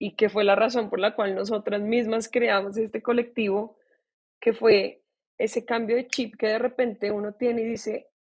y 0.03 0.15
que 0.17 0.27
fue 0.27 0.43
la 0.43 0.57
razón 0.57 0.89
por 0.89 0.99
la 0.99 1.15
cual 1.15 1.33
nosotras 1.33 1.81
mismas 1.81 2.27
creamos 2.27 2.75
este 2.75 3.01
colectivo, 3.01 3.77
que 4.41 4.51
fue 4.51 5.01
ese 5.37 5.63
cambio 5.63 5.95
de 5.95 6.07
chip 6.07 6.35
que 6.35 6.47
de 6.47 6.59
repente 6.59 7.09
uno 7.09 7.35
tiene 7.35 7.61
y 7.61 7.69
dice 7.69 8.11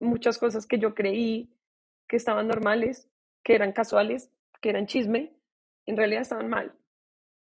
muchas 0.00 0.36
cosas 0.36 0.66
que 0.66 0.80
yo 0.80 0.96
creí 0.96 1.54
que 2.08 2.16
estaban 2.16 2.48
normales, 2.48 3.08
que 3.44 3.54
eran 3.54 3.70
casuales, 3.70 4.32
que 4.60 4.70
eran 4.70 4.86
chisme, 4.86 5.32
en 5.86 5.96
realidad 5.96 6.22
estaban 6.22 6.48
mal. 6.48 6.76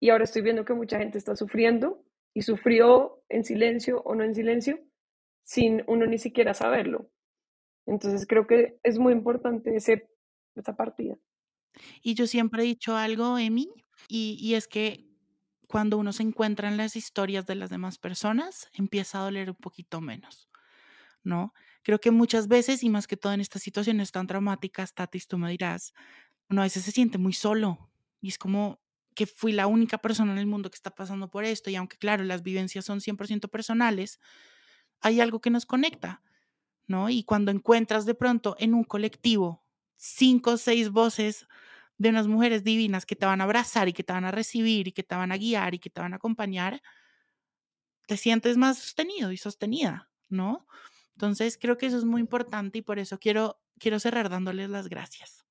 Y 0.00 0.10
ahora 0.10 0.24
estoy 0.24 0.42
viendo 0.42 0.64
que 0.64 0.74
mucha 0.74 0.98
gente 0.98 1.16
está 1.16 1.36
sufriendo 1.36 2.02
y 2.34 2.42
sufrió 2.42 3.22
en 3.28 3.44
silencio 3.44 4.02
o 4.02 4.16
no 4.16 4.24
en 4.24 4.34
silencio 4.34 4.80
sin 5.44 5.84
uno 5.86 6.06
ni 6.06 6.18
siquiera 6.18 6.54
saberlo. 6.54 7.08
Entonces 7.86 8.26
creo 8.26 8.48
que 8.48 8.80
es 8.82 8.98
muy 8.98 9.12
importante 9.12 9.76
ese, 9.76 10.10
esa 10.56 10.74
partida. 10.74 11.16
Y 12.02 12.14
yo 12.14 12.26
siempre 12.26 12.62
he 12.62 12.66
dicho 12.66 12.96
algo, 12.96 13.38
Emi, 13.38 13.68
y, 14.08 14.38
y 14.40 14.54
es 14.54 14.68
que 14.68 15.06
cuando 15.66 15.98
uno 15.98 16.12
se 16.12 16.22
encuentra 16.22 16.68
en 16.68 16.76
las 16.76 16.96
historias 16.96 17.46
de 17.46 17.56
las 17.56 17.70
demás 17.70 17.98
personas, 17.98 18.68
empieza 18.72 19.18
a 19.18 19.24
doler 19.24 19.50
un 19.50 19.56
poquito 19.56 20.00
menos, 20.00 20.48
¿no? 21.24 21.52
Creo 21.82 22.00
que 22.00 22.10
muchas 22.10 22.48
veces, 22.48 22.82
y 22.82 22.90
más 22.90 23.06
que 23.06 23.16
todo 23.16 23.32
en 23.32 23.40
estas 23.40 23.62
situaciones 23.62 24.12
tan 24.12 24.26
traumáticas, 24.26 24.94
Tatis, 24.94 25.28
tú 25.28 25.38
me 25.38 25.50
dirás, 25.50 25.92
uno 26.48 26.62
a 26.62 26.64
veces 26.64 26.84
se 26.84 26.92
siente 26.92 27.18
muy 27.18 27.32
solo 27.32 27.90
y 28.20 28.28
es 28.28 28.38
como 28.38 28.80
que 29.14 29.26
fui 29.26 29.52
la 29.52 29.66
única 29.66 29.98
persona 29.98 30.32
en 30.32 30.38
el 30.38 30.46
mundo 30.46 30.70
que 30.70 30.76
está 30.76 30.90
pasando 30.90 31.30
por 31.30 31.44
esto 31.44 31.70
y 31.70 31.76
aunque 31.76 31.96
claro, 31.96 32.24
las 32.24 32.42
vivencias 32.42 32.84
son 32.84 33.00
100% 33.00 33.48
personales, 33.48 34.20
hay 35.00 35.20
algo 35.20 35.40
que 35.40 35.50
nos 35.50 35.66
conecta, 35.66 36.22
¿no? 36.86 37.10
Y 37.10 37.24
cuando 37.24 37.50
encuentras 37.50 38.06
de 38.06 38.14
pronto 38.14 38.56
en 38.58 38.74
un 38.74 38.84
colectivo 38.84 39.64
cinco 39.96 40.52
o 40.52 40.56
seis 40.58 40.90
voces 40.90 41.46
de 41.98 42.10
unas 42.10 42.26
mujeres 42.28 42.64
divinas 42.64 43.06
que 43.06 43.16
te 43.16 43.26
van 43.26 43.40
a 43.40 43.44
abrazar 43.44 43.88
y 43.88 43.92
que 43.92 44.04
te 44.04 44.12
van 44.12 44.24
a 44.24 44.30
recibir 44.30 44.88
y 44.88 44.92
que 44.92 45.02
te 45.02 45.14
van 45.14 45.32
a 45.32 45.36
guiar 45.38 45.74
y 45.74 45.78
que 45.78 45.90
te 45.90 46.00
van 46.00 46.12
a 46.12 46.16
acompañar, 46.16 46.82
te 48.06 48.16
sientes 48.16 48.56
más 48.56 48.78
sostenido 48.78 49.32
y 49.32 49.36
sostenida, 49.36 50.10
¿no? 50.28 50.66
Entonces 51.16 51.58
creo 51.60 51.76
que 51.78 51.86
eso 51.86 51.98
es 51.98 52.04
muy 52.04 52.20
importante 52.20 52.78
y 52.78 52.82
por 52.82 52.98
eso 52.98 53.18
quiero, 53.18 53.60
quiero 53.78 53.98
cerrar 53.98 54.28
dándoles 54.28 54.70
las 54.70 54.88
gracias 54.88 55.44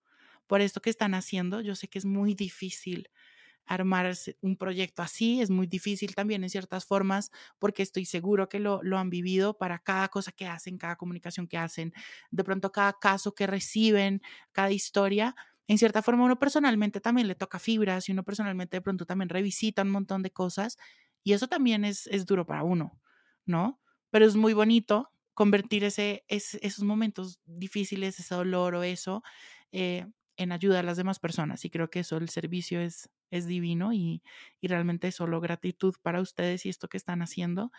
por 0.48 0.62
esto 0.62 0.82
que 0.82 0.90
están 0.92 1.16
haciendo. 1.16 1.62
Yo 1.62 1.76
sé 1.76 1.88
que 1.90 2.00
es 2.00 2.06
muy 2.06 2.36
difícil 2.36 3.10
armar 3.66 4.14
un 4.42 4.58
proyecto 4.58 5.04
así. 5.04 5.42
Es 5.42 5.50
muy 5.52 5.68
difícil 5.68 6.16
también 6.16 6.44
en 6.44 6.50
ciertas 6.52 6.86
formas 6.86 7.32
porque 7.60 7.84
estoy 7.84 8.06
seguro 8.06 8.50
que 8.50 8.60
lo, 8.60 8.82
lo 8.84 8.98
han 9.00 9.10
vivido 9.12 9.58
para 9.58 9.80
cada 9.80 10.10
cosa 10.10 10.32
que 10.34 10.48
hacen, 10.48 10.78
cada 10.78 10.98
comunicación 10.98 11.48
que 11.48 11.58
hacen, 11.58 11.94
de 12.32 12.44
pronto 12.44 12.72
cada 12.72 12.94
caso 13.00 13.36
que 13.36 13.48
reciben, 13.48 14.22
cada 14.54 14.72
historia. 14.72 15.36
En 15.68 15.78
cierta 15.78 16.02
forma 16.02 16.26
uno 16.26 16.38
personalmente 16.40 17.02
también 17.02 17.28
le 17.28 17.36
toca 17.36 17.60
fibras 17.60 18.08
y 18.10 18.12
uno 18.12 18.24
personalmente 18.24 18.78
de 18.78 18.82
pronto 18.82 19.06
también 19.06 19.30
revisita 19.30 19.82
un 19.82 19.90
montón 19.92 20.22
de 20.24 20.32
cosas 20.32 20.78
y 21.24 21.34
eso 21.34 21.48
también 21.48 21.86
es, 21.86 22.08
es 22.08 22.26
duro 22.26 22.46
para 22.46 22.64
uno, 22.64 23.00
¿no? 23.46 23.82
Pero 24.12 24.26
es 24.26 24.36
muy 24.36 24.54
bonito 24.54 25.12
convertir 25.34 25.84
ese, 25.84 26.24
esos 26.28 26.84
momentos 26.84 27.40
difíciles, 27.46 28.20
ese 28.20 28.36
dolor 28.36 28.76
o 28.76 28.84
eso, 28.84 29.24
eh, 29.72 30.06
en 30.38 30.52
ayuda 30.52 30.80
a 30.80 30.84
las 30.84 30.98
demás 30.98 31.20
personas. 31.20 31.66
Y 31.66 31.70
creo 31.70 31.90
que 31.90 32.00
eso, 32.02 32.18
el 32.18 32.30
servicio 32.30 32.80
es, 32.80 33.10
es 33.32 33.48
divino 33.48 33.92
y, 33.94 34.22
y 34.62 34.68
realmente 34.68 35.12
solo 35.12 35.42
gratitud 35.42 35.96
para 36.02 36.22
ustedes 36.22 36.66
y 36.66 36.70
esto 36.70 36.88
que 36.88 36.98
están 36.98 37.22
haciendo. 37.22 37.72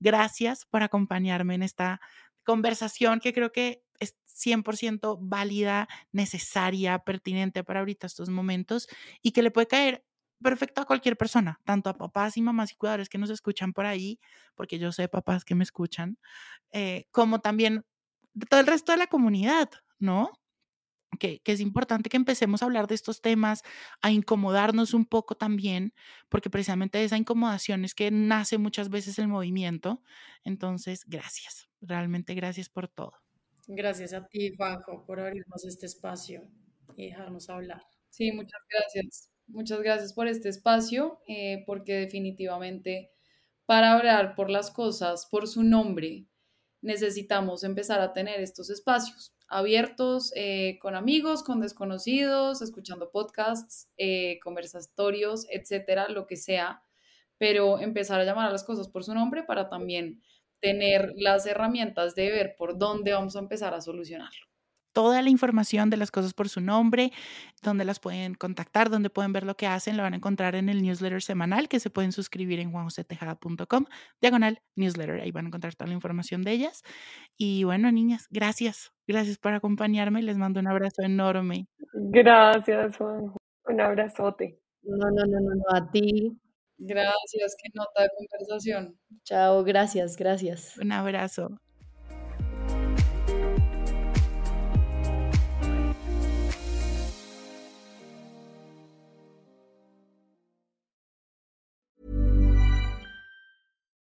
Gracias 0.00 0.64
por 0.66 0.82
acompañarme 0.82 1.54
en 1.54 1.62
esta 1.62 2.00
conversación 2.44 3.20
que 3.20 3.32
creo 3.32 3.52
que 3.52 3.82
es 4.00 4.16
100% 4.26 5.18
válida, 5.20 5.88
necesaria, 6.12 6.98
pertinente 7.00 7.64
para 7.64 7.80
ahorita 7.80 8.06
estos 8.06 8.28
momentos 8.28 8.88
y 9.22 9.32
que 9.32 9.42
le 9.42 9.50
puede 9.50 9.68
caer 9.68 10.04
perfecto 10.42 10.80
a 10.80 10.86
cualquier 10.86 11.16
persona, 11.16 11.60
tanto 11.64 11.88
a 11.88 11.96
papás 11.96 12.36
y 12.36 12.42
mamás 12.42 12.72
y 12.72 12.76
cuidadores 12.76 13.08
que 13.08 13.18
nos 13.18 13.30
escuchan 13.30 13.72
por 13.72 13.86
ahí, 13.86 14.18
porque 14.54 14.78
yo 14.78 14.90
sé 14.92 15.08
papás 15.08 15.44
que 15.44 15.54
me 15.54 15.64
escuchan, 15.64 16.18
eh, 16.72 17.06
como 17.12 17.40
también 17.40 17.84
todo 18.48 18.60
el 18.60 18.66
resto 18.66 18.92
de 18.92 18.98
la 18.98 19.06
comunidad, 19.06 19.70
¿no? 19.98 20.32
que, 21.18 21.40
es 21.44 21.60
importante 21.60 22.08
que 22.08 22.16
empecemos 22.16 22.62
a 22.62 22.66
hablar 22.66 22.86
de 22.86 22.94
estos 22.94 23.20
temas, 23.20 23.62
a 24.00 24.10
incomodarnos 24.10 24.94
un 24.94 25.06
poco 25.06 25.34
también, 25.34 25.94
porque 26.28 26.50
precisamente 26.50 26.98
de 26.98 27.04
esa 27.04 27.16
incomodación 27.16 27.84
es 27.84 27.94
que 27.94 28.10
nace 28.10 28.58
muchas 28.58 28.88
veces 28.88 29.18
el 29.18 29.28
movimiento. 29.28 30.02
Entonces, 30.44 31.04
gracias, 31.06 31.68
realmente 31.82 32.34
gracias 32.34 32.68
por 32.68 32.88
todo. 32.88 33.12
Gracias 33.66 34.12
a 34.12 34.26
ti, 34.26 34.54
Juanjo, 34.56 35.04
por 35.06 35.20
abrirnos 35.20 35.64
este 35.64 35.86
espacio 35.86 36.48
y 36.96 37.06
dejarnos 37.06 37.48
hablar. 37.48 37.82
Sí, 38.10 38.32
muchas 38.32 38.60
gracias. 38.70 39.30
Muchas 39.46 39.80
gracias 39.80 40.12
por 40.12 40.28
este 40.28 40.48
espacio, 40.48 41.20
eh, 41.26 41.62
porque 41.66 41.94
definitivamente 41.94 43.10
para 43.66 43.92
hablar 43.92 44.34
por 44.34 44.50
las 44.50 44.70
cosas, 44.70 45.26
por 45.26 45.46
su 45.46 45.62
nombre, 45.62 46.26
necesitamos 46.80 47.64
empezar 47.64 48.00
a 48.00 48.12
tener 48.12 48.40
estos 48.40 48.70
espacios 48.70 49.34
abiertos 49.48 50.32
eh, 50.34 50.78
con 50.80 50.94
amigos, 50.94 51.42
con 51.42 51.60
desconocidos, 51.60 52.62
escuchando 52.62 53.10
podcasts, 53.10 53.88
eh, 53.98 54.40
conversatorios, 54.42 55.46
etcétera, 55.50 56.08
lo 56.08 56.26
que 56.26 56.36
sea, 56.36 56.82
pero 57.38 57.78
empezar 57.78 58.20
a 58.20 58.24
llamar 58.24 58.48
a 58.48 58.52
las 58.52 58.64
cosas 58.64 58.88
por 58.88 59.04
su 59.04 59.14
nombre 59.14 59.42
para 59.42 59.68
también 59.68 60.22
tener 60.62 61.12
las 61.16 61.44
herramientas 61.44 62.14
de 62.14 62.30
ver 62.30 62.54
por 62.56 62.78
dónde 62.78 63.12
vamos 63.12 63.36
a 63.36 63.40
empezar 63.40 63.74
a 63.74 63.82
solucionarlo 63.82 64.46
toda 64.92 65.22
la 65.22 65.30
información 65.30 65.90
de 65.90 65.96
las 65.96 66.10
cosas 66.10 66.34
por 66.34 66.48
su 66.48 66.60
nombre, 66.60 67.12
donde 67.62 67.84
las 67.84 67.98
pueden 67.98 68.34
contactar, 68.34 68.90
donde 68.90 69.10
pueden 69.10 69.32
ver 69.32 69.44
lo 69.44 69.56
que 69.56 69.66
hacen, 69.66 69.96
lo 69.96 70.02
van 70.02 70.12
a 70.12 70.16
encontrar 70.16 70.54
en 70.54 70.68
el 70.68 70.82
newsletter 70.82 71.22
semanal 71.22 71.68
que 71.68 71.80
se 71.80 71.90
pueden 71.90 72.12
suscribir 72.12 72.60
en 72.60 72.70
juanjosetejada.com, 72.72 73.86
diagonal 74.20 74.60
newsletter, 74.76 75.20
ahí 75.20 75.30
van 75.30 75.46
a 75.46 75.48
encontrar 75.48 75.74
toda 75.74 75.88
la 75.88 75.94
información 75.94 76.42
de 76.42 76.52
ellas. 76.52 76.82
Y 77.36 77.64
bueno, 77.64 77.90
niñas, 77.90 78.28
gracias, 78.30 78.92
gracias 79.06 79.38
por 79.38 79.54
acompañarme, 79.54 80.22
les 80.22 80.36
mando 80.36 80.60
un 80.60 80.68
abrazo 80.68 81.02
enorme. 81.02 81.66
Gracias, 81.94 82.96
Juan, 82.96 83.32
un 83.66 83.80
abrazote. 83.80 84.58
No, 84.82 84.96
no, 84.96 85.24
no, 85.26 85.40
no, 85.40 85.54
no, 85.54 85.76
a 85.76 85.90
ti. 85.90 86.36
Gracias, 86.84 87.54
qué 87.62 87.68
nota 87.74 88.02
de 88.02 88.08
conversación. 88.16 88.98
Chao, 89.24 89.62
gracias, 89.64 90.16
gracias. 90.16 90.76
Un 90.78 90.92
abrazo. 90.92 91.60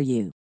for 0.00 0.04
you. 0.04 0.39